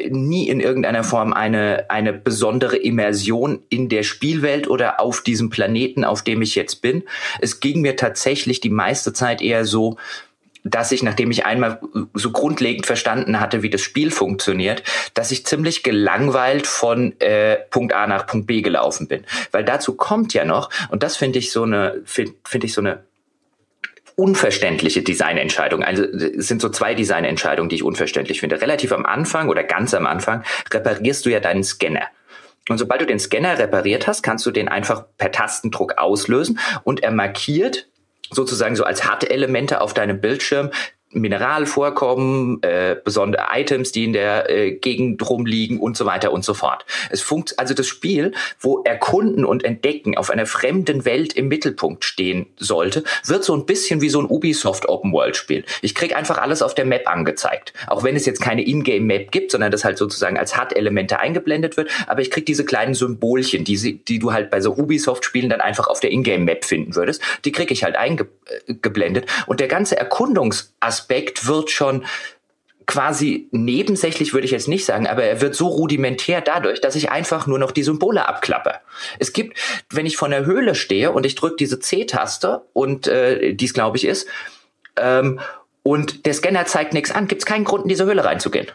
nie 0.10 0.48
in 0.48 0.62
irgendeiner 0.62 1.04
Form 1.04 1.34
eine, 1.34 1.90
eine 1.90 2.14
besondere 2.14 2.78
Immersion 2.78 3.60
in 3.68 3.90
der 3.90 4.04
Spielwelt 4.04 4.70
oder 4.70 5.02
auf 5.02 5.22
diesem 5.22 5.50
Planeten, 5.50 6.06
auf 6.06 6.22
dem 6.22 6.42
ich 6.42 6.56
jetzt 6.56 6.82
bin. 6.82 7.04
Es 7.42 7.60
ging 7.60 7.82
mir 7.82 7.98
tatsächlich 7.98 8.62
die 8.62 8.70
meiste 8.70 9.12
Zeit 9.12 9.42
eher 9.42 9.66
so, 9.66 9.98
dass 10.70 10.92
ich, 10.92 11.04
nachdem 11.04 11.32
ich 11.32 11.46
einmal 11.46 11.80
so 12.14 12.32
grundlegend 12.32 12.86
verstanden 12.86 13.40
hatte, 13.40 13.64
wie 13.64 13.70
das 13.70 13.82
Spiel 13.82 14.12
funktioniert, 14.12 14.84
dass 15.14 15.32
ich 15.32 15.46
ziemlich 15.46 15.84
gelangweilt 15.84 16.68
von 16.68 17.20
äh, 17.20 17.58
Punkt 17.70 17.94
A 17.94 18.08
nach 18.08 18.28
Punkt 18.28 18.48
B 18.48 18.62
gelaufen 18.62 19.08
bin. 19.08 19.24
Weil 19.52 19.64
dazu 19.64 19.96
kommt 19.96 20.34
ja 20.34 20.46
noch, 20.46 20.70
und 20.90 21.04
das 21.04 21.18
finde 21.18 21.40
ich 21.40 21.52
so 21.52 21.64
eine, 21.64 22.02
finde 22.06 22.34
find 22.46 22.64
ich 22.64 22.74
so 22.74 22.82
eine 22.82 23.04
unverständliche 24.16 25.04
Designentscheidung. 25.04 25.84
Also 25.84 26.04
es 26.04 26.48
sind 26.48 26.60
so 26.60 26.70
zwei 26.70 26.96
Designentscheidungen, 26.96 27.70
die 27.70 27.76
ich 27.76 27.84
unverständlich 27.84 28.40
finde. 28.40 28.60
Relativ 28.62 28.92
am 28.92 29.06
Anfang 29.06 29.48
oder 29.48 29.64
ganz 29.64 29.94
am 29.94 30.08
Anfang 30.08 30.44
reparierst 30.72 31.26
du 31.26 31.30
ja 31.30 31.40
deinen 31.40 31.64
Scanner. 31.64 32.08
Und 32.68 32.80
sobald 32.80 33.02
du 33.02 33.06
den 33.06 33.20
Scanner 33.20 33.60
repariert 33.60 34.08
hast, 34.08 34.24
kannst 34.24 34.46
du 34.46 34.52
den 34.52 34.68
einfach 34.68 35.06
per 35.18 35.32
Tastendruck 35.32 36.00
auslösen 36.00 36.60
und 36.84 37.04
er 37.04 37.12
markiert 37.12 37.88
sozusagen 38.32 38.76
so 38.76 38.84
als 38.84 39.06
harte 39.06 39.30
Elemente 39.30 39.82
auf 39.82 39.94
deinem 39.94 40.22
Bildschirm 40.22 40.72
Mineralvorkommen, 41.12 42.62
äh, 42.64 42.98
besondere 43.02 43.46
Items, 43.54 43.94
die 43.94 44.04
in 44.04 44.14
der 44.14 44.50
äh, 44.50 44.74
Gegend 44.74 45.28
rumliegen 45.30 45.80
und 45.80 45.96
so 45.96 46.06
weiter 46.06 46.34
und 46.34 46.44
so 46.44 46.54
fort. 46.54 46.86
Es 47.10 47.22
funkt 47.22 47.58
also 47.60 47.74
das 47.74 47.88
Spiel, 47.88 48.34
wo 48.60 48.84
Erkunden 48.84 49.46
und 49.46 49.64
Entdecken 49.64 50.18
auf 50.18 50.30
einer 50.30 50.46
fremden 50.46 51.06
Welt 51.06 51.32
im 51.34 51.48
Mittelpunkt 51.48 52.04
stehen 52.04 52.48
sollte, 52.58 53.06
wird 53.26 53.46
so 53.46 53.56
ein 53.56 53.66
bisschen 53.66 54.02
wie 54.02 54.10
so 54.10 54.20
ein 54.20 54.26
Ubisoft 54.26 54.90
Open 54.90 55.14
World 55.14 55.38
Spiel. 55.38 55.64
Ich 55.82 55.96
krieg 55.96 56.16
einfach 56.16 56.40
alles 56.40 56.62
auf 56.62 56.76
der 56.76 56.86
Map 56.86 57.08
angezeigt, 57.08 57.74
auch 57.88 58.04
wenn 58.04 58.18
es 58.18 58.26
jetzt 58.26 58.42
keine 58.42 58.68
Ingame 58.68 59.00
Map 59.00 59.32
gibt, 59.32 59.52
sondern 59.52 59.72
das 59.72 59.86
halt 59.86 59.98
sozusagen 59.98 60.38
als 60.38 60.58
HUD-Elemente 60.58 61.20
eingeblendet 61.20 61.78
wird. 61.78 61.90
Aber 62.08 62.22
ich 62.22 62.32
krieg 62.32 62.46
diese 62.46 62.66
kleinen 62.66 62.94
Symbolchen, 62.94 63.64
die, 63.64 63.78
sie, 63.78 63.98
die 63.98 64.20
du 64.20 64.34
halt 64.34 64.50
bei 64.50 64.60
so 64.60 64.76
Ubisoft 64.76 65.24
Spielen 65.24 65.50
dann 65.50 65.62
einfach 65.62 65.88
auf 65.88 66.02
der 66.02 66.12
Ingame 66.12 66.44
Map 66.44 66.66
finden 66.66 66.96
würdest, 66.96 67.22
die 67.46 67.54
krieg 67.54 67.72
ich 67.72 67.86
halt 67.86 67.96
eingeblendet 67.96 69.26
äh, 69.26 69.28
und 69.48 69.62
der 69.62 69.70
ganze 69.70 69.98
Erkundungsaspekt 69.98 70.97
Aspekt 70.98 71.48
wird 71.48 71.70
schon 71.70 72.06
quasi 72.88 73.50
nebensächlich 73.52 74.34
würde 74.34 74.46
ich 74.46 74.52
jetzt 74.52 74.70
nicht 74.70 74.86
sagen, 74.86 75.08
aber 75.08 75.24
er 75.24 75.42
wird 75.42 75.56
so 75.56 75.68
rudimentär 75.68 76.42
dadurch, 76.42 76.80
dass 76.80 76.96
ich 76.96 77.12
einfach 77.12 77.46
nur 77.46 77.60
noch 77.60 77.72
die 77.72 77.84
Symbole 77.84 78.28
abklappe. 78.28 78.76
Es 79.20 79.34
gibt, 79.34 79.58
wenn 79.90 80.06
ich 80.06 80.18
vor 80.18 80.30
der 80.30 80.46
Höhle 80.46 80.74
stehe 80.74 81.12
und 81.12 81.26
ich 81.26 81.36
drücke 81.36 81.58
diese 81.58 81.80
C-Taste 81.80 82.62
und 82.74 83.08
äh, 83.08 83.54
dies 83.54 83.74
glaube 83.74 83.98
ich 83.98 84.06
ist, 84.06 84.28
ähm, 84.96 85.40
und 85.84 86.26
der 86.26 86.34
Scanner 86.34 86.66
zeigt 86.66 86.94
nichts 86.94 87.12
an, 87.12 87.28
gibt 87.28 87.42
es 87.42 87.46
keinen 87.46 87.66
Grund 87.66 87.84
in 87.84 87.90
diese 87.90 88.06
Höhle 88.06 88.26
reinzugehen. 88.26 88.68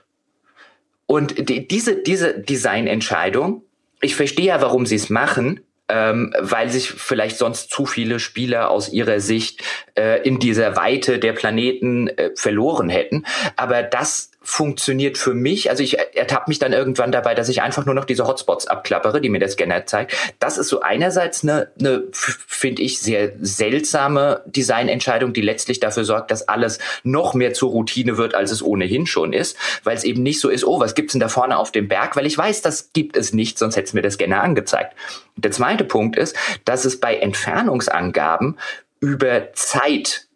Und 1.07 1.49
die, 1.49 1.66
diese 1.66 1.97
diese 1.97 2.39
Designentscheidung, 2.39 3.62
ich 4.01 4.14
verstehe 4.14 4.47
ja, 4.47 4.62
warum 4.62 4.87
sie 4.87 4.97
es 4.97 5.11
machen, 5.11 5.61
ähm, 5.93 6.34
weil 6.38 6.70
sich 6.70 6.90
vielleicht 6.90 7.36
sonst 7.36 7.70
zu 7.70 7.84
viele 7.84 8.18
Spieler 8.18 8.70
aus 8.70 8.88
ihrer 8.88 9.20
Sicht 9.20 9.62
äh, 9.95 10.26
in 10.26 10.38
dieser 10.38 10.74
Weite 10.74 11.18
der 11.18 11.34
Planeten 11.34 12.09
äh, 12.09 12.30
verloren 12.34 12.88
hätten. 12.88 13.26
Aber 13.57 13.82
das 13.82 14.32
funktioniert 14.43 15.18
für 15.18 15.34
mich, 15.34 15.70
also 15.70 15.82
ich 15.82 15.99
ertappe 15.99 16.49
mich 16.49 16.59
dann 16.59 16.72
irgendwann 16.72 17.12
dabei, 17.12 17.34
dass 17.34 17.49
ich 17.49 17.62
einfach 17.62 17.86
nur 17.86 17.95
noch 17.95 18.05
diese 18.05 18.26
Hotspots 18.26 18.66
abklappere, 18.66 19.20
die 19.20 19.28
mir 19.28 19.38
der 19.38 19.49
Scanner 19.49 19.86
zeigt. 19.86 20.14
Das 20.38 20.59
ist 20.59 20.68
so 20.68 20.80
einerseits 20.80 21.43
eine, 21.43 21.70
eine 21.78 22.05
finde 22.12 22.82
ich, 22.82 23.01
sehr 23.01 23.32
seltsame 23.40 24.43
Designentscheidung, 24.47 25.32
die 25.32 25.40
letztlich 25.40 25.80
dafür 25.80 26.05
sorgt, 26.05 26.30
dass 26.30 26.49
alles 26.49 26.78
noch 27.03 27.34
mehr 27.34 27.55
zur 27.55 27.70
Routine 27.70 28.16
wird, 28.16 28.34
als 28.34 28.51
es 28.51 28.62
ohnehin 28.62 29.07
schon 29.07 29.32
ist, 29.32 29.57
weil 29.84 29.97
es 29.97 30.05
eben 30.05 30.22
nicht 30.22 30.40
so 30.40 30.49
ist, 30.49 30.64
oh, 30.64 30.80
was 30.80 30.95
gibt's 30.95 31.12
denn 31.12 31.20
da 31.20 31.28
vorne 31.28 31.57
auf 31.57 31.72
dem 31.72 31.88
Berg? 31.88 32.16
Weil 32.16 32.26
ich 32.26 32.36
weiß, 32.36 32.62
das 32.62 32.93
gibt 32.93 33.16
es 33.16 33.32
nicht, 33.32 33.59
sonst 33.59 33.76
hätte 33.76 33.86
es 33.86 33.93
mir 33.93 34.03
der 34.03 34.11
Scanner 34.11 34.43
angezeigt. 34.43 34.95
Der 35.36 35.51
zweite 35.51 35.84
Punkt 35.84 36.16
ist, 36.16 36.36
dass 36.64 36.84
es 36.84 37.01
bei 37.01 37.16
Entfernungsangaben 37.16 38.59
über 39.01 39.53
Zeit 39.55 40.26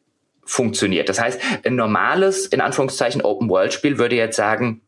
funktioniert. 0.46 1.08
Das 1.08 1.20
heißt, 1.20 1.40
ein 1.64 1.76
normales, 1.76 2.46
in 2.46 2.60
Anführungszeichen, 2.60 3.22
Open-World-Spiel 3.22 3.98
würde 3.98 4.16
jetzt 4.16 4.36
sagen, 4.36 4.80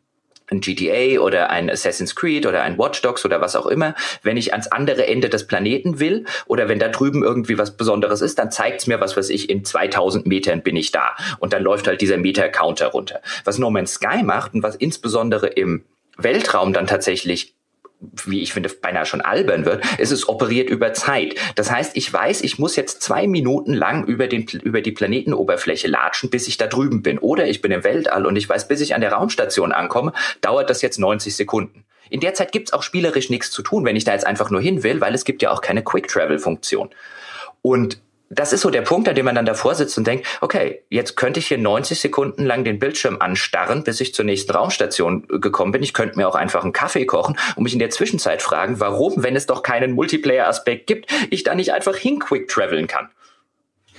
ein 0.50 0.60
GTA 0.60 1.20
oder 1.20 1.50
ein 1.50 1.68
Assassin's 1.68 2.14
Creed 2.14 2.46
oder 2.46 2.62
ein 2.62 2.78
Watch 2.78 3.02
Dogs 3.02 3.24
oder 3.24 3.40
was 3.40 3.54
auch 3.54 3.66
immer, 3.66 3.94
wenn 4.22 4.36
ich 4.36 4.52
ans 4.52 4.66
andere 4.68 5.06
Ende 5.06 5.28
des 5.28 5.46
Planeten 5.46 6.00
will 6.00 6.24
oder 6.46 6.68
wenn 6.68 6.78
da 6.78 6.88
drüben 6.88 7.22
irgendwie 7.22 7.58
was 7.58 7.76
Besonderes 7.76 8.22
ist, 8.22 8.38
dann 8.38 8.50
zeigt's 8.50 8.86
mir, 8.86 9.00
was 9.00 9.16
weiß 9.16 9.28
ich, 9.30 9.50
in 9.50 9.64
2000 9.64 10.26
Metern 10.26 10.62
bin 10.62 10.76
ich 10.76 10.90
da. 10.90 11.16
Und 11.38 11.52
dann 11.52 11.62
läuft 11.62 11.86
halt 11.86 12.00
dieser 12.00 12.16
Meter-Counter 12.16 12.88
runter. 12.88 13.20
Was 13.44 13.58
No 13.58 13.70
Man's 13.70 13.94
Sky 13.94 14.22
macht 14.22 14.54
und 14.54 14.62
was 14.62 14.76
insbesondere 14.76 15.48
im 15.48 15.84
Weltraum 16.16 16.72
dann 16.72 16.86
tatsächlich 16.86 17.54
wie 18.00 18.42
ich 18.42 18.52
finde, 18.52 18.68
beinahe 18.68 19.06
schon 19.06 19.20
albern 19.20 19.64
wird, 19.64 19.84
ist 19.98 20.12
es 20.12 20.28
operiert 20.28 20.70
über 20.70 20.92
Zeit. 20.92 21.34
Das 21.56 21.70
heißt, 21.70 21.96
ich 21.96 22.12
weiß, 22.12 22.42
ich 22.42 22.58
muss 22.58 22.76
jetzt 22.76 23.02
zwei 23.02 23.26
Minuten 23.26 23.74
lang 23.74 24.04
über, 24.04 24.28
den, 24.28 24.46
über 24.62 24.80
die 24.80 24.92
Planetenoberfläche 24.92 25.88
latschen, 25.88 26.30
bis 26.30 26.46
ich 26.46 26.56
da 26.58 26.66
drüben 26.66 27.02
bin. 27.02 27.18
Oder 27.18 27.48
ich 27.48 27.60
bin 27.60 27.72
im 27.72 27.84
Weltall 27.84 28.26
und 28.26 28.36
ich 28.36 28.48
weiß, 28.48 28.68
bis 28.68 28.80
ich 28.80 28.94
an 28.94 29.00
der 29.00 29.12
Raumstation 29.12 29.72
ankomme, 29.72 30.12
dauert 30.40 30.70
das 30.70 30.82
jetzt 30.82 30.98
90 30.98 31.34
Sekunden. 31.34 31.84
In 32.10 32.20
der 32.20 32.34
Zeit 32.34 32.52
gibt's 32.52 32.72
auch 32.72 32.82
spielerisch 32.82 33.30
nichts 33.30 33.50
zu 33.50 33.62
tun, 33.62 33.84
wenn 33.84 33.96
ich 33.96 34.04
da 34.04 34.12
jetzt 34.12 34.26
einfach 34.26 34.50
nur 34.50 34.60
hin 34.60 34.82
will, 34.82 35.00
weil 35.00 35.14
es 35.14 35.24
gibt 35.24 35.42
ja 35.42 35.50
auch 35.50 35.60
keine 35.60 35.82
Quick-Travel-Funktion. 35.82 36.90
Und 37.62 38.00
das 38.30 38.52
ist 38.52 38.60
so 38.60 38.70
der 38.70 38.82
Punkt, 38.82 39.08
an 39.08 39.14
dem 39.14 39.24
man 39.24 39.34
dann 39.34 39.46
davor 39.46 39.74
sitzt 39.74 39.96
und 39.96 40.06
denkt, 40.06 40.26
okay, 40.40 40.82
jetzt 40.90 41.16
könnte 41.16 41.40
ich 41.40 41.48
hier 41.48 41.58
90 41.58 41.98
Sekunden 41.98 42.44
lang 42.44 42.64
den 42.64 42.78
Bildschirm 42.78 43.16
anstarren, 43.20 43.84
bis 43.84 44.00
ich 44.00 44.14
zur 44.14 44.24
nächsten 44.24 44.52
Raumstation 44.52 45.26
äh, 45.32 45.38
gekommen 45.38 45.72
bin. 45.72 45.82
Ich 45.82 45.94
könnte 45.94 46.16
mir 46.16 46.28
auch 46.28 46.34
einfach 46.34 46.62
einen 46.62 46.72
Kaffee 46.72 47.06
kochen 47.06 47.38
und 47.56 47.62
mich 47.62 47.72
in 47.72 47.78
der 47.78 47.90
Zwischenzeit 47.90 48.42
fragen, 48.42 48.80
warum, 48.80 49.22
wenn 49.22 49.36
es 49.36 49.46
doch 49.46 49.62
keinen 49.62 49.92
Multiplayer-Aspekt 49.92 50.86
gibt, 50.86 51.10
ich 51.30 51.42
da 51.42 51.54
nicht 51.54 51.72
einfach 51.72 51.96
hin 51.96 52.18
quick 52.18 52.48
traveln 52.48 52.86
kann. 52.86 53.08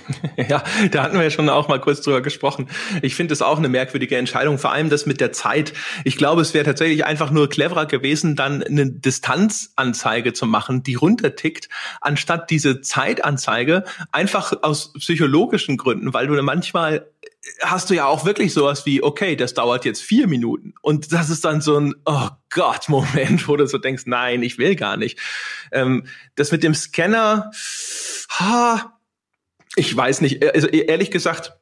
Ja, 0.48 0.64
da 0.90 1.02
hatten 1.02 1.16
wir 1.16 1.24
ja 1.24 1.30
schon 1.30 1.48
auch 1.48 1.68
mal 1.68 1.80
kurz 1.80 2.00
drüber 2.00 2.20
gesprochen. 2.20 2.68
Ich 3.02 3.14
finde 3.14 3.32
es 3.32 3.42
auch 3.42 3.58
eine 3.58 3.68
merkwürdige 3.68 4.16
Entscheidung, 4.16 4.58
vor 4.58 4.72
allem 4.72 4.88
das 4.88 5.06
mit 5.06 5.20
der 5.20 5.32
Zeit. 5.32 5.72
Ich 6.04 6.16
glaube, 6.16 6.40
es 6.40 6.54
wäre 6.54 6.64
tatsächlich 6.64 7.04
einfach 7.04 7.30
nur 7.30 7.48
cleverer 7.48 7.86
gewesen, 7.86 8.36
dann 8.36 8.62
eine 8.62 8.90
Distanzanzeige 8.90 10.32
zu 10.32 10.46
machen, 10.46 10.82
die 10.82 10.94
runtertickt, 10.94 11.68
anstatt 12.00 12.50
diese 12.50 12.80
Zeitanzeige, 12.80 13.84
einfach 14.12 14.52
aus 14.62 14.92
psychologischen 14.94 15.76
Gründen, 15.76 16.12
weil 16.12 16.26
du 16.26 16.40
manchmal 16.42 17.06
hast 17.62 17.90
du 17.90 17.94
ja 17.94 18.06
auch 18.06 18.24
wirklich 18.24 18.52
sowas 18.52 18.86
wie, 18.86 19.02
okay, 19.02 19.36
das 19.36 19.54
dauert 19.54 19.84
jetzt 19.84 20.02
vier 20.02 20.26
Minuten. 20.26 20.74
Und 20.82 21.12
das 21.12 21.30
ist 21.30 21.44
dann 21.44 21.60
so 21.60 21.78
ein, 21.78 21.94
oh 22.04 22.28
Gott, 22.50 22.88
Moment, 22.88 23.48
wo 23.48 23.56
du 23.56 23.66
so 23.66 23.78
denkst, 23.78 24.04
nein, 24.06 24.42
ich 24.42 24.58
will 24.58 24.76
gar 24.76 24.96
nicht. 24.96 25.18
Ähm, 25.72 26.06
das 26.34 26.52
mit 26.52 26.62
dem 26.62 26.74
Scanner, 26.74 27.50
ha, 28.38 28.99
ich 29.76 29.96
weiß 29.96 30.20
nicht, 30.20 30.44
also 30.54 30.66
ehrlich 30.68 31.10
gesagt, 31.10 31.58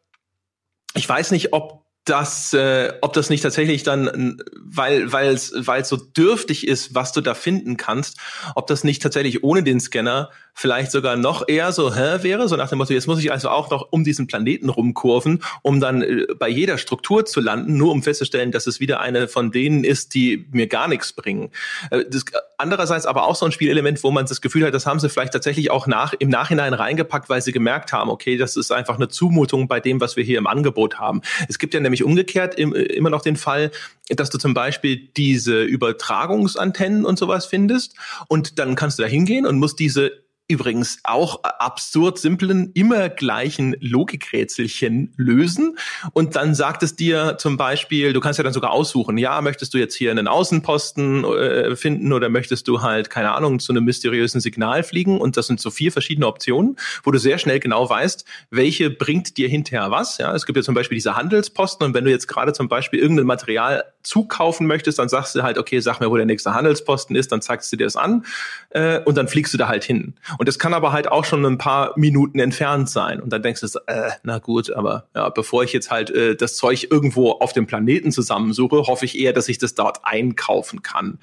ich 0.94 1.08
weiß 1.08 1.30
nicht, 1.30 1.52
ob 1.52 1.84
das, 2.04 2.54
äh, 2.54 2.92
ob 3.02 3.12
das 3.12 3.28
nicht 3.28 3.42
tatsächlich 3.42 3.82
dann, 3.82 4.40
weil 4.56 5.12
weil 5.12 5.28
es 5.28 5.52
weil 5.54 5.82
es 5.82 5.88
so 5.88 5.96
dürftig 5.96 6.66
ist, 6.66 6.94
was 6.94 7.12
du 7.12 7.20
da 7.20 7.34
finden 7.34 7.76
kannst, 7.76 8.18
ob 8.54 8.66
das 8.66 8.82
nicht 8.82 9.02
tatsächlich 9.02 9.44
ohne 9.44 9.62
den 9.62 9.78
Scanner 9.78 10.30
vielleicht 10.58 10.90
sogar 10.90 11.16
noch 11.16 11.46
eher 11.46 11.70
so 11.70 11.94
hä, 11.94 12.18
wäre, 12.22 12.48
so 12.48 12.56
nach 12.56 12.68
dem 12.68 12.78
Motto, 12.78 12.92
jetzt 12.92 13.06
muss 13.06 13.20
ich 13.20 13.30
also 13.30 13.48
auch 13.48 13.70
noch 13.70 13.92
um 13.92 14.02
diesen 14.02 14.26
Planeten 14.26 14.68
rumkurven, 14.68 15.40
um 15.62 15.78
dann 15.78 16.02
äh, 16.02 16.26
bei 16.36 16.48
jeder 16.48 16.78
Struktur 16.78 17.24
zu 17.24 17.40
landen, 17.40 17.76
nur 17.76 17.92
um 17.92 18.02
festzustellen, 18.02 18.50
dass 18.50 18.66
es 18.66 18.80
wieder 18.80 18.98
eine 18.98 19.28
von 19.28 19.52
denen 19.52 19.84
ist, 19.84 20.14
die 20.14 20.48
mir 20.50 20.66
gar 20.66 20.88
nichts 20.88 21.12
bringen. 21.12 21.50
Äh, 21.92 22.06
das, 22.10 22.24
andererseits 22.56 23.06
aber 23.06 23.28
auch 23.28 23.36
so 23.36 23.46
ein 23.46 23.52
Spielelement, 23.52 24.02
wo 24.02 24.10
man 24.10 24.26
das 24.26 24.40
Gefühl 24.40 24.66
hat, 24.66 24.74
das 24.74 24.84
haben 24.84 24.98
sie 24.98 25.08
vielleicht 25.08 25.32
tatsächlich 25.32 25.70
auch 25.70 25.86
nach, 25.86 26.12
im 26.18 26.28
Nachhinein 26.28 26.74
reingepackt, 26.74 27.28
weil 27.28 27.40
sie 27.40 27.52
gemerkt 27.52 27.92
haben, 27.92 28.10
okay, 28.10 28.36
das 28.36 28.56
ist 28.56 28.72
einfach 28.72 28.96
eine 28.96 29.06
Zumutung 29.06 29.68
bei 29.68 29.78
dem, 29.78 30.00
was 30.00 30.16
wir 30.16 30.24
hier 30.24 30.38
im 30.38 30.48
Angebot 30.48 30.98
haben. 30.98 31.22
Es 31.48 31.60
gibt 31.60 31.72
ja 31.72 31.78
nämlich 31.78 32.02
umgekehrt 32.02 32.56
im, 32.56 32.74
äh, 32.74 32.82
immer 32.82 33.10
noch 33.10 33.22
den 33.22 33.36
Fall, 33.36 33.70
dass 34.08 34.30
du 34.30 34.38
zum 34.38 34.54
Beispiel 34.54 35.08
diese 35.16 35.62
Übertragungsantennen 35.62 37.04
und 37.04 37.16
sowas 37.16 37.46
findest 37.46 37.94
und 38.26 38.58
dann 38.58 38.74
kannst 38.74 38.98
du 38.98 39.04
da 39.04 39.08
hingehen 39.08 39.46
und 39.46 39.58
musst 39.58 39.78
diese 39.78 40.26
übrigens 40.48 40.98
auch 41.04 41.44
absurd 41.44 42.18
simplen, 42.18 42.70
immer 42.74 43.10
gleichen 43.10 43.76
Logikrätselchen 43.80 45.12
lösen. 45.16 45.76
Und 46.14 46.36
dann 46.36 46.54
sagt 46.54 46.82
es 46.82 46.96
dir 46.96 47.36
zum 47.38 47.58
Beispiel, 47.58 48.14
du 48.14 48.20
kannst 48.20 48.38
ja 48.38 48.42
dann 48.42 48.54
sogar 48.54 48.70
aussuchen, 48.70 49.18
ja, 49.18 49.40
möchtest 49.42 49.74
du 49.74 49.78
jetzt 49.78 49.94
hier 49.94 50.10
einen 50.10 50.26
Außenposten 50.26 51.24
äh, 51.24 51.76
finden 51.76 52.12
oder 52.12 52.30
möchtest 52.30 52.66
du 52.66 52.80
halt, 52.80 53.10
keine 53.10 53.32
Ahnung, 53.32 53.60
zu 53.60 53.72
einem 53.72 53.84
mysteriösen 53.84 54.40
Signal 54.40 54.82
fliegen? 54.82 55.20
Und 55.20 55.36
das 55.36 55.46
sind 55.46 55.60
so 55.60 55.70
vier 55.70 55.92
verschiedene 55.92 56.26
Optionen, 56.26 56.76
wo 57.04 57.10
du 57.10 57.18
sehr 57.18 57.38
schnell 57.38 57.60
genau 57.60 57.88
weißt, 57.88 58.24
welche 58.50 58.90
bringt 58.90 59.36
dir 59.36 59.48
hinterher 59.48 59.90
was. 59.90 60.16
Ja, 60.16 60.34
es 60.34 60.46
gibt 60.46 60.56
ja 60.56 60.62
zum 60.62 60.74
Beispiel 60.74 60.96
diese 60.96 61.14
Handelsposten 61.14 61.86
und 61.86 61.94
wenn 61.94 62.04
du 62.04 62.10
jetzt 62.10 62.26
gerade 62.26 62.54
zum 62.54 62.68
Beispiel 62.68 63.00
irgendein 63.00 63.26
Material 63.26 63.84
zukaufen 64.08 64.66
möchtest, 64.66 64.98
dann 64.98 65.10
sagst 65.10 65.34
du 65.34 65.42
halt, 65.42 65.58
okay, 65.58 65.80
sag 65.80 66.00
mir, 66.00 66.10
wo 66.10 66.16
der 66.16 66.24
nächste 66.24 66.54
Handelsposten 66.54 67.14
ist, 67.14 67.30
dann 67.30 67.42
zeigst 67.42 67.70
du 67.70 67.76
dir 67.76 67.84
das 67.84 67.94
an 67.94 68.24
äh, 68.70 69.00
und 69.00 69.18
dann 69.18 69.28
fliegst 69.28 69.52
du 69.52 69.58
da 69.58 69.68
halt 69.68 69.84
hin. 69.84 70.14
Und 70.38 70.48
das 70.48 70.58
kann 70.58 70.72
aber 70.72 70.92
halt 70.92 71.08
auch 71.08 71.26
schon 71.26 71.44
ein 71.44 71.58
paar 71.58 71.92
Minuten 71.96 72.38
entfernt 72.38 72.88
sein. 72.88 73.20
Und 73.20 73.32
dann 73.32 73.42
denkst 73.42 73.60
du, 73.60 73.66
äh, 73.86 74.10
na 74.22 74.38
gut, 74.38 74.70
aber 74.70 75.08
ja, 75.14 75.28
bevor 75.28 75.62
ich 75.62 75.74
jetzt 75.74 75.90
halt 75.90 76.10
äh, 76.10 76.34
das 76.34 76.56
Zeug 76.56 76.90
irgendwo 76.90 77.32
auf 77.32 77.52
dem 77.52 77.66
Planeten 77.66 78.10
zusammensuche, 78.10 78.86
hoffe 78.86 79.04
ich 79.04 79.18
eher, 79.18 79.34
dass 79.34 79.48
ich 79.48 79.58
das 79.58 79.74
dort 79.74 79.98
einkaufen 80.04 80.82
kann. 80.82 81.18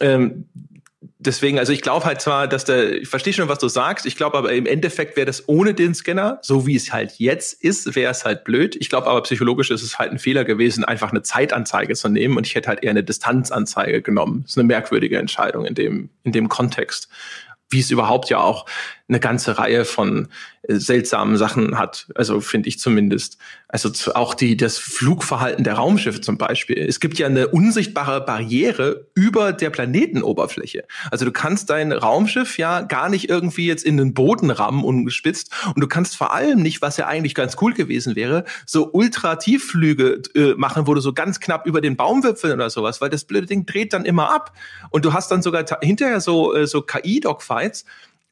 Ähm, 0.00 0.48
deswegen, 1.20 1.58
also 1.58 1.72
ich 1.72 1.82
glaube 1.82 2.06
halt 2.06 2.20
zwar, 2.20 2.48
dass 2.48 2.64
der, 2.64 3.02
ich 3.02 3.08
verstehe 3.08 3.32
schon, 3.32 3.48
was 3.48 3.58
du 3.58 3.68
sagst, 3.68 4.06
ich 4.06 4.16
glaube 4.16 4.36
aber 4.38 4.52
im 4.52 4.66
Endeffekt 4.66 5.16
wäre 5.16 5.26
das 5.26 5.48
ohne 5.48 5.74
den 5.74 5.94
Scanner, 5.94 6.38
so 6.42 6.66
wie 6.66 6.74
es 6.74 6.92
halt 6.92 7.12
jetzt 7.18 7.62
ist, 7.62 7.94
wäre 7.94 8.10
es 8.10 8.24
halt 8.24 8.44
blöd. 8.44 8.76
Ich 8.76 8.88
glaube 8.88 9.06
aber 9.06 9.22
psychologisch 9.22 9.70
ist 9.70 9.82
es 9.82 9.98
halt 9.98 10.10
ein 10.10 10.18
Fehler 10.18 10.44
gewesen, 10.44 10.84
einfach 10.84 11.10
eine 11.10 11.22
Zeitanzeige 11.22 11.94
zu 11.94 12.08
nehmen 12.08 12.36
und 12.36 12.46
ich 12.46 12.54
hätte 12.54 12.68
halt 12.68 12.82
eher 12.82 12.90
eine 12.90 13.04
Distanzanzeige 13.04 14.02
genommen. 14.02 14.42
Das 14.42 14.52
ist 14.52 14.58
eine 14.58 14.66
merkwürdige 14.66 15.18
Entscheidung 15.18 15.66
in 15.66 15.74
dem, 15.74 16.10
in 16.24 16.32
dem 16.32 16.48
Kontext 16.48 17.08
wie 17.70 17.78
es 17.78 17.90
überhaupt 17.90 18.28
ja 18.30 18.38
auch 18.38 18.66
eine 19.10 19.20
ganze 19.20 19.58
Reihe 19.58 19.84
von 19.84 20.28
äh, 20.62 20.76
seltsamen 20.76 21.36
Sachen 21.36 21.78
hat. 21.78 22.08
Also 22.14 22.40
finde 22.40 22.68
ich 22.68 22.78
zumindest. 22.78 23.36
Also 23.68 23.90
auch 24.14 24.34
die, 24.34 24.56
das 24.56 24.78
Flugverhalten 24.78 25.62
der 25.62 25.74
Raumschiffe 25.74 26.20
zum 26.20 26.38
Beispiel. 26.38 26.78
Es 26.78 26.98
gibt 26.98 27.18
ja 27.18 27.26
eine 27.26 27.48
unsichtbare 27.48 28.24
Barriere 28.24 29.06
über 29.14 29.52
der 29.52 29.70
Planetenoberfläche. 29.70 30.84
Also 31.10 31.24
du 31.24 31.32
kannst 31.32 31.70
dein 31.70 31.92
Raumschiff 31.92 32.58
ja 32.58 32.80
gar 32.80 33.08
nicht 33.08 33.28
irgendwie 33.28 33.66
jetzt 33.66 33.84
in 33.84 33.96
den 33.96 34.14
Boden 34.14 34.50
rammen 34.50 34.82
ungespitzt 34.82 35.52
und 35.74 35.80
du 35.80 35.86
kannst 35.86 36.16
vor 36.16 36.32
allem 36.32 36.62
nicht, 36.62 36.82
was 36.82 36.96
ja 36.96 37.06
eigentlich 37.06 37.34
ganz 37.34 37.56
cool 37.60 37.74
gewesen 37.74 38.16
wäre, 38.16 38.44
so 38.66 38.90
ultra-Tiefflüge 38.92 40.22
äh, 40.34 40.54
machen, 40.54 40.86
wo 40.86 40.94
du 40.94 41.00
so 41.00 41.12
ganz 41.12 41.38
knapp 41.38 41.66
über 41.66 41.80
den 41.80 41.96
Baumwipfeln 41.96 42.54
oder 42.54 42.70
sowas, 42.70 43.00
weil 43.00 43.10
das 43.10 43.24
blöde 43.24 43.46
Ding 43.46 43.66
dreht 43.66 43.92
dann 43.92 44.04
immer 44.04 44.34
ab 44.34 44.52
und 44.90 45.04
du 45.04 45.12
hast 45.12 45.30
dann 45.30 45.42
sogar 45.42 45.64
hinterher 45.80 46.20
so, 46.20 46.54
äh, 46.54 46.66
so 46.66 46.82
KI-Dogfights, 46.82 47.84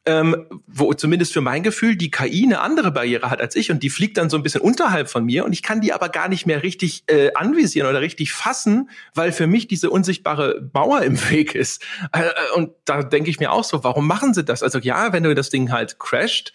ähm, 0.08 0.46
wo 0.66 0.94
zumindest 0.94 1.34
für 1.34 1.42
mein 1.42 1.62
Gefühl 1.62 1.94
die 1.94 2.10
KI 2.10 2.44
eine 2.44 2.62
andere 2.62 2.90
Barriere 2.90 3.30
hat 3.30 3.42
als 3.42 3.54
ich 3.56 3.70
und 3.70 3.82
die 3.82 3.90
fliegt 3.90 4.16
dann 4.16 4.30
so 4.30 4.38
ein 4.38 4.42
bisschen 4.42 4.62
unterhalb 4.62 5.10
von 5.10 5.22
mir 5.22 5.44
und 5.44 5.52
ich 5.52 5.62
kann 5.62 5.82
die 5.82 5.92
aber 5.92 6.08
gar 6.08 6.28
nicht 6.28 6.46
mehr 6.46 6.62
richtig 6.62 7.04
äh, 7.08 7.30
anvisieren 7.34 7.90
oder 7.90 8.00
richtig 8.00 8.32
fassen, 8.32 8.88
weil 9.14 9.32
für 9.32 9.46
mich 9.46 9.68
diese 9.68 9.90
unsichtbare 9.90 10.70
Mauer 10.72 11.02
im 11.02 11.18
Weg 11.30 11.54
ist. 11.54 11.84
Äh, 12.12 12.22
äh 12.22 12.32
und 12.54 12.70
da 12.86 13.02
denke 13.02 13.28
ich 13.28 13.38
mir 13.38 13.52
auch 13.52 13.64
so, 13.64 13.84
warum 13.84 14.06
machen 14.06 14.32
sie 14.32 14.44
das? 14.44 14.62
Also 14.62 14.78
ja, 14.78 15.12
wenn 15.12 15.24
du 15.24 15.34
das 15.34 15.50
Ding 15.50 15.70
halt 15.70 15.98
crasht, 15.98 16.54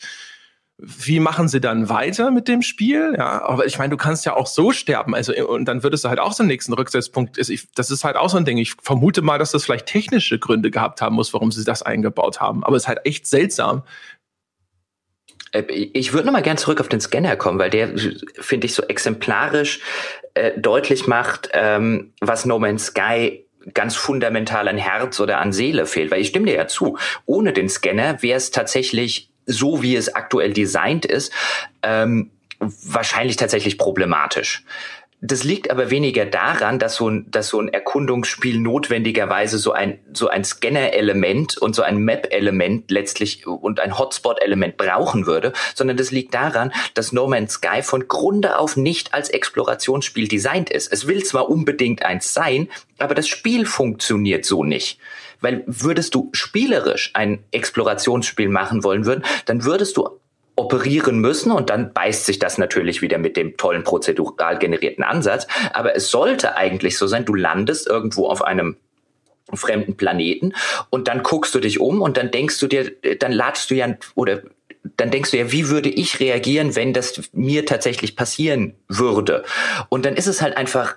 wie 0.77 1.19
machen 1.19 1.47
sie 1.47 1.61
dann 1.61 1.87
weiter 1.87 2.31
mit 2.31 2.47
dem 2.47 2.61
Spiel? 2.61 3.15
Ja, 3.17 3.43
aber 3.43 3.65
ich 3.65 3.77
meine, 3.77 3.91
du 3.91 3.97
kannst 3.97 4.25
ja 4.25 4.35
auch 4.35 4.47
so 4.47 4.71
sterben. 4.71 5.13
Also, 5.13 5.33
und 5.47 5.65
dann 5.65 5.83
würdest 5.83 6.03
du 6.03 6.09
halt 6.09 6.19
auch 6.19 6.33
so 6.33 6.43
einen 6.43 6.49
nächsten 6.49 6.73
Rücksetzpunkt. 6.73 7.37
Das 7.37 7.91
ist 7.91 8.03
halt 8.03 8.17
auch 8.17 8.29
so 8.29 8.37
ein 8.37 8.45
Ding. 8.45 8.57
Ich 8.57 8.73
vermute 8.81 9.21
mal, 9.21 9.37
dass 9.37 9.51
das 9.51 9.63
vielleicht 9.63 9.85
technische 9.85 10.39
Gründe 10.39 10.71
gehabt 10.71 11.01
haben 11.01 11.15
muss, 11.15 11.33
warum 11.33 11.51
sie 11.51 11.63
das 11.63 11.83
eingebaut 11.83 12.41
haben. 12.41 12.63
Aber 12.63 12.75
es 12.75 12.83
ist 12.83 12.87
halt 12.87 13.01
echt 13.05 13.27
seltsam. 13.27 13.83
Äh, 15.51 15.61
ich 15.71 16.11
würde 16.11 16.25
noch 16.25 16.33
mal 16.33 16.41
gern 16.41 16.57
zurück 16.57 16.81
auf 16.81 16.89
den 16.89 17.01
Scanner 17.01 17.35
kommen, 17.35 17.59
weil 17.59 17.69
der, 17.69 17.93
finde 18.39 18.65
ich, 18.65 18.73
so 18.73 18.83
exemplarisch 18.83 19.79
äh, 20.33 20.59
deutlich 20.59 21.07
macht, 21.07 21.49
ähm, 21.53 22.13
was 22.19 22.45
No 22.45 22.57
Man's 22.57 22.87
Sky 22.87 23.45
ganz 23.73 23.95
fundamental 23.95 24.67
an 24.67 24.77
Herz 24.77 25.19
oder 25.19 25.39
an 25.39 25.53
Seele 25.53 25.85
fehlt. 25.85 26.11
Weil 26.11 26.19
ich 26.19 26.29
stimme 26.29 26.47
dir 26.47 26.55
ja 26.55 26.67
zu, 26.67 26.97
ohne 27.25 27.53
den 27.53 27.69
Scanner 27.69 28.21
wäre 28.21 28.37
es 28.37 28.51
tatsächlich 28.51 29.32
so 29.45 29.81
wie 29.81 29.95
es 29.95 30.13
aktuell 30.13 30.53
designt 30.53 31.05
ist, 31.05 31.31
ähm, 31.81 32.31
wahrscheinlich 32.59 33.35
tatsächlich 33.35 33.77
problematisch. 33.77 34.63
das 35.25 35.45
liegt 35.45 35.71
aber 35.71 35.89
weniger 35.89 36.25
daran, 36.25 36.79
dass 36.79 36.95
so 36.95 37.07
ein, 37.07 37.31
dass 37.31 37.47
so 37.47 37.61
ein 37.61 37.69
Erkundungsspiel 37.69 38.59
notwendigerweise 38.59 39.57
so 39.57 39.71
ein, 39.71 39.99
so 40.11 40.27
ein 40.27 40.43
Scanner-Element 40.43 41.57
und 41.57 41.75
so 41.75 41.81
ein 41.81 41.99
Map-Element 41.99 42.91
letztlich 42.91 43.47
und 43.47 43.79
ein 43.79 43.97
Hotspot-Element 43.97 44.75
brauchen 44.75 45.25
würde, 45.25 45.53
sondern 45.75 45.95
das 45.95 46.11
liegt 46.11 46.33
daran, 46.33 46.73
dass 46.93 47.13
No 47.13 47.25
Man's 47.27 47.53
Sky 47.53 47.81
von 47.83 48.09
Grunde 48.09 48.59
auf 48.59 48.75
nicht 48.75 49.13
als 49.13 49.29
Explorationsspiel 49.29 50.27
designt 50.27 50.69
ist. 50.69 50.91
Es 50.91 51.07
will 51.07 51.23
zwar 51.23 51.49
unbedingt 51.49 52.03
eins 52.03 52.33
sein, 52.33 52.67
aber 52.97 53.15
das 53.15 53.29
Spiel 53.29 53.65
funktioniert 53.65 54.43
so 54.43 54.65
nicht. 54.65 54.99
Weil 55.43 55.63
würdest 55.67 56.15
du 56.15 56.29
spielerisch 56.31 57.11
ein 57.13 57.43
Explorationsspiel 57.51 58.49
machen 58.49 58.83
wollen 58.83 59.05
würden, 59.05 59.23
dann 59.45 59.65
würdest 59.65 59.97
du 59.97 60.09
operieren 60.55 61.19
müssen 61.19 61.51
und 61.51 61.69
dann 61.69 61.93
beißt 61.93 62.25
sich 62.25 62.39
das 62.39 62.57
natürlich 62.57 63.01
wieder 63.01 63.17
mit 63.17 63.37
dem 63.37 63.57
tollen 63.57 63.83
prozedural 63.83 64.57
generierten 64.57 65.03
Ansatz. 65.03 65.47
Aber 65.73 65.95
es 65.95 66.09
sollte 66.09 66.55
eigentlich 66.55 66.97
so 66.97 67.07
sein, 67.07 67.25
du 67.25 67.33
landest 67.33 67.87
irgendwo 67.87 68.27
auf 68.27 68.43
einem 68.43 68.77
fremden 69.53 69.97
Planeten 69.97 70.53
und 70.89 71.07
dann 71.07 71.23
guckst 71.23 71.53
du 71.53 71.59
dich 71.59 71.79
um 71.79 72.01
und 72.01 72.17
dann 72.17 72.31
denkst 72.31 72.59
du 72.59 72.67
dir, 72.67 72.91
dann 73.19 73.31
ladest 73.31 73.69
du 73.69 73.75
ja 73.75 73.95
oder 74.15 74.43
dann 74.97 75.11
denkst 75.11 75.31
du 75.31 75.37
ja, 75.37 75.51
wie 75.51 75.69
würde 75.69 75.89
ich 75.89 76.19
reagieren, 76.19 76.75
wenn 76.75 76.93
das 76.93 77.21
mir 77.33 77.65
tatsächlich 77.65 78.15
passieren 78.15 78.75
würde? 78.87 79.43
Und 79.89 80.05
dann 80.05 80.15
ist 80.15 80.27
es 80.27 80.41
halt 80.41 80.55
einfach 80.57 80.95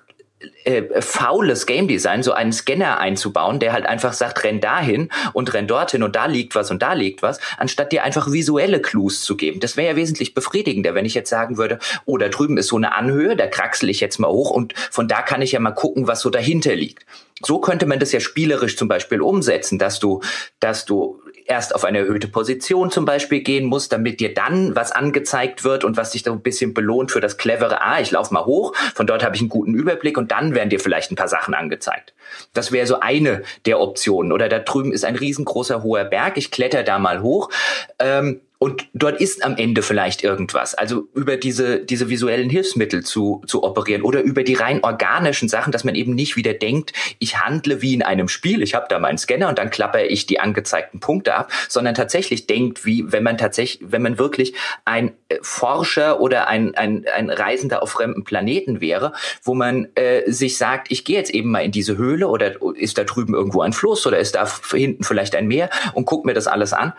äh, 0.65 1.01
faules 1.01 1.65
Game 1.65 1.89
Design, 1.89 2.23
so 2.23 2.33
einen 2.33 2.53
Scanner 2.53 2.99
einzubauen, 2.99 3.59
der 3.59 3.73
halt 3.73 3.87
einfach 3.87 4.13
sagt, 4.13 4.45
renn 4.45 4.61
dahin 4.61 5.09
und 5.33 5.55
renn 5.55 5.67
dorthin 5.67 6.03
und 6.03 6.15
da 6.15 6.27
liegt 6.27 6.55
was 6.55 6.71
und 6.71 6.83
da 6.83 6.93
liegt 6.93 7.23
was, 7.23 7.41
anstatt 7.57 7.91
dir 7.91 8.05
einfach 8.05 8.31
visuelle 8.31 8.81
Clues 8.81 9.23
zu 9.23 9.37
geben. 9.37 9.61
Das 9.61 9.77
wäre 9.77 9.93
ja 9.93 9.97
wesentlich 9.97 10.35
befriedigender, 10.35 10.95
wenn 10.95 11.07
ich 11.07 11.15
jetzt 11.15 11.31
sagen 11.31 11.57
würde, 11.57 11.79
oh, 12.05 12.19
da 12.19 12.29
drüben 12.29 12.59
ist 12.59 12.69
so 12.69 12.77
eine 12.77 12.95
Anhöhe, 12.95 13.35
da 13.35 13.47
kraxel 13.47 13.89
ich 13.89 14.01
jetzt 14.01 14.19
mal 14.19 14.29
hoch 14.29 14.51
und 14.51 14.75
von 14.77 15.09
da 15.09 15.23
kann 15.23 15.41
ich 15.41 15.53
ja 15.53 15.61
mal 15.61 15.73
gucken, 15.73 16.07
was 16.07 16.21
so 16.21 16.29
dahinter 16.29 16.75
liegt. 16.75 17.07
So 17.43 17.59
könnte 17.59 17.87
man 17.87 17.99
das 17.99 18.13
ja 18.13 18.21
spielerisch 18.21 18.77
zum 18.77 18.89
Beispiel 18.89 19.21
umsetzen, 19.21 19.79
dass 19.79 20.01
du, 20.01 20.23
dass 20.61 20.85
du 20.85 21.23
erst 21.49 21.75
auf 21.75 21.85
eine 21.85 21.99
erhöhte 21.99 22.29
Position 22.29 22.91
zum 22.91 23.05
Beispiel 23.05 23.41
gehen 23.41 23.65
musst, 23.67 23.93
damit 23.93 24.21
dir 24.21 24.35
dann 24.35 24.75
was 24.77 24.93
angezeigt 24.93 25.65
wird 25.65 25.85
und 25.85 25.97
was 25.97 26.11
dich 26.11 26.23
da 26.23 26.33
ein 26.33 26.41
bisschen 26.41 26.75
belohnt 26.75 27.11
für 27.11 27.21
das 27.21 27.37
clevere, 27.37 27.81
ah, 27.81 28.01
ich 28.01 28.11
laufe 28.11 28.35
mal 28.35 28.45
hoch, 28.45 28.75
von 28.95 29.07
dort 29.07 29.25
habe 29.25 29.37
ich 29.37 29.43
einen 29.43 29.49
guten 29.49 29.75
Überblick 29.75 30.19
und 30.19 30.33
dann 30.33 30.55
werden 30.55 30.71
dir 30.71 30.81
vielleicht 30.81 31.11
ein 31.11 31.17
paar 31.17 31.29
Sachen 31.29 31.55
angezeigt. 31.55 32.15
Das 32.53 32.73
wäre 32.73 32.87
so 32.87 33.01
eine 33.01 33.43
der 33.67 33.81
Optionen. 33.81 34.33
Oder 34.33 34.49
da 34.49 34.59
drüben 34.59 34.93
ist 34.93 35.05
ein 35.05 35.17
riesengroßer 35.17 35.83
hoher 35.83 36.05
Berg, 36.05 36.37
ich 36.37 36.51
kletter 36.51 36.83
da 36.83 36.99
mal 36.99 37.23
hoch. 37.23 37.51
Ähm, 37.99 38.41
und 38.59 38.89
dort 38.95 39.21
ist 39.21 39.45
am 39.45 39.57
Ende 39.57 39.83
vielleicht 39.83 40.25
irgendwas. 40.25 40.75
Also 40.75 41.09
über 41.15 41.37
diese, 41.37 41.81
diese 41.81 42.09
visuellen 42.09 42.49
Hilfsmittel 42.49 43.05
zu, 43.05 43.43
zu 43.47 43.63
operieren 43.63 44.03
oder 44.03 44.23
über 44.23 44.45
die 44.45 44.55
rein 44.55 44.83
organischen 44.83 45.49
Sachen, 45.49 45.73
dass 45.73 45.85
man 45.85 45.95
eben 45.95 46.15
nicht 46.15 46.37
wieder 46.37 46.55
denkt, 46.55 46.93
ich 47.19 47.39
handle 47.39 47.83
wie 47.83 47.95
in 47.95 48.03
einem 48.03 48.29
Spiel, 48.29 48.63
ich 48.63 48.75
habe 48.75 48.87
da 48.89 48.99
meinen 48.99 49.19
Scanner 49.19 49.49
und 49.49 49.59
dann 49.59 49.71
klappere 49.71 50.07
ich 50.07 50.27
die 50.27 50.41
angezeigten 50.41 51.01
Punkte 51.01 51.35
ab, 51.35 51.53
sondern 51.69 51.95
tatsächlich 51.95 52.47
denkt, 52.47 52.87
wie 52.87 53.13
wenn 53.13 53.23
man 53.23 53.37
tatsächlich, 53.37 53.91
wenn 53.91 54.03
man 54.03 54.19
wirklich 54.19 54.55
ein 54.85 55.13
äh, 55.29 55.39
Forscher 55.43 56.21
oder 56.21 56.49
ein, 56.49 56.75
ein, 56.75 57.05
ein 57.15 57.31
Reisender 57.31 57.83
auf 57.83 57.91
fremden 57.91 58.25
Planeten 58.25 58.81
wäre, 58.81 59.13
wo 59.43 59.55
man 59.55 59.89
äh, 59.97 60.31
sich 60.31 60.57
sagt, 60.57 60.91
ich 60.91 61.05
gehe 61.05 61.17
jetzt 61.17 61.31
eben 61.31 61.51
mal 61.51 61.65
in 61.65 61.73
diese 61.73 61.97
Höhle 61.99 62.29
oder 62.29 62.55
ist 62.75 62.97
da 62.97 63.05
drüben 63.05 63.35
irgendwo 63.35 63.61
ein 63.61 63.73
Fluss 63.73 64.07
oder 64.07 64.19
ist 64.19 64.35
da 64.35 64.49
hinten 64.73 65.05
vielleicht 65.05 65.37
ein 65.37 65.47
Meer 65.47 65.69
und 65.93 66.07
guck 66.07 66.25
mir 66.25 66.35
das 66.35 66.47
alles 66.47 66.73
an 66.73 66.95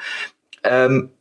ähm, 0.64 1.12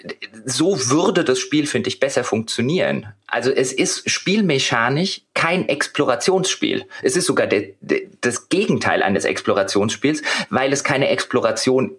so 0.45 0.91
würde 0.91 1.25
das 1.25 1.39
Spiel, 1.39 1.67
finde 1.67 1.89
ich, 1.89 2.01
besser 2.01 2.25
funktionieren. 2.25 3.13
Also 3.27 3.51
es 3.51 3.73
ist 3.73 4.09
spielmechanisch 4.11 5.23
kein 5.35 5.69
Explorationsspiel. 5.69 6.85
Es 7.03 7.17
ist 7.17 7.27
sogar 7.27 7.47
de, 7.47 7.75
de, 7.81 8.09
das 8.21 8.49
Gegenteil 8.49 9.03
eines 9.03 9.25
Explorationsspiels, 9.25 10.23
weil 10.51 10.73
es 10.73 10.85
keine 10.85 11.09
Exploration 11.09 11.93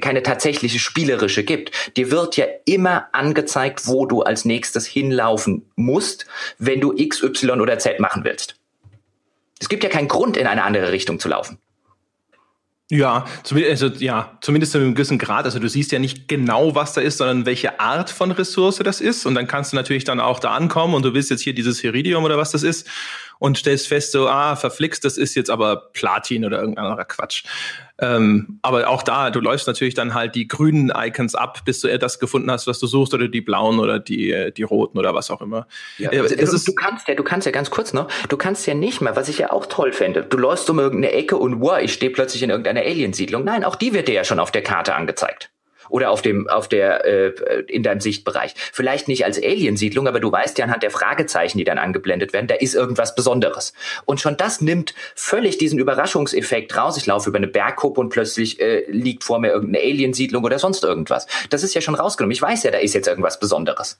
keine 0.00 0.22
tatsächliche 0.22 0.78
spielerische 0.78 1.44
gibt. 1.44 1.70
Dir 1.96 2.10
wird 2.10 2.36
ja 2.36 2.44
immer 2.66 3.08
angezeigt, 3.12 3.86
wo 3.86 4.04
du 4.04 4.22
als 4.22 4.44
nächstes 4.44 4.86
hinlaufen 4.86 5.64
musst, 5.76 6.26
wenn 6.58 6.80
du 6.80 6.92
X, 6.94 7.22
Y 7.22 7.58
oder 7.60 7.78
Z 7.78 7.98
machen 7.98 8.22
willst. 8.24 8.56
Es 9.60 9.68
gibt 9.68 9.82
ja 9.82 9.88
keinen 9.88 10.08
Grund, 10.08 10.36
in 10.36 10.46
eine 10.46 10.64
andere 10.64 10.92
Richtung 10.92 11.18
zu 11.18 11.28
laufen. 11.28 11.58
Ja, 12.94 13.24
also, 13.70 13.86
ja, 13.86 14.36
zumindest 14.42 14.72
zu 14.72 14.78
einem 14.78 14.94
gewissen 14.94 15.16
Grad. 15.16 15.46
Also 15.46 15.58
du 15.58 15.66
siehst 15.66 15.92
ja 15.92 15.98
nicht 15.98 16.28
genau, 16.28 16.74
was 16.74 16.92
da 16.92 17.00
ist, 17.00 17.16
sondern 17.16 17.46
welche 17.46 17.80
Art 17.80 18.10
von 18.10 18.32
Ressource 18.32 18.82
das 18.84 19.00
ist. 19.00 19.24
Und 19.24 19.34
dann 19.34 19.46
kannst 19.46 19.72
du 19.72 19.76
natürlich 19.76 20.04
dann 20.04 20.20
auch 20.20 20.40
da 20.40 20.50
ankommen 20.50 20.92
und 20.92 21.02
du 21.02 21.14
willst 21.14 21.30
jetzt 21.30 21.40
hier 21.40 21.54
dieses 21.54 21.82
Iridium 21.82 22.22
oder 22.22 22.36
was 22.36 22.50
das 22.50 22.62
ist 22.62 22.86
und 23.38 23.58
stellst 23.58 23.88
fest, 23.88 24.12
so, 24.12 24.28
ah, 24.28 24.56
verflixt, 24.56 25.04
das 25.04 25.16
ist 25.16 25.34
jetzt 25.34 25.50
aber 25.50 25.90
Platin 25.92 26.44
oder 26.44 26.60
irgendein 26.60 26.86
anderer 26.86 27.04
Quatsch. 27.04 27.44
Ähm, 27.98 28.58
aber 28.62 28.88
auch 28.88 29.02
da, 29.02 29.30
du 29.30 29.40
läufst 29.40 29.66
natürlich 29.66 29.94
dann 29.94 30.14
halt 30.14 30.34
die 30.34 30.48
grünen 30.48 30.92
Icons 30.94 31.34
ab, 31.34 31.60
bis 31.64 31.80
du 31.80 31.98
das 31.98 32.18
gefunden 32.18 32.50
hast, 32.50 32.66
was 32.66 32.78
du 32.80 32.86
suchst, 32.86 33.14
oder 33.14 33.28
die 33.28 33.40
blauen 33.40 33.78
oder 33.78 33.98
die, 33.98 34.52
die 34.56 34.62
roten 34.62 34.98
oder 34.98 35.14
was 35.14 35.30
auch 35.30 35.40
immer. 35.40 35.66
Ja, 35.98 36.10
also, 36.10 36.34
du, 36.34 36.64
du, 36.64 36.74
kannst 36.74 37.08
ja, 37.08 37.14
du 37.14 37.22
kannst 37.22 37.46
ja 37.46 37.52
ganz 37.52 37.70
kurz 37.70 37.92
noch, 37.92 38.08
du 38.28 38.36
kannst 38.36 38.66
ja 38.66 38.74
nicht 38.74 39.00
mal, 39.00 39.14
was 39.14 39.28
ich 39.28 39.38
ja 39.38 39.52
auch 39.52 39.66
toll 39.66 39.92
fände, 39.92 40.22
du 40.22 40.36
läufst 40.36 40.68
um 40.70 40.78
irgendeine 40.78 41.12
Ecke 41.12 41.36
und 41.36 41.60
wow, 41.60 41.78
ich 41.80 41.92
stehe 41.92 42.10
plötzlich 42.10 42.42
in 42.42 42.50
irgendeiner 42.50 42.80
Aliensiedlung. 42.80 43.44
Nein, 43.44 43.64
auch 43.64 43.76
die 43.76 43.92
wird 43.92 44.08
dir 44.08 44.14
ja 44.14 44.24
schon 44.24 44.40
auf 44.40 44.50
der 44.50 44.62
Karte 44.62 44.94
angezeigt 44.94 45.50
oder 45.92 46.10
auf 46.10 46.22
dem 46.22 46.48
auf 46.48 46.68
der 46.68 47.04
äh, 47.04 47.32
in 47.68 47.82
deinem 47.82 48.00
Sichtbereich. 48.00 48.54
Vielleicht 48.56 49.08
nicht 49.08 49.24
als 49.24 49.38
Aliensiedlung, 49.38 50.08
aber 50.08 50.20
du 50.20 50.32
weißt 50.32 50.58
ja 50.58 50.64
anhand 50.64 50.82
der 50.82 50.90
Fragezeichen, 50.90 51.58
die 51.58 51.64
dann 51.64 51.78
angeblendet 51.78 52.32
werden, 52.32 52.46
da 52.46 52.54
ist 52.54 52.74
irgendwas 52.74 53.14
Besonderes. 53.14 53.74
Und 54.06 54.20
schon 54.20 54.36
das 54.36 54.60
nimmt 54.60 54.94
völlig 55.14 55.58
diesen 55.58 55.78
Überraschungseffekt 55.78 56.76
raus. 56.76 56.96
Ich 56.96 57.06
laufe 57.06 57.28
über 57.28 57.38
eine 57.38 57.46
Bergkuppe 57.46 58.00
und 58.00 58.08
plötzlich 58.08 58.60
äh, 58.60 58.84
liegt 58.90 59.22
vor 59.22 59.38
mir 59.38 59.52
irgendeine 59.52 59.84
Aliensiedlung 59.84 60.44
oder 60.44 60.58
sonst 60.58 60.82
irgendwas. 60.82 61.26
Das 61.50 61.62
ist 61.62 61.74
ja 61.74 61.80
schon 61.80 61.94
rausgenommen. 61.94 62.32
Ich 62.32 62.42
weiß 62.42 62.62
ja, 62.62 62.70
da 62.70 62.78
ist 62.78 62.94
jetzt 62.94 63.08
irgendwas 63.08 63.38
Besonderes. 63.38 63.98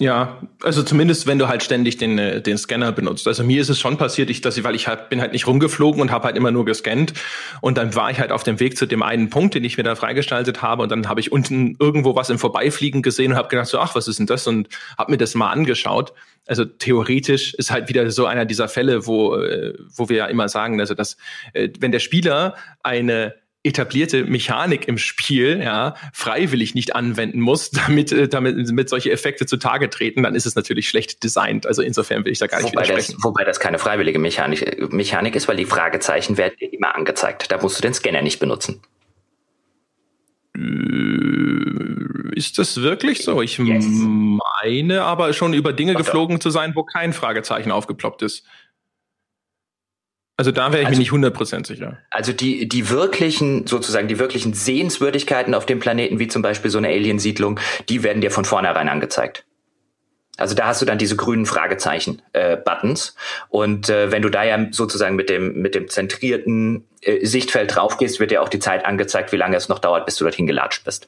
Ja, 0.00 0.42
also 0.60 0.82
zumindest 0.82 1.28
wenn 1.28 1.38
du 1.38 1.46
halt 1.46 1.62
ständig 1.62 1.98
den, 1.98 2.18
äh, 2.18 2.42
den 2.42 2.58
Scanner 2.58 2.90
benutzt. 2.90 3.28
Also 3.28 3.44
mir 3.44 3.60
ist 3.60 3.68
es 3.68 3.78
schon 3.78 3.96
passiert, 3.96 4.28
ich, 4.28 4.40
dass 4.40 4.56
ich, 4.56 4.64
weil 4.64 4.74
ich 4.74 4.88
halt, 4.88 5.08
bin 5.08 5.20
halt 5.20 5.32
nicht 5.32 5.46
rumgeflogen 5.46 6.00
und 6.00 6.10
habe 6.10 6.24
halt 6.24 6.36
immer 6.36 6.50
nur 6.50 6.64
gescannt 6.64 7.14
und 7.60 7.78
dann 7.78 7.94
war 7.94 8.10
ich 8.10 8.18
halt 8.18 8.32
auf 8.32 8.42
dem 8.42 8.58
Weg 8.58 8.76
zu 8.76 8.86
dem 8.86 9.04
einen 9.04 9.30
Punkt, 9.30 9.54
den 9.54 9.62
ich 9.62 9.76
mir 9.76 9.84
da 9.84 9.94
freigestaltet 9.94 10.62
habe 10.62 10.82
und 10.82 10.90
dann 10.90 11.08
habe 11.08 11.20
ich 11.20 11.30
unten 11.30 11.76
irgendwo 11.78 12.16
was 12.16 12.28
im 12.28 12.40
Vorbeifliegen 12.40 13.02
gesehen 13.02 13.32
und 13.32 13.38
habe 13.38 13.46
gedacht 13.48 13.68
so, 13.68 13.78
ach, 13.78 13.94
was 13.94 14.08
ist 14.08 14.18
denn 14.18 14.26
das 14.26 14.48
und 14.48 14.68
habe 14.98 15.12
mir 15.12 15.18
das 15.18 15.36
mal 15.36 15.52
angeschaut. 15.52 16.12
Also 16.44 16.64
theoretisch 16.64 17.54
ist 17.54 17.70
halt 17.70 17.88
wieder 17.88 18.10
so 18.10 18.26
einer 18.26 18.46
dieser 18.46 18.66
Fälle, 18.66 19.06
wo, 19.06 19.36
äh, 19.36 19.74
wo 19.94 20.08
wir 20.08 20.16
ja 20.16 20.26
immer 20.26 20.48
sagen, 20.48 20.80
also 20.80 20.94
dass 20.94 21.16
äh, 21.52 21.68
wenn 21.78 21.92
der 21.92 22.00
Spieler 22.00 22.56
eine 22.82 23.34
etablierte 23.64 24.24
Mechanik 24.24 24.86
im 24.86 24.98
Spiel 24.98 25.60
ja 25.62 25.94
freiwillig 26.12 26.74
nicht 26.74 26.94
anwenden 26.94 27.40
muss, 27.40 27.70
damit 27.86 28.12
äh, 28.12 28.28
damit 28.28 28.70
mit 28.70 28.88
solche 28.88 29.10
Effekte 29.10 29.46
zutage 29.46 29.90
treten, 29.90 30.22
dann 30.22 30.34
ist 30.34 30.46
es 30.46 30.54
natürlich 30.54 30.88
schlecht 30.88 31.24
designt. 31.24 31.66
Also 31.66 31.82
insofern 31.82 32.24
will 32.24 32.32
ich 32.32 32.38
da 32.38 32.46
gar 32.46 32.62
nicht 32.62 32.74
wobei 32.74 32.84
widersprechen. 32.84 33.14
Das, 33.16 33.24
wobei 33.24 33.44
das 33.44 33.58
keine 33.58 33.78
freiwillige 33.78 34.18
Mechanik, 34.18 34.92
Mechanik 34.92 35.34
ist, 35.34 35.48
weil 35.48 35.56
die 35.56 35.64
Fragezeichen 35.64 36.36
werden 36.36 36.54
dir 36.60 36.72
immer 36.72 36.94
angezeigt. 36.94 37.50
Da 37.50 37.60
musst 37.60 37.78
du 37.78 37.82
den 37.82 37.94
Scanner 37.94 38.22
nicht 38.22 38.38
benutzen. 38.38 38.82
Äh, 40.56 40.94
ist 42.36 42.58
das 42.58 42.82
wirklich 42.82 43.22
so? 43.22 43.40
Ich 43.42 43.58
yes. 43.58 43.86
meine 43.88 45.02
aber 45.02 45.32
schon 45.32 45.54
über 45.54 45.72
Dinge 45.72 45.92
Ach 45.94 45.98
geflogen 45.98 46.40
zu 46.40 46.50
sein, 46.50 46.72
wo 46.74 46.82
kein 46.82 47.12
Fragezeichen 47.12 47.70
aufgeploppt 47.70 48.22
ist. 48.22 48.44
Also 50.36 50.50
da 50.50 50.72
wäre 50.72 50.82
ich 50.82 50.88
also, 50.88 50.98
mir 50.98 51.20
nicht 51.20 51.34
100% 51.34 51.66
sicher. 51.66 51.98
Also 52.10 52.32
die, 52.32 52.68
die 52.68 52.90
wirklichen, 52.90 53.66
sozusagen 53.66 54.08
die 54.08 54.18
wirklichen 54.18 54.52
Sehenswürdigkeiten 54.52 55.54
auf 55.54 55.64
dem 55.64 55.78
Planeten, 55.78 56.18
wie 56.18 56.26
zum 56.26 56.42
Beispiel 56.42 56.70
so 56.70 56.78
eine 56.78 56.88
Aliensiedlung, 56.88 57.60
die 57.88 58.02
werden 58.02 58.20
dir 58.20 58.32
von 58.32 58.44
vornherein 58.44 58.88
angezeigt. 58.88 59.44
Also 60.36 60.56
da 60.56 60.66
hast 60.66 60.82
du 60.82 60.86
dann 60.86 60.98
diese 60.98 61.14
grünen 61.14 61.46
Fragezeichen-Buttons. 61.46 63.08
Äh, 63.10 63.46
und 63.48 63.88
äh, 63.88 64.10
wenn 64.10 64.22
du 64.22 64.28
da 64.28 64.42
ja 64.42 64.66
sozusagen 64.72 65.14
mit 65.14 65.30
dem, 65.30 65.62
mit 65.62 65.76
dem 65.76 65.88
zentrierten 65.88 66.88
äh, 67.02 67.24
Sichtfeld 67.24 67.76
draufgehst, 67.76 68.18
wird 68.18 68.32
dir 68.32 68.42
auch 68.42 68.48
die 68.48 68.58
Zeit 68.58 68.84
angezeigt, 68.84 69.30
wie 69.30 69.36
lange 69.36 69.56
es 69.56 69.68
noch 69.68 69.78
dauert, 69.78 70.06
bis 70.06 70.16
du 70.16 70.24
dorthin 70.24 70.48
gelatscht 70.48 70.84
bist. 70.84 71.06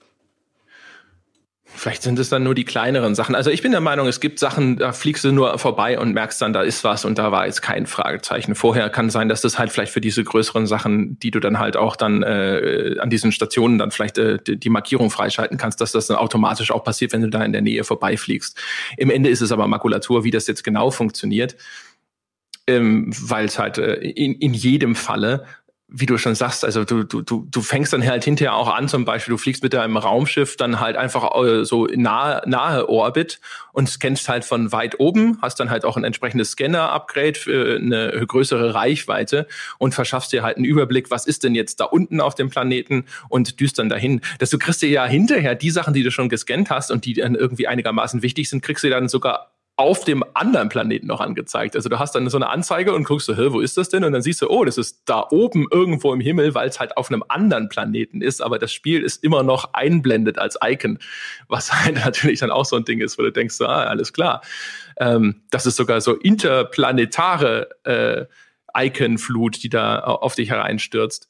Vielleicht 1.76 2.02
sind 2.02 2.18
es 2.18 2.30
dann 2.30 2.42
nur 2.42 2.54
die 2.54 2.64
kleineren 2.64 3.14
Sachen. 3.14 3.34
Also 3.34 3.50
ich 3.50 3.60
bin 3.60 3.70
der 3.70 3.82
Meinung, 3.82 4.06
es 4.08 4.20
gibt 4.20 4.38
Sachen, 4.38 4.78
da 4.78 4.92
fliegst 4.92 5.24
du 5.24 5.30
nur 5.30 5.58
vorbei 5.58 5.98
und 5.98 6.14
merkst 6.14 6.40
dann, 6.40 6.54
da 6.54 6.62
ist 6.62 6.84
was 6.84 7.04
und 7.04 7.18
da 7.18 7.32
war 7.32 7.46
jetzt 7.46 7.60
kein 7.60 7.86
Fragezeichen. 7.86 8.54
Vorher 8.54 8.88
kann 8.88 9.10
sein, 9.10 9.28
dass 9.28 9.42
das 9.42 9.58
halt 9.58 9.70
vielleicht 9.70 9.92
für 9.92 10.00
diese 10.00 10.24
größeren 10.24 10.66
Sachen, 10.66 11.18
die 11.18 11.30
du 11.30 11.38
dann 11.38 11.58
halt 11.58 11.76
auch 11.76 11.94
dann 11.94 12.22
äh, 12.22 12.96
an 12.98 13.10
diesen 13.10 13.30
Stationen 13.30 13.76
dann 13.76 13.90
vielleicht 13.90 14.16
äh, 14.16 14.38
die, 14.42 14.70
Markierung 14.70 15.10
freischalten 15.10 15.58
kannst, 15.58 15.80
dass 15.82 15.92
das 15.92 16.06
dann 16.06 16.16
automatisch 16.16 16.70
auch 16.70 16.82
passiert, 16.82 17.12
wenn 17.12 17.20
du 17.20 17.28
da 17.28 17.44
in 17.44 17.52
der 17.52 17.62
Nähe 17.62 17.84
vorbeifliegst. 17.84 18.58
Im 18.96 19.10
Ende 19.10 19.28
ist 19.28 19.42
es 19.42 19.52
aber 19.52 19.68
Makulatur, 19.68 20.24
wie 20.24 20.30
das 20.30 20.46
jetzt 20.46 20.64
genau 20.64 20.90
funktioniert, 20.90 21.56
ähm, 22.66 23.12
weil 23.20 23.44
es 23.44 23.58
halt 23.58 23.76
äh, 23.76 23.96
in, 23.96 24.34
in 24.34 24.54
jedem 24.54 24.94
Falle 24.94 25.44
wie 25.88 26.06
du 26.06 26.18
schon 26.18 26.34
sagst, 26.34 26.64
also 26.64 26.84
du, 26.84 27.04
du, 27.04 27.22
du, 27.22 27.46
du 27.48 27.60
fängst 27.62 27.92
dann 27.92 28.04
halt 28.04 28.24
hinterher 28.24 28.54
auch 28.54 28.74
an, 28.74 28.88
zum 28.88 29.04
Beispiel, 29.04 29.32
du 29.32 29.38
fliegst 29.38 29.62
mit 29.62 29.72
deinem 29.72 29.96
Raumschiff 29.96 30.56
dann 30.56 30.80
halt 30.80 30.96
einfach 30.96 31.40
äh, 31.40 31.64
so 31.64 31.86
nahe, 31.86 32.42
nahe 32.44 32.88
Orbit 32.88 33.40
und 33.72 33.88
scannst 33.88 34.28
halt 34.28 34.44
von 34.44 34.72
weit 34.72 34.98
oben, 34.98 35.38
hast 35.42 35.60
dann 35.60 35.70
halt 35.70 35.84
auch 35.84 35.96
ein 35.96 36.02
entsprechendes 36.02 36.52
Scanner-Upgrade 36.52 37.34
für 37.34 37.76
eine 37.76 38.26
größere 38.26 38.74
Reichweite 38.74 39.46
und 39.78 39.94
verschaffst 39.94 40.32
dir 40.32 40.42
halt 40.42 40.56
einen 40.56 40.64
Überblick, 40.64 41.10
was 41.12 41.24
ist 41.24 41.44
denn 41.44 41.54
jetzt 41.54 41.78
da 41.78 41.84
unten 41.84 42.20
auf 42.20 42.34
dem 42.34 42.50
Planeten 42.50 43.04
und 43.28 43.60
düst 43.60 43.78
dann 43.78 43.88
dahin. 43.88 44.22
Dass 44.40 44.50
du 44.50 44.58
kriegst 44.58 44.82
dir 44.82 44.88
ja 44.88 45.06
hinterher 45.06 45.54
die 45.54 45.70
Sachen, 45.70 45.94
die 45.94 46.02
du 46.02 46.10
schon 46.10 46.28
gescannt 46.28 46.68
hast 46.68 46.90
und 46.90 47.04
die 47.04 47.14
dann 47.14 47.36
irgendwie 47.36 47.68
einigermaßen 47.68 48.22
wichtig 48.22 48.50
sind, 48.50 48.60
kriegst 48.60 48.82
du 48.82 48.90
dann 48.90 49.08
sogar 49.08 49.55
auf 49.78 50.04
dem 50.04 50.24
anderen 50.32 50.70
Planeten 50.70 51.06
noch 51.06 51.20
angezeigt. 51.20 51.76
Also 51.76 51.90
du 51.90 51.98
hast 51.98 52.14
dann 52.14 52.30
so 52.30 52.38
eine 52.38 52.48
Anzeige 52.48 52.94
und 52.94 53.04
guckst 53.04 53.26
so, 53.26 53.36
hä, 53.36 53.48
wo 53.50 53.60
ist 53.60 53.76
das 53.76 53.90
denn? 53.90 54.04
Und 54.04 54.12
dann 54.12 54.22
siehst 54.22 54.40
du, 54.40 54.48
oh, 54.48 54.64
das 54.64 54.78
ist 54.78 55.02
da 55.04 55.26
oben 55.30 55.66
irgendwo 55.70 56.14
im 56.14 56.20
Himmel, 56.20 56.54
weil 56.54 56.66
es 56.66 56.80
halt 56.80 56.96
auf 56.96 57.10
einem 57.10 57.22
anderen 57.28 57.68
Planeten 57.68 58.22
ist, 58.22 58.40
aber 58.40 58.58
das 58.58 58.72
Spiel 58.72 59.02
ist 59.02 59.22
immer 59.22 59.42
noch 59.42 59.74
einblendet 59.74 60.38
als 60.38 60.58
Icon, 60.64 60.98
was 61.48 61.72
halt 61.84 61.96
natürlich 61.96 62.40
dann 62.40 62.50
auch 62.50 62.64
so 62.64 62.76
ein 62.76 62.84
Ding 62.84 63.00
ist, 63.00 63.18
wo 63.18 63.22
du 63.22 63.30
denkst, 63.30 63.60
ah, 63.60 63.84
alles 63.84 64.14
klar. 64.14 64.40
Ähm, 64.98 65.42
das 65.50 65.66
ist 65.66 65.76
sogar 65.76 66.00
so 66.00 66.14
interplanetare 66.14 67.68
äh, 67.84 68.24
Icon-Flut, 68.86 69.62
die 69.62 69.68
da 69.68 70.00
auf 70.00 70.34
dich 70.34 70.50
hereinstürzt. 70.50 71.28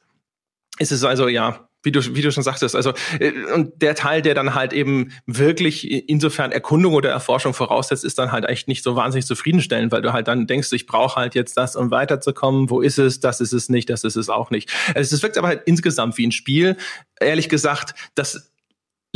Es 0.79 0.93
ist 0.93 1.05
also, 1.05 1.27
ja, 1.27 1.66
wie 1.87 1.93
du, 1.93 2.15
wie 2.15 2.21
du 2.21 2.31
schon 2.31 2.43
sagtest. 2.43 2.77
Also, 2.77 2.93
äh, 3.19 3.33
und 3.55 3.81
der 3.81 3.95
Teil, 3.95 4.21
der 4.21 4.35
dann 4.35 4.55
halt 4.55 4.75
eben 4.75 5.13
wirklich 5.25 6.09
insofern 6.09 6.53
Erkundung 6.53 6.93
oder 6.93 7.09
Erforschung 7.09 7.55
voraussetzt, 7.55 8.05
ist 8.05 8.19
dann 8.19 8.33
halt 8.33 8.45
echt 8.45 8.69
nicht 8.69 8.83
so 8.83 8.97
wahnsinnig 8.97 9.25
zufriedenstellend, 9.25 9.93
weil 9.93 10.03
du 10.03 10.13
halt 10.13 10.29
dann 10.29 10.47
denkst, 10.47 10.73
ich 10.73 10.87
brauche 10.87 11.17
halt 11.17 11.35
jetzt 11.35 11.57
das, 11.57 11.77
um 11.77 11.91
weiterzukommen. 11.91 12.69
Wo 12.69 12.83
ist 12.83 12.99
es? 12.99 13.21
Das 13.21 13.41
ist 13.41 13.53
es 13.53 13.71
nicht, 13.71 13.89
das 13.89 14.05
ist 14.05 14.17
es 14.17 14.29
auch 14.29 14.51
nicht. 14.51 14.71
Also, 14.95 15.17
es 15.17 15.23
wirkt 15.23 15.39
aber 15.39 15.49
halt 15.49 15.63
insgesamt 15.65 16.19
wie 16.19 16.27
ein 16.27 16.33
Spiel. 16.33 16.77
Ehrlich 17.21 17.49
gesagt, 17.49 17.95
das 18.15 18.53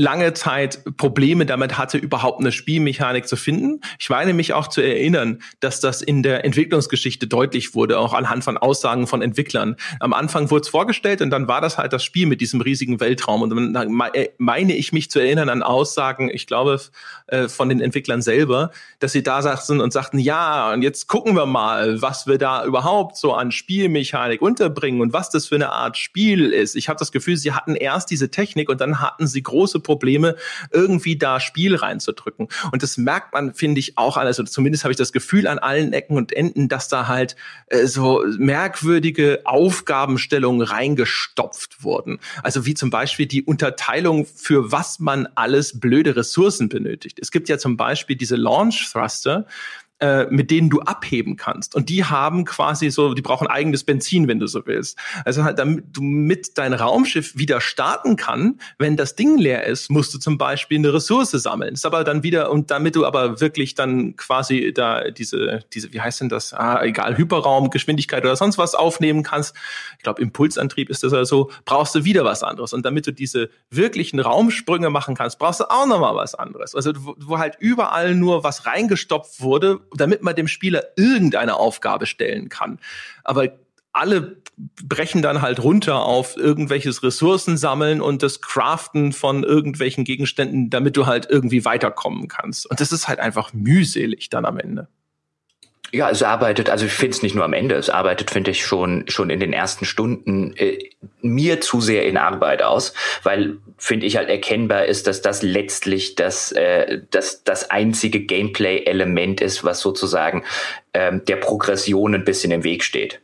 lange 0.01 0.33
Zeit 0.33 0.83
Probleme 0.97 1.45
damit 1.45 1.77
hatte, 1.77 1.99
überhaupt 1.99 2.41
eine 2.41 2.53
Spielmechanik 2.53 3.29
zu 3.29 3.37
finden. 3.37 3.83
Ich 3.99 4.09
meine 4.09 4.33
mich 4.33 4.55
auch 4.55 4.69
zu 4.69 4.81
erinnern, 4.81 5.43
dass 5.61 5.81
das 5.81 6.01
in 6.01 6.23
der 6.23 6.45
Entwicklungsgeschichte 6.45 7.27
deutlich 7.27 7.75
wurde, 7.75 7.99
auch 7.99 8.15
anhand 8.15 8.43
von 8.43 8.57
Aussagen 8.57 9.07
von 9.07 9.21
Entwicklern. 9.21 9.77
Am 10.01 10.15
Anfang 10.15 10.51
wurde 10.51 10.63
es 10.63 10.69
vorgestellt 10.69 11.21
und 11.21 11.29
dann 11.29 11.49
war 11.49 11.61
das 11.61 11.77
halt 11.77 11.93
das 11.93 12.03
Spiel 12.03 12.27
mit 12.27 12.41
diesem 12.41 12.63
riesigen 12.63 12.99
Weltraum. 12.99 13.43
Und 13.43 13.51
dann 13.75 14.01
äh, 14.15 14.31
meine 14.39 14.75
ich 14.75 14.93
mich 14.93 15.11
zu 15.11 15.21
erinnern 15.21 15.51
an 15.51 15.63
Aussagen, 15.63 16.31
ich 16.33 16.47
glaube, 16.47 16.81
äh, 17.27 17.49
von 17.49 17.69
den 17.69 17.83
Entwicklern 17.83 18.23
selber, 18.23 18.71
dass 19.01 19.13
sie 19.13 19.23
da 19.23 19.43
saßen 19.43 19.83
und 19.83 19.93
sagten, 19.93 20.19
ja, 20.19 20.73
und 20.73 20.81
jetzt 20.81 21.09
gucken 21.09 21.37
wir 21.37 21.45
mal, 21.45 22.01
was 22.01 22.27
wir 22.27 22.39
da 22.39 22.65
überhaupt 22.65 23.19
so 23.19 23.35
an 23.35 23.53
Spielmechanik 23.53 24.41
unterbringen 24.41 25.03
und 25.03 25.13
was 25.13 25.29
das 25.29 25.49
für 25.49 25.57
eine 25.57 25.73
Art 25.73 25.99
Spiel 25.99 26.53
ist. 26.53 26.75
Ich 26.75 26.89
habe 26.89 26.99
das 26.99 27.13
Gefühl, 27.13 27.37
sie 27.37 27.53
hatten 27.53 27.77
erst 27.77 28.11
diese 28.11 28.31
Technik 28.31 28.71
und 28.71 28.81
dann 28.81 29.01
hatten 29.01 29.27
sie 29.27 29.43
große 29.43 29.81
Probleme, 29.91 30.37
irgendwie 30.71 31.17
da 31.17 31.41
Spiel 31.41 31.75
reinzudrücken. 31.75 32.47
Und 32.71 32.85
das 32.85 32.97
merkt 32.97 33.33
man, 33.33 33.55
finde 33.55 33.81
ich, 33.81 33.99
auch 33.99 34.17
alles, 34.17 34.39
oder 34.39 34.49
zumindest 34.49 34.85
habe 34.85 34.93
ich 34.93 34.97
das 34.97 35.13
Gefühl 35.13 35.49
an 35.49 35.59
allen 35.59 35.93
Ecken 35.93 36.17
und 36.17 36.33
Enden, 36.33 36.69
dass 36.69 36.87
da 36.87 37.09
halt 37.09 37.35
äh, 37.67 37.87
so 37.87 38.25
merkwürdige 38.39 39.41
Aufgabenstellungen 39.47 40.63
reingestopft 40.63 41.83
wurden. 41.83 42.21
Also 42.45 42.67
wie 42.67 42.75
zum 42.75 42.91
Beispiel 42.91 43.27
die 43.27 43.43
Unterteilung, 43.43 44.27
für 44.27 44.71
was 44.71 45.01
man 45.01 45.27
alles 45.35 45.81
blöde 45.81 46.15
Ressourcen 46.15 46.69
benötigt. 46.69 47.19
Es 47.21 47.33
gibt 47.33 47.49
ja 47.49 47.59
zum 47.59 47.77
Beispiel 47.77 48.15
diese 48.15 48.37
Launch 48.37 48.91
Thruster, 48.93 49.47
äh, 50.01 50.27
mit 50.31 50.51
denen 50.51 50.71
du 50.71 50.81
abheben 50.81 51.37
kannst. 51.37 51.75
Und 51.75 51.89
die 51.89 52.05
haben 52.05 52.45
quasi 52.45 52.91
so, 52.91 53.15
die 53.15 53.23
brauchen 53.23 53.47
eigenes 53.47 53.85
Benzin, 53.85 54.29
wenn 54.29 54.39
du 54.39 54.47
so 54.47 54.65
willst. 54.65 54.99
Also 55.25 55.45
halt, 55.45 55.59
damit 55.59 55.85
du 55.93 56.03
mit 56.03 56.57
dein 56.57 56.73
Raumschiff 56.73 57.37
wieder 57.37 57.61
starten 57.61 58.17
kann, 58.17 58.61
wenn 58.79 58.97
das 58.97 59.15
Ding 59.15 59.37
leer 59.37 59.65
ist, 59.65 59.91
musst 59.91 60.15
du 60.15 60.19
zum 60.19 60.39
Beispiel 60.39 60.79
eine 60.79 60.95
Ressource 60.95 61.33
sammeln. 61.33 61.75
Ist 61.75 61.85
aber 61.85 62.05
dann 62.05 62.23
wieder, 62.23 62.51
und 62.51 62.71
damit 62.71 62.97
du 62.97 63.05
aber 63.05 63.41
wirklich 63.41 63.75
dann 63.75 64.17
quasi 64.17 64.73
da 64.75 65.11
diese, 65.11 65.61
diese, 65.73 65.93
wie 65.93 66.01
heißt 66.01 66.23
denn 66.23 66.29
das? 66.29 66.55
Ah, 66.55 66.83
egal, 66.83 67.19
Hyperraumgeschwindigkeit 67.19 68.25
oder 68.25 68.37
sonst 68.37 68.59
was 68.59 68.75
aufnehmen 68.75 69.23
kannst. 69.23 69.55
Ich 69.99 70.03
glaube, 70.03 70.23
Impulsantrieb 70.23 70.89
ist 70.89 71.03
das 71.03 71.13
oder 71.13 71.27
so, 71.27 71.51
brauchst 71.65 71.95
du 71.95 72.05
wieder 72.05 72.25
was 72.25 72.43
anderes. 72.43 72.73
Und 72.73 72.87
damit 72.87 73.07
du 73.07 73.13
diese 73.13 73.51
wirklichen 73.69 74.19
Raumsprünge 74.19 74.89
machen 74.89 75.15
kannst, 75.15 75.39
brauchst 75.39 75.61
du 75.61 75.65
auch 75.71 75.87
nochmal 75.87 76.15
was 76.15 76.35
anderes. 76.35 76.75
Also 76.75 76.93
wo, 76.97 77.15
wo 77.19 77.39
halt 77.39 77.57
überall 77.61 78.15
nur 78.15 78.45
was 78.45 78.67
reingestopft 78.67 79.41
wurde, 79.41 79.81
damit 79.95 80.23
man 80.23 80.35
dem 80.35 80.49
Spieler 80.49 80.85
irgendeine 80.97 81.57
Aufgabe 81.57 82.07
stellen 82.07 82.49
kann. 82.49 82.79
Aber 83.25 83.49
alle 83.93 84.37
brechen 84.85 85.23
dann 85.23 85.43
halt 85.43 85.63
runter 85.63 86.03
auf 86.03 86.37
irgendwelches 86.37 87.03
Ressourcen 87.03 87.57
sammeln 87.57 88.01
und 88.01 88.23
das 88.23 88.41
Craften 88.41 89.13
von 89.13 89.43
irgendwelchen 89.43 90.05
Gegenständen, 90.05 90.71
damit 90.71 90.97
du 90.97 91.07
halt 91.07 91.29
irgendwie 91.29 91.65
weiterkommen 91.65 92.29
kannst. 92.29 92.71
Und 92.71 92.81
das 92.81 92.93
ist 92.93 93.09
halt 93.09 93.19
einfach 93.19 93.53
mühselig 93.53 94.29
dann 94.29 94.45
am 94.45 94.59
Ende. 94.59 94.89
Ja, 95.93 96.09
es 96.09 96.23
arbeitet, 96.23 96.71
also 96.71 96.87
ich 96.87 96.93
finde 96.93 97.17
es 97.17 97.23
nicht 97.23 97.35
nur 97.35 97.45
am 97.45 97.53
Ende, 97.53 97.75
es 97.75 97.91
arbeitet, 97.91 98.31
finde 98.31 98.53
ich, 98.53 98.65
schon, 98.65 99.05
schon 99.09 99.29
in 99.29 99.41
den 99.41 99.53
ersten 99.53 99.85
Stunden 99.85 100.55
äh, 100.57 100.79
mir 101.21 101.61
zu 101.61 101.81
sehr 101.81 102.07
in 102.07 102.17
Arbeit 102.17 102.63
aus, 102.63 102.95
weil, 103.25 103.59
finde 103.77 104.07
ich, 104.07 104.17
halt 104.17 104.29
erkennbar 104.29 104.87
ist, 104.87 105.07
dass 105.07 105.21
das 105.21 105.43
letztlich 105.43 106.15
das, 106.15 106.53
äh, 106.53 107.01
das, 107.11 107.43
das 107.43 107.71
einzige 107.71 108.21
Gameplay-Element 108.21 109.41
ist, 109.41 109.65
was 109.65 109.81
sozusagen 109.81 110.45
ähm, 110.95 111.25
der 111.25 111.37
Progression 111.37 112.15
ein 112.15 112.25
bisschen 112.25 112.53
im 112.53 112.63
Weg 112.63 112.85
steht. 112.85 113.21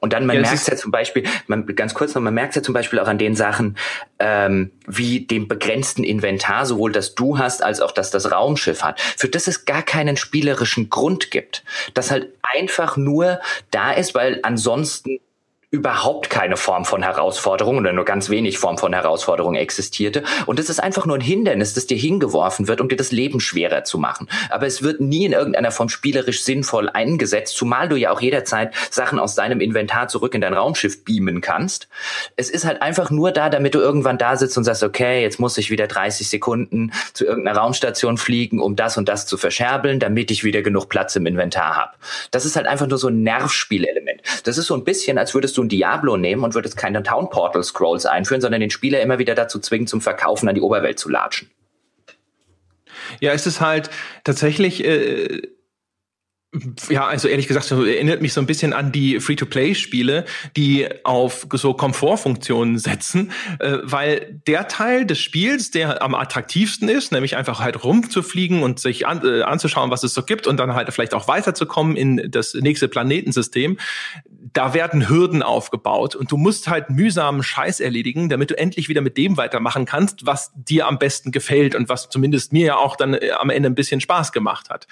Und 0.00 0.12
dann, 0.12 0.26
man 0.26 0.36
ja, 0.36 0.42
merkt 0.42 0.68
ja 0.68 0.76
zum 0.76 0.90
Beispiel, 0.90 1.24
man, 1.46 1.66
ganz 1.66 1.94
kurz 1.94 2.14
noch, 2.14 2.22
man 2.22 2.34
merkt 2.34 2.56
ja 2.56 2.62
zum 2.62 2.74
Beispiel 2.74 2.98
auch 2.98 3.08
an 3.08 3.18
den 3.18 3.34
Sachen, 3.34 3.76
ähm, 4.18 4.70
wie 4.86 5.20
dem 5.20 5.48
begrenzten 5.48 6.04
Inventar, 6.04 6.66
sowohl 6.66 6.92
das 6.92 7.14
du 7.14 7.38
hast, 7.38 7.62
als 7.62 7.80
auch 7.80 7.92
das 7.92 8.10
das 8.10 8.30
Raumschiff 8.30 8.82
hat, 8.82 9.00
für 9.00 9.28
das 9.28 9.46
es 9.46 9.64
gar 9.64 9.82
keinen 9.82 10.16
spielerischen 10.16 10.90
Grund 10.90 11.30
gibt. 11.30 11.64
Das 11.94 12.10
halt 12.10 12.28
einfach 12.42 12.96
nur 12.96 13.40
da 13.70 13.92
ist, 13.92 14.14
weil 14.14 14.40
ansonsten 14.42 15.18
überhaupt 15.70 16.30
keine 16.30 16.56
Form 16.56 16.86
von 16.86 17.02
Herausforderung 17.02 17.76
oder 17.76 17.92
nur 17.92 18.06
ganz 18.06 18.30
wenig 18.30 18.58
Form 18.58 18.78
von 18.78 18.94
Herausforderung 18.94 19.54
existierte. 19.54 20.22
Und 20.46 20.58
es 20.58 20.70
ist 20.70 20.80
einfach 20.80 21.04
nur 21.04 21.18
ein 21.18 21.20
Hindernis, 21.20 21.74
das 21.74 21.86
dir 21.86 21.98
hingeworfen 21.98 22.68
wird, 22.68 22.80
um 22.80 22.88
dir 22.88 22.96
das 22.96 23.12
Leben 23.12 23.38
schwerer 23.38 23.84
zu 23.84 23.98
machen. 23.98 24.28
Aber 24.48 24.66
es 24.66 24.82
wird 24.82 25.02
nie 25.02 25.26
in 25.26 25.32
irgendeiner 25.32 25.70
Form 25.70 25.90
spielerisch 25.90 26.42
sinnvoll 26.42 26.88
eingesetzt, 26.88 27.54
zumal 27.54 27.86
du 27.90 27.96
ja 27.96 28.10
auch 28.10 28.22
jederzeit 28.22 28.72
Sachen 28.90 29.18
aus 29.18 29.34
deinem 29.34 29.60
Inventar 29.60 30.08
zurück 30.08 30.34
in 30.34 30.40
dein 30.40 30.54
Raumschiff 30.54 31.04
beamen 31.04 31.42
kannst. 31.42 31.88
Es 32.36 32.48
ist 32.48 32.64
halt 32.64 32.80
einfach 32.80 33.10
nur 33.10 33.30
da, 33.30 33.50
damit 33.50 33.74
du 33.74 33.78
irgendwann 33.78 34.16
da 34.16 34.36
sitzt 34.38 34.56
und 34.56 34.64
sagst, 34.64 34.82
okay, 34.82 35.20
jetzt 35.20 35.38
muss 35.38 35.58
ich 35.58 35.70
wieder 35.70 35.86
30 35.86 36.30
Sekunden 36.30 36.92
zu 37.12 37.26
irgendeiner 37.26 37.58
Raumstation 37.58 38.16
fliegen, 38.16 38.58
um 38.60 38.74
das 38.74 38.96
und 38.96 39.06
das 39.06 39.26
zu 39.26 39.36
verscherbeln, 39.36 40.00
damit 40.00 40.30
ich 40.30 40.44
wieder 40.44 40.62
genug 40.62 40.88
Platz 40.88 41.14
im 41.16 41.26
Inventar 41.26 41.76
habe. 41.76 41.92
Das 42.30 42.46
ist 42.46 42.56
halt 42.56 42.66
einfach 42.66 42.86
nur 42.86 42.96
so 42.96 43.08
ein 43.08 43.22
Nervspielelement. 43.22 44.22
Das 44.44 44.56
ist 44.56 44.66
so 44.66 44.74
ein 44.74 44.84
bisschen, 44.84 45.18
als 45.18 45.34
würdest 45.34 45.57
du 45.57 45.57
ein 45.62 45.68
Diablo 45.68 46.16
nehmen 46.16 46.44
und 46.44 46.54
würdest 46.54 46.76
keine 46.76 47.02
Town 47.02 47.30
Portal 47.30 47.62
Scrolls 47.62 48.06
einführen, 48.06 48.40
sondern 48.40 48.60
den 48.60 48.70
Spieler 48.70 49.00
immer 49.00 49.18
wieder 49.18 49.34
dazu 49.34 49.58
zwingen, 49.58 49.86
zum 49.86 50.00
Verkaufen 50.00 50.48
an 50.48 50.54
die 50.54 50.60
Oberwelt 50.60 50.98
zu 50.98 51.08
latschen. 51.08 51.50
Ja, 53.20 53.32
es 53.32 53.46
ist 53.46 53.60
halt 53.60 53.90
tatsächlich 54.24 54.84
äh, 54.84 55.42
ja, 56.88 57.06
also 57.06 57.28
ehrlich 57.28 57.46
gesagt, 57.46 57.70
erinnert 57.70 58.22
mich 58.22 58.32
so 58.32 58.40
ein 58.40 58.46
bisschen 58.46 58.72
an 58.72 58.90
die 58.90 59.20
Free-to-Play-Spiele, 59.20 60.24
die 60.56 60.88
auf 61.04 61.46
so 61.52 61.74
Komfortfunktionen 61.74 62.78
setzen, 62.78 63.32
äh, 63.58 63.78
weil 63.82 64.40
der 64.46 64.66
Teil 64.66 65.04
des 65.04 65.18
Spiels, 65.18 65.70
der 65.70 66.02
am 66.02 66.14
attraktivsten 66.14 66.88
ist, 66.88 67.12
nämlich 67.12 67.36
einfach 67.36 67.60
halt 67.60 67.84
rumzufliegen 67.84 68.62
und 68.62 68.80
sich 68.80 69.06
an, 69.06 69.20
äh, 69.24 69.42
anzuschauen, 69.42 69.90
was 69.90 70.02
es 70.04 70.14
so 70.14 70.22
gibt 70.22 70.46
und 70.46 70.56
dann 70.56 70.74
halt 70.74 70.90
vielleicht 70.92 71.12
auch 71.12 71.28
weiterzukommen 71.28 71.96
in 71.96 72.30
das 72.30 72.54
nächste 72.54 72.88
Planetensystem, 72.88 73.76
da 74.52 74.74
werden 74.74 75.08
Hürden 75.08 75.42
aufgebaut 75.42 76.14
und 76.14 76.30
du 76.30 76.36
musst 76.36 76.68
halt 76.68 76.90
mühsamen 76.90 77.42
Scheiß 77.42 77.80
erledigen, 77.80 78.28
damit 78.28 78.50
du 78.50 78.58
endlich 78.58 78.88
wieder 78.88 79.00
mit 79.00 79.16
dem 79.16 79.36
weitermachen 79.36 79.84
kannst, 79.84 80.26
was 80.26 80.52
dir 80.54 80.86
am 80.86 80.98
besten 80.98 81.32
gefällt 81.32 81.74
und 81.74 81.88
was 81.88 82.08
zumindest 82.08 82.52
mir 82.52 82.66
ja 82.66 82.76
auch 82.76 82.96
dann 82.96 83.14
äh, 83.14 83.30
am 83.32 83.50
Ende 83.50 83.68
ein 83.68 83.74
bisschen 83.74 84.00
Spaß 84.00 84.32
gemacht 84.32 84.70
hat. 84.70 84.86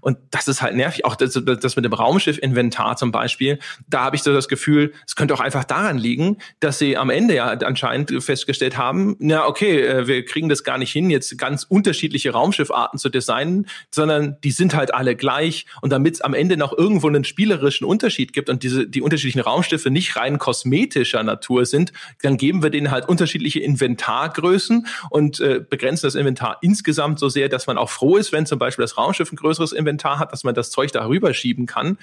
Und 0.00 0.18
das 0.30 0.48
ist 0.48 0.62
halt 0.62 0.74
nervig 0.74 1.04
auch 1.04 1.14
das, 1.14 1.40
das 1.44 1.76
mit 1.76 1.84
dem 1.84 1.92
Raumschiff-Inventar 1.92 2.96
zum 2.96 3.12
Beispiel, 3.12 3.58
da 3.86 4.00
habe 4.00 4.16
ich 4.16 4.22
so 4.22 4.32
das 4.32 4.48
Gefühl, 4.48 4.92
es 5.06 5.16
könnte 5.16 5.34
auch 5.34 5.40
einfach 5.40 5.64
daran 5.64 5.98
liegen, 5.98 6.38
dass 6.60 6.78
sie 6.78 6.96
am 6.96 7.10
Ende 7.10 7.34
ja 7.34 7.46
anscheinend 7.46 8.22
festgestellt 8.22 8.76
haben, 8.76 9.16
na 9.18 9.46
okay, 9.46 9.80
äh, 9.80 10.06
wir 10.06 10.24
kriegen 10.24 10.48
das 10.48 10.64
gar 10.64 10.78
nicht 10.78 10.92
hin, 10.92 11.10
jetzt 11.10 11.38
ganz 11.38 11.64
unterschiedliche 11.64 12.32
Raumschiffarten 12.32 12.98
zu 12.98 13.08
designen, 13.08 13.66
sondern 13.94 14.36
die 14.42 14.50
sind 14.50 14.74
halt 14.74 14.92
alle 14.92 15.14
gleich 15.14 15.66
und 15.82 15.90
damit 15.90 16.14
es 16.14 16.20
am 16.20 16.34
Ende 16.34 16.56
noch 16.56 16.76
irgendwo 16.76 17.06
einen 17.06 17.24
spielerischen 17.24 17.86
Unterschied 17.86 18.32
gibt 18.32 18.50
und 18.50 18.62
diese 18.62 18.88
die 18.88 18.97
unterschiedlichen 19.02 19.40
Raumschiffe 19.40 19.90
nicht 19.90 20.16
rein 20.16 20.38
kosmetischer 20.38 21.22
Natur 21.22 21.66
sind, 21.66 21.92
dann 22.22 22.36
geben 22.36 22.62
wir 22.62 22.70
denen 22.70 22.90
halt 22.90 23.08
unterschiedliche 23.08 23.60
Inventargrößen 23.60 24.86
und 25.10 25.40
äh, 25.40 25.60
begrenzen 25.68 26.06
das 26.06 26.14
Inventar 26.14 26.58
insgesamt 26.62 27.18
so 27.18 27.28
sehr, 27.28 27.48
dass 27.48 27.66
man 27.66 27.78
auch 27.78 27.90
froh 27.90 28.16
ist, 28.16 28.32
wenn 28.32 28.46
zum 28.46 28.58
Beispiel 28.58 28.82
das 28.82 28.96
Raumschiff 28.96 29.32
ein 29.32 29.36
größeres 29.36 29.72
Inventar 29.72 30.18
hat, 30.18 30.32
dass 30.32 30.44
man 30.44 30.54
das 30.54 30.70
Zeug 30.70 30.92
darüber 30.92 31.34
schieben 31.34 31.66
kann 31.66 31.98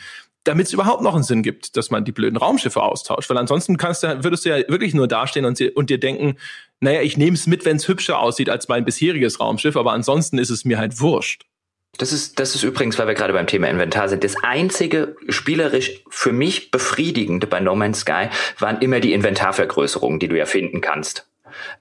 damit 0.46 0.68
es 0.68 0.74
überhaupt 0.74 1.02
noch 1.02 1.16
einen 1.16 1.24
Sinn 1.24 1.44
gibt, 1.44 1.76
dass 1.76 1.90
man 1.90 2.06
die 2.06 2.12
blöden 2.12 2.38
Raumschiffe 2.38 2.82
austauscht. 2.82 3.30
Weil 3.30 3.38
ansonsten 3.38 3.78
kannst 3.78 4.04
du, 4.04 4.24
würdest 4.24 4.46
du 4.46 4.50
ja 4.50 4.58
wirklich 4.70 4.94
nur 4.94 5.08
dastehen 5.08 5.44
und, 5.44 5.60
und 5.76 5.90
dir 5.90 6.00
denken, 6.00 6.38
naja, 6.80 7.02
ich 7.02 7.18
nehme 7.18 7.36
es 7.36 7.48
mit, 7.48 7.66
wenn 7.66 7.78
es 7.78 7.88
hübscher 7.88 8.20
aussieht 8.20 8.50
als 8.50 8.68
mein 8.68 8.86
bisheriges 8.86 9.40
Raumschiff, 9.40 9.76
aber 9.76 9.92
ansonsten 9.92 10.38
ist 10.38 10.52
es 10.52 10.64
mir 10.64 10.78
halt 10.78 11.02
wurscht. 11.02 11.46
Das 11.98 12.12
ist, 12.12 12.40
das 12.40 12.56
ist 12.56 12.64
übrigens, 12.64 12.98
weil 13.00 13.08
wir 13.08 13.14
gerade 13.14 13.34
beim 13.34 13.48
Thema 13.48 13.70
Inventar 13.70 14.10
sind, 14.10 14.24
das 14.24 14.36
einzige 14.44 15.16
spielerisch 15.30 16.04
für 16.10 16.32
mich 16.32 16.72
befriedigende 16.72 17.48
bei 17.48 17.60
No 17.60 17.76
Man's 17.76 18.02
Sky 18.02 18.30
waren 18.60 18.82
immer 18.82 19.00
die 19.00 19.14
Inventarvergrößerungen, 19.14 20.20
die 20.20 20.28
du 20.28 20.38
ja 20.38 20.46
finden 20.46 20.82
kannst. 20.82 21.30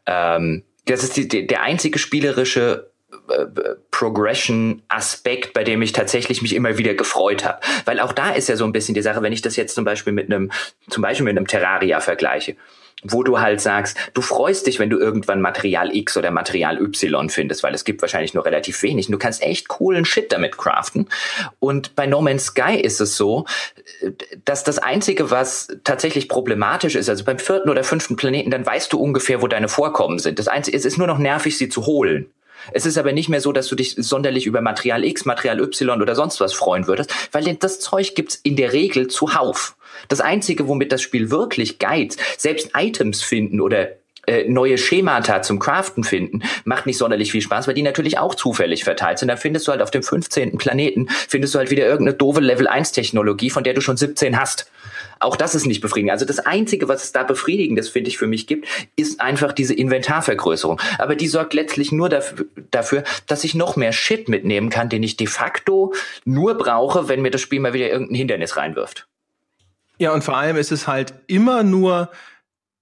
Ähm, 0.06 0.62
das 0.86 1.02
ist 1.02 1.16
die, 1.16 1.46
der 1.46 1.62
einzige 1.62 1.98
spielerische 1.98 2.92
äh, 3.28 3.46
Progression-Aspekt, 3.90 5.52
bei 5.52 5.64
dem 5.64 5.82
ich 5.82 5.92
tatsächlich 5.92 6.42
mich 6.42 6.54
immer 6.54 6.78
wieder 6.78 6.94
gefreut 6.94 7.44
habe. 7.44 7.60
Weil 7.84 8.00
auch 8.00 8.12
da 8.12 8.30
ist 8.30 8.48
ja 8.48 8.56
so 8.56 8.64
ein 8.64 8.72
bisschen 8.72 8.94
die 8.94 9.02
Sache, 9.02 9.22
wenn 9.22 9.32
ich 9.32 9.42
das 9.42 9.56
jetzt 9.56 9.74
zum 9.74 9.84
Beispiel 9.84 10.12
mit 10.12 10.32
einem, 10.32 10.52
zum 10.88 11.02
Beispiel 11.02 11.24
mit 11.24 11.36
einem 11.36 11.46
Terraria 11.46 12.00
vergleiche 12.00 12.56
wo 13.04 13.22
du 13.22 13.40
halt 13.40 13.60
sagst, 13.60 13.96
du 14.14 14.22
freust 14.22 14.66
dich, 14.66 14.78
wenn 14.78 14.90
du 14.90 14.98
irgendwann 14.98 15.40
Material 15.40 15.94
X 15.94 16.16
oder 16.16 16.30
Material 16.30 16.80
Y 16.80 17.28
findest, 17.28 17.62
weil 17.62 17.74
es 17.74 17.84
gibt 17.84 18.02
wahrscheinlich 18.02 18.34
nur 18.34 18.44
relativ 18.44 18.82
wenig. 18.82 19.06
Und 19.06 19.12
du 19.12 19.18
kannst 19.18 19.42
echt 19.42 19.68
coolen 19.68 20.04
Shit 20.04 20.32
damit 20.32 20.56
craften. 20.56 21.08
Und 21.60 21.94
bei 21.94 22.06
No 22.06 22.20
Man's 22.20 22.46
Sky 22.46 22.80
ist 22.80 23.00
es 23.00 23.16
so, 23.16 23.44
dass 24.44 24.64
das 24.64 24.78
Einzige, 24.78 25.30
was 25.30 25.68
tatsächlich 25.84 26.28
problematisch 26.28 26.94
ist, 26.94 27.08
also 27.08 27.24
beim 27.24 27.38
vierten 27.38 27.70
oder 27.70 27.84
fünften 27.84 28.16
Planeten, 28.16 28.50
dann 28.50 28.66
weißt 28.66 28.92
du 28.92 28.98
ungefähr, 28.98 29.42
wo 29.42 29.46
deine 29.46 29.68
Vorkommen 29.68 30.18
sind. 30.18 30.38
Das 30.38 30.48
Einzige, 30.48 30.76
es 30.76 30.84
ist 30.84 30.98
nur 30.98 31.06
noch 31.06 31.18
nervig, 31.18 31.56
sie 31.58 31.68
zu 31.68 31.86
holen. 31.86 32.30
Es 32.72 32.86
ist 32.86 32.96
aber 32.96 33.12
nicht 33.12 33.28
mehr 33.28 33.40
so, 33.40 33.52
dass 33.52 33.68
du 33.68 33.76
dich 33.76 33.94
sonderlich 33.98 34.46
über 34.46 34.60
Material 34.60 35.04
X, 35.04 35.26
Material 35.26 35.60
Y 35.60 36.00
oder 36.00 36.14
sonst 36.14 36.40
was 36.40 36.54
freuen 36.54 36.86
würdest, 36.86 37.12
weil 37.32 37.44
das 37.56 37.80
Zeug 37.80 38.14
gibt's 38.14 38.40
in 38.42 38.56
der 38.56 38.72
Regel 38.72 39.08
zuhauf. 39.08 39.76
Das 40.08 40.20
Einzige, 40.20 40.68
womit 40.68 40.92
das 40.92 41.02
Spiel 41.02 41.30
wirklich 41.30 41.78
geizt, 41.78 42.20
selbst 42.38 42.70
Items 42.74 43.22
finden 43.22 43.60
oder 43.60 43.88
äh, 44.26 44.48
neue 44.48 44.78
Schemata 44.78 45.42
zum 45.42 45.58
Craften 45.58 46.02
finden, 46.02 46.42
macht 46.64 46.86
nicht 46.86 46.96
sonderlich 46.96 47.30
viel 47.30 47.42
Spaß, 47.42 47.68
weil 47.68 47.74
die 47.74 47.82
natürlich 47.82 48.18
auch 48.18 48.34
zufällig 48.34 48.84
verteilt 48.84 49.18
sind. 49.18 49.28
Da 49.28 49.36
findest 49.36 49.66
du 49.68 49.72
halt 49.72 49.82
auf 49.82 49.90
dem 49.90 50.02
15. 50.02 50.56
Planeten, 50.56 51.08
findest 51.28 51.54
du 51.54 51.58
halt 51.58 51.70
wieder 51.70 51.84
irgendeine 51.84 52.16
doofe 52.16 52.40
Level 52.40 52.66
1 52.66 52.92
Technologie, 52.92 53.50
von 53.50 53.64
der 53.64 53.74
du 53.74 53.80
schon 53.80 53.96
17 53.96 54.40
hast. 54.40 54.70
Auch 55.20 55.36
das 55.36 55.54
ist 55.54 55.66
nicht 55.66 55.80
befriedigend. 55.80 56.12
Also 56.12 56.24
das 56.24 56.38
Einzige, 56.38 56.88
was 56.88 57.04
es 57.04 57.12
da 57.12 57.22
befriedigendes, 57.22 57.88
finde 57.88 58.08
ich, 58.08 58.18
für 58.18 58.26
mich 58.26 58.46
gibt, 58.46 58.66
ist 58.96 59.20
einfach 59.20 59.52
diese 59.52 59.74
Inventarvergrößerung. 59.74 60.80
Aber 60.98 61.16
die 61.16 61.28
sorgt 61.28 61.54
letztlich 61.54 61.92
nur 61.92 62.08
dafür, 62.08 63.04
dass 63.26 63.44
ich 63.44 63.54
noch 63.54 63.76
mehr 63.76 63.92
Shit 63.92 64.28
mitnehmen 64.28 64.70
kann, 64.70 64.88
den 64.88 65.02
ich 65.02 65.16
de 65.16 65.26
facto 65.26 65.92
nur 66.24 66.54
brauche, 66.54 67.08
wenn 67.08 67.22
mir 67.22 67.30
das 67.30 67.40
Spiel 67.40 67.60
mal 67.60 67.74
wieder 67.74 67.90
irgendein 67.90 68.16
Hindernis 68.16 68.56
reinwirft. 68.56 69.06
Ja, 69.98 70.12
und 70.12 70.24
vor 70.24 70.36
allem 70.36 70.56
ist 70.56 70.72
es 70.72 70.86
halt 70.86 71.14
immer 71.26 71.62
nur 71.62 72.10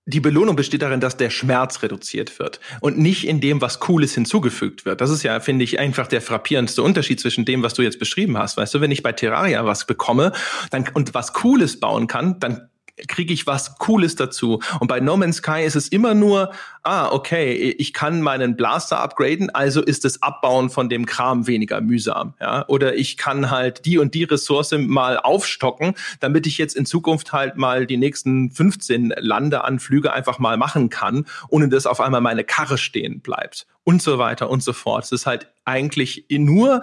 die 0.04 0.20
Belohnung 0.20 0.56
besteht 0.56 0.82
darin, 0.82 1.00
dass 1.00 1.16
der 1.16 1.30
Schmerz 1.30 1.82
reduziert 1.82 2.38
wird 2.40 2.58
und 2.80 2.98
nicht 2.98 3.26
in 3.26 3.40
dem, 3.40 3.60
was 3.60 3.78
Cooles 3.78 4.14
hinzugefügt 4.14 4.84
wird. 4.84 5.00
Das 5.00 5.10
ist 5.10 5.22
ja, 5.22 5.38
finde 5.38 5.64
ich, 5.64 5.78
einfach 5.78 6.08
der 6.08 6.20
frappierendste 6.20 6.82
Unterschied 6.82 7.20
zwischen 7.20 7.44
dem, 7.44 7.62
was 7.62 7.74
du 7.74 7.82
jetzt 7.82 8.00
beschrieben 8.00 8.36
hast. 8.36 8.56
Weißt 8.56 8.74
du, 8.74 8.80
wenn 8.80 8.90
ich 8.90 9.04
bei 9.04 9.12
Terraria 9.12 9.64
was 9.64 9.86
bekomme 9.86 10.32
dann, 10.70 10.88
und 10.94 11.14
was 11.14 11.32
Cooles 11.32 11.78
bauen 11.78 12.08
kann, 12.08 12.40
dann 12.40 12.68
kriege 13.08 13.32
ich 13.32 13.46
was 13.46 13.78
Cooles 13.78 14.16
dazu. 14.16 14.60
Und 14.80 14.88
bei 14.88 15.00
No 15.00 15.16
Man's 15.16 15.36
Sky 15.36 15.62
ist 15.64 15.76
es 15.76 15.88
immer 15.88 16.14
nur, 16.14 16.52
ah, 16.82 17.10
okay, 17.10 17.52
ich 17.52 17.92
kann 17.92 18.22
meinen 18.22 18.56
Blaster 18.56 19.00
upgraden, 19.00 19.50
also 19.50 19.82
ist 19.82 20.04
das 20.04 20.22
Abbauen 20.22 20.70
von 20.70 20.88
dem 20.88 21.06
Kram 21.06 21.46
weniger 21.46 21.80
mühsam. 21.80 22.34
Ja? 22.40 22.66
Oder 22.68 22.94
ich 22.94 23.16
kann 23.16 23.50
halt 23.50 23.84
die 23.86 23.98
und 23.98 24.14
die 24.14 24.24
Ressource 24.24 24.72
mal 24.72 25.18
aufstocken, 25.18 25.94
damit 26.20 26.46
ich 26.46 26.58
jetzt 26.58 26.76
in 26.76 26.86
Zukunft 26.86 27.32
halt 27.32 27.56
mal 27.56 27.86
die 27.86 27.96
nächsten 27.96 28.50
15 28.50 29.14
Landeanflüge 29.16 30.12
einfach 30.12 30.38
mal 30.38 30.56
machen 30.56 30.90
kann, 30.90 31.26
ohne 31.48 31.68
dass 31.68 31.86
auf 31.86 32.00
einmal 32.00 32.20
meine 32.20 32.44
Karre 32.44 32.78
stehen 32.78 33.20
bleibt. 33.20 33.66
Und 33.84 34.00
so 34.00 34.18
weiter 34.18 34.48
und 34.48 34.62
so 34.62 34.72
fort. 34.72 35.04
Es 35.04 35.10
ist 35.10 35.26
halt 35.26 35.48
eigentlich 35.64 36.26
nur 36.30 36.82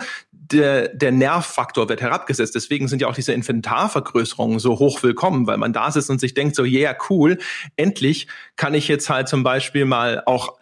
der, 0.52 0.90
der 0.90 1.12
Nervfaktor 1.12 1.90
wird 1.90 2.02
herabgesetzt. 2.02 2.56
Deswegen 2.56 2.88
sind 2.88 3.02
ja 3.02 3.08
auch 3.08 3.16
diese 3.16 3.34
Inventarvergrößerungen 3.34 4.60
so 4.60 4.80
hoch 4.80 5.04
willkommen, 5.04 5.48
weil 5.48 5.58
man 5.58 5.74
da 5.74 5.92
sitzt 5.92 6.10
und 6.10 6.20
sich 6.20 6.34
denkt 6.34 6.56
so, 6.56 6.64
yeah, 6.64 6.96
cool, 7.10 7.38
endlich 7.76 8.28
kann 8.56 8.74
ich 8.74 8.88
jetzt 8.88 9.10
halt 9.10 9.28
zum 9.28 9.44
Beispiel 9.44 9.86
mal 9.86 10.24
auch 10.26 10.60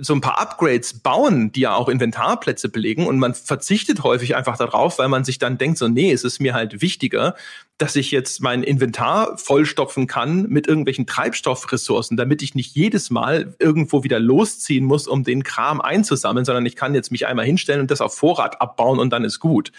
so 0.00 0.14
ein 0.14 0.20
paar 0.20 0.40
Upgrades 0.40 1.00
bauen, 1.00 1.52
die 1.52 1.60
ja 1.60 1.74
auch 1.74 1.88
Inventarplätze 1.88 2.68
belegen 2.68 3.06
und 3.06 3.18
man 3.18 3.34
verzichtet 3.34 4.02
häufig 4.02 4.34
einfach 4.34 4.56
darauf, 4.56 4.98
weil 4.98 5.08
man 5.08 5.24
sich 5.24 5.38
dann 5.38 5.58
denkt 5.58 5.78
so, 5.78 5.88
nee, 5.88 6.12
es 6.12 6.24
ist 6.24 6.40
mir 6.40 6.54
halt 6.54 6.82
wichtiger, 6.82 7.36
dass 7.78 7.96
ich 7.96 8.10
jetzt 8.10 8.40
mein 8.42 8.62
Inventar 8.62 9.36
vollstopfen 9.38 10.06
kann 10.06 10.48
mit 10.48 10.68
irgendwelchen 10.68 11.06
Treibstoffressourcen, 11.06 12.16
damit 12.16 12.42
ich 12.42 12.54
nicht 12.54 12.76
jedes 12.76 13.10
Mal 13.10 13.54
irgendwo 13.58 14.04
wieder 14.04 14.20
losziehen 14.20 14.84
muss, 14.84 15.08
um 15.08 15.24
den 15.24 15.42
Kram 15.42 15.80
einzusammeln, 15.80 16.44
sondern 16.44 16.66
ich 16.66 16.76
kann 16.76 16.94
jetzt 16.94 17.10
mich 17.10 17.26
einmal 17.26 17.44
hinstellen 17.44 17.80
und 17.80 17.90
das 17.90 18.00
auf 18.00 18.14
Vorrat 18.14 18.60
abbauen 18.60 18.98
und 18.98 19.10
dann 19.10 19.24
ist 19.24 19.40
gut. 19.40 19.72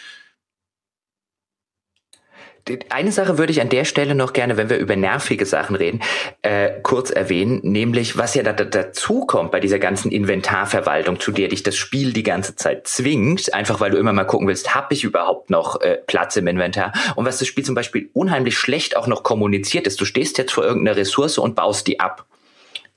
Eine 2.90 3.12
Sache 3.12 3.38
würde 3.38 3.52
ich 3.52 3.60
an 3.60 3.68
der 3.68 3.84
Stelle 3.84 4.16
noch 4.16 4.32
gerne, 4.32 4.56
wenn 4.56 4.70
wir 4.70 4.78
über 4.78 4.96
nervige 4.96 5.46
Sachen 5.46 5.76
reden, 5.76 6.02
äh, 6.44 6.72
kurz 6.82 7.12
erwähnen, 7.12 7.60
nämlich 7.62 8.18
was 8.18 8.36
ja 8.36 8.44
da, 8.44 8.54
da, 8.54 8.64
dazu 8.64 9.26
kommt 9.26 9.52
bei 9.52 9.60
dieser 9.60 9.80
ganzen 9.80 10.12
Inventarverwaltung, 10.12 11.20
zu 11.20 11.34
der 11.34 11.50
dich 11.50 11.64
das 11.64 11.76
Spiel 11.76 12.14
die 12.14 12.24
ganze 12.24 12.56
Zeit 12.56 12.88
zwingt, 12.88 13.54
einfach 13.54 13.82
weil 13.82 13.92
du 13.92 13.98
immer 13.98 14.14
mal 14.14 14.24
gucken 14.24 14.48
willst, 14.48 14.76
habe 14.76 14.94
ich 14.94 15.04
überhaupt 15.04 15.50
noch 15.50 15.82
äh, 15.82 15.98
Platz 16.08 16.38
im 16.38 16.48
Inventar? 16.48 16.94
Und 17.16 17.26
was 17.26 17.40
das 17.40 17.50
Spiel 17.50 17.66
zum 17.66 17.76
Beispiel 17.76 18.10
unheimlich 18.14 18.58
schlecht 18.58 18.96
auch 18.96 19.08
noch 19.08 19.24
kommuniziert 19.24 19.86
ist, 19.86 20.00
du 20.00 20.06
stehst 20.06 20.38
jetzt 20.38 20.54
vor 20.54 20.64
irgendeiner 20.64 20.96
Ressource 20.96 21.38
und 21.38 21.56
baust 21.56 21.86
die 21.88 22.00
ab. 22.00 22.26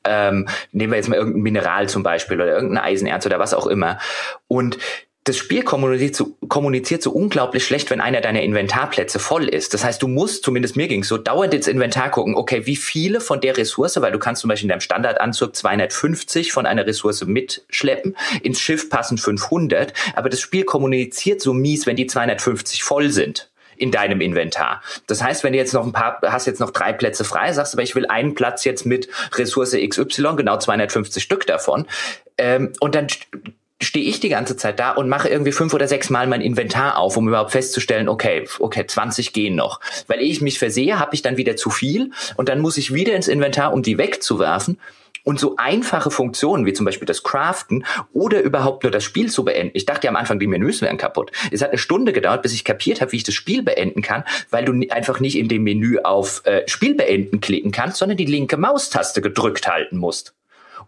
Ähm, 0.05 0.47
nehmen 0.71 0.93
wir 0.93 0.97
jetzt 0.97 1.09
mal 1.09 1.17
irgendein 1.17 1.43
Mineral 1.43 1.89
zum 1.89 2.05
Beispiel 2.05 2.41
oder 2.41 2.55
irgendein 2.55 2.85
Eisenerz 2.85 3.27
oder 3.27 3.41
was 3.41 3.53
auch 3.53 3.67
immer. 3.67 3.99
Und 4.47 4.79
das 5.27 5.37
Spiel 5.37 5.65
kommuniziert 5.65 6.15
so, 6.15 6.37
kommuniziert 6.49 7.03
so 7.03 7.11
unglaublich 7.11 7.65
schlecht, 7.65 7.91
wenn 7.91 8.01
einer 8.01 8.21
deiner 8.21 8.43
Inventarplätze 8.43 9.19
voll 9.19 9.49
ist. 9.49 9.75
Das 9.75 9.85
heißt, 9.85 10.01
du 10.01 10.07
musst, 10.07 10.45
zumindest 10.45 10.77
mir 10.77 10.87
ging's 10.87 11.09
so, 11.09 11.19
dauernd 11.19 11.53
ins 11.53 11.67
Inventar 11.67 12.13
gucken, 12.13 12.37
okay, 12.37 12.65
wie 12.67 12.77
viele 12.77 13.21
von 13.21 13.41
der 13.41 13.57
Ressource, 13.57 14.01
weil 14.01 14.13
du 14.13 14.21
kannst 14.21 14.43
zum 14.43 14.49
Beispiel 14.49 14.67
in 14.67 14.71
deinem 14.71 14.81
Standardanzug 14.81 15.57
250 15.57 16.53
von 16.53 16.65
einer 16.65 16.87
Ressource 16.87 17.25
mitschleppen, 17.25 18.17
ins 18.43 18.61
Schiff 18.61 18.89
passen 18.89 19.19
500, 19.19 19.93
aber 20.15 20.29
das 20.29 20.39
Spiel 20.39 20.63
kommuniziert 20.63 21.41
so 21.41 21.53
mies, 21.53 21.87
wenn 21.87 21.97
die 21.97 22.07
250 22.07 22.85
voll 22.85 23.11
sind 23.11 23.51
in 23.77 23.91
deinem 23.91 24.21
Inventar. 24.21 24.81
Das 25.09 25.25
heißt, 25.25 25.43
wenn 25.43 25.53
du 25.53 25.59
jetzt 25.59 25.75
noch 25.75 25.85
ein 25.85 25.93
paar, 25.93 26.21
hast 26.23 26.47
jetzt 26.47 26.61
noch 26.61 26.71
drei 26.71 26.93
Plätze 26.93 27.25
frei, 27.25 27.53
sagst 27.53 27.75
aber 27.75 27.83
ich 27.83 27.97
will 27.97 28.07
einen 28.07 28.37
Platz 28.37 28.65
jetzt 28.65 28.87
mit 28.87 29.09
Ressource 29.35 29.73
XY, 29.73 30.37
genau 30.37 30.57
250 30.57 31.21
Stück 31.21 31.49
davon, 31.49 31.87
ähm, 32.39 32.73
und 32.79 32.95
dann 32.95 33.09
stehe 33.83 34.09
ich 34.09 34.21
die 34.21 34.29
ganze 34.29 34.57
Zeit 34.57 34.81
da 34.81 34.93
und 34.93 35.09
mache 35.09 35.29
irgendwie 35.29 35.53
fünf 35.53 35.75
oder 35.75 35.87
sechs 35.87 36.09
Mal 36.09 36.27
mein 36.27 36.41
Inventar 36.41 36.99
auf, 36.99 37.17
um 37.17 37.29
überhaupt 37.29 37.51
festzustellen, 37.53 38.09
okay, 38.09 38.49
okay, 38.59 38.87
20 38.87 39.33
gehen 39.33 39.55
noch. 39.55 39.81
Weil 40.07 40.21
ich 40.21 40.41
mich 40.41 40.59
versehe, 40.59 40.99
habe 40.99 41.15
ich 41.15 41.23
dann 41.23 41.37
wieder 41.37 41.57
zu 41.57 41.71
viel 41.71 42.11
und 42.37 42.49
dann 42.49 42.61
muss 42.61 42.79
ich 42.79 42.95
wieder 42.95 43.15
ins 43.15 43.29
Inventar, 43.29 43.73
um 43.73 43.83
die 43.83 43.99
wegzuwerfen. 43.99 44.79
Und 45.25 45.41
so 45.41 45.57
einfache 45.57 46.13
Funktionen 46.13 46.67
wie 46.67 46.73
zum 46.73 46.87
Beispiel 46.87 47.07
das 47.07 47.25
Craften 47.25 47.85
oder 48.13 48.41
überhaupt 48.43 48.85
nur 48.85 48.93
das 48.93 49.03
Spiel 49.03 49.29
zu 49.29 49.45
beenden. 49.45 49.73
Ich 49.75 49.85
dachte 49.85 50.05
ja 50.07 50.11
am 50.11 50.17
Anfang, 50.17 50.39
die 50.39 50.47
Menüs 50.47 50.83
wären 50.83 50.99
kaputt. 50.99 51.33
Es 51.51 51.63
hat 51.63 51.71
eine 51.71 51.79
Stunde 51.79 52.13
gedauert, 52.13 52.43
bis 52.43 52.55
ich 52.55 52.65
kapiert 52.65 53.01
habe, 53.01 53.11
wie 53.11 53.17
ich 53.17 53.25
das 53.25 53.35
Spiel 53.35 53.65
beenden 53.65 54.03
kann, 54.03 54.23
weil 54.51 54.65
du 54.65 54.73
einfach 54.89 55.19
nicht 55.19 55.37
in 55.37 55.49
dem 55.49 55.65
Menü 55.65 55.99
auf 55.99 56.43
äh, 56.45 56.63
Spiel 56.69 56.95
beenden 56.95 57.41
klicken 57.41 57.73
kannst, 57.73 57.97
sondern 57.97 58.17
die 58.17 58.25
linke 58.25 58.57
Maustaste 58.57 59.21
gedrückt 59.21 59.67
halten 59.67 59.97
musst 59.97 60.33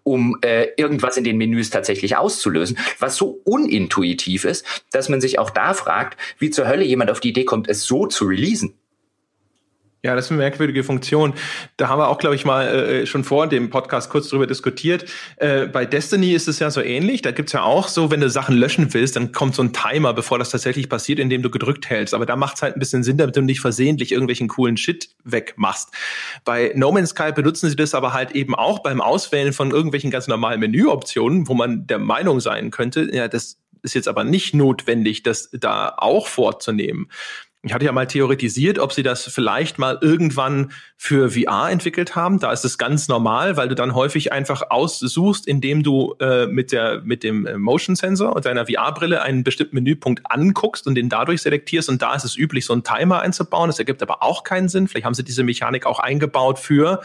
um 0.09 0.39
äh, 0.43 0.69
irgendwas 0.77 1.17
in 1.17 1.25
den 1.25 1.37
Menüs 1.37 1.71
tatsächlich 1.71 2.17
auszulösen, 2.17 2.79
was 2.99 3.17
so 3.17 3.41
unintuitiv 3.45 4.45
ist, 4.45 4.65
dass 4.91 5.09
man 5.09 5.21
sich 5.21 5.39
auch 5.39 5.51
da 5.51 5.75
fragt, 5.75 6.19
wie 6.39 6.51
zur 6.51 6.67
Hölle 6.67 6.85
jemand 6.85 7.11
auf 7.11 7.21
die 7.21 7.31
Idee 7.31 7.45
kommt, 7.45 7.69
es 7.69 7.85
so 7.85 8.07
zu 8.07 8.25
releasen. 8.25 8.78
Ja, 10.05 10.15
das 10.15 10.27
ist 10.27 10.31
eine 10.31 10.39
merkwürdige 10.39 10.85
Funktion. 10.85 11.35
Da 11.77 11.89
haben 11.89 11.99
wir 11.99 12.09
auch, 12.09 12.19
glaube 12.19 12.37
ich, 12.37 12.45
mal 12.45 12.69
äh, 12.69 13.07
schon 13.07 13.25
vor 13.25 13.49
dem 13.49 13.69
Podcast 13.69 14.11
kurz 14.11 14.29
drüber 14.29 14.47
diskutiert. 14.47 15.07
Äh, 15.39 15.67
bei 15.67 15.85
Destiny 15.87 16.35
ist 16.35 16.47
es 16.47 16.61
ja 16.61 16.71
so 16.71 16.81
ähnlich. 16.81 17.21
Da 17.23 17.33
gibt's 17.33 17.53
ja 17.53 17.63
auch 17.63 17.89
so, 17.89 18.09
wenn 18.11 18.21
du 18.21 18.31
Sachen 18.31 18.57
löschen 18.57 18.95
willst, 18.95 19.17
dann 19.17 19.33
kommt 19.33 19.57
so 19.57 19.63
ein 19.63 19.73
Timer, 19.73 20.15
bevor 20.15 20.39
das 20.39 20.51
tatsächlich 20.51 20.89
passiert, 20.89 21.19
indem 21.19 21.43
du 21.43 21.51
gedrückt 21.51 21.91
hältst. 21.91 22.15
Aber 22.15 22.27
da 22.27 22.37
macht's 22.37 22.63
halt 22.63 22.77
ein 22.77 22.79
bisschen 22.79 23.03
Sinn, 23.03 23.17
damit 23.17 23.35
du 23.35 23.43
nicht 23.43 23.61
versehentlich 23.61 24.13
irgendwelchen 24.13 24.47
coolen 24.47 24.77
Shit 24.77 25.09
wegmachst. 25.25 25.89
Bei 26.45 26.73
No 26.77 26.93
Man's 26.93 27.11
Sky 27.11 27.33
benutzen 27.33 27.69
sie 27.69 27.77
das 27.77 27.93
aber 27.93 28.13
halt 28.13 28.33
eben 28.33 28.55
auch 28.55 28.79
beim 28.85 29.01
Auswählen 29.01 29.53
von 29.53 29.73
irgendwelchen 29.73 30.13
ganz 30.13 30.29
normalen 30.29 30.61
Menüoptionen, 30.61 31.49
wo 31.49 31.55
man 31.55 31.89
der 31.89 31.99
Meinung 31.99 32.39
sein 32.39 32.71
könnte, 32.71 33.09
ja, 33.13 33.27
das 33.27 33.59
ist 33.83 33.95
jetzt 33.95 34.09
aber 34.09 34.25
nicht 34.25 34.55
notwendig, 34.55 35.23
das 35.23 35.51
da 35.53 35.95
auch 35.97 36.27
vorzunehmen. 36.27 37.09
Ich 37.63 37.75
hatte 37.75 37.85
ja 37.85 37.91
mal 37.91 38.07
theoretisiert, 38.07 38.79
ob 38.79 38.93
sie 38.93 39.03
das 39.03 39.25
vielleicht 39.25 39.81
mal 39.81 39.99
irgendwann 40.01 40.71
für 40.97 41.31
VR 41.31 41.71
entwickelt 41.71 42.15
haben. 42.15 42.39
Da 42.39 42.53
ist 42.53 42.65
es 42.65 42.79
ganz 42.79 43.09
normal, 43.09 43.57
weil 43.57 43.69
du 43.69 43.75
dann 43.75 43.97
häufig 43.97 44.33
einfach 44.33 44.71
aussuchst, 44.71 45.45
indem 45.49 45.83
du 45.83 46.15
äh, 46.21 46.47
mit 46.47 46.71
der 46.71 47.01
mit 47.03 47.25
dem 47.25 47.47
äh, 47.47 47.59
Motion 47.59 47.97
Sensor 47.97 48.37
und 48.37 48.45
deiner 48.45 48.67
VR-Brille 48.67 49.23
einen 49.23 49.43
bestimmten 49.43 49.75
Menüpunkt 49.75 50.23
anguckst 50.31 50.87
und 50.87 50.95
den 50.95 51.09
dadurch 51.09 51.43
selektierst. 51.43 51.89
Und 51.89 52.01
da 52.01 52.15
ist 52.15 52.25
es 52.25 52.37
üblich, 52.37 52.65
so 52.65 52.73
einen 52.75 52.85
Timer 52.85 53.23
einzubauen. 53.23 53.69
Das 53.69 53.81
ergibt 53.81 54.03
aber 54.03 54.23
auch 54.23 54.45
keinen 54.45 54.69
Sinn. 54.69 54.87
Vielleicht 54.87 55.05
haben 55.05 55.15
sie 55.15 55.25
diese 55.25 55.43
Mechanik 55.43 55.85
auch 55.85 55.99
eingebaut 55.99 56.61
für 56.61 57.01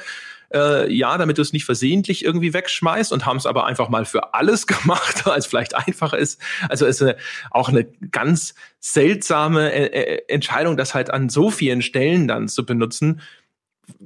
äh, 0.53 0.91
ja, 0.91 1.17
damit 1.17 1.37
du 1.37 1.41
es 1.41 1.53
nicht 1.53 1.65
versehentlich 1.65 2.23
irgendwie 2.23 2.53
wegschmeißt 2.53 3.11
und 3.11 3.25
haben 3.25 3.37
es 3.37 3.45
aber 3.45 3.65
einfach 3.65 3.89
mal 3.89 4.05
für 4.05 4.33
alles 4.33 4.67
gemacht, 4.67 5.25
weil 5.25 5.39
es 5.39 5.45
vielleicht 5.45 5.75
einfacher 5.75 6.17
ist. 6.17 6.39
Also 6.69 6.85
ist 6.85 7.01
eine, 7.01 7.15
auch 7.51 7.69
eine 7.69 7.85
ganz 8.11 8.55
seltsame 8.79 9.71
äh, 9.71 9.85
äh, 9.85 10.21
Entscheidung, 10.27 10.77
das 10.77 10.93
halt 10.93 11.09
an 11.09 11.29
so 11.29 11.51
vielen 11.51 11.81
Stellen 11.81 12.27
dann 12.27 12.47
zu 12.47 12.65
benutzen, 12.65 13.21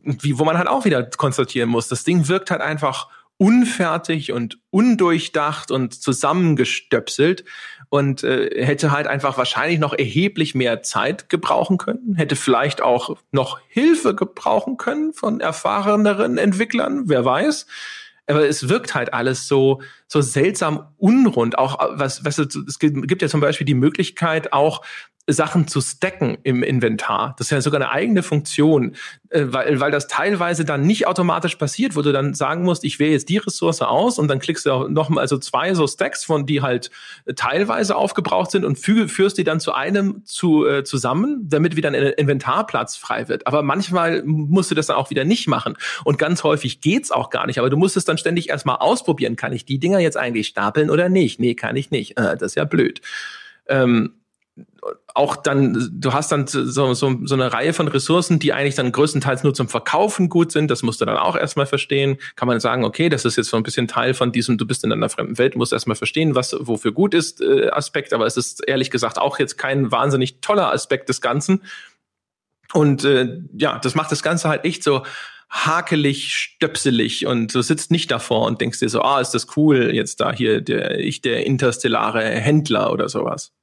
wie, 0.03 0.39
wo 0.39 0.45
man 0.45 0.57
halt 0.57 0.67
auch 0.67 0.85
wieder 0.85 1.03
konstatieren 1.03 1.69
muss, 1.69 1.87
das 1.87 2.03
Ding 2.03 2.27
wirkt 2.27 2.49
halt 2.51 2.61
einfach 2.61 3.09
unfertig 3.37 4.31
und 4.31 4.57
undurchdacht 4.71 5.69
und 5.69 5.93
zusammengestöpselt 5.93 7.43
und 7.89 8.23
äh, 8.23 8.65
hätte 8.65 8.91
halt 8.91 9.07
einfach 9.07 9.37
wahrscheinlich 9.37 9.79
noch 9.79 9.93
erheblich 9.93 10.55
mehr 10.55 10.83
Zeit 10.83 11.29
gebrauchen 11.29 11.77
können, 11.77 12.15
hätte 12.15 12.35
vielleicht 12.35 12.81
auch 12.81 13.17
noch 13.31 13.59
Hilfe 13.67 14.15
gebrauchen 14.15 14.77
können 14.77 15.13
von 15.13 15.39
erfahreneren 15.39 16.37
Entwicklern, 16.37 17.03
wer 17.05 17.23
weiß. 17.23 17.65
Aber 18.29 18.47
es 18.47 18.67
wirkt 18.67 18.93
halt 18.93 19.13
alles 19.13 19.47
so, 19.47 19.81
so 20.07 20.19
seltsam 20.21 20.87
unrund. 20.97 21.57
Auch 21.57 21.77
was, 21.91 22.25
was 22.25 22.37
es 22.37 22.79
gibt 22.79 23.21
ja 23.21 23.29
zum 23.29 23.39
Beispiel 23.39 23.65
die 23.65 23.73
Möglichkeit, 23.73 24.51
auch 24.51 24.81
Sachen 25.27 25.67
zu 25.67 25.81
stacken 25.81 26.37
im 26.43 26.63
Inventar. 26.63 27.35
Das 27.37 27.47
ist 27.47 27.51
ja 27.51 27.61
sogar 27.61 27.81
eine 27.81 27.91
eigene 27.91 28.23
Funktion, 28.23 28.95
äh, 29.29 29.45
weil, 29.47 29.79
weil 29.81 29.91
das 29.91 30.07
teilweise 30.07 30.63
dann 30.63 30.87
nicht 30.87 31.05
automatisch 31.05 31.55
passiert, 31.55 31.97
wo 31.97 32.01
du 32.01 32.13
dann 32.13 32.33
sagen 32.33 32.63
musst, 32.63 32.85
ich 32.85 32.97
wähle 32.97 33.11
jetzt 33.11 33.27
die 33.27 33.37
Ressource 33.37 33.81
aus 33.81 34.19
und 34.19 34.29
dann 34.29 34.39
klickst 34.39 34.65
du 34.65 34.71
auch 34.71 34.87
noch 34.87 35.09
mal 35.09 35.19
also 35.21 35.37
zwei 35.37 35.73
so 35.73 35.85
Stacks 35.85 36.23
von 36.23 36.45
die 36.45 36.61
halt 36.61 36.91
teilweise 37.35 37.97
aufgebraucht 37.97 38.51
sind 38.51 38.63
und 38.63 38.79
füge, 38.79 39.09
führst 39.09 39.37
die 39.37 39.43
dann 39.43 39.59
zu 39.59 39.73
einem 39.73 40.23
zu, 40.23 40.65
äh, 40.65 40.85
zusammen, 40.85 41.41
damit 41.49 41.75
wieder 41.75 41.89
ein 41.89 41.95
Inventarplatz 41.95 42.95
frei 42.95 43.27
wird. 43.27 43.47
Aber 43.47 43.63
manchmal 43.63 44.23
musst 44.23 44.71
du 44.71 44.75
das 44.75 44.87
dann 44.87 44.95
auch 44.95 45.09
wieder 45.09 45.25
nicht 45.25 45.47
machen 45.47 45.75
und 46.05 46.17
ganz 46.17 46.43
häufig 46.43 46.79
geht's 46.79 47.11
auch 47.11 47.29
gar 47.29 47.47
nicht. 47.47 47.59
Aber 47.59 47.69
du 47.69 47.75
musst 47.75 47.97
es 47.97 48.05
dann 48.05 48.17
ständig 48.17 48.47
erstmal 48.47 48.77
ausprobieren. 48.77 49.35
Kann 49.35 49.51
ich 49.51 49.65
die 49.65 49.79
Dinger 49.79 49.99
jetzt 49.99 50.15
eigentlich 50.15 50.47
stapeln 50.47 50.89
oder 50.89 51.09
nicht? 51.09 51.39
Nee, 51.41 51.55
kann 51.55 51.75
ich 51.75 51.91
nicht. 51.91 52.17
Äh, 52.17 52.37
das 52.37 52.53
ist 52.53 52.55
ja 52.55 52.63
blöd. 52.63 53.01
Ähm, 53.67 54.13
auch 55.17 55.35
dann, 55.35 55.89
du 55.91 56.13
hast 56.13 56.31
dann 56.31 56.45
so, 56.45 56.93
so, 56.93 56.93
so 56.93 57.33
eine 57.33 57.51
Reihe 57.51 57.73
von 57.73 57.87
Ressourcen, 57.87 58.37
die 58.37 58.53
eigentlich 58.53 58.75
dann 58.75 58.91
größtenteils 58.91 59.43
nur 59.43 59.53
zum 59.53 59.67
Verkaufen 59.67 60.29
gut 60.29 60.51
sind. 60.51 60.69
Das 60.69 60.83
musst 60.83 61.01
du 61.01 61.05
dann 61.05 61.17
auch 61.17 61.35
erstmal 61.35 61.65
verstehen. 61.65 62.17
Kann 62.35 62.47
man 62.47 62.59
sagen, 62.59 62.85
okay, 62.85 63.09
das 63.09 63.25
ist 63.25 63.35
jetzt 63.35 63.49
so 63.49 63.57
ein 63.57 63.63
bisschen 63.63 63.87
Teil 63.87 64.13
von 64.13 64.31
diesem, 64.31 64.59
du 64.59 64.67
bist 64.67 64.83
in 64.83 64.91
einer 64.91 65.09
fremden 65.09 65.39
Welt, 65.39 65.55
musst 65.55 65.73
erstmal 65.73 65.95
verstehen, 65.95 66.35
was 66.35 66.55
wofür 66.59 66.91
gut 66.91 67.15
ist, 67.15 67.41
äh, 67.41 67.69
Aspekt. 67.69 68.13
Aber 68.13 68.27
es 68.27 68.37
ist 68.37 68.67
ehrlich 68.67 68.91
gesagt 68.91 69.17
auch 69.17 69.39
jetzt 69.39 69.57
kein 69.57 69.91
wahnsinnig 69.91 70.39
toller 70.41 70.71
Aspekt 70.71 71.09
des 71.09 71.19
Ganzen. 71.19 71.63
Und 72.73 73.03
äh, 73.03 73.39
ja, 73.57 73.79
das 73.79 73.95
macht 73.95 74.11
das 74.11 74.21
Ganze 74.21 74.49
halt 74.49 74.65
echt 74.65 74.83
so 74.83 75.03
hakelig, 75.49 76.35
stöpselig 76.35 77.25
und 77.25 77.55
du 77.55 77.61
sitzt 77.61 77.89
nicht 77.89 78.11
davor 78.11 78.45
und 78.45 78.61
denkst 78.61 78.79
dir 78.79 78.89
so, 78.89 79.01
ah, 79.01 79.21
ist 79.21 79.31
das 79.31 79.55
cool, 79.55 79.95
jetzt 79.95 80.19
da 80.19 80.31
hier 80.31 80.61
der, 80.61 80.99
ich 80.99 81.21
der 81.21 81.45
interstellare 81.45 82.23
Händler 82.23 82.91
oder 82.91 83.09
sowas. 83.09 83.53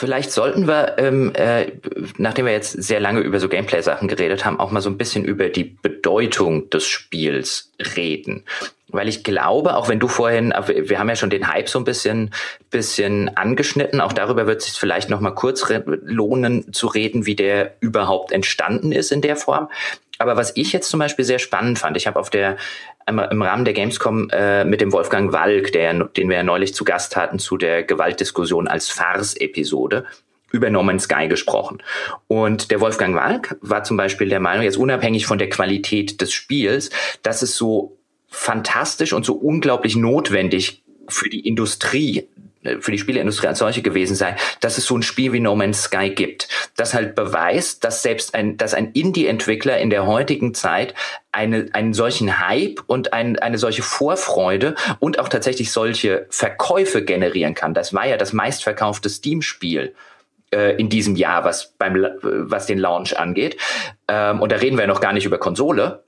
Vielleicht 0.00 0.32
sollten 0.32 0.66
wir, 0.66 0.96
ähm, 0.96 1.30
äh, 1.34 1.72
nachdem 2.16 2.46
wir 2.46 2.54
jetzt 2.54 2.72
sehr 2.82 3.00
lange 3.00 3.20
über 3.20 3.38
so 3.38 3.50
Gameplay-Sachen 3.50 4.08
geredet 4.08 4.46
haben, 4.46 4.58
auch 4.58 4.70
mal 4.70 4.80
so 4.80 4.88
ein 4.88 4.96
bisschen 4.96 5.26
über 5.26 5.50
die 5.50 5.64
Bedeutung 5.64 6.70
des 6.70 6.86
Spiels 6.86 7.70
reden. 7.96 8.44
Weil 8.88 9.08
ich 9.08 9.24
glaube, 9.24 9.76
auch 9.76 9.90
wenn 9.90 10.00
du 10.00 10.08
vorhin, 10.08 10.54
wir 10.66 10.98
haben 10.98 11.10
ja 11.10 11.16
schon 11.16 11.28
den 11.28 11.52
Hype 11.52 11.68
so 11.68 11.78
ein 11.78 11.84
bisschen, 11.84 12.30
bisschen 12.70 13.36
angeschnitten, 13.36 14.00
auch 14.00 14.14
darüber 14.14 14.46
wird 14.46 14.62
es 14.62 14.68
sich 14.68 14.80
vielleicht 14.80 15.10
noch 15.10 15.20
mal 15.20 15.34
kurz 15.34 15.70
lohnen 15.84 16.72
zu 16.72 16.86
reden, 16.86 17.26
wie 17.26 17.36
der 17.36 17.74
überhaupt 17.80 18.32
entstanden 18.32 18.92
ist 18.92 19.12
in 19.12 19.20
der 19.20 19.36
Form. 19.36 19.68
Aber 20.20 20.36
was 20.36 20.52
ich 20.54 20.74
jetzt 20.74 20.90
zum 20.90 21.00
Beispiel 21.00 21.24
sehr 21.24 21.38
spannend 21.38 21.78
fand, 21.78 21.96
ich 21.96 22.06
habe 22.06 22.20
auf 22.20 22.28
der 22.28 22.58
im 23.08 23.42
Rahmen 23.42 23.64
der 23.64 23.72
Gamescom 23.72 24.28
äh, 24.30 24.64
mit 24.64 24.82
dem 24.82 24.92
Wolfgang 24.92 25.32
Walk, 25.32 25.72
der, 25.72 25.94
den 25.94 26.28
wir 26.28 26.36
ja 26.36 26.42
neulich 26.42 26.74
zu 26.74 26.84
Gast 26.84 27.16
hatten, 27.16 27.38
zu 27.38 27.56
der 27.56 27.82
Gewaltdiskussion 27.82 28.68
als 28.68 28.90
Farce-Episode 28.90 30.04
über 30.52 30.68
No 30.68 30.82
Man's 30.82 31.04
Sky 31.04 31.26
gesprochen. 31.26 31.82
Und 32.28 32.70
der 32.70 32.82
Wolfgang 32.82 33.16
Walk 33.16 33.56
war 33.62 33.82
zum 33.82 33.96
Beispiel 33.96 34.28
der 34.28 34.40
Meinung, 34.40 34.62
jetzt 34.62 34.76
unabhängig 34.76 35.24
von 35.24 35.38
der 35.38 35.48
Qualität 35.48 36.20
des 36.20 36.32
Spiels, 36.32 36.90
dass 37.22 37.40
es 37.40 37.56
so 37.56 37.96
fantastisch 38.28 39.14
und 39.14 39.24
so 39.24 39.34
unglaublich 39.34 39.96
notwendig 39.96 40.82
für 41.08 41.30
die 41.30 41.48
Industrie 41.48 42.28
für 42.80 42.90
die 42.90 42.98
Spieleindustrie 42.98 43.46
als 43.46 43.58
solche 43.58 43.80
gewesen 43.82 44.14
sei, 44.14 44.36
dass 44.60 44.76
es 44.76 44.84
so 44.84 44.96
ein 44.96 45.02
Spiel 45.02 45.32
wie 45.32 45.40
No 45.40 45.56
Man's 45.56 45.84
Sky 45.84 46.10
gibt, 46.10 46.48
das 46.76 46.92
halt 46.92 47.14
beweist, 47.14 47.84
dass 47.84 48.02
selbst 48.02 48.34
ein, 48.34 48.58
dass 48.58 48.74
ein 48.74 48.92
Indie-Entwickler 48.92 49.78
in 49.78 49.88
der 49.88 50.06
heutigen 50.06 50.52
Zeit 50.52 50.94
eine, 51.32 51.68
einen 51.72 51.94
solchen 51.94 52.38
Hype 52.46 52.82
und 52.86 53.12
ein, 53.12 53.38
eine 53.38 53.56
solche 53.56 53.82
Vorfreude 53.82 54.74
und 54.98 55.18
auch 55.18 55.28
tatsächlich 55.28 55.72
solche 55.72 56.26
Verkäufe 56.28 57.02
generieren 57.04 57.54
kann. 57.54 57.72
Das 57.72 57.94
war 57.94 58.06
ja 58.06 58.18
das 58.18 58.32
meistverkaufte 58.32 59.08
Steam-Spiel 59.08 59.94
äh, 60.52 60.76
in 60.76 60.90
diesem 60.90 61.16
Jahr, 61.16 61.44
was 61.44 61.72
beim 61.78 62.06
was 62.20 62.66
den 62.66 62.78
Launch 62.78 63.18
angeht. 63.18 63.56
Ähm, 64.06 64.40
und 64.40 64.52
da 64.52 64.56
reden 64.56 64.76
wir 64.76 64.86
noch 64.86 65.00
gar 65.00 65.14
nicht 65.14 65.24
über 65.24 65.38
Konsole. 65.38 66.04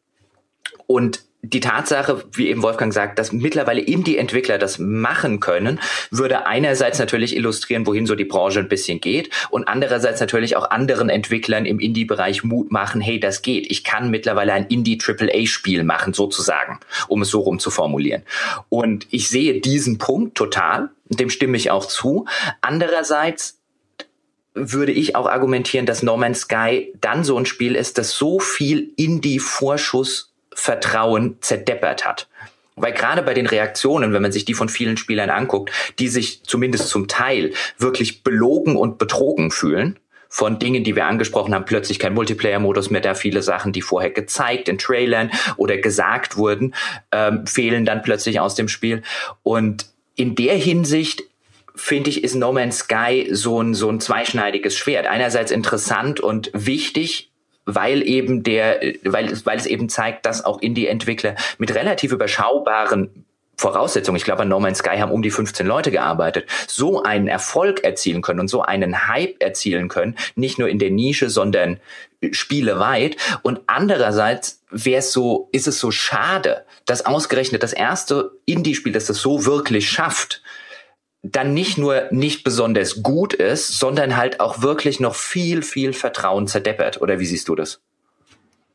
Und 0.86 1.24
die 1.44 1.59
Tatsache, 1.59 2.23
wie 2.32 2.48
eben 2.48 2.62
Wolfgang 2.62 2.94
sagt, 2.94 3.19
dass 3.19 3.32
mittlerweile 3.32 3.81
Indie-Entwickler 3.81 4.59
das 4.59 4.78
machen 4.78 5.40
können, 5.40 5.81
würde 6.10 6.47
einerseits 6.47 7.01
natürlich 7.01 7.36
illustrieren, 7.36 7.85
wohin 7.85 8.06
so 8.06 8.14
die 8.14 8.24
Branche 8.24 8.60
ein 8.60 8.69
bisschen 8.69 9.01
geht 9.01 9.28
und 9.51 9.66
andererseits 9.66 10.20
natürlich 10.20 10.56
auch 10.56 10.70
anderen 10.70 11.09
Entwicklern 11.09 11.66
im 11.66 11.81
Indie-Bereich 11.81 12.44
Mut 12.44 12.70
machen, 12.70 13.01
hey, 13.01 13.19
das 13.19 13.43
geht. 13.43 13.69
Ich 13.70 13.82
kann 13.82 14.09
mittlerweile 14.10 14.52
ein 14.52 14.66
Indie-AAA-Spiel 14.66 15.82
machen, 15.82 16.14
sozusagen, 16.14 16.78
um 17.09 17.23
es 17.23 17.31
so 17.31 17.40
rum 17.40 17.59
zu 17.59 17.70
formulieren. 17.70 18.23
Und 18.69 19.09
ich 19.10 19.28
sehe 19.28 19.60
diesen 19.60 19.98
Punkt 19.98 20.36
total, 20.36 20.90
dem 21.09 21.28
stimme 21.28 21.56
ich 21.56 21.73
auch 21.73 21.86
zu. 21.86 22.27
Andererseits 22.60 23.59
würde 24.55 24.93
ich 24.93 25.16
auch 25.16 25.27
argumentieren, 25.27 25.86
dass 25.86 26.05
No 26.05 26.16
Man's 26.16 26.43
Sky 26.43 26.93
dann 27.01 27.24
so 27.24 27.36
ein 27.36 27.47
Spiel 27.47 27.74
ist, 27.74 27.98
das 27.98 28.12
so 28.12 28.39
viel 28.39 28.93
Indie-Vorschuss 28.97 30.31
Vertrauen 30.54 31.38
zerdeppert 31.40 32.04
hat. 32.04 32.28
Weil 32.74 32.92
gerade 32.92 33.22
bei 33.22 33.34
den 33.34 33.46
Reaktionen, 33.46 34.12
wenn 34.12 34.22
man 34.22 34.32
sich 34.32 34.44
die 34.44 34.54
von 34.54 34.68
vielen 34.68 34.96
Spielern 34.96 35.30
anguckt, 35.30 35.70
die 35.98 36.08
sich 36.08 36.42
zumindest 36.44 36.88
zum 36.88 37.06
Teil 37.06 37.52
wirklich 37.78 38.22
belogen 38.22 38.76
und 38.76 38.98
betrogen 38.98 39.50
fühlen, 39.50 39.98
von 40.32 40.58
Dingen, 40.58 40.82
die 40.82 40.96
wir 40.96 41.04
angesprochen 41.04 41.54
haben, 41.54 41.66
plötzlich 41.66 41.98
kein 41.98 42.14
Multiplayer-Modus 42.14 42.88
mehr 42.88 43.02
da, 43.02 43.14
viele 43.14 43.42
Sachen, 43.42 43.72
die 43.72 43.82
vorher 43.82 44.08
gezeigt 44.08 44.70
in 44.70 44.78
Trailern 44.78 45.30
oder 45.58 45.76
gesagt 45.76 46.38
wurden, 46.38 46.74
ähm, 47.12 47.46
fehlen 47.46 47.84
dann 47.84 48.00
plötzlich 48.00 48.40
aus 48.40 48.54
dem 48.54 48.68
Spiel. 48.68 49.02
Und 49.42 49.84
in 50.14 50.34
der 50.34 50.54
Hinsicht 50.54 51.24
finde 51.74 52.08
ich, 52.08 52.24
ist 52.24 52.34
No 52.34 52.50
Man's 52.50 52.78
Sky 52.78 53.28
so 53.30 53.62
ein, 53.62 53.74
so 53.74 53.90
ein 53.90 54.00
zweischneidiges 54.00 54.74
Schwert. 54.74 55.06
Einerseits 55.06 55.50
interessant 55.50 56.20
und 56.20 56.50
wichtig 56.54 57.31
weil 57.64 58.02
eben 58.02 58.43
der, 58.43 58.80
weil, 59.05 59.32
weil 59.44 59.59
es 59.59 59.66
eben 59.66 59.89
zeigt, 59.89 60.26
dass 60.26 60.44
auch 60.44 60.60
Indie-Entwickler 60.60 61.36
mit 61.59 61.74
relativ 61.74 62.12
überschaubaren 62.12 63.24
Voraussetzungen, 63.56 64.16
ich 64.16 64.24
glaube, 64.24 64.43
an 64.43 64.48
No 64.48 64.59
Man's 64.59 64.78
Sky 64.78 64.97
haben 64.98 65.12
um 65.12 65.22
die 65.22 65.30
15 65.30 65.66
Leute 65.66 65.90
gearbeitet, 65.90 66.48
so 66.66 67.02
einen 67.02 67.28
Erfolg 67.28 67.84
erzielen 67.84 68.22
können 68.22 68.40
und 68.40 68.48
so 68.48 68.62
einen 68.62 69.06
Hype 69.09 69.40
erzielen 69.40 69.89
können, 69.89 70.16
nicht 70.34 70.59
nur 70.59 70.68
in 70.68 70.78
der 70.78 70.90
Nische, 70.90 71.30
sondern 71.30 71.78
spieleweit. 72.32 73.16
Und 73.43 73.60
andererseits 73.66 74.62
wäre 74.70 74.98
es 74.98 75.12
so, 75.12 75.48
ist 75.52 75.68
es 75.68 75.78
so 75.78 75.90
schade, 75.90 76.64
dass 76.86 77.06
ausgerechnet 77.06 77.62
das 77.62 77.72
erste 77.72 78.32
Indie-Spiel, 78.47 78.93
das 78.93 79.06
das 79.06 79.18
so 79.18 79.44
wirklich 79.44 79.89
schafft, 79.89 80.43
dann 81.22 81.54
nicht 81.54 81.78
nur 81.78 82.08
nicht 82.10 82.44
besonders 82.44 83.02
gut 83.02 83.32
ist, 83.32 83.78
sondern 83.78 84.16
halt 84.16 84.40
auch 84.40 84.62
wirklich 84.62 85.00
noch 85.00 85.14
viel, 85.14 85.62
viel 85.62 85.92
Vertrauen 85.92 86.48
zerdeppert. 86.48 87.00
Oder 87.00 87.20
wie 87.20 87.26
siehst 87.26 87.48
du 87.48 87.54
das? 87.54 87.80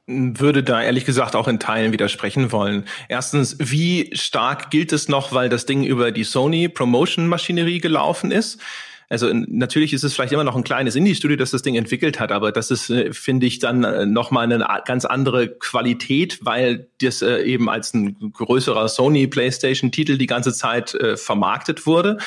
würde 0.08 0.64
da 0.64 0.82
ehrlich 0.82 1.04
gesagt 1.04 1.36
auch 1.36 1.50
in 1.50 1.60
Teilen 1.60 1.92
widersprechen 1.92 2.54
wollen. 2.54 2.86
Erstens, 3.10 3.58
wie 3.60 4.10
stark 4.14 4.72
gilt 4.72 4.94
es 4.94 5.10
noch, 5.10 5.34
weil 5.34 5.50
das 5.50 5.66
Ding 5.66 5.84
über 5.84 6.12
die 6.12 6.24
Sony 6.24 6.70
Promotion 6.70 7.28
Maschinerie 7.28 7.80
gelaufen 7.80 8.32
ist? 8.32 8.62
Also 9.10 9.32
natürlich 9.32 9.94
ist 9.94 10.04
es 10.04 10.14
vielleicht 10.14 10.34
immer 10.34 10.44
noch 10.44 10.56
ein 10.56 10.64
kleines 10.64 10.96
Indie-Studio, 10.96 11.38
das 11.38 11.52
das 11.52 11.62
Ding 11.62 11.76
entwickelt 11.76 12.20
hat, 12.20 12.32
aber 12.34 12.52
das 12.52 12.72
ist, 12.72 12.90
äh, 12.90 13.14
finde 13.14 13.46
ich, 13.46 13.60
dann 13.60 13.84
äh, 13.86 14.06
nochmal 14.06 14.44
eine 14.44 14.66
ganz 14.86 15.06
andere 15.06 15.48
Qualität, 15.48 16.40
weil 16.44 16.88
das 17.02 17.22
äh, 17.22 17.44
eben 17.44 17.70
als 17.70 17.94
ein 17.94 18.34
größerer 18.34 18.90
Sony 18.90 19.28
PlayStation-Titel 19.28 20.18
die 20.18 20.28
ganze 20.28 20.52
Zeit 20.52 20.94
äh, 20.96 21.16
vermarktet 21.16 21.86
wurde. 21.86 22.18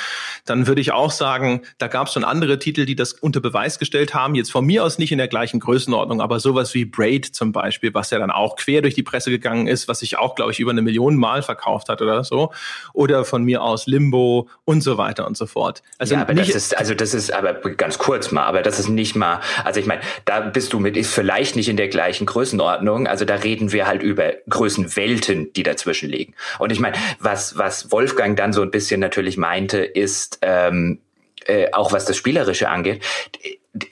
Dann 0.47 0.67
würde 0.67 0.81
ich 0.81 0.93
auch 0.93 1.11
sagen, 1.11 1.63
da 1.77 1.89
gab 1.89 2.07
es 2.07 2.15
schon 2.15 2.25
andere 2.25 2.59
Titel, 2.59 2.87
die 2.87 2.97
das 2.97 3.13
unter 3.13 3.41
Beweis 3.41 3.79
gestellt 3.79 4.15
haben. 4.15 4.35
Jetzt 4.35 4.51
von 4.51 4.65
mir 4.65 4.83
aus 4.83 4.99
nicht 4.99 5.13
in 5.13 5.19
der 5.19 5.29
gleichen 5.29 5.61
Größenordnung, 5.61 6.23
aber 6.23 6.41
sowas 6.41 6.73
wie 6.73 6.87
Braid 6.87 7.27
zum 7.27 7.53
Beispiel, 7.53 7.93
was 7.93 8.11
ja 8.11 8.19
dann 8.19 8.31
auch 8.31 8.57
quer 8.57 8.81
durch 8.81 8.95
die 8.95 9.03
Presse 9.03 9.31
gegangen 9.31 9.67
ist, 9.67 9.87
was 9.87 9.99
sich 9.99 10.17
auch, 10.17 10.35
glaube 10.35 10.53
ich, 10.53 10.61
über 10.61 10.71
eine 10.71 10.83
Million 10.83 11.17
Mal 11.17 11.43
verkauft 11.43 11.91
hat 11.91 12.01
oder 12.01 12.25
so. 12.25 12.53
Oder 12.95 13.27
von 13.27 13.45
mir 13.45 13.63
aus 13.63 13.87
Limbo 13.87 14.49
und 14.65 14.83
so 14.83 14.97
weiter 14.97 15.27
und 15.27 15.37
so 15.37 15.45
fort. 15.45 15.83
Also 15.99 16.15
ja, 16.15 16.23
aber 16.23 16.33
das 16.33 16.49
ist, 16.49 16.70
also 16.77 16.95
das 16.95 17.15
ist 17.15 17.33
aber 17.33 17.55
ganz 17.55 17.99
kurz 17.99 18.31
mal, 18.31 18.45
aber 18.45 18.63
das 18.63 18.79
ist 18.79 18.89
nicht 18.89 19.17
mal, 19.17 19.41
also 19.65 19.81
ich 19.81 19.87
meine, 19.87 20.01
da 20.25 20.41
bist 20.41 20.73
du 20.73 20.79
mit, 20.81 20.97
ist 20.97 21.13
vielleicht 21.13 21.57
nicht 21.57 21.69
in 21.69 21.77
der 21.77 21.89
gleichen 21.89 22.27
Größenordnung. 22.27 23.07
Also 23.07 23.25
da 23.25 23.37
reden 23.37 23.73
wir 23.73 23.87
halt 23.87 24.03
über 24.03 24.33
Größenwelten, 24.49 25.53
die 25.53 25.63
dazwischen 25.63 26.09
liegen. 26.09 26.35
Und 26.59 26.73
ich 26.73 26.81
meine, 26.81 26.97
was, 27.19 27.57
was 27.59 27.93
Wolfgang 27.93 28.37
dann 28.37 28.53
so 28.53 28.63
ein 28.63 28.71
bisschen 28.71 29.01
natürlich 29.01 29.37
meinte, 29.37 29.79
ist, 29.79 30.39
ähm, 30.43 31.01
äh, 31.47 31.69
auch 31.73 31.93
was 31.93 32.05
das 32.05 32.17
Spielerische 32.17 32.69
angeht, 32.69 33.03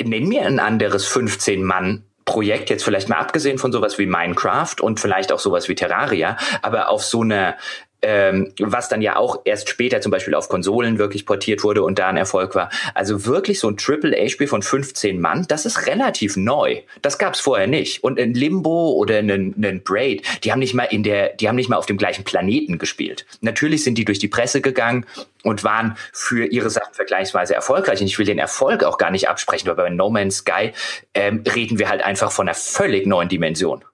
nenn 0.03 0.29
mir 0.29 0.43
ein 0.43 0.59
anderes 0.59 1.07
15 1.07 1.63
Mann 1.63 2.05
Projekt, 2.29 2.69
jetzt 2.69 2.85
vielleicht 2.85 3.09
mal 3.09 3.17
abgesehen 3.17 3.57
von 3.57 3.73
sowas 3.73 3.99
wie 3.99 4.05
Minecraft 4.05 4.75
und 4.83 5.01
vielleicht 5.01 5.33
auch 5.33 5.39
sowas 5.39 5.71
wie 5.71 5.75
Terraria, 5.75 6.37
aber 6.61 6.91
auf 6.91 7.03
so 7.03 7.23
einer 7.23 7.57
ähm, 8.03 8.53
was 8.61 8.89
dann 8.89 9.03
ja 9.03 9.17
auch 9.17 9.41
erst 9.45 9.69
später 9.69 10.01
zum 10.01 10.13
Beispiel 10.13 10.35
auf 10.35 10.49
Konsolen 10.49 10.99
wirklich 10.99 11.27
portiert 11.27 11.65
wurde 11.65 11.83
und 11.83 11.99
da 11.99 12.09
ein 12.09 12.17
Erfolg 12.17 12.55
war. 12.55 12.71
Also 12.95 13.27
wirklich 13.27 13.59
so 13.59 13.69
ein 13.69 13.77
Triple-A-Spiel 13.77 14.47
von 14.47 14.63
15 14.63 15.21
Mann, 15.21 15.47
das 15.49 15.67
ist 15.67 15.87
relativ 15.87 16.37
neu. 16.37 16.83
Das 17.03 17.19
gab's 17.19 17.41
vorher 17.41 17.67
nicht. 17.67 18.05
Und 18.05 18.19
ein 18.19 18.35
Limbo 18.35 18.93
oder 18.93 19.19
einen, 19.19 19.55
einen 19.57 19.83
Braid, 19.83 20.23
die 20.45 20.53
haben 20.53 20.61
nicht 20.61 20.75
mal 20.75 20.85
in 20.85 21.03
der, 21.03 21.31
die 21.31 21.49
haben 21.49 21.57
nicht 21.57 21.69
mal 21.69 21.77
auf 21.77 21.87
dem 21.87 21.99
gleichen 21.99 22.25
Planeten 22.25 22.79
gespielt. 22.79 23.27
Natürlich 23.41 23.85
sind 23.85 23.99
die 23.99 24.05
durch 24.05 24.19
die 24.19 24.29
Presse 24.29 24.61
gegangen 24.61 25.05
und 25.43 25.65
waren 25.65 25.97
für 26.13 26.47
ihre 26.47 26.71
Sachen 26.71 26.95
vergleichsweise 26.95 27.55
erfolgreich. 27.55 28.01
Und 28.01 28.07
ich 28.07 28.19
will 28.19 28.27
den 28.27 28.39
Erfolg 28.39 28.85
auch 28.85 28.99
gar 28.99 29.11
nicht 29.11 29.29
absprechen, 29.29 29.69
aber 29.69 29.85
bei 29.85 29.91
No 29.91 30.11
Man's 30.11 30.39
Sky 30.39 30.73
ähm, 31.15 31.43
reden 31.55 31.79
wir 31.79 31.89
halt 31.89 32.03
einfach 32.03 32.31
von 32.31 32.49
einer 32.49 32.55
völlig 32.55 33.07
neuen 33.07 33.29
Dimension. 33.29 33.85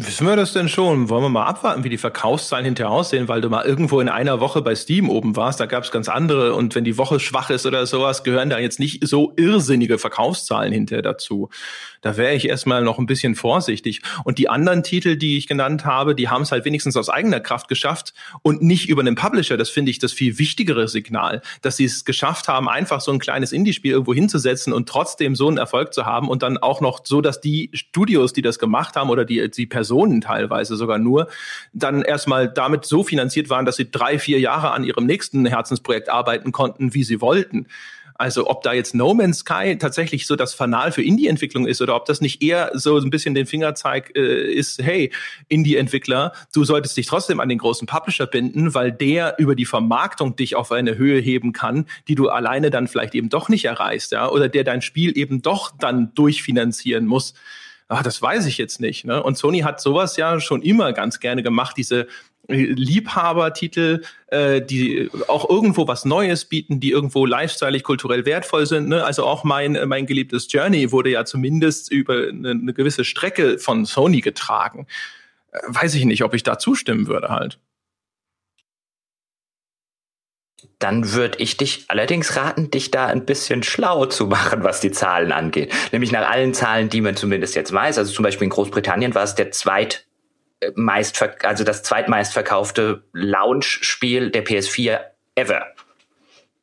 Wissen 0.00 0.28
wir 0.28 0.36
das 0.36 0.52
denn 0.52 0.68
schon? 0.68 1.08
Wollen 1.08 1.24
wir 1.24 1.28
mal 1.28 1.46
abwarten, 1.46 1.82
wie 1.82 1.88
die 1.88 1.98
Verkaufszahlen 1.98 2.64
hinterher 2.64 2.92
aussehen, 2.92 3.26
weil 3.26 3.40
du 3.40 3.50
mal 3.50 3.64
irgendwo 3.64 4.00
in 4.00 4.08
einer 4.08 4.38
Woche 4.38 4.62
bei 4.62 4.76
Steam 4.76 5.10
oben 5.10 5.34
warst, 5.34 5.58
da 5.58 5.66
gab 5.66 5.82
es 5.82 5.90
ganz 5.90 6.08
andere 6.08 6.54
und 6.54 6.76
wenn 6.76 6.84
die 6.84 6.96
Woche 6.98 7.18
schwach 7.18 7.50
ist 7.50 7.66
oder 7.66 7.84
sowas, 7.84 8.22
gehören 8.22 8.48
da 8.48 8.60
jetzt 8.60 8.78
nicht 8.78 9.08
so 9.08 9.32
irrsinnige 9.36 9.98
Verkaufszahlen 9.98 10.72
hinterher 10.72 11.02
dazu. 11.02 11.48
Da 12.00 12.16
wäre 12.16 12.34
ich 12.34 12.48
erstmal 12.48 12.84
noch 12.84 13.00
ein 13.00 13.06
bisschen 13.06 13.34
vorsichtig. 13.34 14.00
Und 14.22 14.38
die 14.38 14.48
anderen 14.48 14.84
Titel, 14.84 15.16
die 15.16 15.36
ich 15.36 15.48
genannt 15.48 15.84
habe, 15.84 16.14
die 16.14 16.28
haben 16.28 16.42
es 16.42 16.52
halt 16.52 16.64
wenigstens 16.64 16.96
aus 16.96 17.08
eigener 17.08 17.40
Kraft 17.40 17.66
geschafft 17.66 18.14
und 18.42 18.62
nicht 18.62 18.88
über 18.88 19.00
einen 19.00 19.16
Publisher. 19.16 19.56
Das 19.56 19.68
finde 19.68 19.90
ich 19.90 19.98
das 19.98 20.12
viel 20.12 20.38
wichtigere 20.38 20.86
Signal, 20.86 21.42
dass 21.60 21.76
sie 21.76 21.86
es 21.86 22.04
geschafft 22.04 22.46
haben, 22.46 22.68
einfach 22.68 23.00
so 23.00 23.10
ein 23.10 23.18
kleines 23.18 23.50
Indie-Spiel 23.50 23.90
irgendwo 23.90 24.14
hinzusetzen 24.14 24.72
und 24.72 24.88
trotzdem 24.88 25.34
so 25.34 25.48
einen 25.48 25.58
Erfolg 25.58 25.92
zu 25.92 26.06
haben 26.06 26.28
und 26.28 26.44
dann 26.44 26.56
auch 26.56 26.80
noch 26.80 27.00
so, 27.04 27.20
dass 27.20 27.40
die 27.40 27.70
Studios, 27.72 28.32
die 28.32 28.42
das 28.42 28.60
gemacht 28.60 28.94
haben 28.94 29.10
oder 29.10 29.24
die, 29.24 29.50
die 29.50 29.66
Personen 29.66 29.87
Personen 29.88 30.20
teilweise 30.20 30.76
sogar 30.76 30.98
nur, 30.98 31.28
dann 31.72 32.02
erstmal 32.02 32.48
damit 32.48 32.84
so 32.84 33.02
finanziert 33.02 33.48
waren, 33.48 33.64
dass 33.64 33.76
sie 33.76 33.90
drei, 33.90 34.18
vier 34.18 34.38
Jahre 34.38 34.72
an 34.72 34.84
ihrem 34.84 35.06
nächsten 35.06 35.46
Herzensprojekt 35.46 36.10
arbeiten 36.10 36.52
konnten, 36.52 36.92
wie 36.92 37.04
sie 37.04 37.22
wollten. 37.22 37.66
Also 38.14 38.50
ob 38.50 38.62
da 38.62 38.72
jetzt 38.72 38.94
No 38.94 39.14
Man's 39.14 39.38
Sky 39.38 39.78
tatsächlich 39.78 40.26
so 40.26 40.34
das 40.34 40.52
Fanal 40.52 40.90
für 40.92 41.02
Indie-Entwicklung 41.02 41.66
ist 41.66 41.80
oder 41.80 41.94
ob 41.94 42.04
das 42.04 42.20
nicht 42.20 42.42
eher 42.42 42.72
so 42.74 42.98
ein 42.98 43.10
bisschen 43.10 43.34
den 43.34 43.46
Fingerzeig 43.46 44.12
äh, 44.14 44.52
ist, 44.52 44.82
hey, 44.82 45.10
Indie-Entwickler, 45.48 46.32
du 46.52 46.64
solltest 46.64 46.96
dich 46.96 47.06
trotzdem 47.06 47.38
an 47.38 47.48
den 47.48 47.58
großen 47.58 47.86
Publisher 47.86 48.26
binden, 48.26 48.74
weil 48.74 48.90
der 48.90 49.36
über 49.38 49.54
die 49.54 49.66
Vermarktung 49.66 50.34
dich 50.34 50.56
auf 50.56 50.72
eine 50.72 50.98
Höhe 50.98 51.20
heben 51.20 51.52
kann, 51.52 51.86
die 52.08 52.16
du 52.16 52.28
alleine 52.28 52.70
dann 52.70 52.88
vielleicht 52.88 53.14
eben 53.14 53.28
doch 53.28 53.48
nicht 53.48 53.64
erreichst, 53.64 54.10
ja, 54.10 54.28
oder 54.28 54.48
der 54.48 54.64
dein 54.64 54.82
Spiel 54.82 55.16
eben 55.16 55.40
doch 55.40 55.70
dann 55.78 56.12
durchfinanzieren 56.14 57.06
muss 57.06 57.34
ah, 57.88 58.02
das 58.02 58.20
weiß 58.20 58.46
ich 58.46 58.58
jetzt 58.58 58.80
nicht. 58.80 59.04
Ne? 59.04 59.22
Und 59.22 59.36
Sony 59.36 59.60
hat 59.60 59.80
sowas 59.80 60.16
ja 60.16 60.40
schon 60.40 60.62
immer 60.62 60.92
ganz 60.92 61.20
gerne 61.20 61.42
gemacht, 61.42 61.76
diese 61.76 62.06
äh, 62.48 62.54
Liebhabertitel, 62.54 64.02
äh, 64.28 64.60
die 64.62 65.10
auch 65.26 65.48
irgendwo 65.48 65.88
was 65.88 66.04
Neues 66.04 66.44
bieten, 66.44 66.80
die 66.80 66.90
irgendwo 66.90 67.26
lifestyleig 67.26 67.82
kulturell 67.82 68.26
wertvoll 68.26 68.66
sind. 68.66 68.88
Ne? 68.88 69.04
Also 69.04 69.24
auch 69.24 69.44
mein, 69.44 69.78
mein 69.86 70.06
geliebtes 70.06 70.50
Journey 70.50 70.92
wurde 70.92 71.10
ja 71.10 71.24
zumindest 71.24 71.90
über 71.90 72.28
eine, 72.28 72.50
eine 72.50 72.74
gewisse 72.74 73.04
Strecke 73.04 73.58
von 73.58 73.84
Sony 73.84 74.20
getragen. 74.20 74.86
Äh, 75.52 75.58
weiß 75.66 75.94
ich 75.94 76.04
nicht, 76.04 76.22
ob 76.24 76.34
ich 76.34 76.42
da 76.42 76.58
zustimmen 76.58 77.06
würde 77.06 77.28
halt. 77.28 77.58
Dann 80.78 81.12
würde 81.12 81.38
ich 81.38 81.56
dich 81.56 81.84
allerdings 81.88 82.36
raten, 82.36 82.70
dich 82.70 82.90
da 82.90 83.06
ein 83.06 83.24
bisschen 83.24 83.62
schlau 83.62 84.06
zu 84.06 84.26
machen, 84.26 84.62
was 84.62 84.80
die 84.80 84.92
Zahlen 84.92 85.32
angeht. 85.32 85.72
Nämlich 85.90 86.12
nach 86.12 86.30
allen 86.30 86.54
Zahlen, 86.54 86.88
die 86.88 87.00
man 87.00 87.16
zumindest 87.16 87.56
jetzt 87.56 87.72
weiß. 87.72 87.98
Also 87.98 88.12
zum 88.12 88.22
Beispiel 88.22 88.44
in 88.44 88.50
Großbritannien 88.50 89.14
war 89.14 89.24
es 89.24 89.34
der 89.34 89.50
zweit 89.50 90.06
äh, 90.60 90.70
meist, 90.76 91.20
also 91.42 91.64
das 91.64 91.82
zweitmeistverkaufte 91.82 93.02
Launch-Spiel 93.12 94.30
der 94.30 94.44
PS4 94.44 95.00
ever. 95.34 95.66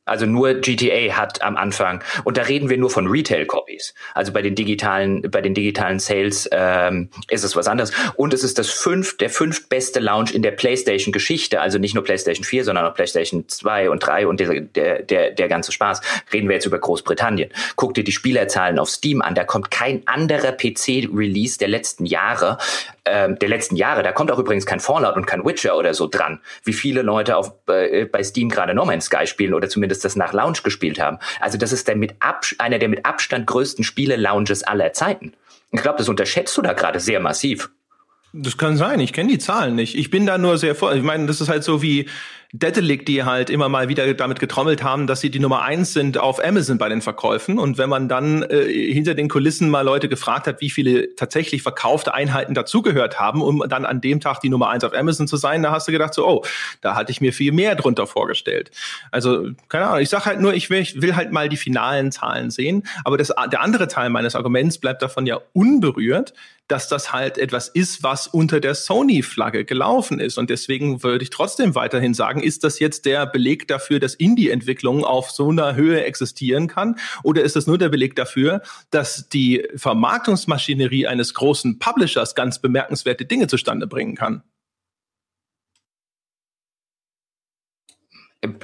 Also 0.06 0.24
nur 0.24 0.54
GTA 0.54 1.16
hat 1.16 1.42
am 1.42 1.56
Anfang, 1.56 2.02
und 2.24 2.36
da 2.36 2.42
reden 2.42 2.70
wir 2.70 2.78
nur 2.78 2.90
von 2.90 3.08
Retail-Copies. 3.08 3.92
Also 4.14 4.32
bei 4.32 4.40
den 4.40 4.54
digitalen, 4.54 5.22
bei 5.22 5.42
den 5.42 5.52
digitalen 5.52 5.98
Sales 5.98 6.48
ähm, 6.52 7.10
ist 7.28 7.44
es 7.44 7.56
was 7.56 7.66
anderes. 7.66 7.92
Und 8.14 8.32
es 8.32 8.44
ist 8.44 8.58
das 8.58 8.70
fünf, 8.70 9.16
der 9.16 9.30
fünftbeste 9.30 9.98
Launch 9.98 10.32
in 10.32 10.42
der 10.42 10.52
PlayStation-Geschichte. 10.52 11.60
Also 11.60 11.78
nicht 11.78 11.94
nur 11.94 12.04
PlayStation 12.04 12.44
4, 12.44 12.64
sondern 12.64 12.86
auch 12.86 12.94
PlayStation 12.94 13.48
2 13.48 13.90
und 13.90 13.98
3 13.98 14.28
und 14.28 14.38
der, 14.38 14.60
der, 14.60 15.02
der, 15.02 15.32
der 15.32 15.48
ganze 15.48 15.72
Spaß. 15.72 16.00
Reden 16.32 16.48
wir 16.48 16.54
jetzt 16.54 16.66
über 16.66 16.78
Großbritannien. 16.78 17.50
Guck 17.74 17.94
dir 17.94 18.04
die 18.04 18.12
Spielerzahlen 18.12 18.78
auf 18.78 18.88
Steam 18.88 19.22
an. 19.22 19.34
Da 19.34 19.42
kommt 19.42 19.72
kein 19.72 20.06
anderer 20.06 20.52
PC-Release 20.52 21.58
der 21.58 21.68
letzten 21.68 22.06
Jahre 22.06 22.58
ähm, 23.06 23.38
der 23.38 23.48
letzten 23.48 23.76
Jahre, 23.76 24.02
da 24.02 24.12
kommt 24.12 24.30
auch 24.32 24.38
übrigens 24.38 24.66
kein 24.66 24.80
Fallout 24.80 25.16
und 25.16 25.26
kein 25.26 25.44
Witcher 25.44 25.76
oder 25.76 25.94
so 25.94 26.08
dran, 26.08 26.40
wie 26.64 26.72
viele 26.72 27.02
Leute 27.02 27.36
auf, 27.36 27.52
äh, 27.68 28.04
bei 28.04 28.22
Steam 28.24 28.48
gerade 28.48 28.74
No 28.74 28.84
Man's 28.84 29.06
Sky 29.06 29.26
spielen 29.26 29.54
oder 29.54 29.68
zumindest 29.68 29.95
das 30.04 30.16
nach 30.16 30.32
Launch 30.32 30.62
gespielt 30.62 31.00
haben. 31.00 31.18
Also 31.40 31.58
das 31.58 31.72
ist 31.72 31.88
der 31.88 31.96
mit 31.96 32.14
Ab 32.20 32.44
einer 32.58 32.78
der 32.78 32.88
mit 32.88 33.04
Abstand 33.04 33.46
größten 33.46 33.84
Spiele-Lounges 33.84 34.62
aller 34.62 34.92
Zeiten. 34.92 35.32
Ich 35.72 35.82
glaube, 35.82 35.98
das 35.98 36.08
unterschätzt 36.08 36.56
du 36.56 36.62
da 36.62 36.72
gerade 36.72 37.00
sehr 37.00 37.20
massiv. 37.20 37.70
Das 38.38 38.58
kann 38.58 38.76
sein, 38.76 39.00
ich 39.00 39.12
kenne 39.14 39.30
die 39.30 39.38
Zahlen 39.38 39.74
nicht. 39.74 39.94
Ich 39.94 40.10
bin 40.10 40.26
da 40.26 40.36
nur 40.36 40.58
sehr 40.58 40.74
vor. 40.74 40.94
Ich 40.94 41.02
meine, 41.02 41.26
das 41.26 41.40
ist 41.40 41.48
halt 41.48 41.64
so 41.64 41.80
wie 41.80 42.06
Dedelic, 42.52 43.06
die 43.06 43.24
halt 43.24 43.50
immer 43.50 43.68
mal 43.68 43.88
wieder 43.88 44.12
damit 44.14 44.40
getrommelt 44.40 44.82
haben, 44.82 45.06
dass 45.06 45.20
sie 45.20 45.30
die 45.30 45.38
Nummer 45.38 45.62
eins 45.62 45.92
sind 45.92 46.18
auf 46.18 46.42
Amazon 46.42 46.78
bei 46.78 46.88
den 46.88 47.02
Verkäufen. 47.02 47.58
Und 47.58 47.78
wenn 47.78 47.88
man 47.88 48.08
dann 48.08 48.42
äh, 48.42 48.92
hinter 48.92 49.14
den 49.14 49.28
Kulissen 49.28 49.68
mal 49.68 49.82
Leute 49.82 50.08
gefragt 50.08 50.46
hat, 50.46 50.60
wie 50.60 50.70
viele 50.70 51.14
tatsächlich 51.16 51.62
verkaufte 51.62 52.14
Einheiten 52.14 52.54
dazugehört 52.54 53.18
haben, 53.18 53.42
um 53.42 53.64
dann 53.68 53.84
an 53.84 54.00
dem 54.00 54.20
Tag 54.20 54.40
die 54.40 54.48
Nummer 54.48 54.68
eins 54.68 54.84
auf 54.84 54.94
Amazon 54.94 55.26
zu 55.26 55.36
sein, 55.36 55.62
da 55.62 55.70
hast 55.70 55.88
du 55.88 55.92
gedacht 55.92 56.14
so, 56.14 56.26
oh, 56.26 56.44
da 56.82 56.94
hatte 56.94 57.10
ich 57.10 57.20
mir 57.20 57.32
viel 57.32 57.52
mehr 57.52 57.74
drunter 57.74 58.06
vorgestellt. 58.06 58.70
Also, 59.10 59.48
keine 59.68 59.86
Ahnung, 59.86 60.00
ich 60.00 60.08
sag 60.08 60.26
halt 60.26 60.40
nur, 60.40 60.54
ich 60.54 60.70
will, 60.70 60.80
ich 60.80 61.00
will 61.00 61.16
halt 61.16 61.32
mal 61.32 61.48
die 61.48 61.56
finalen 61.56 62.12
Zahlen 62.12 62.50
sehen. 62.50 62.84
Aber 63.04 63.16
das, 63.16 63.32
der 63.50 63.60
andere 63.60 63.88
Teil 63.88 64.10
meines 64.10 64.34
Arguments 64.34 64.78
bleibt 64.78 65.02
davon 65.02 65.26
ja 65.26 65.40
unberührt, 65.52 66.32
dass 66.68 66.88
das 66.88 67.12
halt 67.12 67.38
etwas 67.38 67.68
ist, 67.68 68.02
was 68.02 68.26
unter 68.26 68.60
der 68.60 68.74
Sony-Flagge 68.74 69.64
gelaufen 69.64 70.18
ist. 70.18 70.36
Und 70.38 70.50
deswegen 70.50 71.02
würde 71.02 71.22
ich 71.22 71.30
trotzdem 71.30 71.74
weiterhin 71.74 72.14
sagen, 72.14 72.42
ist 72.42 72.64
das 72.64 72.78
jetzt 72.78 73.06
der 73.06 73.26
Beleg 73.26 73.68
dafür, 73.68 74.00
dass 74.00 74.14
Indie-Entwicklung 74.14 75.04
auf 75.04 75.30
so 75.30 75.50
einer 75.50 75.76
Höhe 75.76 76.04
existieren 76.04 76.66
kann? 76.66 76.98
Oder 77.22 77.42
ist 77.42 77.56
das 77.56 77.66
nur 77.66 77.78
der 77.78 77.88
Beleg 77.88 78.16
dafür, 78.16 78.62
dass 78.90 79.28
die 79.28 79.66
Vermarktungsmaschinerie 79.76 81.06
eines 81.06 81.34
großen 81.34 81.78
Publishers 81.78 82.34
ganz 82.34 82.60
bemerkenswerte 82.60 83.24
Dinge 83.24 83.46
zustande 83.46 83.86
bringen 83.86 84.16
kann? 84.16 84.42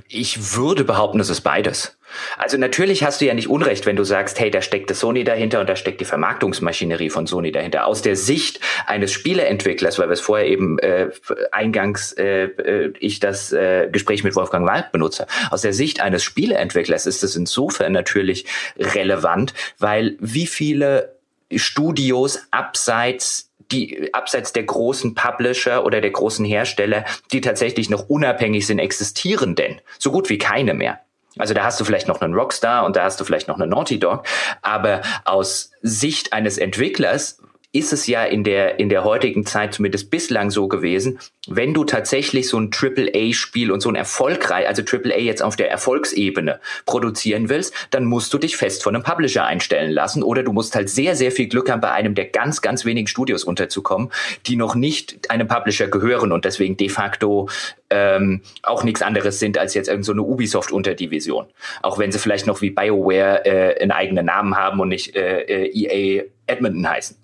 Ich 0.08 0.56
würde 0.56 0.84
behaupten, 0.84 1.20
es 1.20 1.28
ist 1.28 1.40
beides. 1.40 1.98
Also 2.36 2.56
natürlich 2.56 3.04
hast 3.04 3.20
du 3.20 3.26
ja 3.26 3.34
nicht 3.34 3.48
Unrecht, 3.48 3.86
wenn 3.86 3.96
du 3.96 4.04
sagst, 4.04 4.38
hey, 4.40 4.50
da 4.50 4.62
steckt 4.62 4.90
das 4.90 5.00
Sony 5.00 5.24
dahinter 5.24 5.60
und 5.60 5.68
da 5.68 5.76
steckt 5.76 6.00
die 6.00 6.04
Vermarktungsmaschinerie 6.04 7.10
von 7.10 7.26
Sony 7.26 7.52
dahinter. 7.52 7.86
Aus 7.86 8.02
der 8.02 8.16
Sicht 8.16 8.60
eines 8.86 9.12
Spieleentwicklers, 9.12 9.98
weil 9.98 10.08
wir 10.08 10.14
es 10.14 10.20
vorher 10.20 10.46
eben 10.46 10.78
äh, 10.78 11.10
eingangs 11.50 12.12
äh, 12.12 12.44
äh, 12.44 12.92
ich 12.98 13.20
das 13.20 13.52
äh, 13.52 13.88
Gespräch 13.90 14.24
mit 14.24 14.34
Wolfgang 14.34 14.66
Wald 14.66 14.92
benutze, 14.92 15.26
aus 15.50 15.62
der 15.62 15.72
Sicht 15.72 16.00
eines 16.00 16.22
Spieleentwicklers 16.22 17.06
ist 17.06 17.24
es 17.24 17.36
insofern 17.36 17.92
natürlich 17.92 18.46
relevant, 18.78 19.54
weil 19.78 20.16
wie 20.20 20.46
viele 20.46 21.16
Studios 21.54 22.40
abseits 22.50 23.52
die 23.70 24.12
abseits 24.12 24.52
der 24.52 24.64
großen 24.64 25.14
Publisher 25.14 25.84
oder 25.84 26.00
der 26.00 26.10
großen 26.10 26.44
Hersteller, 26.44 27.04
die 27.32 27.40
tatsächlich 27.40 27.88
noch 27.90 28.08
unabhängig 28.08 28.66
sind, 28.66 28.78
existieren 28.78 29.54
denn? 29.54 29.80
So 29.98 30.12
gut 30.12 30.28
wie 30.28 30.38
keine 30.38 30.74
mehr. 30.74 31.00
Also 31.38 31.54
da 31.54 31.64
hast 31.64 31.80
du 31.80 31.84
vielleicht 31.84 32.08
noch 32.08 32.20
einen 32.20 32.34
Rockstar 32.34 32.84
und 32.84 32.96
da 32.96 33.04
hast 33.04 33.18
du 33.20 33.24
vielleicht 33.24 33.48
noch 33.48 33.58
einen 33.58 33.70
Naughty 33.70 33.98
Dog, 33.98 34.24
aber 34.60 35.00
aus 35.24 35.70
Sicht 35.80 36.32
eines 36.32 36.58
Entwicklers 36.58 37.38
ist 37.72 37.92
es 37.94 38.06
ja 38.06 38.24
in 38.24 38.44
der, 38.44 38.78
in 38.78 38.90
der 38.90 39.02
heutigen 39.02 39.46
Zeit 39.46 39.72
zumindest 39.72 40.10
bislang 40.10 40.50
so 40.50 40.68
gewesen, 40.68 41.18
wenn 41.48 41.72
du 41.72 41.84
tatsächlich 41.84 42.46
so 42.46 42.58
ein 42.58 42.70
AAA-Spiel 42.70 43.72
und 43.72 43.80
so 43.80 43.88
ein 43.88 43.94
erfolgreich, 43.94 44.68
also 44.68 44.82
AAA 44.82 45.18
jetzt 45.18 45.42
auf 45.42 45.56
der 45.56 45.70
Erfolgsebene 45.70 46.60
produzieren 46.84 47.48
willst, 47.48 47.74
dann 47.90 48.04
musst 48.04 48.32
du 48.34 48.38
dich 48.38 48.58
fest 48.58 48.82
von 48.82 48.94
einem 48.94 49.02
Publisher 49.02 49.44
einstellen 49.44 49.90
lassen 49.90 50.22
oder 50.22 50.42
du 50.42 50.52
musst 50.52 50.74
halt 50.74 50.90
sehr, 50.90 51.16
sehr 51.16 51.32
viel 51.32 51.48
Glück 51.48 51.70
haben, 51.70 51.80
bei 51.80 51.90
einem 51.90 52.14
der 52.14 52.26
ganz, 52.26 52.60
ganz 52.60 52.84
wenigen 52.84 53.06
Studios 53.06 53.42
unterzukommen, 53.42 54.10
die 54.46 54.56
noch 54.56 54.74
nicht 54.74 55.30
einem 55.30 55.48
Publisher 55.48 55.88
gehören 55.88 56.30
und 56.30 56.44
deswegen 56.44 56.76
de 56.76 56.90
facto 56.90 57.48
ähm, 57.88 58.42
auch 58.62 58.84
nichts 58.84 59.00
anderes 59.00 59.38
sind 59.38 59.56
als 59.56 59.72
jetzt 59.72 59.88
irgendeine 59.88 60.20
so 60.20 60.26
Ubisoft-Unterdivision. 60.26 61.46
Auch 61.80 61.98
wenn 61.98 62.12
sie 62.12 62.18
vielleicht 62.18 62.46
noch 62.46 62.60
wie 62.60 62.70
BioWare 62.70 63.46
äh, 63.46 63.80
einen 63.80 63.92
eigenen 63.92 64.26
Namen 64.26 64.56
haben 64.56 64.78
und 64.80 64.88
nicht 64.88 65.16
äh, 65.16 65.40
äh 65.42 65.70
EA 65.72 66.24
Edmonton 66.46 66.88
heißen. 66.88 67.21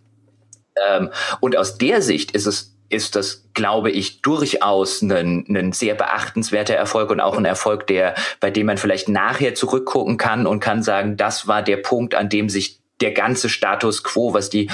Ähm, 0.88 1.10
und 1.40 1.56
aus 1.56 1.78
der 1.78 2.02
Sicht 2.02 2.32
ist 2.32 2.46
es 2.46 2.74
ist 2.90 3.16
das, 3.16 3.44
glaube 3.55 3.90
ich, 3.90 4.22
durchaus 4.22 5.02
ein, 5.02 5.44
ein 5.48 5.72
sehr 5.72 5.94
beachtenswerter 5.94 6.74
Erfolg 6.74 7.10
und 7.10 7.20
auch 7.20 7.36
ein 7.36 7.44
Erfolg, 7.44 7.86
der, 7.86 8.14
bei 8.40 8.50
dem 8.50 8.66
man 8.66 8.78
vielleicht 8.78 9.09
nachher 9.09 9.55
zurückgucken 9.55 10.16
kann 10.16 10.46
und 10.46 10.60
kann 10.60 10.82
sagen, 10.82 11.16
das 11.16 11.46
war 11.46 11.62
der 11.62 11.76
Punkt, 11.76 12.14
an 12.14 12.28
dem 12.28 12.48
sich 12.48 12.78
der 13.00 13.12
ganze 13.12 13.48
Status 13.48 14.02
quo, 14.02 14.34
was 14.34 14.50
die, 14.50 14.70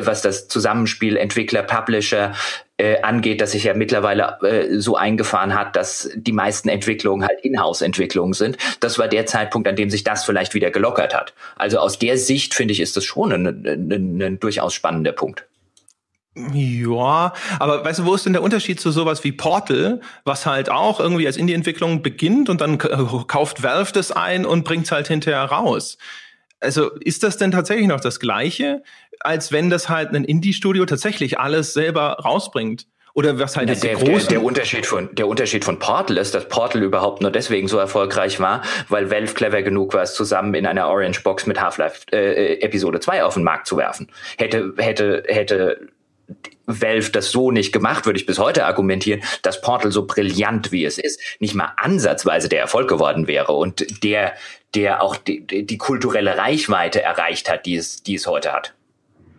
was 0.00 0.22
das 0.22 0.48
Zusammenspiel 0.48 1.16
Entwickler, 1.16 1.62
Publisher 1.62 2.32
äh, 2.76 3.00
angeht, 3.02 3.40
dass 3.40 3.52
sich 3.52 3.64
ja 3.64 3.74
mittlerweile 3.74 4.38
äh, 4.42 4.78
so 4.78 4.96
eingefahren 4.96 5.54
hat, 5.54 5.76
dass 5.76 6.10
die 6.14 6.32
meisten 6.32 6.68
Entwicklungen 6.68 7.26
halt 7.28 7.40
Inhouse-Entwicklungen 7.42 8.32
sind. 8.32 8.56
Das 8.80 8.98
war 8.98 9.08
der 9.08 9.26
Zeitpunkt, 9.26 9.68
an 9.68 9.76
dem 9.76 9.90
sich 9.90 10.04
das 10.04 10.24
vielleicht 10.24 10.54
wieder 10.54 10.70
gelockert 10.70 11.14
hat. 11.14 11.34
Also 11.56 11.78
aus 11.78 11.98
der 11.98 12.18
Sicht 12.18 12.54
finde 12.54 12.72
ich, 12.72 12.80
ist 12.80 12.96
das 12.96 13.04
schon 13.04 13.32
ein, 13.32 13.46
ein, 13.46 13.92
ein, 13.92 14.22
ein 14.22 14.40
durchaus 14.40 14.74
spannender 14.74 15.12
Punkt. 15.12 15.47
Ja, 16.52 17.32
aber 17.58 17.84
weißt 17.84 18.00
du, 18.00 18.04
wo 18.04 18.14
ist 18.14 18.26
denn 18.26 18.32
der 18.32 18.42
Unterschied 18.42 18.80
zu 18.80 18.90
sowas 18.90 19.24
wie 19.24 19.32
Portal, 19.32 20.00
was 20.24 20.46
halt 20.46 20.70
auch 20.70 21.00
irgendwie 21.00 21.26
als 21.26 21.36
Indie-Entwicklung 21.36 22.02
beginnt 22.02 22.48
und 22.48 22.60
dann 22.60 22.78
kauft 22.78 23.62
Valve 23.62 23.92
das 23.92 24.12
ein 24.12 24.46
und 24.46 24.64
bringt 24.64 24.86
es 24.86 24.92
halt 24.92 25.08
hinterher 25.08 25.44
raus? 25.44 25.98
Also 26.60 26.90
ist 27.00 27.22
das 27.22 27.36
denn 27.36 27.50
tatsächlich 27.50 27.86
noch 27.86 28.00
das 28.00 28.20
Gleiche, 28.20 28.82
als 29.20 29.52
wenn 29.52 29.70
das 29.70 29.88
halt 29.88 30.10
ein 30.10 30.24
Indie-Studio 30.24 30.86
tatsächlich 30.86 31.38
alles 31.38 31.72
selber 31.72 32.18
rausbringt? 32.24 32.86
Oder 33.14 33.38
was 33.40 33.56
halt 33.56 33.68
der, 33.68 33.74
der, 33.74 33.96
der, 33.96 34.18
der, 34.20 34.44
Unterschied 34.44 34.86
von 34.86 35.08
der 35.12 35.26
Unterschied 35.26 35.64
von 35.64 35.80
Portal 35.80 36.18
ist, 36.18 36.34
dass 36.34 36.46
Portal 36.48 36.84
überhaupt 36.84 37.20
nur 37.20 37.32
deswegen 37.32 37.66
so 37.66 37.76
erfolgreich 37.76 38.38
war, 38.38 38.62
weil 38.88 39.10
Valve 39.10 39.34
clever 39.34 39.62
genug 39.62 39.92
war, 39.94 40.02
es 40.02 40.14
zusammen 40.14 40.54
in 40.54 40.66
einer 40.66 40.86
Orange 40.86 41.22
Box 41.24 41.44
mit 41.46 41.60
Half-Life 41.60 42.02
äh, 42.12 42.54
äh 42.54 42.60
Episode 42.60 43.00
2 43.00 43.24
auf 43.24 43.34
den 43.34 43.42
Markt 43.42 43.66
zu 43.66 43.76
werfen. 43.76 44.08
Hätte 44.36 44.72
hätte 44.76 45.24
hätte 45.26 45.88
Valve 46.66 47.10
das 47.10 47.30
so 47.30 47.50
nicht 47.50 47.72
gemacht, 47.72 48.04
würde 48.04 48.18
ich 48.18 48.26
bis 48.26 48.38
heute 48.38 48.66
argumentieren, 48.66 49.22
dass 49.42 49.60
Portal 49.60 49.90
so 49.90 50.06
brillant 50.06 50.70
wie 50.70 50.84
es 50.84 50.98
ist, 50.98 51.20
nicht 51.40 51.54
mal 51.54 51.72
ansatzweise 51.76 52.48
der 52.48 52.60
Erfolg 52.60 52.88
geworden 52.88 53.26
wäre 53.26 53.52
und 53.52 54.02
der, 54.04 54.34
der 54.74 55.02
auch 55.02 55.16
die, 55.16 55.46
die 55.46 55.78
kulturelle 55.78 56.36
Reichweite 56.36 57.02
erreicht 57.02 57.50
hat, 57.50 57.64
die 57.64 57.76
es, 57.76 58.02
die 58.02 58.16
es 58.16 58.26
heute 58.26 58.52
hat. 58.52 58.74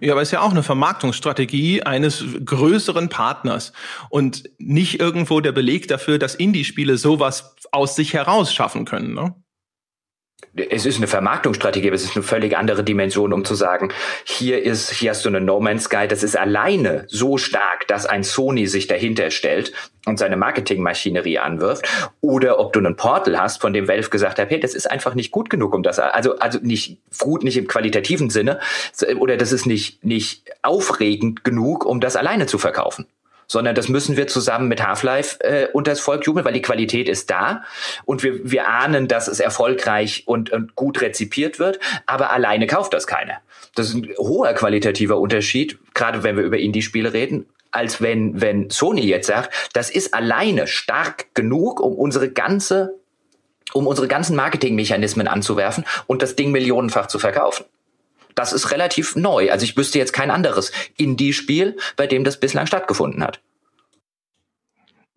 Ja, 0.02 0.14
aber 0.14 0.22
es 0.22 0.30
ist 0.30 0.34
ja 0.34 0.42
auch 0.42 0.52
eine 0.52 0.64
Vermarktungsstrategie 0.64 1.84
eines 1.84 2.24
größeren 2.46 3.10
Partners 3.10 3.74
und 4.10 4.50
nicht 4.58 5.00
irgendwo 5.00 5.42
der 5.42 5.52
Beleg 5.52 5.88
dafür, 5.90 6.18
dass 6.20 6.36
Indie-Spiele 6.36 6.98
sowas 6.98 7.56
aus 7.72 7.96
sich 7.96 8.14
heraus 8.14 8.54
schaffen 8.54 8.86
können. 8.86 9.14
Ne? 9.14 9.36
Es 10.70 10.86
ist 10.86 10.98
eine 10.98 11.08
Vermarktungsstrategie, 11.08 11.88
aber 11.88 11.96
es 11.96 12.04
ist 12.04 12.16
eine 12.16 12.24
völlig 12.24 12.58
andere 12.58 12.84
Dimension, 12.84 13.34
um 13.34 13.46
zu 13.46 13.56
sagen, 13.56 13.92
hier 14.24 14.64
ist, 14.64 14.92
hier 14.92 15.12
hast 15.12 15.26
du 15.26 15.30
eine 15.30 15.42
No 15.42 15.60
Man's 15.60 15.86
Sky, 15.86 16.08
das 16.08 16.24
ist 16.24 16.38
alleine 16.38 17.06
so 17.08 17.38
stark, 17.38 17.88
dass 17.88 18.06
ein 18.06 18.24
Sony 18.24 18.68
sich 18.68 18.88
dahinter 18.88 19.32
stellt 19.32 19.74
und 20.06 20.18
seine 20.18 20.38
Marketingmaschinerie 20.38 21.40
anwirft, 21.40 21.88
oder 22.22 22.60
ob 22.60 22.74
du 22.74 22.80
einen 22.80 22.96
Portal 22.96 23.40
hast, 23.40 23.62
von 23.62 23.74
dem 23.74 23.88
Valve 23.88 24.10
gesagt 24.10 24.40
hat, 24.40 24.50
hey, 24.50 24.60
das 24.60 24.74
ist 24.74 24.90
einfach 24.90 25.16
nicht 25.16 25.32
gut 25.32 25.50
genug, 25.50 25.74
um 25.74 25.84
das, 25.84 26.00
also, 26.00 26.38
also 26.40 26.60
nicht 26.62 26.98
gut, 27.20 27.44
nicht 27.44 27.58
im 27.58 27.68
qualitativen 27.68 28.30
Sinne, 28.30 28.60
oder 29.18 29.38
das 29.38 29.52
ist 29.52 29.66
nicht, 29.66 30.04
nicht 30.04 30.44
aufregend 30.62 31.44
genug, 31.44 31.86
um 31.86 32.00
das 32.00 32.16
alleine 32.16 32.46
zu 32.46 32.58
verkaufen 32.58 33.06
sondern 33.50 33.76
das 33.76 33.90
müssen 33.90 34.16
wir 34.16 34.28
zusammen 34.28 34.70
mit 34.70 34.86
Half-Life 34.86 35.42
äh, 35.42 35.68
unter 35.74 35.92
das 35.92 36.00
Volk 36.00 36.26
jubeln, 36.26 36.46
weil 36.46 36.54
die 36.54 36.62
Qualität 36.62 37.10
ist 37.10 37.30
da 37.30 37.64
und 38.06 38.24
wir, 38.24 38.50
wir 38.50 38.70
ahnen, 38.70 39.10
dass 39.10 39.28
es 39.28 39.42
erfolgreich 39.42 40.24
und, 40.26 40.52
und 40.52 40.76
gut 40.76 41.02
rezipiert 41.02 41.60
wird, 41.60 41.80
aber 42.06 42.32
alleine 42.32 42.68
kauft 42.68 42.94
das 42.94 43.08
keiner. 43.08 43.42
Das 43.76 43.88
ist 43.88 43.96
ein 43.96 44.08
hoher 44.18 44.54
qualitativer 44.54 45.18
Unterschied, 45.18 45.78
gerade 45.94 46.24
wenn 46.24 46.38
wir 46.38 46.44
über 46.44 46.58
Indie-Spiele 46.58 47.12
reden, 47.12 47.48
als 47.72 48.02
wenn, 48.02 48.40
wenn 48.40 48.70
Sony 48.70 49.02
jetzt 49.02 49.28
sagt, 49.28 49.54
das 49.74 49.90
ist 49.90 50.14
alleine 50.14 50.68
stark 50.68 51.34
genug, 51.34 51.80
um 51.82 51.96
unsere 51.96 52.30
ganze 52.30 52.96
um 53.72 53.86
unsere 53.86 54.08
ganzen 54.08 54.36
Marketingmechanismen 54.36 55.28
anzuwerfen 55.28 55.86
und 56.08 56.24
das 56.24 56.36
Ding 56.36 56.52
millionenfach 56.52 57.06
zu 57.06 57.20
verkaufen. 57.20 57.66
Das 58.40 58.54
ist 58.54 58.72
relativ 58.72 59.18
neu. 59.18 59.52
Also 59.52 59.66
ich 59.66 59.76
wüsste 59.76 59.98
jetzt 59.98 60.14
kein 60.14 60.32
anderes 60.32 60.72
Indie-Spiel, 60.96 61.76
bei 61.98 62.08
dem 62.08 62.24
das 62.24 62.40
bislang 62.40 62.68
stattgefunden 62.68 63.22
hat. 63.22 63.42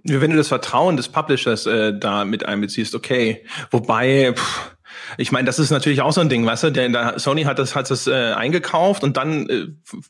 Wenn 0.03 0.33
du 0.33 0.37
das 0.37 0.49
Vertrauen 0.49 0.97
des 0.97 1.09
Publishers 1.09 1.67
äh, 1.67 1.97
da 1.97 2.25
mit 2.25 2.45
einbeziehst, 2.45 2.97
okay. 2.97 3.45
Wobei, 3.71 4.35
pff, 4.35 4.72
ich 5.19 5.33
meine, 5.33 5.47
das 5.47 5.59
ist 5.59 5.71
natürlich 5.71 6.01
auch 6.01 6.13
so 6.13 6.21
ein 6.21 6.29
Ding, 6.29 6.45
weißt 6.47 6.65
du, 6.65 6.71
denn 6.71 6.93
da, 6.93 7.19
Sony 7.19 7.45
hat 7.45 7.59
das, 7.59 7.75
hat 7.75 7.91
das 7.91 8.07
äh, 8.07 8.33
eingekauft 8.33 9.05
und 9.05 9.17
dann 9.17 9.49
äh, 9.49 9.67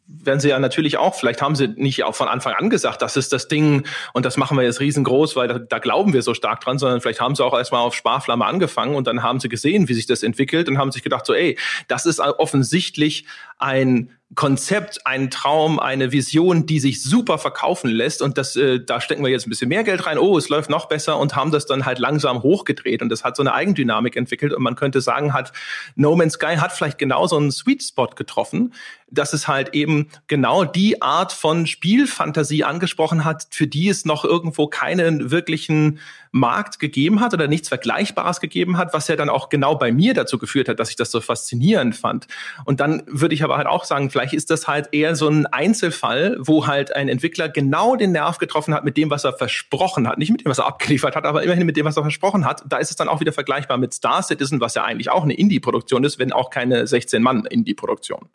werden 0.06 0.40
sie 0.40 0.48
ja 0.48 0.58
natürlich 0.58 0.98
auch, 0.98 1.14
vielleicht 1.14 1.42
haben 1.42 1.56
sie 1.56 1.68
nicht 1.68 2.04
auch 2.04 2.14
von 2.14 2.28
Anfang 2.28 2.54
an 2.54 2.70
gesagt, 2.70 3.02
das 3.02 3.16
ist 3.16 3.32
das 3.32 3.48
Ding 3.48 3.84
und 4.12 4.24
das 4.24 4.36
machen 4.36 4.56
wir 4.56 4.64
jetzt 4.64 4.80
riesengroß, 4.80 5.36
weil 5.36 5.48
da, 5.48 5.58
da 5.58 5.78
glauben 5.78 6.12
wir 6.12 6.22
so 6.22 6.34
stark 6.34 6.60
dran, 6.60 6.78
sondern 6.78 7.00
vielleicht 7.00 7.20
haben 7.20 7.34
sie 7.34 7.44
auch 7.44 7.56
erstmal 7.56 7.82
auf 7.82 7.94
Sparflamme 7.94 8.44
angefangen 8.44 8.94
und 8.94 9.06
dann 9.06 9.22
haben 9.22 9.40
sie 9.40 9.48
gesehen, 9.48 9.88
wie 9.88 9.94
sich 9.94 10.06
das 10.06 10.22
entwickelt 10.22 10.68
und 10.68 10.78
haben 10.78 10.92
sich 10.92 11.02
gedacht, 11.02 11.26
so, 11.26 11.34
ey, 11.34 11.58
das 11.88 12.06
ist 12.06 12.20
offensichtlich 12.20 13.26
ein 13.62 14.10
Konzept, 14.34 15.06
ein 15.06 15.30
Traum, 15.30 15.78
eine 15.78 16.10
Vision, 16.10 16.64
die 16.64 16.80
sich 16.80 17.02
super 17.02 17.36
verkaufen 17.36 17.90
lässt. 17.90 18.22
Und 18.22 18.38
das, 18.38 18.56
äh, 18.56 18.80
da 18.82 19.00
stecken 19.00 19.22
wir 19.22 19.30
jetzt 19.30 19.46
ein 19.46 19.50
bisschen 19.50 19.68
mehr 19.68 19.84
Geld 19.84 20.06
rein, 20.06 20.18
oh, 20.18 20.38
es 20.38 20.48
läuft 20.48 20.70
noch 20.70 20.88
besser 20.88 21.18
und 21.18 21.36
haben 21.36 21.50
das 21.50 21.66
dann 21.66 21.84
halt 21.84 21.98
langsam 21.98 22.42
hochgedreht. 22.42 23.02
Und 23.02 23.10
das 23.10 23.24
hat 23.24 23.36
so 23.36 23.42
eine 23.42 23.52
Eigendynamik 23.52 24.16
entwickelt. 24.16 24.54
Und 24.54 24.62
man 24.62 24.74
könnte 24.74 25.02
sagen, 25.02 25.34
hat 25.34 25.52
No 25.96 26.16
Man's 26.16 26.34
Sky 26.34 26.56
hat 26.56 26.72
vielleicht 26.72 26.98
genau 26.98 27.26
so 27.26 27.36
einen 27.36 27.50
Sweet 27.50 27.82
Spot 27.82 28.06
getroffen, 28.06 28.72
dass 29.12 29.32
es 29.32 29.46
halt 29.46 29.74
eben 29.74 30.08
genau 30.26 30.64
die 30.64 31.02
Art 31.02 31.32
von 31.32 31.66
Spielfantasie 31.66 32.64
angesprochen 32.64 33.24
hat, 33.24 33.46
für 33.50 33.66
die 33.66 33.88
es 33.88 34.04
noch 34.04 34.24
irgendwo 34.24 34.66
keinen 34.66 35.30
wirklichen 35.30 35.98
Markt 36.32 36.78
gegeben 36.78 37.20
hat 37.20 37.34
oder 37.34 37.46
nichts 37.46 37.68
Vergleichbares 37.68 38.40
gegeben 38.40 38.78
hat, 38.78 38.94
was 38.94 39.06
ja 39.08 39.16
dann 39.16 39.28
auch 39.28 39.50
genau 39.50 39.76
bei 39.76 39.92
mir 39.92 40.14
dazu 40.14 40.38
geführt 40.38 40.68
hat, 40.68 40.80
dass 40.80 40.88
ich 40.88 40.96
das 40.96 41.10
so 41.10 41.20
faszinierend 41.20 41.94
fand. 41.94 42.26
Und 42.64 42.80
dann 42.80 43.02
würde 43.06 43.34
ich 43.34 43.44
aber 43.44 43.58
halt 43.58 43.66
auch 43.66 43.84
sagen, 43.84 44.10
vielleicht 44.10 44.32
ist 44.32 44.50
das 44.50 44.66
halt 44.66 44.88
eher 44.92 45.14
so 45.14 45.28
ein 45.28 45.46
Einzelfall, 45.46 46.38
wo 46.40 46.66
halt 46.66 46.96
ein 46.96 47.08
Entwickler 47.08 47.50
genau 47.50 47.96
den 47.96 48.12
Nerv 48.12 48.38
getroffen 48.38 48.72
hat 48.72 48.84
mit 48.84 48.96
dem, 48.96 49.10
was 49.10 49.24
er 49.24 49.34
versprochen 49.34 50.08
hat. 50.08 50.16
Nicht 50.16 50.32
mit 50.32 50.40
dem, 50.40 50.50
was 50.50 50.58
er 50.58 50.66
abgeliefert 50.66 51.14
hat, 51.14 51.26
aber 51.26 51.42
immerhin 51.42 51.66
mit 51.66 51.76
dem, 51.76 51.84
was 51.84 51.98
er 51.98 52.02
versprochen 52.02 52.46
hat. 52.46 52.64
Da 52.66 52.78
ist 52.78 52.90
es 52.90 52.96
dann 52.96 53.08
auch 53.08 53.20
wieder 53.20 53.32
vergleichbar 53.32 53.76
mit 53.76 53.92
Star 53.92 54.22
Citizen, 54.22 54.60
was 54.60 54.74
ja 54.74 54.84
eigentlich 54.84 55.10
auch 55.10 55.24
eine 55.24 55.34
Indie-Produktion 55.34 56.02
ist, 56.02 56.18
wenn 56.18 56.32
auch 56.32 56.48
keine 56.48 56.84
16-Mann-Indie-Produktion. 56.84 58.30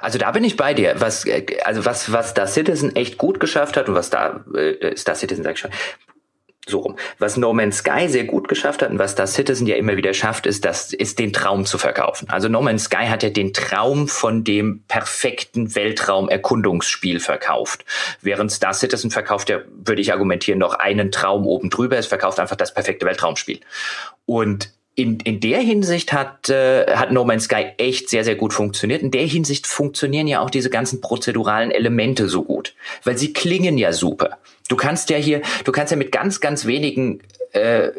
Also 0.00 0.18
da 0.18 0.30
bin 0.30 0.44
ich 0.44 0.56
bei 0.56 0.74
dir. 0.74 0.94
Was, 0.98 1.24
also 1.64 1.84
was, 1.84 2.12
was 2.12 2.30
Star 2.30 2.46
Citizen 2.46 2.96
echt 2.96 3.18
gut 3.18 3.40
geschafft 3.40 3.76
hat 3.76 3.88
und 3.88 3.94
was 3.94 4.10
da, 4.10 4.44
äh, 4.54 4.96
Star 4.96 5.14
Citizen 5.14 5.44
sag 5.44 5.54
ich 5.54 5.60
schon, 5.60 5.70
so 6.66 6.78
rum. 6.78 6.96
Was 7.18 7.36
No 7.36 7.52
Man's 7.52 7.78
Sky 7.78 8.08
sehr 8.08 8.24
gut 8.24 8.48
geschafft 8.48 8.82
hat 8.82 8.90
und 8.90 8.98
was 8.98 9.14
das 9.14 9.34
Citizen 9.34 9.66
ja 9.66 9.76
immer 9.76 9.96
wieder 9.96 10.14
schafft, 10.14 10.46
ist, 10.46 10.64
das 10.64 10.92
ist 10.92 11.18
den 11.18 11.32
Traum 11.32 11.66
zu 11.66 11.78
verkaufen. 11.78 12.28
Also 12.30 12.48
No 12.48 12.62
Man's 12.62 12.84
Sky 12.84 13.06
hat 13.08 13.22
ja 13.22 13.30
den 13.30 13.52
Traum 13.52 14.08
von 14.08 14.44
dem 14.44 14.84
perfekten 14.86 15.74
Weltraumerkundungsspiel 15.74 17.20
verkauft. 17.20 17.84
Während 18.20 18.52
Star 18.52 18.74
Citizen 18.74 19.10
verkauft 19.10 19.48
ja, 19.48 19.60
würde 19.68 20.00
ich 20.00 20.12
argumentieren, 20.12 20.58
noch 20.58 20.74
einen 20.74 21.10
Traum 21.10 21.46
oben 21.46 21.70
drüber. 21.70 21.98
Es 21.98 22.06
verkauft 22.06 22.38
einfach 22.38 22.56
das 22.56 22.72
perfekte 22.72 23.06
Weltraumspiel. 23.06 23.60
Und 24.26 24.72
in, 24.94 25.20
in 25.20 25.40
der 25.40 25.60
Hinsicht 25.60 26.12
hat, 26.12 26.48
äh, 26.50 26.86
hat 26.94 27.12
No 27.12 27.24
Man's 27.24 27.44
Sky 27.44 27.66
echt 27.78 28.10
sehr, 28.10 28.24
sehr 28.24 28.36
gut 28.36 28.52
funktioniert. 28.52 29.02
In 29.02 29.10
der 29.10 29.26
Hinsicht 29.26 29.66
funktionieren 29.66 30.26
ja 30.26 30.40
auch 30.40 30.50
diese 30.50 30.70
ganzen 30.70 31.00
prozeduralen 31.00 31.70
Elemente 31.70 32.28
so 32.28 32.42
gut, 32.42 32.74
weil 33.04 33.16
sie 33.16 33.32
klingen 33.32 33.78
ja 33.78 33.92
super. 33.92 34.38
Du 34.70 34.76
kannst 34.76 35.10
ja 35.10 35.16
hier, 35.16 35.42
du 35.64 35.72
kannst 35.72 35.90
ja 35.90 35.96
mit 35.96 36.12
ganz, 36.12 36.40
ganz 36.40 36.64
wenigen 36.64 37.20
äh, 37.52 37.90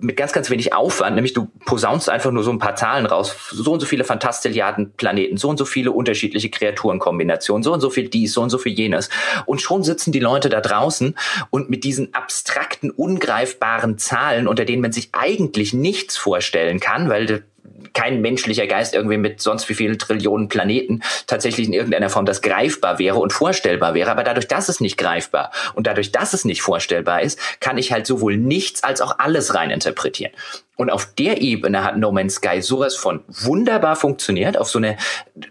mit 0.00 0.16
ganz, 0.16 0.32
ganz 0.32 0.50
wenig 0.50 0.72
Aufwand, 0.72 1.14
nämlich 1.14 1.32
du 1.32 1.46
posaunst 1.64 2.10
einfach 2.10 2.32
nur 2.32 2.42
so 2.42 2.50
ein 2.50 2.58
paar 2.58 2.74
Zahlen 2.74 3.06
raus, 3.06 3.36
so 3.52 3.72
und 3.72 3.78
so 3.78 3.86
viele 3.86 4.02
Fantastilliarden 4.02 4.94
Planeten, 4.96 5.36
so 5.36 5.48
und 5.48 5.58
so 5.58 5.64
viele 5.64 5.92
unterschiedliche 5.92 6.50
Kreaturenkombinationen, 6.50 7.62
so 7.62 7.72
und 7.72 7.80
so 7.80 7.88
viel 7.88 8.08
dies, 8.08 8.32
so 8.32 8.42
und 8.42 8.50
so 8.50 8.58
viel 8.58 8.72
jenes. 8.72 9.08
Und 9.44 9.62
schon 9.62 9.84
sitzen 9.84 10.10
die 10.10 10.18
Leute 10.18 10.48
da 10.48 10.60
draußen 10.60 11.14
und 11.50 11.70
mit 11.70 11.84
diesen 11.84 12.14
abstrakten, 12.14 12.90
ungreifbaren 12.90 13.96
Zahlen, 13.96 14.48
unter 14.48 14.64
denen 14.64 14.82
man 14.82 14.90
sich 14.90 15.10
eigentlich 15.12 15.72
nichts 15.72 16.16
vorstellen 16.16 16.80
kann, 16.80 17.08
weil 17.08 17.44
kein 17.92 18.20
menschlicher 18.20 18.66
Geist 18.66 18.94
irgendwie 18.94 19.16
mit 19.16 19.40
sonst 19.40 19.68
wie 19.68 19.74
vielen 19.74 19.98
Trillionen 19.98 20.48
Planeten 20.48 21.02
tatsächlich 21.26 21.66
in 21.66 21.72
irgendeiner 21.72 22.10
Form 22.10 22.26
das 22.26 22.42
greifbar 22.42 22.98
wäre 22.98 23.18
und 23.18 23.32
vorstellbar 23.32 23.94
wäre. 23.94 24.10
Aber 24.10 24.24
dadurch, 24.24 24.48
dass 24.48 24.68
es 24.68 24.80
nicht 24.80 24.96
greifbar 24.98 25.50
und 25.74 25.86
dadurch, 25.86 26.12
dass 26.12 26.32
es 26.32 26.44
nicht 26.44 26.62
vorstellbar 26.62 27.22
ist, 27.22 27.38
kann 27.60 27.78
ich 27.78 27.92
halt 27.92 28.06
sowohl 28.06 28.36
nichts 28.36 28.82
als 28.82 29.00
auch 29.00 29.18
alles 29.18 29.54
rein 29.54 29.70
interpretieren. 29.70 30.32
Und 30.76 30.90
auf 30.90 31.14
der 31.14 31.40
Ebene 31.40 31.82
hat 31.82 31.96
No 31.96 32.12
Man's 32.12 32.34
Sky 32.34 32.60
sowas 32.60 32.94
von 32.94 33.24
wunderbar 33.28 33.96
funktioniert. 33.96 34.58
Auf 34.58 34.68
so 34.68 34.78
eine, 34.78 34.98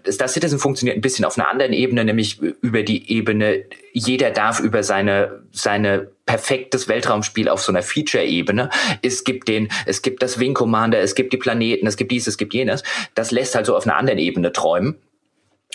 Star 0.07 0.27
Citizen 0.27 0.59
funktioniert 0.59 0.97
ein 0.97 1.01
bisschen 1.01 1.25
auf 1.25 1.37
einer 1.37 1.49
anderen 1.49 1.73
Ebene, 1.73 2.05
nämlich 2.05 2.39
über 2.39 2.83
die 2.83 3.11
Ebene, 3.11 3.65
jeder 3.91 4.29
darf 4.29 4.59
über 4.59 4.83
seine, 4.83 5.41
seine 5.51 6.11
perfektes 6.27 6.87
Weltraumspiel 6.87 7.49
auf 7.49 7.61
so 7.61 7.71
einer 7.71 7.81
Feature-Ebene. 7.81 8.69
Es 9.01 9.23
gibt 9.23 9.47
den, 9.47 9.69
es 9.87 10.03
gibt 10.03 10.21
das 10.21 10.39
Wing 10.39 10.53
Commander, 10.53 10.99
es 10.99 11.15
gibt 11.15 11.33
die 11.33 11.37
Planeten, 11.37 11.87
es 11.87 11.97
gibt 11.97 12.11
dies, 12.11 12.27
es 12.27 12.37
gibt 12.37 12.53
jenes. 12.53 12.83
Das 13.15 13.31
lässt 13.31 13.55
halt 13.55 13.65
so 13.65 13.75
auf 13.75 13.85
einer 13.87 13.97
anderen 13.97 14.19
Ebene 14.19 14.51
träumen. 14.53 14.97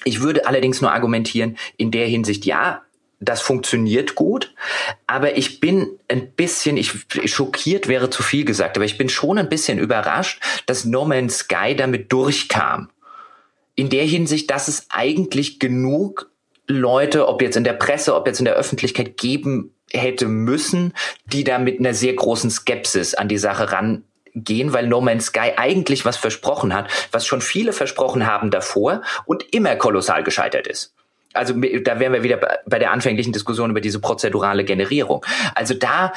Ich 0.05 0.22
würde 0.22 0.47
allerdings 0.47 0.81
nur 0.81 0.93
argumentieren, 0.93 1.56
in 1.77 1.90
der 1.90 2.06
Hinsicht, 2.06 2.47
ja, 2.47 2.82
das 3.20 3.42
funktioniert 3.42 4.14
gut, 4.14 4.55
aber 5.06 5.36
ich 5.36 5.60
bin 5.60 5.98
ein 6.09 6.32
bisschen, 6.32 6.78
ich 6.78 6.92
schockiert 7.26 7.86
wäre 7.86 8.09
zu 8.09 8.22
viel 8.22 8.47
gesagt, 8.47 8.76
aber 8.76 8.86
ich 8.86 8.97
bin 8.97 9.10
schon 9.10 9.36
ein 9.36 9.51
bisschen 9.51 9.78
überrascht, 9.78 10.42
dass 10.64 10.86
No 10.86 11.05
Man's 11.05 11.38
Sky 11.40 11.76
damit 11.76 12.10
durchkam. 12.12 12.90
In 13.74 13.90
der 13.90 14.05
Hinsicht, 14.05 14.51
dass 14.51 14.68
es 14.68 14.86
eigentlich 14.88 15.59
genug 15.59 16.30
Leute, 16.66 17.28
ob 17.28 17.42
jetzt 17.42 17.56
in 17.56 17.64
der 17.64 17.74
Presse, 17.74 18.14
ob 18.14 18.26
jetzt 18.26 18.38
in 18.38 18.47
der 18.47 18.55
Öffentlichkeit 18.55 19.18
geben 19.18 19.74
hätte 19.92 20.26
müssen, 20.26 20.94
die 21.26 21.44
da 21.44 21.59
mit 21.59 21.78
einer 21.78 21.94
sehr 21.94 22.14
großen 22.14 22.51
Skepsis 22.51 23.14
an 23.14 23.28
die 23.28 23.38
Sache 23.38 23.70
rangehen, 23.72 24.72
weil 24.72 24.86
No 24.86 25.02
Man's 25.02 25.26
Sky 25.26 25.52
eigentlich 25.56 26.06
was 26.06 26.16
versprochen 26.16 26.72
hat, 26.72 26.88
was 27.12 27.26
schon 27.26 27.42
viele 27.42 27.74
versprochen 27.74 28.26
haben 28.26 28.51
davor 28.51 29.02
und 29.26 29.52
immer 29.52 29.76
kolossal 29.76 30.22
gescheitert 30.22 30.66
ist 30.66 30.94
also 31.32 31.55
da 31.55 32.01
wären 32.01 32.12
wir 32.12 32.23
wieder 32.23 32.40
bei 32.66 32.78
der 32.78 32.90
anfänglichen 32.90 33.32
Diskussion 33.32 33.70
über 33.70 33.81
diese 33.81 34.01
prozedurale 34.01 34.65
Generierung. 34.65 35.24
Also 35.55 35.74
da 35.74 36.12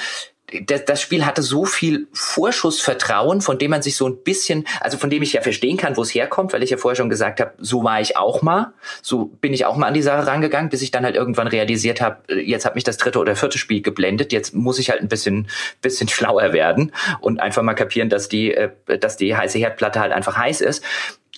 das, 0.62 1.02
Spiel 1.02 1.26
hatte 1.26 1.42
so 1.42 1.66
viel 1.66 2.08
Vorschussvertrauen, 2.14 3.42
von 3.42 3.58
dem 3.58 3.72
man 3.72 3.82
sich 3.82 3.96
so 3.96 4.08
ein 4.08 4.18
bisschen, 4.24 4.66
also 4.82 4.98
von 4.98 5.10
dem 5.10 5.24
ich 5.24 5.34
ja 5.34 5.42
verstehen 5.42 5.78
kann, 5.78 5.98
wo 5.98 6.02
es 6.02 6.14
herkommt, 6.14 6.54
weil 6.54 6.64
ich 6.64 6.70
ja 6.70 6.78
vorher 6.78 6.96
schon 6.96 7.10
gesagt 7.10 7.40
habe, 7.40 7.54
so 7.58 7.84
war 7.84 8.02
ich 8.02 8.18
auch 8.18 8.42
mal, 8.42 8.74
so 9.02 9.26
bin 9.26 9.54
ich 9.54 9.66
auch 9.66 9.76
mal 9.76 9.88
an 9.88 9.94
die 9.94 10.02
Sache 10.02 10.28
rangegangen, 10.28 10.70
bis 10.70 10.82
ich 10.82 10.92
dann 10.92 11.06
halt 11.06 11.16
irgendwann 11.16 11.48
realisiert 11.48 12.02
habe, 12.02 12.18
äh, 12.28 12.40
jetzt 12.40 12.66
hat 12.66 12.76
mich 12.76 12.84
das 12.84 12.98
dritte 12.98 13.20
oder 13.20 13.36
vierte 13.36 13.58
Spiel 13.58 13.82
geblendet, 13.82 14.32
jetzt 14.32 14.54
muss 14.54 14.80
ich 14.80 14.90
halt 14.90 15.02
ein 15.02 15.08
bisschen, 15.08 15.48
bisschen 15.82 16.08
schlauer 16.08 16.54
werden 16.54 16.92
und 17.20 17.40
einfach 17.40 17.64
mal 17.64 17.74
kapieren, 17.74 18.10
dass 18.10 18.30
die, 18.30 18.54
äh, 18.54 18.70
dass 19.00 19.18
die 19.18 19.36
heiße 19.36 19.58
Herdplatte 19.58 20.00
halt 20.00 20.12
einfach 20.12 20.38
heiß 20.38 20.62
ist. 20.62 20.84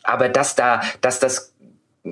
Aber 0.03 0.29
dass 0.29 0.55
da, 0.55 0.81
dass 1.01 1.19
das 1.19 1.54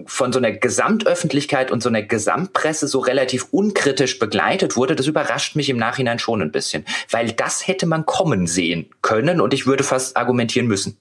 von 0.05 0.33
so 0.33 0.39
einer 0.39 0.51
Gesamtöffentlichkeit 0.51 1.71
und 1.71 1.83
so 1.83 1.89
einer 1.89 2.01
Gesamtpresse 2.01 2.87
so 2.87 2.99
relativ 2.99 3.47
unkritisch 3.51 4.19
begleitet 4.19 4.75
wurde, 4.75 4.95
das 4.95 5.07
überrascht 5.07 5.55
mich 5.55 5.69
im 5.69 5.77
Nachhinein 5.77 6.19
schon 6.19 6.41
ein 6.41 6.51
bisschen, 6.51 6.85
weil 7.09 7.31
das 7.31 7.67
hätte 7.67 7.85
man 7.85 8.05
kommen 8.05 8.47
sehen 8.47 8.89
können 9.01 9.39
und 9.39 9.53
ich 9.53 9.65
würde 9.65 9.83
fast 9.83 10.17
argumentieren 10.17 10.67
müssen. 10.67 10.97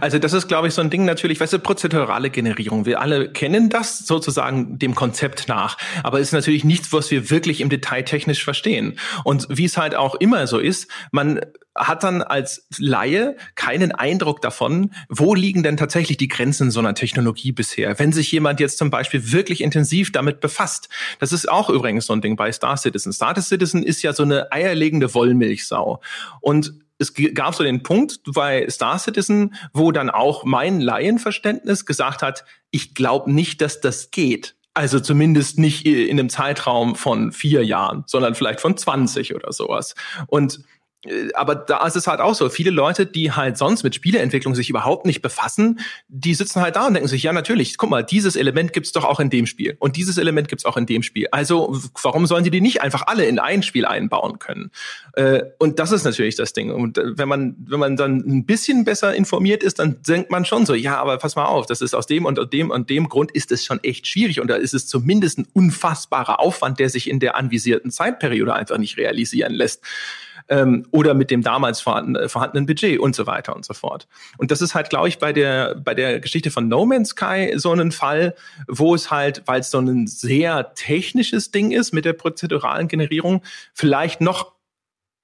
Also 0.00 0.18
das 0.18 0.32
ist, 0.32 0.48
glaube 0.48 0.68
ich, 0.68 0.74
so 0.74 0.82
ein 0.82 0.90
Ding 0.90 1.04
natürlich, 1.04 1.40
weißt 1.40 1.54
du, 1.54 1.58
prozedurale 1.58 2.30
Generierung. 2.30 2.86
Wir 2.86 3.00
alle 3.00 3.32
kennen 3.32 3.70
das 3.70 3.98
sozusagen 3.98 4.78
dem 4.78 4.94
Konzept 4.94 5.48
nach, 5.48 5.76
aber 6.02 6.20
es 6.20 6.28
ist 6.28 6.32
natürlich 6.32 6.64
nichts, 6.64 6.92
was 6.92 7.10
wir 7.10 7.30
wirklich 7.30 7.60
im 7.60 7.68
Detail 7.68 8.02
technisch 8.02 8.44
verstehen. 8.44 8.98
Und 9.24 9.46
wie 9.48 9.64
es 9.64 9.76
halt 9.76 9.94
auch 9.94 10.14
immer 10.16 10.46
so 10.46 10.58
ist, 10.58 10.88
man 11.10 11.40
hat 11.74 12.02
dann 12.02 12.22
als 12.22 12.66
Laie 12.78 13.36
keinen 13.54 13.92
Eindruck 13.92 14.42
davon, 14.42 14.92
wo 15.08 15.34
liegen 15.34 15.62
denn 15.62 15.76
tatsächlich 15.76 16.16
die 16.16 16.28
Grenzen 16.28 16.70
so 16.70 16.80
einer 16.80 16.94
Technologie 16.94 17.52
bisher. 17.52 17.98
Wenn 17.98 18.12
sich 18.12 18.30
jemand 18.30 18.60
jetzt 18.60 18.78
zum 18.78 18.90
Beispiel 18.90 19.32
wirklich 19.32 19.62
intensiv 19.62 20.12
damit 20.12 20.40
befasst, 20.40 20.88
das 21.18 21.32
ist 21.32 21.48
auch 21.50 21.70
übrigens 21.70 22.06
so 22.06 22.12
ein 22.12 22.20
Ding 22.20 22.36
bei 22.36 22.52
Star 22.52 22.76
Citizen. 22.76 23.12
Star 23.12 23.40
Citizen 23.40 23.82
ist 23.82 24.02
ja 24.02 24.12
so 24.12 24.22
eine 24.22 24.52
eierlegende 24.52 25.14
Wollmilchsau. 25.14 26.00
Und 26.40 26.74
es 26.98 27.14
gab 27.34 27.54
so 27.54 27.64
den 27.64 27.82
Punkt 27.82 28.20
bei 28.32 28.68
Star 28.68 28.98
Citizen, 28.98 29.54
wo 29.72 29.92
dann 29.92 30.10
auch 30.10 30.44
mein 30.44 30.80
Laienverständnis 30.80 31.86
gesagt 31.86 32.22
hat, 32.22 32.44
ich 32.70 32.94
glaube 32.94 33.32
nicht, 33.32 33.60
dass 33.60 33.80
das 33.80 34.10
geht. 34.10 34.54
Also 34.74 35.00
zumindest 35.00 35.58
nicht 35.58 35.84
in 35.84 36.18
einem 36.18 36.30
Zeitraum 36.30 36.96
von 36.96 37.32
vier 37.32 37.64
Jahren, 37.64 38.04
sondern 38.06 38.34
vielleicht 38.34 38.60
von 38.60 38.76
20 38.76 39.34
oder 39.34 39.52
sowas. 39.52 39.94
Und 40.28 40.60
aber 41.34 41.56
da 41.56 41.84
ist 41.84 41.96
es 41.96 42.06
halt 42.06 42.20
auch 42.20 42.34
so, 42.34 42.48
viele 42.48 42.70
Leute, 42.70 43.06
die 43.06 43.32
halt 43.32 43.58
sonst 43.58 43.82
mit 43.82 43.94
Spieleentwicklung 43.94 44.54
sich 44.54 44.70
überhaupt 44.70 45.04
nicht 45.04 45.20
befassen, 45.20 45.80
die 46.08 46.34
sitzen 46.34 46.60
halt 46.60 46.76
da 46.76 46.86
und 46.86 46.94
denken 46.94 47.08
sich, 47.08 47.24
ja 47.24 47.32
natürlich, 47.32 47.76
guck 47.76 47.90
mal, 47.90 48.04
dieses 48.04 48.36
Element 48.36 48.72
gibt's 48.72 48.92
doch 48.92 49.04
auch 49.04 49.18
in 49.18 49.28
dem 49.28 49.46
Spiel 49.46 49.76
und 49.80 49.96
dieses 49.96 50.16
Element 50.16 50.46
gibt's 50.46 50.64
auch 50.64 50.76
in 50.76 50.86
dem 50.86 51.02
Spiel. 51.02 51.26
Also 51.32 51.76
warum 52.02 52.26
sollen 52.26 52.44
sie 52.44 52.50
die 52.50 52.60
nicht 52.60 52.82
einfach 52.82 53.06
alle 53.08 53.24
in 53.24 53.40
ein 53.40 53.64
Spiel 53.64 53.84
einbauen 53.84 54.38
können? 54.38 54.70
Äh, 55.14 55.42
und 55.58 55.80
das 55.80 55.90
ist 55.90 56.04
natürlich 56.04 56.36
das 56.36 56.52
Ding. 56.52 56.70
Und 56.70 56.98
äh, 56.98 57.18
wenn 57.18 57.28
man, 57.28 57.56
wenn 57.66 57.80
man 57.80 57.96
dann 57.96 58.18
ein 58.18 58.46
bisschen 58.46 58.84
besser 58.84 59.12
informiert 59.12 59.64
ist, 59.64 59.80
dann 59.80 60.02
denkt 60.02 60.30
man 60.30 60.44
schon 60.44 60.66
so, 60.66 60.74
ja, 60.74 60.98
aber 60.98 61.18
pass 61.18 61.34
mal 61.34 61.46
auf, 61.46 61.66
das 61.66 61.80
ist 61.80 61.94
aus 61.94 62.06
dem 62.06 62.26
und 62.26 62.52
dem 62.52 62.70
und 62.70 62.90
dem 62.90 63.08
Grund 63.08 63.32
ist 63.32 63.50
es 63.50 63.64
schon 63.64 63.82
echt 63.82 64.06
schwierig 64.06 64.40
und 64.40 64.46
da 64.46 64.54
ist 64.54 64.72
es 64.72 64.86
zumindest 64.86 65.38
ein 65.38 65.48
unfassbarer 65.52 66.38
Aufwand, 66.38 66.78
der 66.78 66.90
sich 66.90 67.10
in 67.10 67.18
der 67.18 67.36
anvisierten 67.36 67.90
Zeitperiode 67.90 68.54
einfach 68.54 68.78
nicht 68.78 68.96
realisieren 68.98 69.52
lässt 69.52 69.82
ähm, 70.48 70.86
oder 70.90 71.14
mit 71.14 71.30
dem 71.30 71.42
damals 71.42 71.80
vorhandenen, 71.80 72.24
äh, 72.24 72.28
vorhandenen 72.28 72.66
Budget 72.66 72.98
und 72.98 73.14
so 73.14 73.26
weiter 73.26 73.54
und 73.54 73.64
so 73.64 73.74
fort. 73.74 74.06
Und 74.38 74.50
das 74.50 74.62
ist 74.62 74.74
halt, 74.74 74.90
glaube 74.90 75.08
ich, 75.08 75.18
bei 75.18 75.32
der, 75.32 75.74
bei 75.74 75.94
der 75.94 76.20
Geschichte 76.20 76.50
von 76.50 76.68
No 76.68 76.84
Man's 76.86 77.10
Sky 77.10 77.52
so 77.56 77.72
ein 77.72 77.92
Fall, 77.92 78.34
wo 78.68 78.94
es 78.94 79.10
halt, 79.10 79.42
weil 79.46 79.60
es 79.60 79.70
so 79.70 79.78
ein 79.78 80.06
sehr 80.06 80.74
technisches 80.74 81.50
Ding 81.50 81.70
ist 81.70 81.92
mit 81.92 82.04
der 82.04 82.12
prozeduralen 82.12 82.88
Generierung, 82.88 83.42
vielleicht 83.74 84.20
noch 84.20 84.52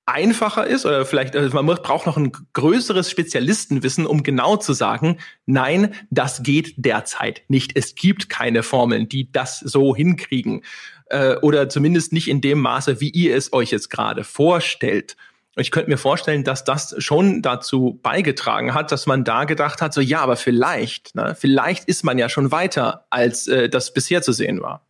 einfacher 0.08 0.66
ist 0.66 0.86
oder 0.86 1.04
vielleicht 1.04 1.36
also 1.36 1.62
man 1.62 1.76
braucht 1.76 2.06
noch 2.06 2.16
ein 2.16 2.32
größeres 2.54 3.10
Spezialistenwissen, 3.10 4.06
um 4.06 4.22
genau 4.22 4.56
zu 4.56 4.72
sagen, 4.72 5.18
nein, 5.44 5.94
das 6.10 6.42
geht 6.42 6.74
derzeit 6.78 7.42
nicht. 7.48 7.72
Es 7.76 7.94
gibt 7.94 8.30
keine 8.30 8.62
Formeln, 8.62 9.08
die 9.08 9.30
das 9.30 9.60
so 9.60 9.94
hinkriegen 9.94 10.62
äh, 11.10 11.36
oder 11.36 11.68
zumindest 11.68 12.12
nicht 12.12 12.28
in 12.28 12.40
dem 12.40 12.60
Maße, 12.60 13.00
wie 13.00 13.10
ihr 13.10 13.36
es 13.36 13.52
euch 13.52 13.70
jetzt 13.70 13.90
gerade 13.90 14.24
vorstellt. 14.24 15.16
Ich 15.56 15.70
könnte 15.70 15.90
mir 15.90 15.98
vorstellen, 15.98 16.44
dass 16.44 16.64
das 16.64 16.94
schon 16.98 17.42
dazu 17.42 17.98
beigetragen 18.02 18.74
hat, 18.74 18.92
dass 18.92 19.06
man 19.06 19.24
da 19.24 19.44
gedacht 19.44 19.82
hat, 19.82 19.92
so 19.92 20.00
ja, 20.00 20.20
aber 20.20 20.36
vielleicht, 20.36 21.14
ne, 21.16 21.34
vielleicht 21.38 21.84
ist 21.86 22.04
man 22.04 22.16
ja 22.16 22.28
schon 22.28 22.52
weiter, 22.52 23.06
als 23.10 23.48
äh, 23.48 23.68
das 23.68 23.92
bisher 23.92 24.22
zu 24.22 24.32
sehen 24.32 24.62
war. 24.62 24.86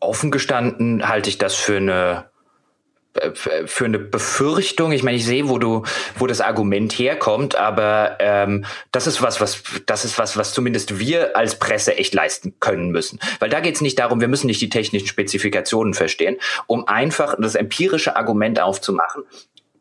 Offen 0.00 0.30
gestanden 0.30 1.08
halte 1.08 1.28
ich 1.28 1.38
das 1.38 1.54
für 1.54 1.76
eine 1.76 2.30
für 3.66 3.84
eine 3.84 3.98
Befürchtung. 3.98 4.92
Ich 4.92 5.02
meine, 5.02 5.16
ich 5.16 5.24
sehe, 5.24 5.48
wo 5.48 5.58
du, 5.58 5.84
wo 6.18 6.26
das 6.26 6.40
Argument 6.40 6.92
herkommt, 6.92 7.54
aber 7.56 8.16
ähm, 8.18 8.64
das 8.92 9.06
ist 9.06 9.22
was, 9.22 9.40
was, 9.40 9.62
das 9.86 10.04
ist 10.04 10.18
was, 10.18 10.36
was 10.36 10.52
zumindest 10.52 10.98
wir 10.98 11.36
als 11.36 11.58
Presse 11.58 11.96
echt 11.96 12.14
leisten 12.14 12.54
können 12.60 12.90
müssen. 12.90 13.20
Weil 13.38 13.50
da 13.50 13.60
geht 13.60 13.76
es 13.76 13.80
nicht 13.80 13.98
darum, 13.98 14.20
wir 14.20 14.28
müssen 14.28 14.48
nicht 14.48 14.60
die 14.60 14.68
technischen 14.68 15.06
Spezifikationen 15.06 15.94
verstehen, 15.94 16.36
um 16.66 16.88
einfach 16.88 17.36
das 17.38 17.54
empirische 17.54 18.16
Argument 18.16 18.60
aufzumachen. 18.60 19.24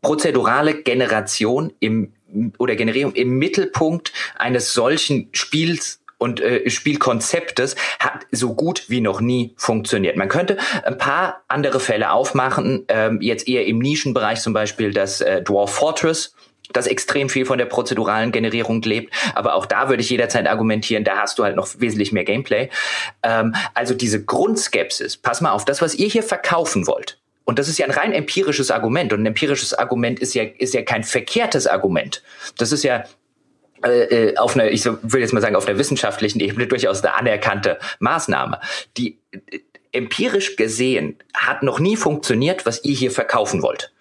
Prozedurale 0.01 0.84
Generation 0.84 1.73
im 1.80 2.14
oder 2.57 2.76
Generierung 2.76 3.14
im 3.14 3.38
Mittelpunkt 3.38 4.11
eines 4.35 4.73
solchen 4.73 5.30
Spiels 5.34 6.02
und 6.24 6.40
äh, 6.40 6.70
Spielkonzeptes 6.70 7.76
hat 8.00 8.26
so 8.32 8.56
gut 8.56 8.86
wie 8.90 9.02
noch 9.02 9.20
nie 9.20 9.54
funktioniert. 9.58 10.16
Man 10.16 10.30
könnte 10.30 10.58
ein 10.86 10.98
paar 10.98 11.44
andere 11.50 11.80
Fälle 11.82 12.12
aufmachen, 12.12 12.86
ähm, 12.88 13.20
jetzt 13.22 13.48
eher 13.48 13.66
im 13.66 13.80
Nischenbereich 13.80 14.40
zum 14.40 14.54
Beispiel 14.54 14.94
das 14.94 15.20
äh, 15.20 15.41
Dwarf 15.41 15.74
Fortress, 15.74 16.34
das 16.72 16.88
extrem 16.88 17.28
viel 17.28 17.45
von 17.45 17.58
der 17.58 17.66
prozeduralen 17.66 18.32
Generierung 18.32 18.82
lebt. 18.82 19.14
Aber 19.36 19.56
auch 19.56 19.66
da 19.66 19.90
würde 19.90 20.02
ich 20.02 20.10
jederzeit 20.10 20.48
argumentieren, 20.48 21.04
da 21.04 21.18
hast 21.18 21.38
du 21.38 21.44
halt 21.44 21.58
noch 21.58 21.68
wesentlich 21.80 22.14
mehr 22.14 22.24
Gameplay. 22.24 22.70
Ähm, 23.22 23.54
also 23.74 23.94
diese 23.94 24.24
Grundskepsis, 24.24 25.18
pass 25.18 25.41
mal 25.41 25.52
auf, 25.52 25.66
das, 25.66 25.82
was 25.82 25.94
ihr 25.94 26.08
hier 26.08 26.24
verkaufen 26.24 26.88
wollt, 26.88 27.20
und 27.45 27.60
das 27.60 27.68
ist 27.68 27.78
ja 27.78 27.86
ein 27.86 27.91
rein 27.91 28.14
empirisches 28.14 28.72
Argument. 28.72 29.12
Und 29.12 29.24
ein 29.24 29.26
empirisches 29.26 29.74
Argument 29.74 30.18
ist 30.20 30.34
ja, 30.34 30.44
ist 30.44 30.74
ja 30.74 30.82
kein 30.82 31.04
verkehrtes 31.04 31.68
Argument. 31.68 32.24
Das 32.58 32.72
ist 32.72 32.84
ja 32.84 33.04
äh, 33.84 34.30
äh, 34.30 34.38
auf 34.38 34.55
einer, 34.55 34.69
ich 34.69 34.85
will 34.85 35.22
jetzt 35.22 35.34
mal 35.34 35.41
sagen, 35.41 35.55
auf 35.55 35.68
einer 35.68 35.77
wissenschaftlichen 35.77 36.39
Ebene 36.39 36.68
durchaus 36.68 37.03
eine 37.03 37.15
anerkannte 37.15 37.80
Maßnahme. 37.99 38.60
Die 38.97 39.19
empirisch 39.91 40.55
gesehen 40.55 41.18
hat 41.34 41.64
noch 41.64 41.80
nie 41.80 41.95
funktioniert, 41.95 42.65
was 42.65 42.84
ihr 42.84 42.95
hier 42.95 43.11
verkaufen 43.11 43.61
wollt. 43.61 43.93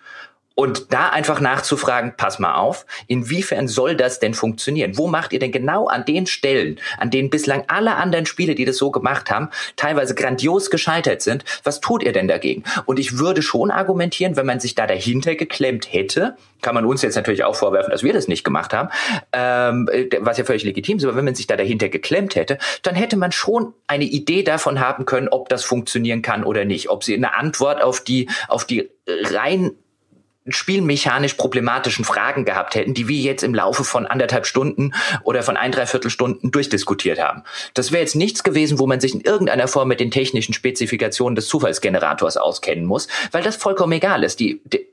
Und 0.55 0.93
da 0.93 1.09
einfach 1.09 1.41
nachzufragen, 1.41 2.15
pass 2.17 2.39
mal 2.39 2.55
auf, 2.55 2.87
inwiefern 3.07 3.69
soll 3.69 3.97
das 3.97 4.21
denn 4.21 4.35
funktionieren? 4.35 4.99
Wo 4.99 5.09
macht 5.09 5.33
ihr 5.33 5.39
denn 5.39 5.53
genau 5.53 5.87
an 5.87 6.05
den 6.05 6.27
Stellen, 6.27 6.79
an 6.99 7.11
denen 7.11 7.31
bislang 7.31 7.65
alle 7.69 7.97
anderen 7.97 8.27
Spiele, 8.27 8.55
die 8.55 8.65
das 8.65 8.77
so 8.77 8.91
gemacht 8.91 9.31
haben, 9.31 9.49
teilweise 9.77 10.15
grandios 10.15 10.71
gescheitert 10.71 11.23
sind, 11.23 11.45
was 11.65 11.81
tut 11.81 12.03
ihr 12.03 12.13
denn 12.13 12.29
dagegen? 12.29 12.65
Und 12.85 12.99
ich 12.99 13.19
würde 13.19 13.43
schon 13.43 13.71
argumentieren, 13.71 14.37
wenn 14.37 14.47
man 14.47 14.61
sich 14.61 14.75
da 14.75 14.87
dahinter 14.87 15.35
geklemmt 15.35 15.93
hätte, 15.93 16.37
kann 16.63 16.75
man 16.75 16.87
uns 16.87 17.03
jetzt 17.03 17.17
natürlich 17.17 17.45
auch 17.45 17.57
vorwerfen, 17.57 17.91
dass 17.91 18.03
wir 18.03 18.13
das 18.13 18.29
nicht 18.29 18.45
gemacht 18.45 18.73
haben, 18.73 18.89
ähm, 19.33 19.89
was 20.21 20.39
ja 20.39 20.45
völlig 20.45 20.63
legitim 20.63 20.99
ist, 20.99 21.05
aber 21.05 21.17
wenn 21.17 21.25
man 21.25 21.35
sich 21.35 21.47
da 21.47 21.57
dahinter 21.57 21.89
geklemmt 21.89 22.37
hätte, 22.37 22.59
dann 22.83 22.95
hätte 22.95 23.17
man 23.17 23.33
schon 23.33 23.75
eine 23.89 24.05
Idee 24.05 24.43
davon 24.43 24.81
haben 24.81 25.05
können, 25.05 25.29
ob 25.29 25.49
das 25.49 25.65
funktionieren 25.65 26.23
kann 26.23 26.45
oder 26.45 26.65
nicht, 26.65 26.89
ob 26.89 27.05
sie 27.05 27.15
eine 27.15 27.35
Antwort 27.35 27.83
auf 27.83 28.01
die, 28.01 28.31
auf 28.49 28.65
die 28.65 28.91
rein 29.07 29.73
spielmechanisch 30.49 31.35
problematischen 31.35 32.05
Fragen 32.05 32.45
gehabt 32.45 32.75
hätten, 32.75 32.95
die 32.95 33.09
wir 33.09 33.19
jetzt 33.19 33.43
im 33.43 33.55
Laufe 33.55 33.85
von 33.85 34.07
anderthalb 34.07 34.47
Stunden 34.47 34.93
oder 35.23 35.43
von 35.43 35.57
ein, 35.57 35.73
dreiviertel 35.73 36.11
Stunden 36.11 36.51
durchdiskutiert 36.51 37.21
haben. 37.21 37.45
Das 37.75 37.93
wäre 37.93 38.03
jetzt 38.03 38.17
nichts 38.17 38.43
gewesen, 38.43 38.79
wo 38.79 38.87
man 38.87 39.01
sich 39.01 39.15
in 39.15 39.21
irgendeiner 39.21 39.69
Form 39.69 39.89
mit 39.89 40.01
den 40.01 40.11
technischen 40.11 40.53
Spezifikationen 40.53 41.37
des 41.37 41.47
Zufallsgenerators 41.49 42.37
auskennen 42.37 42.85
muss, 42.85 43.09
weil 43.31 43.43
das 43.43 43.57
vollkommen 43.57 43.93
egal 43.93 44.25
ist. 44.25 44.41
Die, 44.41 44.61
die, 44.65 44.87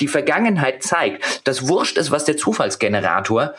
die 0.00 0.08
Vergangenheit 0.08 0.82
zeigt, 0.82 1.46
dass 1.46 1.68
wurscht 1.68 1.96
ist, 1.96 2.10
was 2.10 2.24
der 2.24 2.36
Zufallsgenerator 2.36 3.54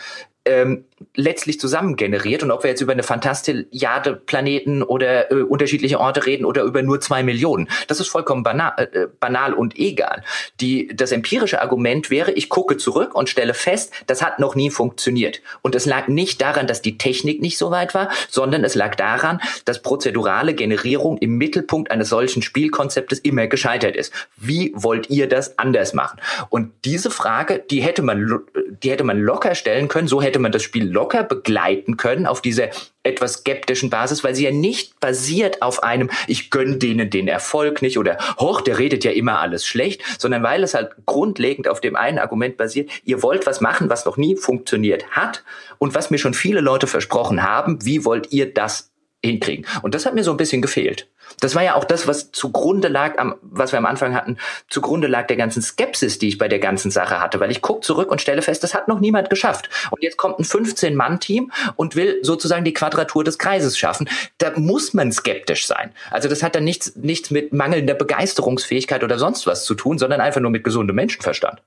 ähm, 0.45 0.85
letztlich 1.15 1.59
zusammen 1.59 1.95
generiert 1.95 2.43
und 2.43 2.51
ob 2.51 2.63
wir 2.63 2.69
jetzt 2.69 2.81
über 2.81 2.93
eine 2.93 3.03
Fantastilliarde 3.03 4.15
Planeten 4.15 4.83
oder 4.83 5.31
äh, 5.31 5.41
unterschiedliche 5.41 5.99
Orte 5.99 6.25
reden 6.25 6.45
oder 6.45 6.63
über 6.63 6.81
nur 6.81 6.99
zwei 6.99 7.23
Millionen, 7.23 7.67
das 7.87 7.99
ist 7.99 8.07
vollkommen 8.07 8.43
banal, 8.43 8.73
äh, 8.77 9.07
banal 9.19 9.53
und 9.53 9.77
egal. 9.77 10.23
Die, 10.59 10.87
das 10.93 11.11
empirische 11.11 11.61
Argument 11.61 12.09
wäre, 12.09 12.31
ich 12.31 12.49
gucke 12.49 12.77
zurück 12.77 13.15
und 13.15 13.29
stelle 13.29 13.53
fest, 13.53 13.93
das 14.07 14.21
hat 14.21 14.39
noch 14.39 14.55
nie 14.55 14.69
funktioniert. 14.69 15.41
Und 15.61 15.75
es 15.75 15.85
lag 15.85 16.07
nicht 16.07 16.41
daran, 16.41 16.67
dass 16.67 16.81
die 16.81 16.97
Technik 16.97 17.41
nicht 17.41 17.57
so 17.57 17.71
weit 17.71 17.93
war, 17.93 18.09
sondern 18.29 18.63
es 18.63 18.75
lag 18.75 18.95
daran, 18.95 19.39
dass 19.65 19.81
prozedurale 19.81 20.53
Generierung 20.53 21.17
im 21.17 21.37
Mittelpunkt 21.37 21.91
eines 21.91 22.09
solchen 22.09 22.41
Spielkonzeptes 22.41 23.19
immer 23.19 23.47
gescheitert 23.47 23.95
ist. 23.95 24.13
Wie 24.37 24.71
wollt 24.75 25.09
ihr 25.09 25.27
das 25.27 25.57
anders 25.59 25.93
machen? 25.93 26.19
Und 26.49 26.71
diese 26.85 27.11
Frage, 27.11 27.63
die 27.69 27.81
hätte 27.81 28.01
man, 28.01 28.41
die 28.83 28.91
hätte 28.91 29.03
man 29.03 29.19
locker 29.19 29.55
stellen 29.55 29.87
können, 29.87 30.07
so 30.07 30.21
hätte 30.21 30.39
man 30.39 30.51
das 30.51 30.63
Spiel 30.63 30.89
locker 30.93 31.23
begleiten 31.23 31.97
können 31.97 32.25
auf 32.25 32.41
dieser 32.41 32.69
etwas 33.03 33.33
skeptischen 33.33 33.89
Basis, 33.89 34.23
weil 34.23 34.33
sie 34.33 34.45
ja 34.45 34.51
nicht 34.51 34.99
basiert 34.99 35.61
auf 35.61 35.83
einem, 35.83 36.09
ich 36.27 36.49
gönn 36.49 36.79
denen 36.79 37.09
den 37.09 37.27
Erfolg 37.27 37.81
nicht 37.81 37.97
oder 37.97 38.17
hoch, 38.39 38.61
der 38.61 38.79
redet 38.79 39.03
ja 39.03 39.11
immer 39.11 39.39
alles 39.39 39.65
schlecht, 39.65 40.01
sondern 40.17 40.43
weil 40.43 40.63
es 40.63 40.73
halt 40.73 40.91
grundlegend 41.05 41.67
auf 41.67 41.81
dem 41.81 41.95
einen 41.95 42.19
Argument 42.19 42.55
basiert, 42.55 42.89
ihr 43.03 43.21
wollt 43.21 43.45
was 43.45 43.59
machen, 43.59 43.89
was 43.89 44.05
noch 44.05 44.15
nie 44.15 44.37
funktioniert 44.37 45.07
hat 45.11 45.43
und 45.79 45.95
was 45.95 46.11
mir 46.11 46.17
schon 46.17 46.33
viele 46.33 46.61
Leute 46.61 46.87
versprochen 46.87 47.43
haben, 47.43 47.85
wie 47.85 48.05
wollt 48.05 48.31
ihr 48.31 48.53
das 48.53 48.92
hinkriegen? 49.23 49.65
Und 49.81 49.95
das 49.95 50.05
hat 50.05 50.15
mir 50.15 50.23
so 50.23 50.31
ein 50.31 50.37
bisschen 50.37 50.61
gefehlt. 50.61 51.07
Das 51.39 51.55
war 51.55 51.63
ja 51.63 51.75
auch 51.75 51.83
das, 51.83 52.07
was 52.07 52.31
zugrunde 52.31 52.87
lag, 52.87 53.17
am, 53.17 53.35
was 53.41 53.71
wir 53.71 53.79
am 53.79 53.85
Anfang 53.85 54.13
hatten, 54.13 54.37
zugrunde 54.69 55.07
lag 55.07 55.27
der 55.27 55.37
ganzen 55.37 55.61
Skepsis, 55.61 56.19
die 56.19 56.27
ich 56.27 56.37
bei 56.37 56.47
der 56.47 56.59
ganzen 56.59 56.91
Sache 56.91 57.19
hatte, 57.19 57.39
weil 57.39 57.51
ich 57.51 57.61
gucke 57.61 57.81
zurück 57.81 58.11
und 58.11 58.21
stelle 58.21 58.41
fest, 58.41 58.63
das 58.63 58.73
hat 58.73 58.87
noch 58.87 58.99
niemand 58.99 59.29
geschafft. 59.29 59.69
Und 59.91 60.03
jetzt 60.03 60.17
kommt 60.17 60.39
ein 60.39 60.45
15-Mann-Team 60.45 61.51
und 61.75 61.95
will 61.95 62.19
sozusagen 62.21 62.65
die 62.65 62.73
Quadratur 62.73 63.23
des 63.23 63.37
Kreises 63.37 63.77
schaffen. 63.77 64.09
Da 64.37 64.51
muss 64.55 64.93
man 64.93 65.11
skeptisch 65.11 65.65
sein. 65.65 65.91
Also 66.11 66.29
das 66.29 66.43
hat 66.43 66.55
dann 66.55 66.63
nichts, 66.63 66.95
nichts 66.95 67.31
mit 67.31 67.53
mangelnder 67.53 67.93
Begeisterungsfähigkeit 67.93 69.03
oder 69.03 69.17
sonst 69.17 69.47
was 69.47 69.65
zu 69.65 69.75
tun, 69.75 69.97
sondern 69.97 70.21
einfach 70.21 70.41
nur 70.41 70.51
mit 70.51 70.63
gesundem 70.63 70.95
Menschenverstand. 70.95 71.61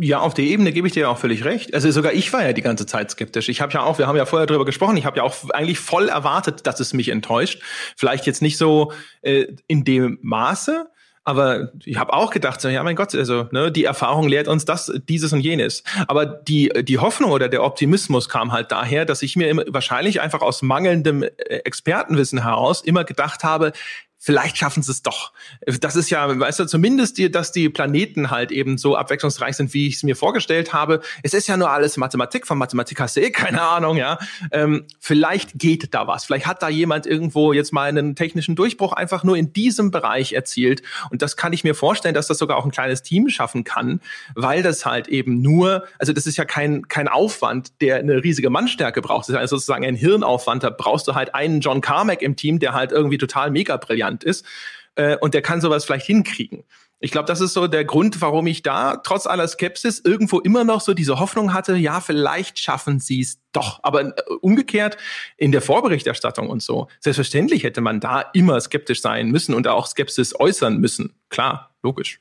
Ja, 0.00 0.20
auf 0.20 0.34
der 0.34 0.44
Ebene 0.44 0.72
gebe 0.72 0.88
ich 0.88 0.94
dir 0.94 1.00
ja 1.00 1.08
auch 1.08 1.18
völlig 1.18 1.44
recht. 1.44 1.72
Also 1.72 1.90
sogar 1.90 2.12
ich 2.12 2.32
war 2.32 2.44
ja 2.44 2.52
die 2.52 2.62
ganze 2.62 2.86
Zeit 2.86 3.10
skeptisch. 3.10 3.48
Ich 3.48 3.60
habe 3.60 3.72
ja 3.72 3.82
auch, 3.82 3.98
wir 3.98 4.06
haben 4.06 4.16
ja 4.16 4.26
vorher 4.26 4.46
drüber 4.46 4.64
gesprochen, 4.64 4.96
ich 4.96 5.06
habe 5.06 5.18
ja 5.18 5.22
auch 5.22 5.48
eigentlich 5.50 5.78
voll 5.78 6.08
erwartet, 6.08 6.66
dass 6.66 6.80
es 6.80 6.92
mich 6.92 7.08
enttäuscht. 7.08 7.62
Vielleicht 7.96 8.26
jetzt 8.26 8.42
nicht 8.42 8.58
so 8.58 8.92
äh, 9.22 9.46
in 9.68 9.84
dem 9.84 10.18
Maße, 10.22 10.86
aber 11.26 11.72
ich 11.84 11.98
habe 11.98 12.12
auch 12.12 12.30
gedacht, 12.30 12.60
so, 12.60 12.68
ja 12.68 12.84
mein 12.84 12.94
Gott, 12.94 13.12
also 13.12 13.48
ne, 13.50 13.72
die 13.72 13.82
Erfahrung 13.82 14.28
lehrt 14.28 14.46
uns 14.46 14.64
das, 14.64 14.92
dieses 15.08 15.32
und 15.32 15.40
jenes. 15.40 15.82
Aber 16.06 16.24
die, 16.24 16.70
die 16.82 16.98
Hoffnung 16.98 17.32
oder 17.32 17.48
der 17.48 17.64
Optimismus 17.64 18.28
kam 18.28 18.52
halt 18.52 18.70
daher, 18.70 19.04
dass 19.04 19.22
ich 19.22 19.34
mir 19.34 19.48
immer, 19.48 19.64
wahrscheinlich 19.66 20.20
einfach 20.20 20.40
aus 20.40 20.62
mangelndem 20.62 21.24
äh, 21.24 21.28
Expertenwissen 21.64 22.44
heraus 22.44 22.80
immer 22.80 23.02
gedacht 23.02 23.42
habe, 23.42 23.72
vielleicht 24.18 24.56
schaffen 24.56 24.82
sie 24.82 24.90
es 24.90 25.02
doch. 25.02 25.32
Das 25.80 25.94
ist 25.94 26.10
ja, 26.10 26.38
weißt 26.38 26.58
du, 26.58 26.64
zumindest, 26.64 27.18
die, 27.18 27.30
dass 27.30 27.52
die 27.52 27.68
Planeten 27.68 28.30
halt 28.30 28.50
eben 28.50 28.78
so 28.78 28.96
abwechslungsreich 28.96 29.56
sind, 29.56 29.72
wie 29.74 29.86
ich 29.86 29.96
es 29.96 30.02
mir 30.02 30.16
vorgestellt 30.16 30.72
habe. 30.72 31.00
Es 31.22 31.34
ist 31.34 31.46
ja 31.46 31.56
nur 31.56 31.70
alles 31.70 31.96
Mathematik. 31.96 32.46
Von 32.46 32.58
Mathematik 32.58 32.98
hast 32.98 33.16
du 33.16 33.20
eh 33.20 33.30
keine 33.30 33.62
Ahnung, 33.62 33.96
ja. 33.96 34.18
Ähm, 34.50 34.86
vielleicht 34.98 35.58
geht 35.58 35.94
da 35.94 36.06
was. 36.06 36.24
Vielleicht 36.24 36.46
hat 36.46 36.62
da 36.62 36.68
jemand 36.68 37.06
irgendwo 37.06 37.52
jetzt 37.52 37.72
mal 37.72 37.88
einen 37.88 38.16
technischen 38.16 38.56
Durchbruch 38.56 38.92
einfach 38.92 39.22
nur 39.22 39.36
in 39.36 39.52
diesem 39.52 39.90
Bereich 39.90 40.32
erzielt. 40.32 40.82
Und 41.10 41.22
das 41.22 41.36
kann 41.36 41.52
ich 41.52 41.62
mir 41.62 41.74
vorstellen, 41.74 42.14
dass 42.14 42.26
das 42.26 42.38
sogar 42.38 42.56
auch 42.56 42.64
ein 42.64 42.72
kleines 42.72 43.02
Team 43.02 43.28
schaffen 43.28 43.64
kann, 43.64 44.00
weil 44.34 44.62
das 44.62 44.86
halt 44.86 45.08
eben 45.08 45.40
nur, 45.40 45.84
also 45.98 46.12
das 46.12 46.26
ist 46.26 46.36
ja 46.36 46.44
kein, 46.44 46.88
kein 46.88 47.06
Aufwand, 47.06 47.80
der 47.80 47.96
eine 47.96 48.24
riesige 48.24 48.50
Mannstärke 48.50 49.02
braucht. 49.02 49.28
Das 49.28 49.42
ist 49.42 49.50
sozusagen 49.50 49.84
ein 49.84 49.94
Hirnaufwand. 49.94 50.64
Da 50.64 50.70
brauchst 50.70 51.06
du 51.06 51.14
halt 51.14 51.34
einen 51.34 51.60
John 51.60 51.80
Carmack 51.80 52.22
im 52.22 52.34
Team, 52.34 52.58
der 52.58 52.72
halt 52.72 52.90
irgendwie 52.90 53.18
total 53.18 53.50
mega 53.50 53.76
brillant 53.76 54.15
bekannt 54.16 54.24
ist. 54.24 54.44
Äh, 54.94 55.16
und 55.18 55.34
der 55.34 55.42
kann 55.42 55.60
sowas 55.60 55.84
vielleicht 55.84 56.06
hinkriegen. 56.06 56.64
Ich 56.98 57.10
glaube, 57.10 57.26
das 57.26 57.42
ist 57.42 57.52
so 57.52 57.66
der 57.66 57.84
Grund, 57.84 58.22
warum 58.22 58.46
ich 58.46 58.62
da 58.62 58.96
trotz 58.96 59.26
aller 59.26 59.46
Skepsis 59.46 60.00
irgendwo 60.02 60.40
immer 60.40 60.64
noch 60.64 60.80
so 60.80 60.94
diese 60.94 61.20
Hoffnung 61.20 61.52
hatte, 61.52 61.76
ja, 61.76 62.00
vielleicht 62.00 62.58
schaffen 62.58 63.00
sie 63.00 63.20
es 63.20 63.38
doch. 63.52 63.80
Aber 63.82 64.00
äh, 64.00 64.12
umgekehrt 64.40 64.96
in 65.36 65.52
der 65.52 65.60
Vorberichterstattung 65.60 66.48
und 66.48 66.62
so, 66.62 66.88
selbstverständlich 67.00 67.64
hätte 67.64 67.82
man 67.82 68.00
da 68.00 68.22
immer 68.32 68.58
skeptisch 68.60 69.02
sein 69.02 69.30
müssen 69.30 69.54
und 69.54 69.68
auch 69.68 69.86
Skepsis 69.86 70.38
äußern 70.38 70.78
müssen. 70.78 71.12
Klar, 71.28 71.74
logisch. 71.82 72.20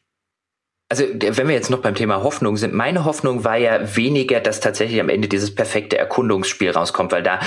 Also 0.87 1.03
wenn 1.03 1.47
wir 1.47 1.55
jetzt 1.55 1.71
noch 1.71 1.81
beim 1.81 1.95
Thema 1.95 2.21
Hoffnung 2.21 2.57
sind, 2.57 2.71
meine 2.71 3.05
Hoffnung 3.05 3.43
war 3.43 3.57
ja 3.57 3.95
weniger, 3.95 4.39
dass 4.39 4.59
tatsächlich 4.59 4.99
am 5.01 5.09
Ende 5.09 5.27
dieses 5.27 5.53
perfekte 5.55 5.97
Erkundungsspiel 5.97 6.69
rauskommt, 6.69 7.11
weil 7.11 7.23
da 7.23 7.39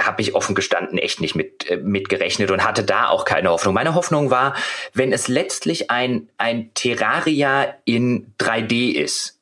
habe 0.00 0.22
ich 0.22 0.34
offen 0.34 0.54
gestanden 0.54 0.96
echt 0.96 1.20
nicht 1.20 1.34
mit, 1.34 1.70
äh, 1.70 1.76
mit 1.76 2.08
gerechnet 2.08 2.50
und 2.50 2.64
hatte 2.64 2.82
da 2.82 3.08
auch 3.08 3.26
keine 3.26 3.50
Hoffnung. 3.50 3.74
Meine 3.74 3.94
Hoffnung 3.94 4.30
war, 4.30 4.54
wenn 4.94 5.12
es 5.12 5.28
letztlich 5.28 5.90
ein, 5.90 6.30
ein 6.38 6.70
Terraria 6.72 7.74
in 7.84 8.32
3D 8.38 8.92
ist, 8.94 9.38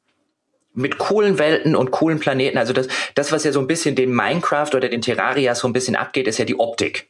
mit 0.75 0.99
coolen 0.99 1.39
Welten 1.39 1.77
und 1.77 1.93
coolen 1.93 2.19
Planeten. 2.19 2.59
Also 2.59 2.73
das, 2.73 2.89
das, 3.15 3.31
was 3.31 3.45
ja 3.45 3.53
so 3.53 3.61
ein 3.61 3.67
bisschen 3.69 3.95
den 3.95 4.13
Minecraft 4.13 4.75
oder 4.75 4.89
den 4.89 5.03
Terraria 5.03 5.55
so 5.55 5.69
ein 5.69 5.73
bisschen 5.73 5.97
abgeht, 5.97 6.27
ist 6.27 6.39
ja 6.39 6.45
die 6.45 6.59
Optik 6.59 7.09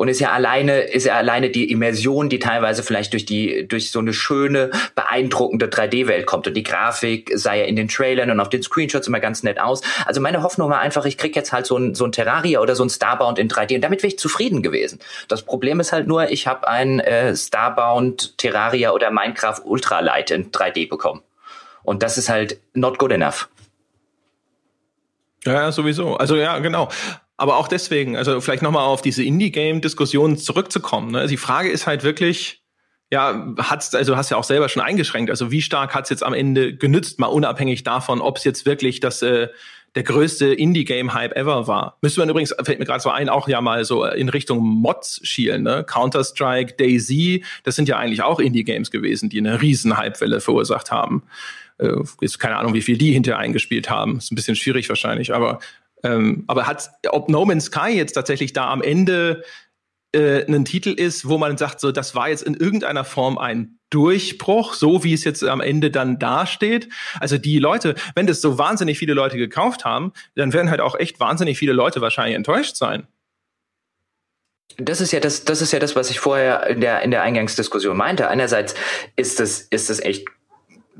und 0.00 0.08
ist 0.08 0.18
ja 0.18 0.32
alleine, 0.32 0.80
ist 0.80 1.04
ja 1.04 1.16
alleine 1.16 1.50
die 1.50 1.70
Immersion, 1.70 2.30
die 2.30 2.38
teilweise 2.38 2.82
vielleicht 2.82 3.12
durch 3.12 3.26
die, 3.26 3.68
durch 3.68 3.90
so 3.90 3.98
eine 3.98 4.14
schöne, 4.14 4.70
beeindruckende 4.94 5.66
3D-Welt 5.66 6.24
kommt. 6.24 6.46
Und 6.46 6.54
die 6.54 6.62
Grafik 6.62 7.30
sah 7.34 7.52
ja 7.52 7.64
in 7.64 7.76
den 7.76 7.88
Trailern 7.88 8.30
und 8.30 8.40
auf 8.40 8.48
den 8.48 8.62
Screenshots 8.62 9.08
immer 9.08 9.20
ganz 9.20 9.42
nett 9.42 9.60
aus. 9.60 9.82
Also 10.06 10.22
meine 10.22 10.42
Hoffnung 10.42 10.70
war 10.70 10.78
einfach, 10.80 11.04
ich 11.04 11.18
krieg 11.18 11.36
jetzt 11.36 11.52
halt 11.52 11.66
so 11.66 11.76
ein, 11.76 11.94
so 11.94 12.06
ein 12.06 12.12
Terraria 12.12 12.60
oder 12.60 12.76
so 12.76 12.82
ein 12.82 12.88
Starbound 12.88 13.38
in 13.38 13.50
3D 13.50 13.74
und 13.74 13.82
damit 13.82 14.02
wäre 14.02 14.08
ich 14.08 14.18
zufrieden 14.18 14.62
gewesen. 14.62 15.00
Das 15.28 15.42
Problem 15.42 15.80
ist 15.80 15.92
halt 15.92 16.06
nur, 16.06 16.30
ich 16.30 16.46
habe 16.46 16.66
ein 16.66 17.00
äh, 17.00 17.36
Starbound 17.36 18.38
Terraria 18.38 18.92
oder 18.92 19.10
Minecraft 19.10 19.60
Ultralight 19.62 20.30
in 20.30 20.50
3D 20.50 20.88
bekommen. 20.88 21.20
Und 21.82 22.02
das 22.02 22.16
ist 22.16 22.30
halt 22.30 22.58
not 22.72 22.98
good 22.98 23.12
enough. 23.12 23.50
Ja, 25.44 25.70
sowieso. 25.72 26.16
Also 26.16 26.36
ja, 26.36 26.58
genau. 26.58 26.88
Aber 27.40 27.56
auch 27.56 27.68
deswegen, 27.68 28.18
also 28.18 28.38
vielleicht 28.42 28.60
nochmal 28.60 28.84
auf 28.84 29.00
diese 29.00 29.24
Indie-Game-Diskussion 29.24 30.36
zurückzukommen. 30.36 31.10
Ne? 31.12 31.26
Die 31.26 31.38
Frage 31.38 31.70
ist 31.70 31.86
halt 31.86 32.04
wirklich, 32.04 32.62
ja, 33.10 33.54
hat's, 33.56 33.94
also 33.94 34.14
hast 34.14 34.28
ja 34.28 34.36
auch 34.36 34.44
selber 34.44 34.68
schon 34.68 34.82
eingeschränkt. 34.82 35.30
Also 35.30 35.50
wie 35.50 35.62
stark 35.62 35.94
hat's 35.94 36.10
jetzt 36.10 36.22
am 36.22 36.34
Ende 36.34 36.76
genützt, 36.76 37.18
mal 37.18 37.28
unabhängig 37.28 37.82
davon, 37.82 38.20
ob 38.20 38.36
es 38.36 38.44
jetzt 38.44 38.66
wirklich 38.66 39.00
das 39.00 39.22
äh, 39.22 39.48
der 39.94 40.02
größte 40.02 40.52
Indie-Game-Hype 40.52 41.34
ever 41.34 41.66
war. 41.66 41.96
Müsste 42.02 42.20
man 42.20 42.28
übrigens, 42.28 42.54
fällt 42.62 42.78
mir 42.78 42.84
gerade 42.84 43.00
so 43.00 43.08
ein, 43.08 43.30
auch 43.30 43.48
ja 43.48 43.62
mal 43.62 43.86
so 43.86 44.04
in 44.04 44.28
Richtung 44.28 44.58
Mods 44.58 45.20
schielen. 45.22 45.62
Ne? 45.62 45.82
Counter-Strike, 45.88 46.74
DayZ, 46.74 47.42
das 47.64 47.74
sind 47.74 47.88
ja 47.88 47.96
eigentlich 47.96 48.20
auch 48.22 48.38
Indie-Games 48.38 48.90
gewesen, 48.90 49.30
die 49.30 49.38
eine 49.38 49.62
riesen 49.62 49.96
Hype-Welle 49.96 50.42
verursacht 50.42 50.90
haben. 50.90 51.22
Äh, 51.78 51.94
ist 52.20 52.38
keine 52.38 52.58
Ahnung, 52.58 52.74
wie 52.74 52.82
viel 52.82 52.98
die 52.98 53.12
hinterher 53.12 53.38
eingespielt 53.38 53.88
haben. 53.88 54.18
Ist 54.18 54.30
ein 54.30 54.34
bisschen 54.34 54.56
schwierig 54.56 54.90
wahrscheinlich, 54.90 55.32
aber 55.32 55.60
ähm, 56.02 56.44
aber 56.46 56.66
hat, 56.66 56.90
ob 57.10 57.28
No 57.28 57.44
Man's 57.44 57.66
Sky 57.66 57.90
jetzt 57.90 58.12
tatsächlich 58.12 58.52
da 58.52 58.70
am 58.70 58.82
Ende 58.82 59.42
äh, 60.12 60.44
ein 60.46 60.64
Titel 60.64 60.90
ist, 60.90 61.28
wo 61.28 61.38
man 61.38 61.56
sagt, 61.56 61.80
so, 61.80 61.92
das 61.92 62.14
war 62.14 62.28
jetzt 62.28 62.42
in 62.42 62.54
irgendeiner 62.54 63.04
Form 63.04 63.38
ein 63.38 63.78
Durchbruch, 63.90 64.74
so 64.74 65.04
wie 65.04 65.12
es 65.12 65.24
jetzt 65.24 65.42
am 65.44 65.60
Ende 65.60 65.90
dann 65.90 66.18
dasteht. 66.18 66.88
Also 67.18 67.38
die 67.38 67.58
Leute, 67.58 67.94
wenn 68.14 68.26
das 68.26 68.40
so 68.40 68.58
wahnsinnig 68.58 68.98
viele 68.98 69.14
Leute 69.14 69.36
gekauft 69.36 69.84
haben, 69.84 70.12
dann 70.36 70.52
werden 70.52 70.70
halt 70.70 70.80
auch 70.80 70.98
echt 70.98 71.20
wahnsinnig 71.20 71.58
viele 71.58 71.72
Leute 71.72 72.00
wahrscheinlich 72.00 72.36
enttäuscht 72.36 72.76
sein. 72.76 73.06
das 74.76 75.00
ist 75.00 75.12
ja 75.12 75.20
das, 75.20 75.44
das 75.44 75.60
ist 75.60 75.72
ja 75.72 75.78
das, 75.78 75.96
was 75.96 76.10
ich 76.10 76.20
vorher 76.20 76.66
in 76.68 76.80
der, 76.80 77.02
in 77.02 77.10
der 77.10 77.22
Eingangsdiskussion 77.22 77.96
meinte. 77.96 78.28
Einerseits 78.28 78.74
ist 79.16 79.40
es, 79.40 79.60
ist 79.60 79.90
es 79.90 80.00
echt 80.00 80.26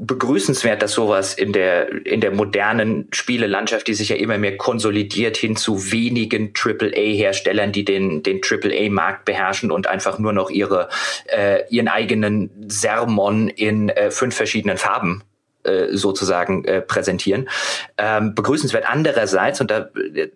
begrüßenswert, 0.02 0.80
dass 0.80 0.92
sowas 0.92 1.34
in 1.34 1.52
der, 1.52 2.06
in 2.06 2.22
der 2.22 2.30
modernen 2.30 3.08
Spielelandschaft, 3.12 3.86
die 3.86 3.92
sich 3.92 4.08
ja 4.08 4.16
immer 4.16 4.38
mehr 4.38 4.56
konsolidiert 4.56 5.36
hin 5.36 5.56
zu 5.56 5.92
wenigen 5.92 6.54
AAA-Herstellern, 6.54 7.70
die 7.70 7.84
den, 7.84 8.22
den 8.22 8.40
AAA-Markt 8.42 9.26
beherrschen 9.26 9.70
und 9.70 9.86
einfach 9.86 10.18
nur 10.18 10.32
noch 10.32 10.48
ihre, 10.48 10.88
äh, 11.26 11.64
ihren 11.68 11.88
eigenen 11.88 12.50
Sermon 12.68 13.48
in 13.48 13.90
äh, 13.90 14.10
fünf 14.10 14.34
verschiedenen 14.34 14.78
Farben 14.78 15.22
äh, 15.64 15.88
sozusagen 15.90 16.64
äh, 16.64 16.80
präsentieren. 16.80 17.50
Ähm, 17.98 18.34
begrüßenswert 18.34 18.86
andererseits, 18.88 19.60
und 19.60 19.70
da, 19.70 19.90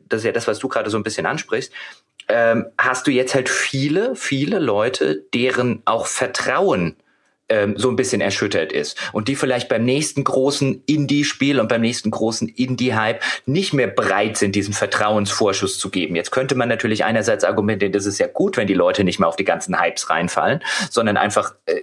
das 0.08 0.20
ist 0.20 0.24
ja 0.24 0.32
das, 0.32 0.46
was 0.46 0.58
du 0.58 0.68
gerade 0.68 0.90
so 0.90 0.98
ein 0.98 1.02
bisschen 1.02 1.24
ansprichst, 1.24 1.72
ähm, 2.28 2.66
hast 2.76 3.06
du 3.06 3.10
jetzt 3.10 3.34
halt 3.34 3.48
viele, 3.48 4.14
viele 4.14 4.58
Leute, 4.58 5.24
deren 5.32 5.80
auch 5.86 6.06
Vertrauen 6.06 6.96
ähm, 7.48 7.74
so 7.76 7.90
ein 7.90 7.96
bisschen 7.96 8.20
erschüttert 8.20 8.72
ist 8.72 8.98
und 9.12 9.28
die 9.28 9.36
vielleicht 9.36 9.68
beim 9.68 9.84
nächsten 9.84 10.24
großen 10.24 10.82
Indie-Spiel 10.86 11.60
und 11.60 11.68
beim 11.68 11.82
nächsten 11.82 12.10
großen 12.10 12.48
Indie-Hype 12.48 13.22
nicht 13.46 13.72
mehr 13.72 13.86
bereit 13.86 14.36
sind, 14.36 14.54
diesen 14.54 14.72
Vertrauensvorschuss 14.72 15.78
zu 15.78 15.90
geben. 15.90 16.16
Jetzt 16.16 16.30
könnte 16.30 16.54
man 16.54 16.68
natürlich 16.68 17.04
einerseits 17.04 17.44
argumentieren, 17.44 17.92
das 17.92 18.06
ist 18.06 18.18
ja 18.18 18.26
gut, 18.26 18.56
wenn 18.56 18.66
die 18.66 18.74
Leute 18.74 19.04
nicht 19.04 19.18
mehr 19.18 19.28
auf 19.28 19.36
die 19.36 19.44
ganzen 19.44 19.80
Hypes 19.80 20.08
reinfallen, 20.08 20.60
sondern 20.90 21.16
einfach 21.16 21.54
äh, 21.66 21.80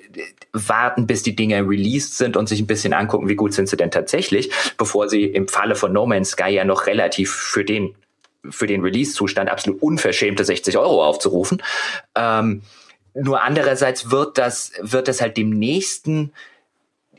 warten, 0.53 1.07
bis 1.07 1.23
die 1.23 1.35
Dinge 1.35 1.61
released 1.61 2.17
sind 2.17 2.37
und 2.37 2.49
sich 2.49 2.59
ein 2.59 2.67
bisschen 2.67 2.93
angucken, 2.93 3.27
wie 3.27 3.35
gut 3.35 3.53
sind 3.53 3.69
sie 3.69 3.77
denn 3.77 3.91
tatsächlich, 3.91 4.51
bevor 4.77 5.09
sie 5.09 5.25
im 5.25 5.47
Falle 5.47 5.75
von 5.75 5.93
No 5.93 6.05
Man's 6.05 6.31
Sky 6.31 6.49
ja 6.49 6.65
noch 6.65 6.87
relativ 6.87 7.31
für 7.31 7.63
den 7.63 7.95
für 8.49 8.65
den 8.65 8.81
Release-Zustand 8.81 9.51
absolut 9.51 9.83
unverschämte 9.83 10.43
60 10.43 10.75
Euro 10.75 11.05
aufzurufen. 11.05 11.61
Ähm, 12.15 12.63
nur 13.13 13.43
andererseits 13.43 14.11
wird 14.11 14.37
das, 14.37 14.71
wird 14.81 15.07
das 15.07 15.21
halt 15.21 15.37
dem 15.37 15.49
nächsten 15.49 16.31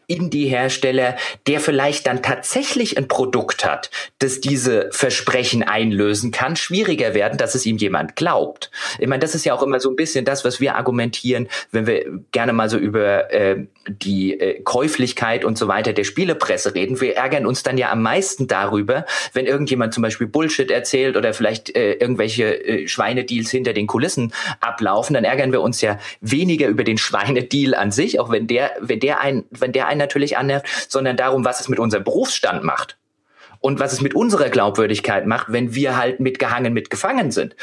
Indie-Hersteller, 0.06 1.16
der 1.47 1.60
vielleicht 1.60 2.06
dann 2.06 2.23
tatsächlich 2.23 2.98
ein 2.98 3.09
Produkt 3.09 3.64
hat, 3.64 3.90
das 4.19 4.40
diese 4.40 4.89
Versprechen 4.93 5.62
einlösen 5.62 6.32
kann, 6.32 6.56
schwieriger 6.56 7.14
werden, 7.14 7.39
dass 7.39 7.55
es 7.55 7.64
ihm 7.64 7.78
jemand 7.78 8.16
glaubt. 8.16 8.70
Ich 8.98 9.06
meine, 9.06 9.20
das 9.20 9.35
ist 9.35 9.44
ja 9.44 9.55
auch 9.55 9.62
immer 9.62 9.81
so 9.81 9.89
ein 9.89 9.97
bisschen 9.97 10.24
das, 10.24 10.44
was 10.44 10.60
wir 10.60 10.77
argumentieren, 10.77 11.48
wenn 11.70 11.86
wir 11.86 12.05
gerne 12.32 12.52
mal 12.52 12.69
so 12.69 12.77
über 12.77 13.32
äh, 13.32 13.64
die 13.88 14.38
äh, 14.38 14.60
Käuflichkeit 14.62 15.44
und 15.44 15.59
so 15.59 15.68
weiter 15.68 15.92
der 15.92 16.04
Spielepresse 16.04 16.74
reden. 16.74 17.00
Wir 17.00 17.16
ärgern 17.16 17.46
uns 17.46 17.62
dann 17.62 17.78
ja 17.78 17.90
am 17.90 18.02
meisten 18.02 18.46
darüber, 18.46 19.06
wenn 19.32 19.46
irgendjemand 19.46 19.94
zum 19.94 20.02
Beispiel 20.02 20.26
Bullshit 20.26 20.70
erzählt 20.70 21.16
oder 21.16 21.34
vielleicht 21.34 21.74
äh, 21.76 21.94
irgendwelche 21.94 22.64
äh, 22.64 22.88
Schweinedeals 22.88 23.50
hinter 23.50 23.72
den 23.72 23.86
Kulissen 23.86 24.32
ablaufen, 24.60 25.14
dann 25.14 25.24
ärgern 25.24 25.52
wir 25.52 25.60
uns 25.60 25.80
ja 25.80 25.98
weniger 26.20 26.68
über 26.68 26.84
den 26.84 26.98
Schweinedeal 26.98 27.74
an 27.74 27.92
sich, 27.92 28.20
auch 28.20 28.30
wenn 28.30 28.46
der, 28.46 28.72
wenn 28.80 29.00
der 29.00 29.20
ein, 29.20 29.44
wenn 29.50 29.72
der 29.72 29.86
einen 29.86 29.98
natürlich 29.98 30.36
annervt, 30.36 30.66
sondern 30.88 31.16
darum, 31.16 31.44
was 31.44 31.60
es 31.60 31.68
mit 31.68 31.78
unserem 31.78 32.04
Berufsstand 32.04 32.64
macht 32.64 32.96
und 33.62 33.80
was 33.80 33.94
es 33.94 34.02
mit 34.02 34.14
unserer 34.14 34.51
Glaubwürdigkeit 34.51 35.24
macht, 35.26 35.51
wenn 35.51 35.74
wir 35.74 35.97
halt 35.97 36.20
mitgehangen, 36.20 36.74
mitgefangen 36.74 37.30
sind. 37.30 37.56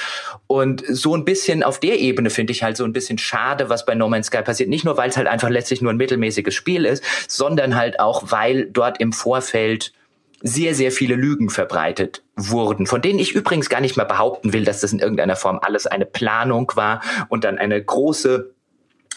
Und 0.48 0.84
so 0.88 1.16
ein 1.16 1.26
bisschen 1.26 1.62
auf 1.62 1.80
der 1.80 2.00
Ebene 2.00 2.32
finde 2.32 2.52
ich 2.52 2.64
halt 2.64 2.78
so 2.78 2.86
ein 2.86 2.94
bisschen 2.94 3.18
schade, 3.20 3.70
was 3.70 3.86
bei 3.86 3.94
No 3.94 4.10
Man's 4.10 4.28
Sky 4.28 4.42
passiert. 4.42 4.70
Nicht 4.70 4.86
nur, 4.86 4.98
weil 4.98 5.10
es 5.10 5.18
halt 5.18 5.28
einfach 5.28 5.50
letztlich 5.50 5.82
nur 5.82 5.92
ein 5.92 5.98
mittelmäßiges 5.98 6.56
Spiel 6.56 6.86
ist, 6.86 7.04
sondern 7.28 7.76
halt 7.76 8.00
auch, 8.00 8.32
weil 8.32 8.66
dort 8.66 9.00
im 9.00 9.14
Vorfeld 9.14 9.92
sehr, 10.42 10.74
sehr 10.74 10.94
viele 10.94 11.16
Lügen 11.16 11.50
verbreitet 11.50 12.24
wurden, 12.38 12.88
von 12.88 13.02
denen 13.02 13.20
ich 13.20 13.34
übrigens 13.34 13.70
gar 13.70 13.82
nicht 13.82 13.98
mehr 13.98 14.06
behaupten 14.06 14.54
will, 14.54 14.64
dass 14.64 14.80
das 14.80 14.94
in 14.94 15.00
irgendeiner 15.00 15.36
Form 15.36 15.60
alles 15.62 15.86
eine 15.86 16.06
Planung 16.06 16.72
war 16.76 17.02
und 17.28 17.44
dann 17.44 17.58
eine 17.58 17.84
große 17.84 18.54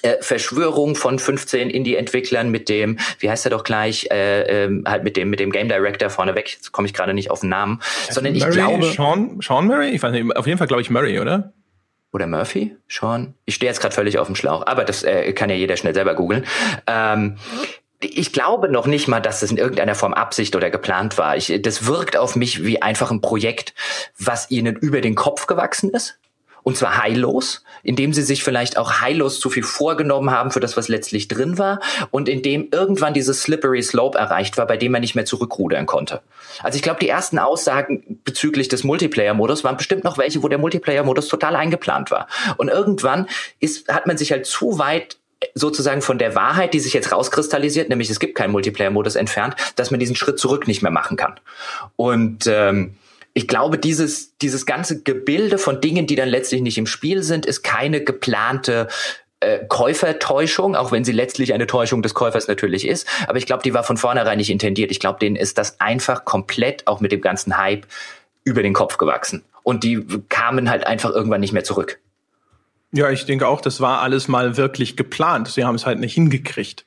äh, 0.03 0.17
Verschwörung 0.21 0.95
von 0.95 1.19
15 1.19 1.71
Indie-Entwicklern 1.71 2.51
mit 2.51 2.69
dem, 2.69 2.99
wie 3.19 3.31
heißt 3.31 3.47
er 3.47 3.51
doch 3.51 3.65
gleich, 3.65 4.09
äh, 4.11 4.65
äh, 4.65 4.83
halt 4.85 5.05
mit 5.05 5.17
dem 5.17 5.31
mit 5.31 5.41
dem 5.41 5.51
Game 5.51 5.69
Director 5.69 6.11
vorneweg, 6.11 6.51
jetzt 6.51 6.73
komme 6.73 6.87
ich 6.87 6.95
gerade 6.95 7.15
nicht 7.15 7.31
auf 7.31 7.41
den 7.41 7.51
Namen, 7.51 7.81
also 8.09 8.21
sondern 8.21 8.35
Murray, 8.35 8.49
ich 8.49 8.55
glaube 8.55 8.85
Sean, 8.85 9.41
Sean 9.41 9.67
Murray, 9.67 9.91
ich 9.91 10.03
weiß 10.03 10.13
nicht, 10.13 10.37
auf 10.37 10.47
jeden 10.47 10.59
Fall 10.59 10.67
glaube 10.67 10.83
ich 10.83 10.91
Murray, 10.91 11.21
oder? 11.21 11.53
Oder 12.13 12.27
Murphy? 12.27 12.77
Sean? 12.89 13.35
Ich 13.47 13.55
stehe 13.55 13.71
jetzt 13.71 13.81
gerade 13.81 13.95
völlig 13.95 14.19
auf 14.19 14.27
dem 14.27 14.37
Schlauch, 14.37 14.67
aber 14.67 14.85
das 14.85 15.03
äh, 15.03 15.33
kann 15.33 15.49
ja 15.49 15.57
jeder 15.57 15.77
schnell 15.77 15.95
selber 15.95 16.15
googeln. 16.15 16.45
Ähm, 16.87 17.39
ich 18.01 18.33
glaube 18.33 18.69
noch 18.69 18.87
nicht 18.87 19.09
mal, 19.09 19.21
dass 19.21 19.41
das 19.41 19.51
in 19.51 19.57
irgendeiner 19.57 19.95
Form 19.95 20.13
Absicht 20.13 20.57
oder 20.57 20.71
geplant 20.71 21.19
war. 21.19 21.37
Ich, 21.37 21.57
das 21.63 21.87
wirkt 21.87 22.17
auf 22.17 22.37
mich 22.37 22.65
wie 22.65 22.83
einfach 22.83 23.11
ein 23.11 23.21
Projekt, 23.21 23.75
was 24.19 24.51
ihnen 24.51 24.75
über 24.77 25.01
den 25.01 25.15
Kopf 25.15 25.47
gewachsen 25.47 25.91
ist 25.91 26.19
und 26.63 26.77
zwar 26.77 27.03
heillos, 27.03 27.65
indem 27.83 28.13
sie 28.13 28.23
sich 28.23 28.45
vielleicht 28.45 28.79
auch 28.79 29.01
heillos 29.01 29.41
zu 29.41 29.51
viel 29.51 29.63
vorgenommen 29.63 30.31
haben 30.31 30.51
für 30.51 30.61
das, 30.61 30.77
was 30.77 30.89
letztlich 30.89 31.29
drin 31.29 31.59
war 31.59 31.81
und 32.11 32.29
indem 32.29 32.69
irgendwann 32.71 33.15
dieses 33.15 33.43
slippery 33.43 33.83
slope 33.83 34.19
erreicht 34.19 34.59
war, 34.59 34.67
bei 34.67 34.77
dem 34.77 34.93
man 34.93 35.01
nicht 35.01 35.15
mehr 35.15 35.25
zurückrudern 35.25 35.87
konnte. 35.87 36.23
Also 36.63 36.77
ich 36.77 36.83
glaube, 36.83 37.01
die 37.01 37.09
ersten 37.09 37.39
Aussagen 37.39 38.21
bezüglich 38.25 38.69
des 38.69 38.85
Multiplayer-Modus 38.85 39.65
waren 39.65 39.77
bestimmt 39.77 40.05
noch 40.05 40.19
welche, 40.19 40.43
wo 40.43 40.49
der 40.49 40.59
Multiplayer-Modus 40.59 41.29
total 41.29 41.57
eingeplant 41.57 42.11
war. 42.11 42.29
Und 42.57 42.69
irgendwann 42.69 43.27
ist, 43.61 43.89
hat 43.89 44.07
man 44.07 44.17
sich 44.17 44.33
halt 44.33 44.47
zu 44.47 44.79
weit 44.79 45.17
sozusagen 45.55 46.03
von 46.03 46.19
der 46.19 46.35
Wahrheit, 46.35 46.75
die 46.75 46.81
sich 46.81 46.93
jetzt 46.93 47.11
rauskristallisiert, 47.11 47.89
nämlich 47.89 48.11
es 48.11 48.21
gibt 48.21 48.37
keinen 48.37 48.53
Multiplayer-Modus 48.53 49.17
entfernt, 49.17 49.57
dass 49.77 49.91
man 49.91 49.99
diesen 49.99 50.17
Schritt 50.17 50.39
zurück 50.39 50.69
nicht 50.69 50.83
mehr 50.83 50.93
machen 50.93 51.17
kann. 51.17 51.41
Und 51.97 52.47
ähm, 52.47 52.97
ich 53.35 53.49
glaube, 53.49 53.79
dieses, 53.79 54.37
dieses 54.39 54.67
ganze 54.67 55.03
Gebilde 55.03 55.59
von 55.59 55.81
Dingen, 55.81 56.07
die 56.07 56.17
dann 56.17 56.29
letztlich 56.29 56.61
nicht 56.61 56.79
im 56.79 56.87
Spiel 56.87 57.23
sind, 57.23 57.47
ist 57.47 57.63
keine 57.63 58.03
geplante 58.03 58.89
äh, 59.41 59.61
Käufertäuschung, 59.69 60.77
auch 60.77 60.93
wenn 60.93 61.05
sie 61.05 61.13
letztlich 61.13 61.55
eine 61.55 61.67
Täuschung 61.67 62.03
des 62.03 62.15
Käufers 62.15 62.47
natürlich 62.47 62.87
ist. 62.87 63.07
Aber 63.27 63.39
ich 63.39 63.47
glaube, 63.47 63.63
die 63.63 63.75
war 63.75 63.85
von 63.85 63.97
vornherein 63.97 64.39
nicht 64.39 64.51
intendiert. 64.51 64.91
Ich 64.91 65.01
glaube, 65.01 65.19
denen 65.19 65.37
ist 65.37 65.59
das 65.59 65.81
einfach 65.81 66.25
komplett, 66.25 66.87
auch 66.87 67.01
mit 67.01 67.13
dem 67.13 67.21
ganzen 67.21 67.57
Hype, 67.57 67.87
über 68.45 68.63
den 68.63 68.75
Kopf 68.75 68.99
gewachsen. 68.99 69.45
Und 69.63 69.85
die 69.85 70.05
kamen 70.29 70.69
halt 70.69 70.87
einfach 70.87 71.11
irgendwann 71.11 71.41
nicht 71.41 71.53
mehr 71.53 71.65
zurück. 71.65 72.01
Ja, 72.93 73.11
ich 73.11 73.25
denke 73.25 73.49
auch, 73.49 73.61
das 73.61 73.81
war 73.81 74.03
alles 74.03 74.29
mal 74.29 74.57
wirklich 74.57 74.97
geplant. 74.97 75.49
Sie 75.49 75.65
haben 75.65 75.77
es 75.77 75.87
halt 75.87 75.99
nicht 75.99 76.15
hingekriegt. 76.15 76.85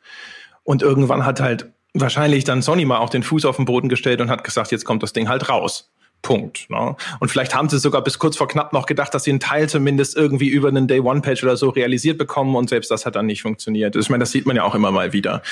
Und 0.63 0.83
irgendwann 0.83 1.25
hat 1.25 1.39
halt 1.39 1.67
wahrscheinlich 1.93 2.43
dann 2.43 2.61
Sony 2.61 2.85
mal 2.85 2.99
auch 2.99 3.09
den 3.09 3.23
Fuß 3.23 3.45
auf 3.45 3.55
den 3.55 3.65
Boden 3.65 3.89
gestellt 3.89 4.21
und 4.21 4.29
hat 4.29 4.43
gesagt, 4.43 4.71
jetzt 4.71 4.85
kommt 4.85 5.01
das 5.01 5.13
Ding 5.13 5.29
halt 5.29 5.49
raus. 5.49 5.91
Punkt. 6.25 6.67
Ne? 6.71 6.95
Und 7.19 7.29
vielleicht 7.29 7.53
haben 7.53 7.69
sie 7.69 7.77
sogar 7.77 8.03
bis 8.03 8.17
kurz 8.17 8.35
vor 8.35 8.47
knapp 8.47 8.73
noch 8.73 8.87
gedacht, 8.87 9.13
dass 9.13 9.25
sie 9.25 9.29
einen 9.29 9.39
Teil 9.39 9.69
zumindest 9.69 10.17
irgendwie 10.17 10.49
über 10.49 10.69
einen 10.69 10.87
Day 10.87 10.99
One 10.99 11.21
Patch 11.21 11.43
oder 11.43 11.55
so 11.55 11.69
realisiert 11.69 12.17
bekommen 12.17 12.55
und 12.55 12.67
selbst 12.67 12.89
das 12.89 13.05
hat 13.05 13.15
dann 13.15 13.27
nicht 13.27 13.43
funktioniert. 13.43 13.95
Ich 13.95 14.09
meine, 14.09 14.23
das 14.23 14.31
sieht 14.31 14.47
man 14.47 14.55
ja 14.55 14.63
auch 14.63 14.73
immer 14.73 14.91
mal 14.91 15.13
wieder. 15.13 15.43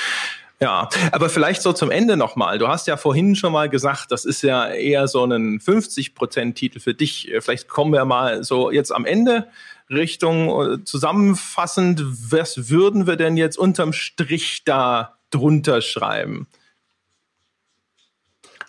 Ja, 0.60 0.88
aber 1.12 1.28
vielleicht 1.28 1.62
so 1.62 1.72
zum 1.72 1.92
Ende 1.92 2.16
nochmal. 2.16 2.58
Du 2.58 2.66
hast 2.66 2.88
ja 2.88 2.96
vorhin 2.96 3.36
schon 3.36 3.52
mal 3.52 3.68
gesagt, 3.68 4.10
das 4.10 4.24
ist 4.24 4.42
ja 4.42 4.66
eher 4.66 5.06
so 5.06 5.24
ein 5.24 5.60
50%-Titel 5.60 6.80
für 6.80 6.92
dich. 6.94 7.32
Vielleicht 7.38 7.68
kommen 7.68 7.92
wir 7.92 8.04
mal 8.04 8.42
so 8.42 8.72
jetzt 8.72 8.92
am 8.92 9.04
Ende 9.04 9.46
Richtung 9.90 10.48
äh, 10.80 10.84
zusammenfassend. 10.84 12.02
Was 12.04 12.68
würden 12.68 13.06
wir 13.06 13.14
denn 13.14 13.36
jetzt 13.36 13.58
unterm 13.58 13.92
Strich 13.92 14.62
da 14.64 15.18
drunter 15.30 15.82
schreiben? 15.82 16.48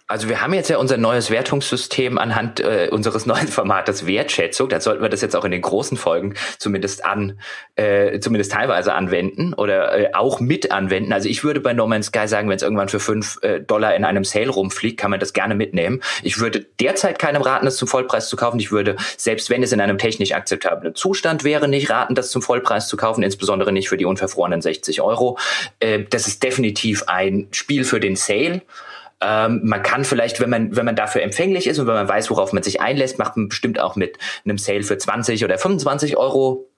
Also 0.08 0.30
wir 0.30 0.40
haben 0.40 0.54
jetzt 0.54 0.70
ja 0.70 0.78
unser 0.78 0.98
neues 0.98 1.32
Wertungssystem 1.32 2.20
anhand 2.20 2.60
äh, 2.60 2.90
unseres 2.92 3.26
neuen 3.26 3.48
Formates 3.48 4.06
Wertschätzung. 4.06 4.70
Da 4.70 4.80
sollten 4.80 5.02
wir 5.02 5.10
das 5.10 5.22
jetzt 5.22 5.36
auch 5.36 5.46
in 5.46 5.52
den 5.52 5.64
großen 5.64 5.98
Folgen 5.98 6.36
zumindest 6.60 7.04
an, 7.04 7.40
äh, 7.76 8.20
zumindest 8.20 8.52
teilweise 8.52 8.94
anwenden 8.94 9.56
oder 9.56 9.98
äh, 9.98 10.14
auch 10.14 10.40
mit 10.40 10.72
anwenden. 10.72 11.12
Also 11.12 11.28
ich 11.28 11.44
würde 11.44 11.60
bei 11.60 11.74
No 11.74 11.88
Man's 11.88 12.08
Sky 12.08 12.28
sagen, 12.28 12.50
wenn 12.50 12.56
es 12.56 12.62
irgendwann 12.62 12.88
für 12.88 13.00
fünf 13.00 13.40
äh, 13.42 13.62
Dollar 13.62 13.96
in 13.96 14.06
einem 14.06 14.24
Sale 14.24 14.50
rumfliegt, 14.50 15.00
kann 15.00 15.10
man 15.10 15.20
das 15.20 15.34
gerne 15.34 15.56
mitnehmen. 15.56 16.02
Ich 16.22 16.40
würde 16.40 16.68
derzeit 16.80 17.18
keinem 17.18 17.42
raten, 17.42 17.66
das 17.66 17.78
zum 17.78 17.88
Vollpreis 17.88 18.30
zu 18.30 18.38
kaufen. 18.38 18.60
Ich 18.60 18.72
würde, 18.72 18.98
selbst 19.18 19.50
wenn 19.50 19.64
es 19.64 19.72
in 19.72 19.82
einem 19.82 19.98
technisch 19.98 20.34
akzeptablen 20.34 20.94
Zustand 20.94 21.44
wäre, 21.44 21.68
nicht 21.68 21.90
raten, 21.90 22.14
das 22.14 22.30
zum 22.30 22.44
Vollpreis 22.44 22.90
zu 22.90 22.96
kaufen, 22.96 23.24
insbesondere 23.24 23.72
nicht 23.72 23.90
für 23.90 23.98
die 23.98 24.06
unverfrorenen 24.06 24.62
60 24.62 25.02
Euro. 25.02 25.40
Äh, 25.80 26.04
das 26.08 26.28
ist 26.28 26.44
definitiv 26.44 27.06
ein 27.08 27.48
Spiel 27.50 27.86
für 27.86 28.00
den 28.00 28.16
Sale. 28.16 28.62
Ähm, 29.22 29.62
man 29.64 29.82
kann 29.82 30.04
vielleicht, 30.04 30.40
wenn 30.40 30.50
man, 30.50 30.76
wenn 30.76 30.86
man 30.86 30.96
dafür 30.96 31.22
empfänglich 31.22 31.68
ist 31.68 31.80
und 31.80 31.88
wenn 31.88 31.94
man 31.94 32.08
weiß, 32.08 32.30
worauf 32.30 32.54
man 32.54 32.64
sich 32.64 32.82
einlässt, 32.82 33.18
macht 33.18 33.38
man 33.38 33.50
bestimmt 33.50 33.80
auch 33.80 33.96
mit 33.96 34.18
einem 34.44 34.58
Sale 34.58 34.84
für 34.84 34.98
20 34.98 35.44
oder 35.44 35.58
25 35.58 36.18
Euro 36.18 36.70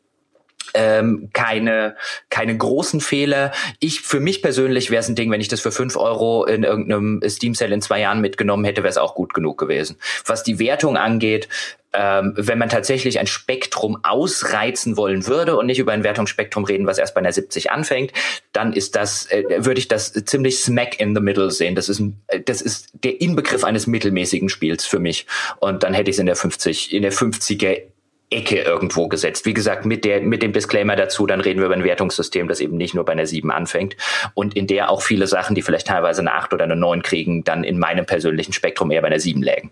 ähm, 0.73 1.29
keine, 1.33 1.95
keine 2.29 2.57
großen 2.57 3.01
Fehler. 3.01 3.51
Ich, 3.79 4.01
für 4.01 4.19
mich 4.19 4.41
persönlich 4.41 4.91
wäre 4.91 5.01
es 5.01 5.07
ein 5.07 5.15
Ding, 5.15 5.31
wenn 5.31 5.41
ich 5.41 5.47
das 5.47 5.61
für 5.61 5.71
fünf 5.71 5.95
Euro 5.95 6.45
in 6.45 6.63
irgendeinem 6.63 7.21
Steam 7.27 7.55
Sale 7.55 7.73
in 7.73 7.81
zwei 7.81 7.99
Jahren 7.99 8.21
mitgenommen 8.21 8.65
hätte, 8.65 8.83
wäre 8.83 8.89
es 8.89 8.97
auch 8.97 9.15
gut 9.15 9.33
genug 9.33 9.57
gewesen. 9.57 9.97
Was 10.25 10.43
die 10.43 10.59
Wertung 10.59 10.97
angeht, 10.97 11.47
ähm, 11.93 12.33
wenn 12.35 12.59
man 12.59 12.69
tatsächlich 12.69 13.19
ein 13.19 13.27
Spektrum 13.27 13.97
ausreizen 14.03 14.97
wollen 14.97 15.25
würde 15.25 15.57
und 15.57 15.65
nicht 15.65 15.79
über 15.79 15.93
ein 15.93 16.03
Wertungsspektrum 16.03 16.63
reden, 16.65 16.85
was 16.85 16.97
erst 16.97 17.15
bei 17.15 17.21
einer 17.21 17.31
70 17.31 17.71
anfängt, 17.71 18.11
dann 18.51 18.73
ist 18.73 18.95
das, 18.95 19.25
äh, 19.31 19.43
würde 19.65 19.79
ich 19.79 19.87
das 19.87 20.13
ziemlich 20.13 20.59
smack 20.59 20.99
in 20.99 21.15
the 21.15 21.21
middle 21.21 21.49
sehen. 21.49 21.75
Das 21.75 21.89
ist, 21.89 21.99
ein, 21.99 22.21
äh, 22.27 22.41
das 22.41 22.61
ist 22.61 22.89
der 23.03 23.19
Inbegriff 23.21 23.63
eines 23.63 23.87
mittelmäßigen 23.87 24.49
Spiels 24.49 24.85
für 24.85 24.99
mich. 24.99 25.25
Und 25.59 25.83
dann 25.83 25.93
hätte 25.93 26.09
ich 26.09 26.17
es 26.17 26.19
in 26.19 26.25
der 26.27 26.35
50, 26.35 26.93
in 26.93 27.01
der 27.01 27.13
50er 27.13 27.81
Ecke 28.29 28.57
irgendwo 28.57 29.07
gesetzt. 29.07 29.45
Wie 29.45 29.53
gesagt, 29.53 29.85
mit 29.85 30.03
der, 30.03 30.21
mit 30.21 30.43
dem 30.43 30.51
Disclaimer 30.51 30.95
dazu, 30.95 31.25
dann 31.25 31.39
reden 31.39 31.59
wir 31.59 31.67
über 31.67 31.75
ein 31.75 31.83
Wertungssystem, 31.83 32.47
das 32.47 32.59
eben 32.59 32.75
nicht 32.75 32.93
nur 32.93 33.05
bei 33.05 33.13
einer 33.13 33.25
7 33.25 33.49
anfängt 33.51 33.95
und 34.33 34.55
in 34.55 34.67
der 34.67 34.89
auch 34.89 35.01
viele 35.01 35.27
Sachen, 35.27 35.55
die 35.55 35.61
vielleicht 35.61 35.87
teilweise 35.87 36.21
eine 36.21 36.33
8 36.33 36.53
oder 36.53 36.65
eine 36.65 36.75
9 36.75 37.01
kriegen, 37.03 37.43
dann 37.43 37.63
in 37.63 37.79
meinem 37.79 38.05
persönlichen 38.05 38.51
Spektrum 38.51 38.91
eher 38.91 39.01
bei 39.01 39.07
einer 39.07 39.19
7 39.19 39.41
lägen. 39.41 39.71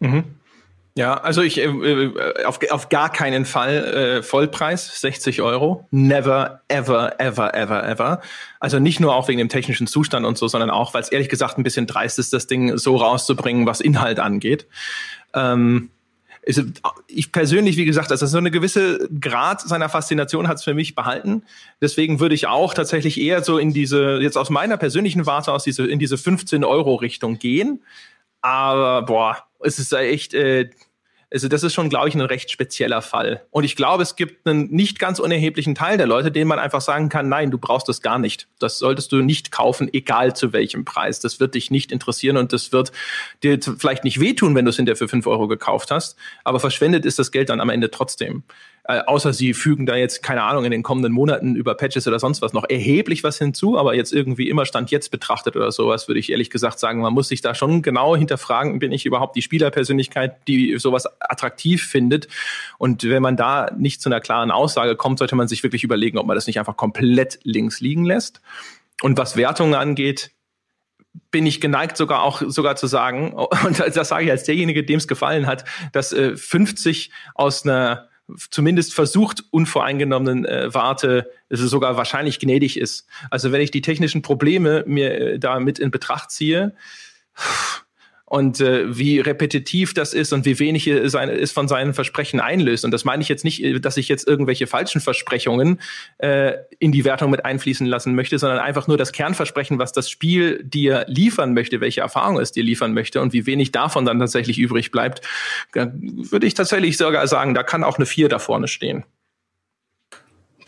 Mhm. 0.00 0.24
Ja, 0.98 1.14
also 1.14 1.42
ich 1.42 1.58
äh, 1.58 1.66
äh, 1.66 2.44
auf, 2.44 2.58
auf 2.70 2.88
gar 2.88 3.12
keinen 3.12 3.44
Fall 3.44 4.18
äh, 4.18 4.22
Vollpreis 4.24 5.00
60 5.00 5.42
Euro. 5.42 5.86
Never, 5.92 6.62
ever, 6.66 7.20
ever, 7.20 7.54
ever, 7.54 7.88
ever. 7.88 8.20
Also 8.58 8.80
nicht 8.80 8.98
nur 8.98 9.14
auch 9.14 9.28
wegen 9.28 9.38
dem 9.38 9.48
technischen 9.48 9.86
Zustand 9.86 10.26
und 10.26 10.36
so, 10.36 10.48
sondern 10.48 10.70
auch, 10.70 10.94
weil 10.94 11.02
es 11.02 11.10
ehrlich 11.10 11.28
gesagt 11.28 11.56
ein 11.56 11.62
bisschen 11.62 11.86
dreist 11.86 12.18
ist, 12.18 12.32
das 12.32 12.48
Ding 12.48 12.76
so 12.76 12.96
rauszubringen, 12.96 13.64
was 13.64 13.80
Inhalt 13.80 14.18
angeht. 14.18 14.66
Ähm, 15.34 15.90
ist, 16.42 16.62
ich 17.06 17.32
persönlich, 17.32 17.76
wie 17.76 17.84
gesagt, 17.84 18.10
also 18.10 18.26
so 18.26 18.38
eine 18.38 18.50
gewisse 18.50 19.08
Grad 19.20 19.60
seiner 19.60 19.88
Faszination 19.88 20.48
hat 20.48 20.58
es 20.58 20.64
für 20.64 20.74
mich 20.74 20.94
behalten. 20.94 21.42
Deswegen 21.80 22.20
würde 22.20 22.34
ich 22.34 22.46
auch 22.46 22.74
tatsächlich 22.74 23.20
eher 23.20 23.42
so 23.42 23.58
in 23.58 23.72
diese, 23.72 24.18
jetzt 24.20 24.36
aus 24.36 24.50
meiner 24.50 24.76
persönlichen 24.76 25.26
Warte 25.26 25.52
aus 25.52 25.64
diese, 25.64 25.86
in 25.86 25.98
diese 25.98 26.18
15 26.18 26.64
Euro 26.64 26.94
Richtung 26.96 27.38
gehen. 27.38 27.82
Aber 28.40 29.02
boah, 29.02 29.38
es 29.60 29.78
ist 29.78 29.92
echt, 29.92 30.34
äh, 30.34 30.70
also 31.30 31.48
das 31.48 31.62
ist 31.62 31.74
schon, 31.74 31.90
glaube 31.90 32.08
ich, 32.08 32.14
ein 32.14 32.20
recht 32.22 32.50
spezieller 32.50 33.02
Fall. 33.02 33.42
Und 33.50 33.64
ich 33.64 33.76
glaube, 33.76 34.02
es 34.02 34.16
gibt 34.16 34.46
einen 34.46 34.70
nicht 34.70 34.98
ganz 34.98 35.18
unerheblichen 35.18 35.74
Teil 35.74 35.98
der 35.98 36.06
Leute, 36.06 36.32
denen 36.32 36.48
man 36.48 36.58
einfach 36.58 36.80
sagen 36.80 37.08
kann, 37.10 37.28
nein, 37.28 37.50
du 37.50 37.58
brauchst 37.58 37.88
das 37.88 38.00
gar 38.00 38.18
nicht. 38.18 38.48
Das 38.58 38.78
solltest 38.78 39.12
du 39.12 39.16
nicht 39.16 39.52
kaufen, 39.52 39.92
egal 39.92 40.34
zu 40.34 40.52
welchem 40.52 40.84
Preis. 40.84 41.20
Das 41.20 41.38
wird 41.38 41.54
dich 41.54 41.70
nicht 41.70 41.92
interessieren 41.92 42.38
und 42.38 42.52
das 42.52 42.72
wird 42.72 42.92
dir 43.42 43.58
vielleicht 43.60 44.04
nicht 44.04 44.20
wehtun, 44.20 44.54
wenn 44.54 44.64
du 44.64 44.70
es 44.70 44.76
hinterher 44.76 44.96
für 44.96 45.08
fünf 45.08 45.26
Euro 45.26 45.48
gekauft 45.48 45.90
hast. 45.90 46.16
Aber 46.44 46.60
verschwendet 46.60 47.04
ist 47.04 47.18
das 47.18 47.30
Geld 47.30 47.50
dann 47.50 47.60
am 47.60 47.68
Ende 47.68 47.90
trotzdem. 47.90 48.42
Äh, 48.90 49.02
außer 49.06 49.34
sie 49.34 49.52
fügen 49.52 49.84
da 49.84 49.96
jetzt, 49.96 50.22
keine 50.22 50.42
Ahnung, 50.42 50.64
in 50.64 50.70
den 50.70 50.82
kommenden 50.82 51.12
Monaten 51.12 51.54
über 51.54 51.74
Patches 51.74 52.08
oder 52.08 52.18
sonst 52.18 52.40
was 52.40 52.54
noch 52.54 52.64
erheblich 52.70 53.22
was 53.22 53.36
hinzu, 53.36 53.78
aber 53.78 53.94
jetzt 53.94 54.14
irgendwie 54.14 54.48
immer 54.48 54.64
Stand 54.64 54.90
jetzt 54.90 55.10
betrachtet 55.10 55.56
oder 55.56 55.70
sowas, 55.70 56.08
würde 56.08 56.18
ich 56.18 56.32
ehrlich 56.32 56.48
gesagt 56.48 56.78
sagen, 56.78 57.02
man 57.02 57.12
muss 57.12 57.28
sich 57.28 57.42
da 57.42 57.54
schon 57.54 57.82
genau 57.82 58.16
hinterfragen, 58.16 58.78
bin 58.78 58.90
ich 58.90 59.04
überhaupt 59.04 59.36
die 59.36 59.42
Spielerpersönlichkeit, 59.42 60.48
die 60.48 60.78
sowas 60.78 61.06
attraktiv 61.20 61.84
findet? 61.84 62.28
Und 62.78 63.04
wenn 63.04 63.20
man 63.20 63.36
da 63.36 63.70
nicht 63.76 64.00
zu 64.00 64.08
einer 64.08 64.20
klaren 64.20 64.50
Aussage 64.50 64.96
kommt, 64.96 65.18
sollte 65.18 65.36
man 65.36 65.48
sich 65.48 65.62
wirklich 65.62 65.84
überlegen, 65.84 66.16
ob 66.16 66.26
man 66.26 66.34
das 66.34 66.46
nicht 66.46 66.58
einfach 66.58 66.78
komplett 66.78 67.40
links 67.42 67.80
liegen 67.80 68.06
lässt. 68.06 68.40
Und 69.02 69.18
was 69.18 69.36
Wertungen 69.36 69.74
angeht, 69.74 70.30
bin 71.30 71.44
ich 71.44 71.60
geneigt 71.60 71.98
sogar 71.98 72.22
auch 72.22 72.40
sogar 72.46 72.76
zu 72.76 72.86
sagen, 72.86 73.34
und 73.66 73.78
das 73.80 74.08
sage 74.08 74.24
ich 74.24 74.30
als 74.30 74.44
derjenige, 74.44 74.82
dem 74.82 74.96
es 74.96 75.06
gefallen 75.06 75.46
hat, 75.46 75.66
dass 75.92 76.14
äh, 76.14 76.38
50 76.38 77.10
aus 77.34 77.66
einer 77.66 78.07
zumindest 78.50 78.94
versucht, 78.94 79.44
unvoreingenommenen 79.50 80.44
äh, 80.44 80.74
Warte, 80.74 81.30
es 81.48 81.60
sogar 81.60 81.96
wahrscheinlich 81.96 82.38
gnädig 82.38 82.78
ist. 82.78 83.06
Also 83.30 83.52
wenn 83.52 83.60
ich 83.60 83.70
die 83.70 83.82
technischen 83.82 84.22
Probleme 84.22 84.84
mir 84.86 85.18
äh, 85.18 85.38
da 85.38 85.60
mit 85.60 85.78
in 85.78 85.90
Betracht 85.90 86.30
ziehe, 86.30 86.74
und 88.28 88.60
äh, 88.60 88.96
wie 88.96 89.20
repetitiv 89.20 89.94
das 89.94 90.12
ist 90.12 90.34
und 90.34 90.44
wie 90.44 90.58
wenig 90.58 90.86
es 90.86 91.52
von 91.52 91.66
seinen 91.66 91.94
Versprechen 91.94 92.40
einlöst. 92.40 92.84
Und 92.84 92.90
das 92.90 93.06
meine 93.06 93.22
ich 93.22 93.28
jetzt 93.28 93.42
nicht, 93.42 93.64
äh, 93.64 93.80
dass 93.80 93.96
ich 93.96 94.08
jetzt 94.08 94.28
irgendwelche 94.28 94.66
falschen 94.66 95.00
Versprechungen 95.00 95.80
äh, 96.18 96.52
in 96.78 96.92
die 96.92 97.06
Wertung 97.06 97.30
mit 97.30 97.46
einfließen 97.46 97.86
lassen 97.86 98.14
möchte, 98.14 98.38
sondern 98.38 98.58
einfach 98.58 98.86
nur 98.86 98.98
das 98.98 99.12
Kernversprechen, 99.12 99.78
was 99.78 99.92
das 99.92 100.10
Spiel 100.10 100.62
dir 100.62 101.06
liefern 101.08 101.54
möchte, 101.54 101.80
welche 101.80 102.02
Erfahrung 102.02 102.38
es 102.38 102.52
dir 102.52 102.62
liefern 102.62 102.92
möchte 102.92 103.22
und 103.22 103.32
wie 103.32 103.46
wenig 103.46 103.72
davon 103.72 104.04
dann 104.04 104.18
tatsächlich 104.18 104.58
übrig 104.58 104.90
bleibt, 104.90 105.26
würde 105.72 106.46
ich 106.46 106.52
tatsächlich 106.52 106.98
sogar 106.98 107.26
sagen, 107.28 107.54
da 107.54 107.62
kann 107.62 107.82
auch 107.82 107.96
eine 107.96 108.06
vier 108.06 108.28
da 108.28 108.38
vorne 108.38 108.68
stehen. 108.68 109.04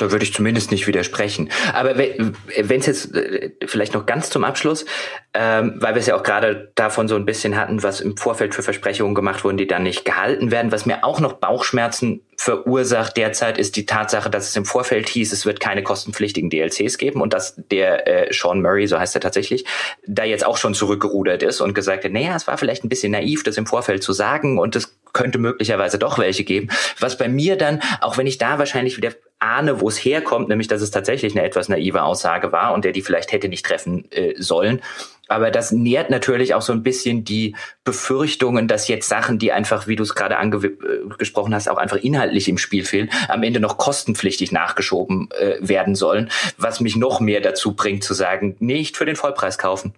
Da 0.00 0.10
würde 0.10 0.24
ich 0.24 0.32
zumindest 0.32 0.70
nicht 0.70 0.86
widersprechen. 0.86 1.50
Aber 1.74 1.96
wenn 1.98 2.80
es 2.80 2.86
jetzt 2.86 3.14
äh, 3.14 3.50
vielleicht 3.66 3.92
noch 3.92 4.06
ganz 4.06 4.30
zum 4.30 4.44
Abschluss, 4.44 4.86
ähm, 5.34 5.74
weil 5.76 5.94
wir 5.94 6.00
es 6.00 6.06
ja 6.06 6.16
auch 6.16 6.22
gerade 6.22 6.72
davon 6.74 7.06
so 7.06 7.16
ein 7.16 7.26
bisschen 7.26 7.56
hatten, 7.56 7.82
was 7.82 8.00
im 8.00 8.16
Vorfeld 8.16 8.54
für 8.54 8.62
Versprechungen 8.62 9.14
gemacht 9.14 9.44
wurden, 9.44 9.58
die 9.58 9.66
dann 9.66 9.82
nicht 9.82 10.04
gehalten 10.04 10.50
werden. 10.50 10.72
Was 10.72 10.86
mir 10.86 11.04
auch 11.04 11.20
noch 11.20 11.34
Bauchschmerzen 11.34 12.22
verursacht 12.36 13.18
derzeit, 13.18 13.58
ist 13.58 13.76
die 13.76 13.84
Tatsache, 13.84 14.30
dass 14.30 14.48
es 14.48 14.56
im 14.56 14.64
Vorfeld 14.64 15.10
hieß, 15.10 15.32
es 15.32 15.44
wird 15.44 15.60
keine 15.60 15.82
kostenpflichtigen 15.82 16.48
DLCs 16.48 16.96
geben 16.96 17.20
und 17.20 17.34
dass 17.34 17.54
der 17.56 18.08
äh, 18.08 18.32
Sean 18.32 18.62
Murray, 18.62 18.86
so 18.86 18.98
heißt 18.98 19.14
er 19.14 19.20
tatsächlich, 19.20 19.66
da 20.06 20.24
jetzt 20.24 20.46
auch 20.46 20.56
schon 20.56 20.72
zurückgerudert 20.72 21.42
ist 21.42 21.60
und 21.60 21.74
gesagt 21.74 22.04
hat, 22.04 22.12
naja, 22.12 22.34
es 22.34 22.46
war 22.46 22.56
vielleicht 22.56 22.82
ein 22.82 22.88
bisschen 22.88 23.12
naiv, 23.12 23.42
das 23.42 23.58
im 23.58 23.66
Vorfeld 23.66 24.02
zu 24.02 24.14
sagen 24.14 24.58
und 24.58 24.74
es 24.74 24.96
könnte 25.12 25.38
möglicherweise 25.38 25.98
doch 25.98 26.18
welche 26.18 26.44
geben. 26.44 26.70
Was 26.98 27.18
bei 27.18 27.28
mir 27.28 27.56
dann, 27.56 27.80
auch 28.00 28.16
wenn 28.16 28.26
ich 28.26 28.38
da 28.38 28.58
wahrscheinlich 28.58 28.96
wieder 28.96 29.12
ahne, 29.40 29.80
wo 29.80 29.88
es 29.88 29.96
herkommt, 29.96 30.48
nämlich 30.48 30.68
dass 30.68 30.82
es 30.82 30.90
tatsächlich 30.90 31.34
eine 31.34 31.44
etwas 31.44 31.68
naive 31.68 32.02
Aussage 32.02 32.52
war 32.52 32.72
und 32.74 32.84
der 32.84 32.92
die 32.92 33.02
vielleicht 33.02 33.32
hätte 33.32 33.48
nicht 33.48 33.66
treffen 33.66 34.10
äh, 34.12 34.34
sollen. 34.36 34.80
Aber 35.28 35.50
das 35.52 35.70
nährt 35.70 36.10
natürlich 36.10 36.54
auch 36.54 36.62
so 36.62 36.72
ein 36.72 36.82
bisschen 36.82 37.24
die 37.24 37.54
Befürchtungen, 37.84 38.66
dass 38.66 38.88
jetzt 38.88 39.08
Sachen, 39.08 39.38
die 39.38 39.52
einfach, 39.52 39.86
wie 39.86 39.94
du 39.94 40.02
es 40.02 40.16
gerade 40.16 40.38
angesprochen 40.38 41.52
äh, 41.52 41.54
hast, 41.54 41.68
auch 41.68 41.78
einfach 41.78 41.98
inhaltlich 41.98 42.48
im 42.48 42.58
Spiel 42.58 42.84
fehlen, 42.84 43.10
am 43.28 43.44
Ende 43.44 43.60
noch 43.60 43.78
kostenpflichtig 43.78 44.50
nachgeschoben 44.50 45.28
äh, 45.38 45.56
werden 45.60 45.94
sollen, 45.94 46.30
was 46.58 46.80
mich 46.80 46.96
noch 46.96 47.20
mehr 47.20 47.40
dazu 47.40 47.74
bringt 47.74 48.02
zu 48.02 48.12
sagen, 48.12 48.56
nicht 48.58 48.96
für 48.96 49.06
den 49.06 49.16
Vollpreis 49.16 49.56
kaufen. 49.56 49.94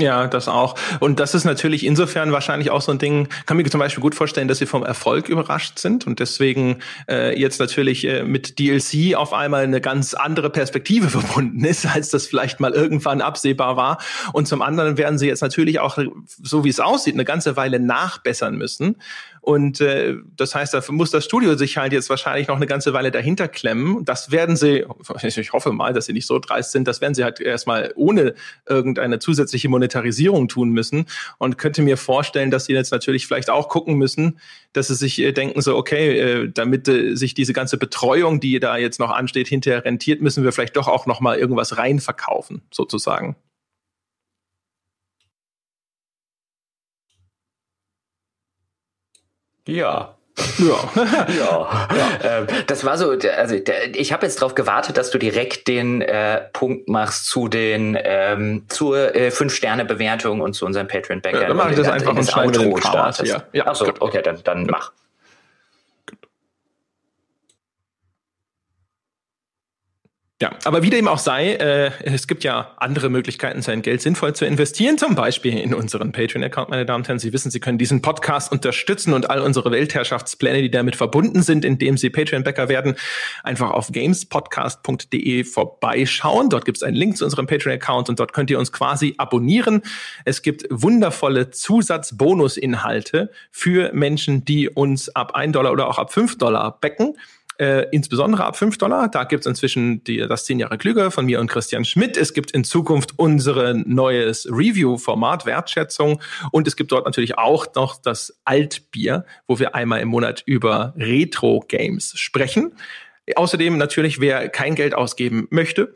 Ja, 0.00 0.26
das 0.26 0.48
auch. 0.48 0.76
Und 1.00 1.20
das 1.20 1.34
ist 1.34 1.44
natürlich 1.44 1.84
insofern 1.84 2.32
wahrscheinlich 2.32 2.70
auch 2.70 2.80
so 2.80 2.92
ein 2.92 2.98
Ding, 2.98 3.28
kann 3.46 3.56
mir 3.56 3.64
zum 3.64 3.80
Beispiel 3.80 4.00
gut 4.00 4.14
vorstellen, 4.14 4.48
dass 4.48 4.58
sie 4.58 4.66
vom 4.66 4.82
Erfolg 4.82 5.28
überrascht 5.28 5.78
sind 5.78 6.06
und 6.06 6.20
deswegen 6.20 6.78
äh, 7.08 7.38
jetzt 7.38 7.60
natürlich 7.60 8.06
äh, 8.06 8.22
mit 8.24 8.58
DLC 8.58 9.14
auf 9.14 9.32
einmal 9.32 9.64
eine 9.64 9.80
ganz 9.80 10.14
andere 10.14 10.50
Perspektive 10.50 11.08
verbunden 11.10 11.64
ist, 11.64 11.86
als 11.86 12.08
das 12.08 12.26
vielleicht 12.26 12.60
mal 12.60 12.72
irgendwann 12.72 13.20
absehbar 13.20 13.76
war. 13.76 13.98
Und 14.32 14.48
zum 14.48 14.62
anderen 14.62 14.96
werden 14.96 15.18
sie 15.18 15.26
jetzt 15.26 15.42
natürlich 15.42 15.80
auch, 15.80 15.98
so 16.26 16.64
wie 16.64 16.70
es 16.70 16.80
aussieht, 16.80 17.14
eine 17.14 17.24
ganze 17.24 17.56
Weile 17.56 17.78
nachbessern 17.78 18.56
müssen. 18.56 18.96
Und 19.40 19.80
äh, 19.80 20.16
das 20.36 20.54
heißt, 20.54 20.74
dafür 20.74 20.94
muss 20.94 21.10
das 21.10 21.24
Studio 21.24 21.56
sich 21.56 21.76
halt 21.76 21.92
jetzt 21.92 22.10
wahrscheinlich 22.10 22.48
noch 22.48 22.56
eine 22.56 22.66
ganze 22.66 22.92
Weile 22.92 23.10
dahinter 23.10 23.48
klemmen. 23.48 24.04
Das 24.04 24.30
werden 24.30 24.56
sie, 24.56 24.84
ich 25.24 25.52
hoffe 25.52 25.72
mal, 25.72 25.92
dass 25.92 26.06
sie 26.06 26.12
nicht 26.12 26.26
so 26.26 26.38
dreist 26.38 26.72
sind, 26.72 26.86
das 26.86 27.00
werden 27.00 27.14
sie 27.14 27.24
halt 27.24 27.40
erstmal 27.40 27.92
ohne 27.96 28.34
irgendeine 28.68 29.18
zusätzliche 29.18 29.68
Monetarisierung 29.68 30.48
tun 30.48 30.70
müssen. 30.70 31.06
Und 31.38 31.58
könnte 31.58 31.82
mir 31.82 31.96
vorstellen, 31.96 32.50
dass 32.50 32.66
sie 32.66 32.74
jetzt 32.74 32.92
natürlich 32.92 33.26
vielleicht 33.26 33.50
auch 33.50 33.68
gucken 33.68 33.94
müssen, 33.94 34.38
dass 34.72 34.88
sie 34.88 34.94
sich 34.94 35.18
äh, 35.18 35.32
denken, 35.32 35.60
so, 35.62 35.76
okay, 35.76 36.18
äh, 36.18 36.50
damit 36.52 36.86
äh, 36.88 37.14
sich 37.14 37.34
diese 37.34 37.52
ganze 37.52 37.78
Betreuung, 37.78 38.40
die 38.40 38.60
da 38.60 38.76
jetzt 38.76 39.00
noch 39.00 39.10
ansteht, 39.10 39.48
hinterher 39.48 39.84
rentiert, 39.84 40.20
müssen 40.20 40.44
wir 40.44 40.52
vielleicht 40.52 40.76
doch 40.76 40.88
auch 40.88 41.06
noch 41.06 41.20
mal 41.20 41.38
irgendwas 41.38 41.78
reinverkaufen, 41.78 42.62
sozusagen. 42.70 43.36
Ja. 49.70 50.14
Ja. 50.58 50.76
ja. 51.28 51.86
ja. 51.96 52.08
Ähm, 52.22 52.46
das 52.66 52.84
war 52.84 52.96
so, 52.96 53.10
also 53.10 53.56
ich 53.94 54.12
habe 54.12 54.26
jetzt 54.26 54.40
darauf 54.40 54.54
gewartet, 54.54 54.96
dass 54.96 55.10
du 55.10 55.18
direkt 55.18 55.68
den 55.68 56.02
äh, 56.02 56.42
Punkt 56.52 56.88
machst 56.88 57.26
zu 57.26 57.48
den 57.48 57.98
ähm, 58.02 58.64
zur 58.68 59.14
äh, 59.14 59.30
Fünf-Sterne-Bewertung 59.30 60.40
und 60.40 60.54
zu 60.54 60.66
unserem 60.66 60.88
Patreon-Backer. 60.88 61.42
Ja, 61.42 61.48
dann 61.48 61.56
mache 61.56 61.70
ich 61.70 61.76
das 61.76 61.88
einfach 61.88 62.14
und 62.14 62.58
Outro 62.58 62.76
startest. 62.78 63.32
Ja, 63.32 63.42
ja, 63.52 63.66
Achso, 63.66 63.92
okay, 64.00 64.22
dann, 64.22 64.38
dann 64.44 64.66
mach. 64.66 64.92
Ja, 70.42 70.52
aber 70.64 70.82
wie 70.82 70.88
dem 70.88 71.06
auch 71.06 71.18
sei, 71.18 71.52
äh, 71.52 71.90
es 72.02 72.26
gibt 72.26 72.44
ja 72.44 72.72
andere 72.78 73.10
Möglichkeiten, 73.10 73.60
sein 73.60 73.82
Geld 73.82 74.00
sinnvoll 74.00 74.34
zu 74.34 74.46
investieren, 74.46 74.96
zum 74.96 75.14
Beispiel 75.14 75.58
in 75.58 75.74
unseren 75.74 76.12
Patreon-Account, 76.12 76.70
meine 76.70 76.86
Damen 76.86 77.02
und 77.02 77.08
Herren. 77.08 77.18
Sie 77.18 77.34
wissen, 77.34 77.50
Sie 77.50 77.60
können 77.60 77.76
diesen 77.76 78.00
Podcast 78.00 78.50
unterstützen 78.50 79.12
und 79.12 79.28
all 79.28 79.42
unsere 79.42 79.70
Weltherrschaftspläne, 79.70 80.62
die 80.62 80.70
damit 80.70 80.96
verbunden 80.96 81.42
sind, 81.42 81.62
indem 81.66 81.98
Sie 81.98 82.08
Patreon-Bäcker 82.08 82.70
werden, 82.70 82.94
einfach 83.42 83.70
auf 83.70 83.92
gamespodcast.de 83.92 85.44
vorbeischauen. 85.44 86.48
Dort 86.48 86.64
gibt 86.64 86.78
es 86.78 86.82
einen 86.84 86.96
Link 86.96 87.18
zu 87.18 87.24
unserem 87.26 87.46
Patreon-Account 87.46 88.08
und 88.08 88.18
dort 88.18 88.32
könnt 88.32 88.48
ihr 88.48 88.58
uns 88.58 88.72
quasi 88.72 89.16
abonnieren. 89.18 89.82
Es 90.24 90.40
gibt 90.40 90.64
wundervolle 90.70 91.50
Zusatzbonusinhalte 91.50 93.30
für 93.50 93.92
Menschen, 93.92 94.46
die 94.46 94.70
uns 94.70 95.14
ab 95.14 95.34
1 95.34 95.52
Dollar 95.52 95.72
oder 95.72 95.86
auch 95.86 95.98
ab 95.98 96.14
5 96.14 96.38
Dollar 96.38 96.78
becken 96.80 97.14
äh, 97.60 97.86
insbesondere 97.92 98.44
ab 98.44 98.56
5 98.56 98.78
Dollar. 98.78 99.08
Da 99.08 99.24
gibt 99.24 99.44
es 99.44 99.46
inzwischen 99.46 100.02
die, 100.04 100.16
das 100.16 100.46
10 100.46 100.58
Jahre 100.58 100.78
Klüger 100.78 101.10
von 101.10 101.26
mir 101.26 101.40
und 101.40 101.48
Christian 101.48 101.84
Schmidt. 101.84 102.16
Es 102.16 102.32
gibt 102.32 102.52
in 102.52 102.64
Zukunft 102.64 103.12
unser 103.18 103.74
neues 103.74 104.46
Review-Format 104.50 105.44
Wertschätzung 105.44 106.22
und 106.52 106.66
es 106.66 106.74
gibt 106.74 106.90
dort 106.90 107.04
natürlich 107.04 107.36
auch 107.36 107.66
noch 107.74 108.00
das 108.00 108.40
Altbier, 108.44 109.26
wo 109.46 109.58
wir 109.58 109.74
einmal 109.74 110.00
im 110.00 110.08
Monat 110.08 110.42
über 110.46 110.94
Retro-Games 110.96 112.14
sprechen. 112.16 112.72
Außerdem 113.36 113.78
natürlich, 113.78 114.20
wer 114.20 114.48
kein 114.48 114.74
Geld 114.74 114.94
ausgeben 114.94 115.46
möchte, 115.50 115.92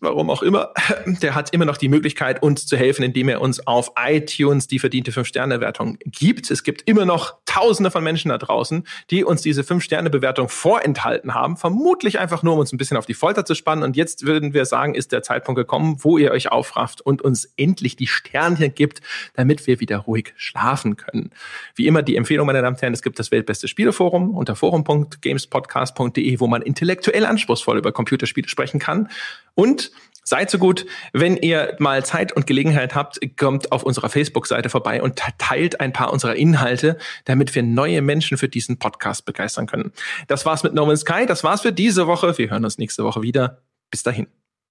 warum 0.00 0.30
auch 0.30 0.42
immer, 0.42 0.72
der 1.06 1.34
hat 1.34 1.52
immer 1.52 1.64
noch 1.64 1.76
die 1.76 1.88
Möglichkeit, 1.88 2.42
uns 2.42 2.66
zu 2.66 2.76
helfen, 2.76 3.02
indem 3.02 3.28
er 3.28 3.40
uns 3.40 3.66
auf 3.66 3.92
iTunes 3.96 4.66
die 4.66 4.78
verdiente 4.78 5.10
5-Sterne-Bewertung 5.10 5.98
gibt. 6.04 6.50
Es 6.50 6.62
gibt 6.62 6.88
immer 6.88 7.04
noch 7.04 7.34
Tausende 7.44 7.90
von 7.90 8.02
Menschen 8.02 8.30
da 8.30 8.38
draußen, 8.38 8.86
die 9.10 9.24
uns 9.24 9.42
diese 9.42 9.60
5-Sterne-Bewertung 9.60 10.48
vorenthalten 10.48 11.34
haben, 11.34 11.58
vermutlich 11.58 12.18
einfach 12.18 12.42
nur, 12.42 12.54
um 12.54 12.60
uns 12.60 12.72
ein 12.72 12.78
bisschen 12.78 12.96
auf 12.96 13.04
die 13.04 13.12
Folter 13.12 13.44
zu 13.44 13.54
spannen. 13.54 13.84
Und 13.84 13.94
jetzt 13.94 14.24
würden 14.24 14.54
wir 14.54 14.64
sagen, 14.64 14.94
ist 14.94 15.12
der 15.12 15.22
Zeitpunkt 15.22 15.58
gekommen, 15.58 15.96
wo 15.98 16.16
ihr 16.16 16.30
euch 16.30 16.50
aufrafft 16.50 17.02
und 17.02 17.20
uns 17.20 17.52
endlich 17.56 17.96
die 17.96 18.06
Sternchen 18.06 18.74
gibt, 18.74 19.02
damit 19.34 19.66
wir 19.66 19.80
wieder 19.80 19.98
ruhig 19.98 20.32
schlafen 20.36 20.96
können. 20.96 21.30
Wie 21.74 21.86
immer 21.86 22.02
die 22.02 22.16
Empfehlung, 22.16 22.46
meine 22.46 22.62
Damen 22.62 22.76
und 22.76 22.82
Herren, 22.82 22.94
es 22.94 23.02
gibt 23.02 23.18
das 23.18 23.30
weltbeste 23.30 23.68
Spieleforum 23.68 24.34
unter 24.34 24.56
forum.gamespodcast.de, 24.56 26.40
wo 26.40 26.46
man 26.62 26.66
intellektuell 26.66 27.26
anspruchsvoll 27.26 27.78
über 27.78 27.92
Computerspiele 27.92 28.48
sprechen 28.48 28.80
kann. 28.80 29.08
Und 29.54 29.90
Seid 30.24 30.50
so 30.50 30.58
gut, 30.58 30.86
wenn 31.12 31.36
ihr 31.36 31.74
mal 31.80 32.04
Zeit 32.04 32.32
und 32.32 32.46
Gelegenheit 32.46 32.94
habt, 32.94 33.18
kommt 33.36 33.72
auf 33.72 33.82
unserer 33.82 34.08
Facebook-Seite 34.08 34.68
vorbei 34.68 35.02
und 35.02 35.20
teilt 35.38 35.80
ein 35.80 35.92
paar 35.92 36.12
unserer 36.12 36.36
Inhalte, 36.36 36.96
damit 37.24 37.52
wir 37.56 37.64
neue 37.64 38.02
Menschen 38.02 38.38
für 38.38 38.48
diesen 38.48 38.78
Podcast 38.78 39.24
begeistern 39.24 39.66
können. 39.66 39.92
Das 40.28 40.46
war's 40.46 40.62
mit 40.62 40.74
No 40.74 40.86
Man's 40.86 41.00
Sky, 41.00 41.26
das 41.26 41.42
war's 41.42 41.62
für 41.62 41.72
diese 41.72 42.06
Woche. 42.06 42.38
Wir 42.38 42.50
hören 42.50 42.64
uns 42.64 42.78
nächste 42.78 43.02
Woche 43.02 43.22
wieder. 43.22 43.62
Bis 43.90 44.04
dahin. 44.04 44.28